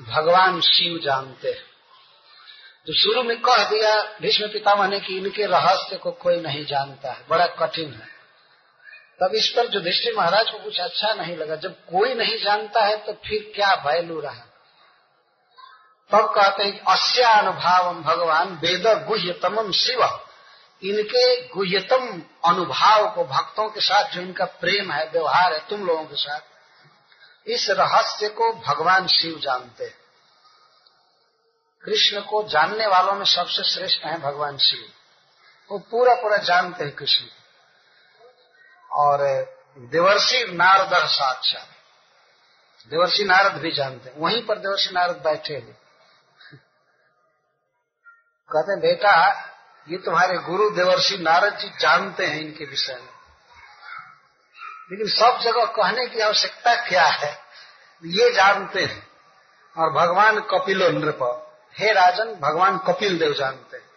भगवान 0.00 0.60
शिव 0.60 1.00
जानते 1.04 1.48
हैं। 1.48 1.64
तो 2.86 2.92
शुरू 2.94 3.22
में 3.22 3.40
कह 3.40 3.70
दिया, 3.70 4.02
भीष्म 4.02 4.46
पितामह 4.46 4.88
ने 4.88 5.00
कि 5.00 5.18
इनके 5.18 5.46
रहस्य 5.46 5.96
को 5.96 6.10
कोई 6.10 6.40
नहीं 6.40 6.66
जानता 6.66 7.12
है, 7.12 7.26
बड़ा 7.30 7.46
कठिन 7.46 7.94
है। 7.94 8.19
तब 9.20 9.34
इस 9.34 9.48
पर 9.48 9.74
युधिष्ठिर 9.74 10.14
महाराज 10.16 10.50
को 10.50 10.58
कुछ 10.58 10.80
अच्छा 10.80 11.12
नहीं 11.14 11.36
लगा, 11.36 11.56
जब 11.56 11.72
कोई 11.72 12.14
नहीं 12.14 12.38
जानता 12.44 12.84
है 12.84 12.96
तो 12.96 13.12
फिर 13.12 13.52
क्या 13.54 13.72
वैल्यू 13.86 14.20
रहा? 14.20 14.46
तब 16.10 16.32
कहते 16.34 16.64
हैं 16.64 16.80
अस्या 16.84 17.30
अनुभाव 17.30 17.94
भगवान 17.94 18.48
वेद 18.48 18.86
गुह्यतम 19.08 19.70
शिव। 19.72 20.04
इनके 20.82 21.48
गुह्यतम 21.48 22.22
अनुभाव 22.44 23.10
को 23.14 23.24
भक्तों 23.24 23.68
के 23.68 23.80
साथ 23.80 24.10
जो 24.10 24.20
इनका 24.20 24.44
प्रेम 24.44 24.92
है, 24.92 25.10
व्यवहार 25.10 25.52
है, 25.52 25.58
तुम 25.68 25.84
लोगों 25.86 26.04
के 26.04 26.16
साथ, 26.16 26.40
इस 27.48 27.70
रहस्य 27.70 28.28
को 28.28 28.52
भगवान 28.52 29.06
शिव 29.06 29.38
जानते 29.38 29.84
हैं। 29.84 29.94
कृष्ण 31.84 32.20
को 32.20 32.42
जानने 32.48 32.86
वालों 32.86 33.12
में 33.12 33.24
सबसे 33.24 33.62
श्रेष्ठ 33.62 34.04
है 34.04 34.18
भगवान 34.20 34.56
शिव। 34.56 34.88
वो 35.70 35.78
पूरा 35.78 36.14
पूरा 36.14 36.36
जानते 36.36 36.84
हैं 36.84 36.94
कृष्ण। 36.94 37.24
और 38.92 39.18
देवर्षि 39.78 40.52
नारद 40.52 41.06
साक्षात। 41.06 41.68
देवर्षि 42.88 43.24
नारद 43.24 43.52
भी 43.52 43.72
जानते 43.72 44.10
हैं। 44.10 44.16
वहीं 44.18 44.46
पर 44.46 44.58
देवर्षि 44.58 44.90
नारद 44.94 45.16
बैठे 45.16 45.54
हुए 45.54 45.74
कहते 48.52 48.72
हैं, 48.72 48.80
बेटा, 48.80 49.28
ये 49.88 49.98
तुम्हारे 49.98 50.38
गुरु 50.38 50.70
देवर्षि 50.70 51.18
नारद 51.18 51.56
जी 51.56 51.72
जानते 51.80 52.26
हैं 52.26 52.40
इनके 52.40 52.64
विषय 52.64 52.94
में। 52.94 53.08
लेकिन 54.90 55.08
सब 55.08 55.38
जगह 55.40 55.64
कहने 55.64 56.06
की 56.06 56.20
आवश्यकता 56.20 56.88
क्या 56.88 57.04
है? 57.04 57.38
ये 58.04 58.30
जानते 58.30 58.84
हैं। 58.84 59.08
और 59.78 59.92
भगवान 59.92 60.40
कपिलो 60.40 60.88
नृप 60.88 61.52
हे 61.78 61.92
राजन, 61.92 62.34
भगवान 62.34 62.78
कपिल 62.78 63.18
देव 63.18 63.32
जानते 63.32 63.76
हैं। 63.76 63.89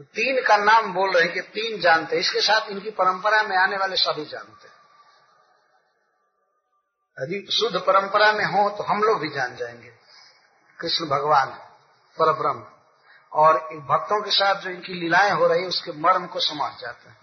तीन 0.00 0.42
का 0.42 0.56
नाम 0.56 0.92
बोल 0.92 1.12
रहे 1.12 1.22
हैं 1.22 1.32
कि 1.32 1.40
तीन 1.40 1.80
जानते 1.80 2.16
हैं। 2.16 2.22
इसके 2.22 2.40
साथ 2.40 2.70
इनकी 2.70 2.90
परंपरा 2.90 3.42
में 3.42 3.56
आने 3.56 3.76
वाले 3.76 3.96
सभी 3.96 4.24
जानते 4.24 4.68
हैं। 4.68 4.74
यदि 7.18 7.52
शुद्ध 7.52 7.76
परंपरा 7.76 8.32
में 8.32 8.44
हो 8.44 8.68
तो 8.70 8.82
हम 8.82 9.02
लोग 9.02 9.20
भी 9.20 9.28
जान 9.28 9.56
जाएँगे। 9.56 9.92
कृष्ण 10.80 11.06
भगवान 11.06 11.50
पर 12.16 12.32
ब्रह्म 12.32 12.64
और 13.32 13.58
भक्तों 13.88 14.22
के 14.22 14.30
साथ 14.30 14.54
जो 14.54 14.70
इनकी 14.70 14.94
लीलाएँ 14.94 15.30
हो 15.30 15.46
रही 15.46 15.62
है, 15.62 15.68
उसके 15.68 15.92
मर्म 15.92 16.26
को 16.26 16.40
समझ 16.40 16.72
जाते 16.80 17.08
हैं। 17.08 17.16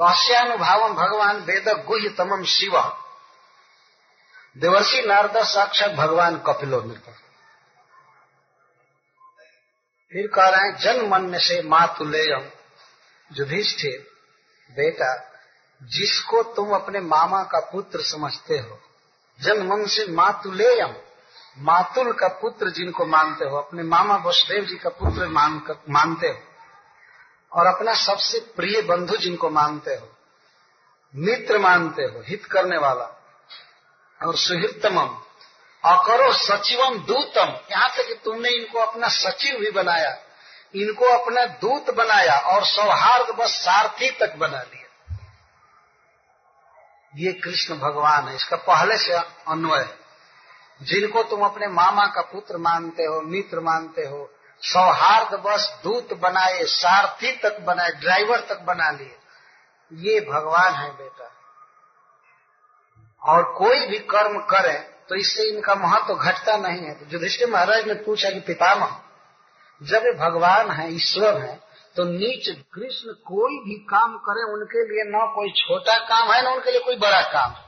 अस्यानुभाव 0.00 0.94
भगवान 0.94 1.36
वेद 1.36 1.68
गुह्य 1.86 2.08
तमम 2.08 2.44
शिव। 2.44 2.80
देवर्षि 4.56 5.02
नारद 5.06 5.36
साक्षात 5.36 5.90
भगवान 5.90 6.38
कपिलो 6.38 6.80
नृप 6.80 7.14
फिर 10.12 10.26
कह 10.26 10.48
रहे 10.48 10.68
हैं, 10.68 10.76
जन 10.76 11.08
मन 11.08 11.38
से 11.38 11.62
मातुलेयम 11.62 12.50
युधिष्ठिर, 13.32 14.06
बेटा, 14.70 15.30
जिसको 15.82 16.42
तुम 16.42 16.70
अपने 16.70 17.00
मामा 17.00 17.42
का 17.42 17.60
पुत्र 17.60 18.02
समझते 18.02 18.58
हो, 18.58 18.78
जन 19.40 19.66
मन 19.66 19.86
से 19.86 20.12
मातुलेयम 20.12 20.94
मातुल 21.58 22.12
का 22.12 22.28
पुत्र 22.28 22.70
जिनको 22.70 23.06
मानते 23.06 23.44
हो, 23.44 23.56
अपने 23.56 23.82
मामा 23.82 24.16
वसुदेव 24.16 24.64
जी 24.64 24.76
का 24.76 24.90
पुत्र 24.90 25.26
मान 25.28 25.62
मानते 25.88 26.28
हो, 26.28 26.38
और 27.52 27.66
अपना 27.66 27.94
सबसे 27.94 28.40
प्रिय 28.56 28.82
बंधु 28.82 29.16
जिनको 29.16 29.50
मानते 29.50 29.94
हो, 29.94 30.08
मित्र 31.14 31.58
मानते 31.58 32.02
हो, 32.02 32.22
हित 32.26 32.44
करने 32.44 32.78
वाला, 32.78 33.04
और 34.20 34.36
सुहितमम 34.36 35.20
अकरो 35.84 36.32
सचिवम 36.34 36.98
दूतम। 36.98 37.54
यहाँ 37.70 37.88
तक 37.88 38.06
कि 38.06 38.14
तुमने 38.24 38.48
इनको 38.50 38.78
अपना 38.78 39.08
सचिव 39.08 39.58
भी 39.60 39.70
बनाया, 39.72 40.16
इनको 40.74 41.04
अपना 41.08 41.44
दूत 41.60 41.94
बनाया 41.94 42.38
और 42.46 42.64
सौहार्द 42.64 43.34
बस 43.36 43.54
सारथी 43.54 44.10
तक 44.10 44.34
बना 44.36 44.62
लिया। 44.62 44.86
ये 47.14 47.32
कृष्ण 47.34 47.78
भगवान 47.78 48.28
है, 48.28 48.34
इसका 48.34 48.56
पहले 48.56 48.96
से 48.98 49.12
अन्वय 49.48 49.88
जिनको 50.80 51.22
तुम 51.22 51.40
अपने 51.42 51.66
मामा 51.68 52.06
का 52.06 52.22
पुत्र 52.22 52.56
मानते 52.56 53.04
हो, 53.04 53.20
मित्र 53.20 53.60
मानते 53.60 54.02
हो, 54.02 54.30
सौहार्द 54.62 55.34
बस 55.40 55.72
दूत 55.84 56.12
बनाए, 56.12 56.64
सारथी 56.64 57.32
तक 57.38 57.60
बनाए, 57.60 57.90
ड्राइवर 57.92 58.40
तक 58.40 58.60
बना 58.60 58.90
लिए, 58.90 59.16
ये 59.92 60.20
भगवान 60.22 60.74
है 60.74 60.90
बेटा। 60.92 61.30
और 63.22 63.42
कोई 63.58 63.86
भी 63.86 63.98
कर्म 64.06 64.38
करे 64.44 64.78
तो 65.08 65.14
इससे 65.14 65.48
इनका 65.48 65.74
महत्व 65.76 66.06
तो 66.06 66.14
घटता 66.16 66.56
नहीं 66.58 66.80
है। 66.80 67.08
युधिष्ठिर 67.12 67.48
महाराज 67.50 67.86
ने 67.86 67.94
पूछा 68.02 68.30
कि 68.30 68.40
पितामह, 68.42 68.96
जब 69.80 70.02
भगवान 70.18 70.70
है, 70.70 70.92
ईश्वर 70.94 71.36
है 71.38 71.54
तो 71.96 72.04
नीच 72.04 72.48
कृष्ण 72.74 73.12
कोई 73.26 73.58
भी 73.60 73.74
काम 73.86 74.16
करे, 74.18 74.42
उनके 74.52 74.82
लिए 74.88 75.04
न 75.06 75.24
कोई 75.34 75.50
छोटा 75.58 75.96
काम 76.08 76.32
है, 76.32 76.42
न 76.42 76.46
उनके 76.48 76.70
लिए 76.70 76.80
कोई 76.80 76.96
बड़ा 76.98 77.20
काम 77.32 77.50
है। 77.52 77.66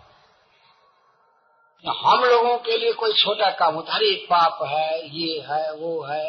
हम 1.84 2.24
लोगों 2.24 2.56
के 2.58 2.76
लिए 2.76 2.92
कोई 2.92 3.12
छोटा 3.14 3.50
काम 3.58 3.74
होता 3.74 3.94
अरे 3.94 4.14
पाप 4.30 4.58
है, 4.64 5.08
ये 5.10 5.40
है, 5.40 5.72
वो 5.72 6.02
है, 6.04 6.24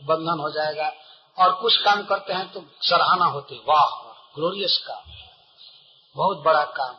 बंधन 0.00 0.40
हो 0.40 0.50
जाएगा। 0.50 0.92
और 1.38 1.52
कुछ 1.52 1.76
काम 1.76 2.02
करते 2.04 2.32
हैं 2.32 2.52
तो 2.52 2.64
सराहना 2.82 3.24
होती 3.26 3.62
वाह 3.68 3.88
ग्लोरियस 4.36 4.76
काम 4.86 5.12
बहुत 6.16 6.42
बड़ा 6.44 6.62
काम। 6.76 6.94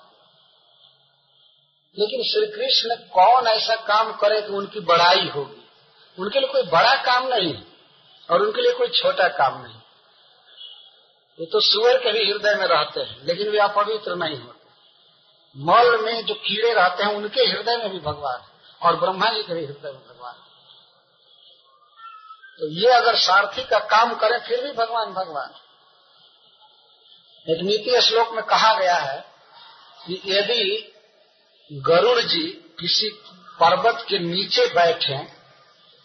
लेकिन 1.97 2.23
श्री 2.23 2.45
कृष्ण 2.47 2.95
कौन 3.13 3.47
ऐसा 3.47 3.75
काम 3.75 4.11
करे 4.13 4.41
तो 4.41 4.53
उनकी 4.53 4.79
बड़ाई 4.79 5.27
होगी? 5.27 5.63
उनके 6.17 6.39
लिए 6.39 6.49
कोई 6.49 6.63
बड़ा 6.63 6.95
काम 7.03 7.27
नहीं 7.27 7.53
और 8.29 8.41
उनके 8.41 8.61
लिए 8.61 8.71
कोई 8.71 8.87
छोटा 8.87 9.27
काम 9.27 9.61
नहीं। 9.61 9.75
ये 11.39 11.45
तो 11.45 11.59
सुअर 11.59 11.97
के 11.97 12.11
भी 12.11 12.31
हृदय 12.31 12.55
में 12.55 12.65
रहते 12.67 12.99
हैं, 12.99 13.17
लेकिन 13.25 13.49
वे 13.49 13.59
अपवित्र 13.59 14.15
नहीं 14.15 14.37
होते। 14.37 14.55
मल 15.55 16.01
में 16.01 16.25
जो 16.25 16.33
कीड़े 16.33 16.73
रहते 16.73 17.03
हैं, 17.03 17.13
उनके 17.15 17.41
हृदय 17.41 17.77
में 17.77 17.89
भी 17.89 17.99
भगवान 17.99 18.39
है 18.41 18.47
और 18.81 18.95
ब्रह्मा 18.95 19.29
जी 19.29 19.43
के 19.43 19.53
भी 19.53 19.65
हृदय 19.65 19.91
में 19.91 20.01
भगवान 20.07 20.33
है। 20.33 20.45
तो 22.59 22.67
ये 22.71 22.89
अगर 22.89 23.15
सारथी 23.15 23.63
का 23.63 23.79
काम 23.79 24.13
करें, 24.15 24.39
फिर 24.39 24.63
भी 24.63 24.71
भगवान 24.71 25.13
भगवान 25.13 25.53
एक 27.45 27.61
नीति 27.61 28.01
श्लोक 28.01 28.31
में 28.33 28.43
कहा 28.43 28.73
गया 28.73 28.95
है 28.95 29.19
कि 30.07 30.21
यदि 30.25 30.93
गरुड़ 31.71 32.21
जी 32.21 32.43
किसी 32.79 33.09
पर्वत 33.61 34.05
के 34.09 34.19
नीचे 34.19 34.65
बैठे 34.65 35.17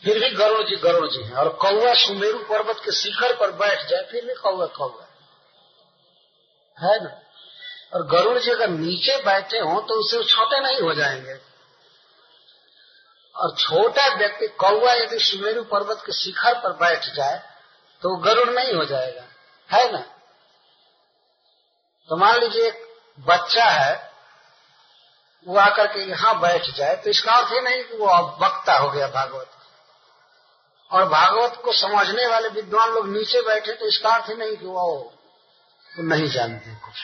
फिर 0.03 0.19
भी 0.19 0.31
गरुड़ 0.31 0.63
जी 0.69 0.77
गरुड़ 0.77 1.07
जी 1.07 1.23
हैं। 1.23 1.33
और 1.33 1.49
कौआ 1.49 1.93
सुमेरु 1.95 2.39
पर्वत 2.39 2.81
के 2.85 2.93
शिखर 2.93 3.37
पर 3.37 3.51
बैठ 3.51 3.87
जाए, 3.87 4.03
फिर 4.03 4.25
भी 4.25 4.35
कौआ 4.35 4.67
कौआ 4.67 5.07
है 6.79 7.05
ना? 7.05 7.21
और 7.95 8.07
गरुड़ 8.07 8.39
जी 8.39 8.51
अगर 8.51 8.69
नीचे 8.69 9.17
बैठे 9.17 9.59
हो 9.59 9.81
तो 9.81 9.95
उससे 9.95 10.25
छोटे 10.25 10.61
नहीं 10.61 10.81
हो 10.81 10.95
जाएँगे। 10.95 11.35
और 13.37 13.57
छोटा 13.57 14.15
व्यक्ति 14.15 14.49
कौआ 14.49 14.93
यदि 14.93 15.19
सुमेरु 15.19 15.63
पर्वत 15.65 16.03
के 16.07 16.13
शिखर 16.13 16.55
पर 16.55 16.73
बैठ 16.73 17.05
जाए 17.15 17.39
तो 18.03 18.17
गरुड़ 18.17 18.51
नहीं 18.51 18.75
हो 18.75 18.85
जाएगा। 18.85 19.23
है 19.71 19.93
ना? 19.93 19.99
तो 22.09 22.17
मान 22.17 22.41
लीजिए 22.41 22.67
एक 22.67 22.87
बच्चा 23.21 23.65
है 23.65 24.12
वो 25.47 25.57
आकर 25.59 25.87
के 25.87 26.01
यहाँ 26.01 26.39
बैठ 26.41 26.71
जाए 26.77 26.97
तो 26.97 27.11
इसका 27.11 27.33
अर्थ 27.33 27.53
ही 27.53 27.61
नहीं 27.61 27.83
कि 27.85 27.97
वो 27.97 28.07
अब 28.07 28.37
वक्ता 28.43 28.75
हो 28.75 28.91
गया 28.91 29.07
भागवत। 29.07 29.51
और 30.91 31.05
भागवत 31.05 31.61
को 31.65 31.73
समझने 31.73 32.27
वाले 32.27 32.49
विद्वान 32.49 32.91
लोग 32.91 33.09
नीचे 33.09 33.43
बैठे 33.43 33.73
तो 33.73 33.87
इसका 33.87 34.11
अर्थ 34.11 34.29
ही 34.29 34.35
नहीं 34.35 34.57
कि 34.57 34.67
वो, 34.67 34.83
वो 35.91 36.03
नहीं 36.03 36.29
जानते 36.31 36.75
कुछ। 36.75 36.95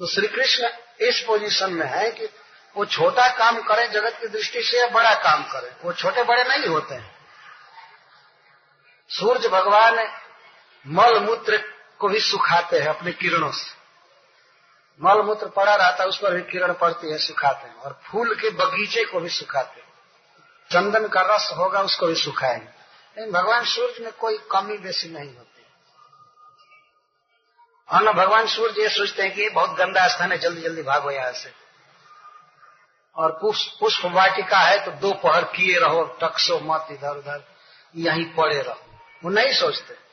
तो 0.00 0.06
श्री 0.06 0.28
कृष्ण 0.28 0.68
इस 1.00 1.24
पोजीशन 1.26 1.72
में 1.72 1.86
है 1.86 2.10
कि 2.10 2.28
वो 2.76 2.84
छोटा 2.84 3.28
काम 3.28 3.60
करे 3.62 3.88
जगत 3.88 4.18
की 4.20 4.28
दृष्टि 4.28 4.62
से 4.62 4.78
या 4.80 4.86
बड़ा 4.86 5.14
काम 5.14 5.42
करे। 5.42 5.70
वो 5.84 5.92
छोटे 5.92 6.22
बड़े 6.22 6.44
नहीं 6.44 6.66
होते 6.66 6.94
हैं। 6.94 7.16
सूर्य 9.10 9.48
भगवान 9.48 9.98
मल 10.86 11.18
मूत्र 11.20 11.56
को 11.98 12.08
भी 12.08 12.20
सुखाते 12.20 12.78
हैं 12.78 12.88
अपने 12.88 13.12
किरणों 13.12 13.50
से। 13.52 13.77
मल 15.04 15.22
मूत्र 15.22 15.48
पड़ा 15.48 15.74
रहता 15.74 16.02
है 16.02 16.08
उस 16.08 16.18
पर 16.18 16.34
भी 16.34 16.42
किरण 16.42 16.72
पड़ती 16.72 17.12
है, 17.12 17.18
सुखाते 17.18 17.68
हैं। 17.68 17.76
और 17.76 18.00
फूल 18.04 18.34
के 18.34 18.50
बगीचे 18.50 19.04
को 19.04 19.20
भी 19.20 19.28
सुखाते 19.28 19.80
हैं। 19.80 19.88
चंदन 20.70 21.08
का 21.08 21.20
रस 21.20 21.52
होगा, 21.56 21.80
उसको 21.80 22.06
भी 22.06 22.14
सुखाएँगे। 22.14 22.68
लेकिन 23.18 23.32
भगवान 23.32 23.64
सूर्य 23.64 23.94
में 24.00 24.12
कोई 24.12 24.38
कमी 24.38 24.78
बेसी 24.78 25.08
नहीं 25.08 25.36
होती। 25.36 25.62
और 27.92 28.02
न, 28.02 28.12
भगवान 28.12 28.46
सूर्य 28.46 28.82
ये 28.82 28.88
सोचते 28.88 29.22
हैं 29.22 29.34
कि 29.34 29.42
ये 29.42 29.48
बहुत 29.48 29.70
गंदा 29.70 30.08
स्थान 30.08 30.32
है, 30.32 30.38
जल्दी 30.38 30.62
जल्दी 30.62 30.82
भागो 30.82 31.10
यहाँ 31.10 31.32
से। 31.32 31.52
और 33.16 33.38
पुष्प 33.42 34.04
वाटिका 34.04 34.58
है 34.58 34.84
तो 34.84 34.90
दो 34.90 35.14
पहर 35.14 35.44
किए 35.44 35.78
रहो, 35.78 36.04
टक्सो 36.04 36.60
मत 36.62 36.86
इधर 36.90 37.10
उधर 37.10 37.44
यहीं 37.96 38.34
पड़े 38.34 38.62
रहो। 38.62 39.00
वो 39.24 39.30
नहीं 39.30 39.54
सोचते। 39.54 40.07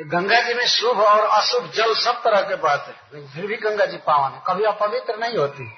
गंगा 0.00 0.40
जी 0.40 0.54
में 0.54 0.66
शुभ 0.66 1.00
और 1.00 1.20
अशुभ 1.20 1.70
जल 1.70 1.94
सब 1.94 2.22
तरह 2.22 2.40
के 2.40 2.54
बात 2.54 2.84
है। 2.88 2.94
लेकिन 3.14 3.28
फिर 3.28 3.46
भी 3.46 3.56
गंगा 3.56 3.86
जी 3.86 3.96
पावन 3.96 4.34
है। 4.34 4.42
कभी 4.46 4.64
अपवित्र 4.64 5.16
नहीं 5.16 5.36
होती। 5.36 5.72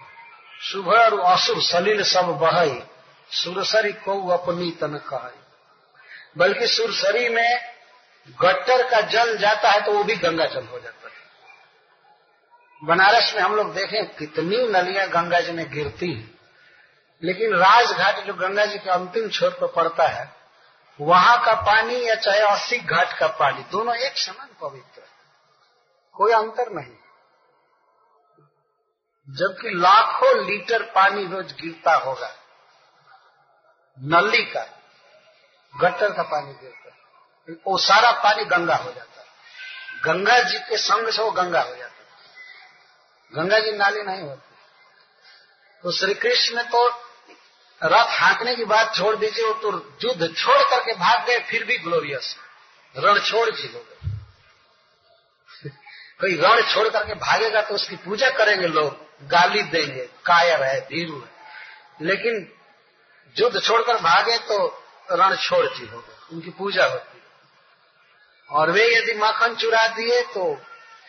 शुभ 0.63 0.89
और 0.89 1.21
अशुभ, 1.21 1.61
सलील 1.61 2.03
सब 2.03 2.27
बहई 2.27 2.83
सुरसरी 3.31 3.93
को 3.93 4.29
अपनी 4.29 4.71
तन 4.71 4.97
कह 4.97 5.31
बल्कि 6.39 6.67
सुरसरी 6.67 7.29
में 7.29 7.75
गट्टर 8.43 8.91
का 8.91 9.01
जल 9.01 9.37
जाता 9.39 9.71
है 9.71 9.81
तो 9.81 9.93
वो 9.93 10.05
भी 10.05 10.17
गंगा 10.17 10.47
जल 10.47 10.65
हो 10.65 10.79
जाता 10.79 11.09
है। 11.09 11.15
बनारस 12.85 13.33
में 13.35 13.43
हम 13.43 13.55
लोग 13.55 13.75
देखें 13.75 14.15
कितनी 14.15 14.57
नलियाँ 14.57 15.09
गंगा 15.09 15.41
जी 15.41 15.53
में 15.53 15.73
गिरती 15.73 16.13
हैं। 16.13 16.39
लेकिन 17.23 17.55
राजघाट 17.55 18.25
जो 18.25 18.35
गंगा 18.35 18.65
जी 18.65 18.79
के 18.79 18.91
अंतिम 18.91 19.29
छोर 19.29 19.51
पर 19.51 19.67
पड़ता 19.67 20.07
है 20.07 20.44
वहाँ 21.01 21.45
का 21.45 21.55
पानी 21.55 22.09
या 22.09 22.15
चाहे 22.15 22.39
अस्सी 22.39 22.79
घाट 22.79 23.19
का 23.19 23.27
पानी, 23.27 23.63
दोनों 23.63 23.95
एक 23.95 24.19
समान 24.19 24.49
पवित्र 24.61 25.03
कोई 26.13 26.33
अंतर 26.33 26.71
नहीं। 26.71 26.97
जबकि 29.29 29.71
लाखों 29.71 30.45
लीटर 30.45 30.83
पानी 30.83 31.27
रोज 31.27 31.53
गिरता 31.53 31.95
होगा, 31.95 32.31
नली 34.01 34.45
का 34.45 34.67
गटर 35.81 36.13
का 36.13 36.23
पानी 36.23 36.53
गिरता 36.53 36.85
वो 37.67 37.79
सारा 37.79 38.11
पानी 38.11 38.45
गंगा 38.45 38.77
हो 38.77 38.93
जाता 38.93 39.21
है। 39.21 39.27
गंगा 40.05 40.39
जी 40.39 40.59
के 40.59 40.77
संग 40.77 41.11
से 41.11 41.23
वो 41.23 41.31
गंगा 41.31 41.61
हो 41.61 41.75
जाता 41.77 41.85
है। 41.85 42.05
गंगा 43.35 43.59
जी 43.59 43.73
नाली 43.73 44.03
नहीं 44.03 44.23
होती। 44.23 44.55
तो 45.83 45.93
श्री 45.93 46.15
कृष्ण 46.15 46.63
तो 46.63 46.89
रथ 47.85 48.21
हाँकने 48.21 48.57
की 48.57 48.65
बात 48.65 48.95
छोड़ 48.97 49.17
दीजिए, 49.17 49.45
वो 49.45 49.55
तो 49.55 49.99
युद्ध 50.05 50.35
छोड़ 50.37 50.63
करके 50.63 50.93
भाग 50.93 51.27
गए, 51.27 51.39
फिर 51.41 51.65
भी 51.65 51.79
ग्लोरियस 51.79 52.37
रण 52.99 53.19
छोड़ 53.19 53.51
जी 53.51 53.69
लोग। 53.69 54.11
कोई 56.21 56.37
रण 56.37 56.63
छोड़ 56.63 56.89
करके 56.89 57.15
भागेगा 57.15 57.63
तो 57.63 57.75
उसकी 57.75 57.97
पूजा 57.97 58.31
करेंगे 58.31 58.67
लोग, 58.67 58.97
गाली 59.29 59.63
देंगे, 59.63 60.09
कायर 60.27 60.63
है 60.63 60.81
धीरू 60.81 61.21
है। 61.21 61.29
लेकिन 62.03 62.53
युद्ध 63.39 63.63
छोड़कर 63.63 63.97
भागे 63.97 64.39
तो 64.39 64.85
रण 65.13 65.37
छोड़ 65.37 65.67
जी 65.67 65.87
होगा 65.87 66.27
उनकी 66.33 66.51
पूजा 66.51 66.87
होती 66.87 67.19
है। 67.19 67.25
और 68.49 68.71
वे 68.71 68.97
यदि 68.97 69.15
माखन 69.15 69.55
चुरा 69.55 69.87
दिए 69.89 70.23
तो 70.23 70.63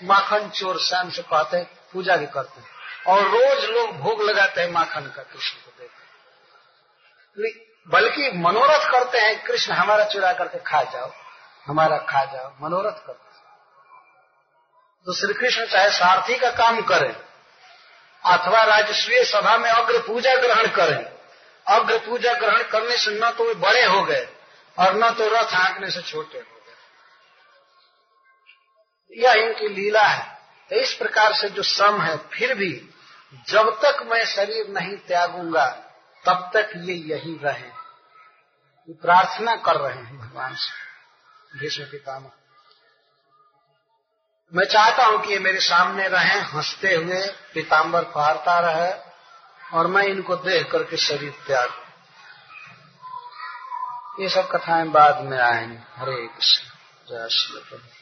माखन 0.03 0.49
चोर 0.49 0.79
शाम 0.79 1.09
से 1.09 1.21
कहते 1.21 1.57
हैं, 1.57 1.77
पूजा 1.93 2.15
भी 2.15 2.25
करते 2.25 2.61
हैं। 2.61 2.67
और 3.07 3.21
रोज 3.23 3.65
लोग 3.65 3.97
भोग 3.97 4.21
लगाते 4.21 4.61
हैं 4.61 4.71
माखन 4.71 5.01
का, 5.01 5.23
कृष्ण 5.23 5.57
को 5.57 5.71
देख 5.79 5.89
बल्कि 7.87 8.31
मनोरथ 8.37 8.89
करते 8.91 9.19
हैं, 9.19 9.43
कृष्ण 9.43 9.73
हमारा 9.73 10.05
चुरा 10.05 10.31
करके 10.33 10.59
खा 10.59 10.81
जाओ, 10.83 11.11
हमारा 11.67 11.97
खा 12.09 12.23
जाओ, 12.25 12.51
मनोरथ 12.61 13.05
करते 13.07 13.23
तो 15.07 15.13
श्री 15.13 15.33
कृष्ण 15.33 15.65
चाहे 15.65 15.89
सारथी 15.89 16.35
का 16.35 16.49
काम 16.51 16.81
करें, 16.81 17.15
अथवा 18.23 18.63
राजस्वीय 18.63 19.23
सभा 19.23 19.57
में 19.57 19.69
अग्र 19.69 19.99
पूजा 20.07 20.35
ग्रहण 20.35 20.67
करें, 20.67 21.05
अग्र 21.65 21.97
पूजा 21.97 22.33
ग्रहण 22.33 22.63
करने 22.63 22.97
से 22.97 23.11
न 23.13 23.31
तो 23.31 23.43
वे 23.43 23.53
बड़े 23.53 23.83
हो 23.85 24.03
गए, 24.03 24.27
और 24.77 24.95
न 24.95 25.09
तो 25.13 25.27
रथ 25.27 25.53
हाँकने 25.53 25.89
से 25.91 26.01
छोटे 26.01 26.37
हो 26.37 26.43
गए। 26.43 26.75
यह 29.13 29.33
इनकी 29.35 29.67
लीला 29.67 30.03
है। 30.03 30.23
तो 30.71 30.75
इस 30.75 30.93
प्रकार 30.93 31.33
से 31.33 31.49
जो 31.49 31.63
सम 31.63 32.01
है, 32.01 32.17
फिर 32.17 32.53
भी 32.55 32.71
जब 33.47 33.69
तक 33.81 34.03
मैं 34.03 34.23
शरीर 34.25 34.67
नहीं 34.69 34.97
त्यागूँगा 34.97 35.65
तब 36.27 36.49
तक 36.53 36.69
ये 36.75 36.93
यही 36.93 37.37
रहे। 37.43 37.67
ये 38.89 38.93
प्रार्थना 38.93 39.55
कर 39.55 39.75
रहे 39.75 40.03
हैं 40.03 40.17
भगवान 40.17 40.55
से, 40.55 41.59
भीष्म 41.59 41.83
पितामह 41.83 42.31
मैं 44.53 44.65
चाहता 44.65 45.05
हूँ 45.05 45.21
कि 45.21 45.31
ये 45.33 45.39
मेरे 45.39 45.59
सामने 45.59 46.07
रहे, 46.07 46.39
हँसते 46.39 46.93
हुए 46.95 47.21
पीताम्बर 47.53 48.03
फहरता 48.03 48.59
रहे 48.59 48.91
और 49.73 49.87
मैं 49.87 50.03
इनको 50.03 50.35
देख 50.35 50.71
करके 50.71 50.97
शरीर 50.97 51.33
त्याग 51.47 51.69
ये 54.19 54.29
सब 54.29 54.47
कथाएँ 54.51 54.87
बाद 54.87 55.19
में 55.21 55.37
आएँगी। 55.37 55.77
हरे 55.95 56.27
कृष्ण, 56.27 56.69
जय 57.09 57.27
श्री 57.29 57.94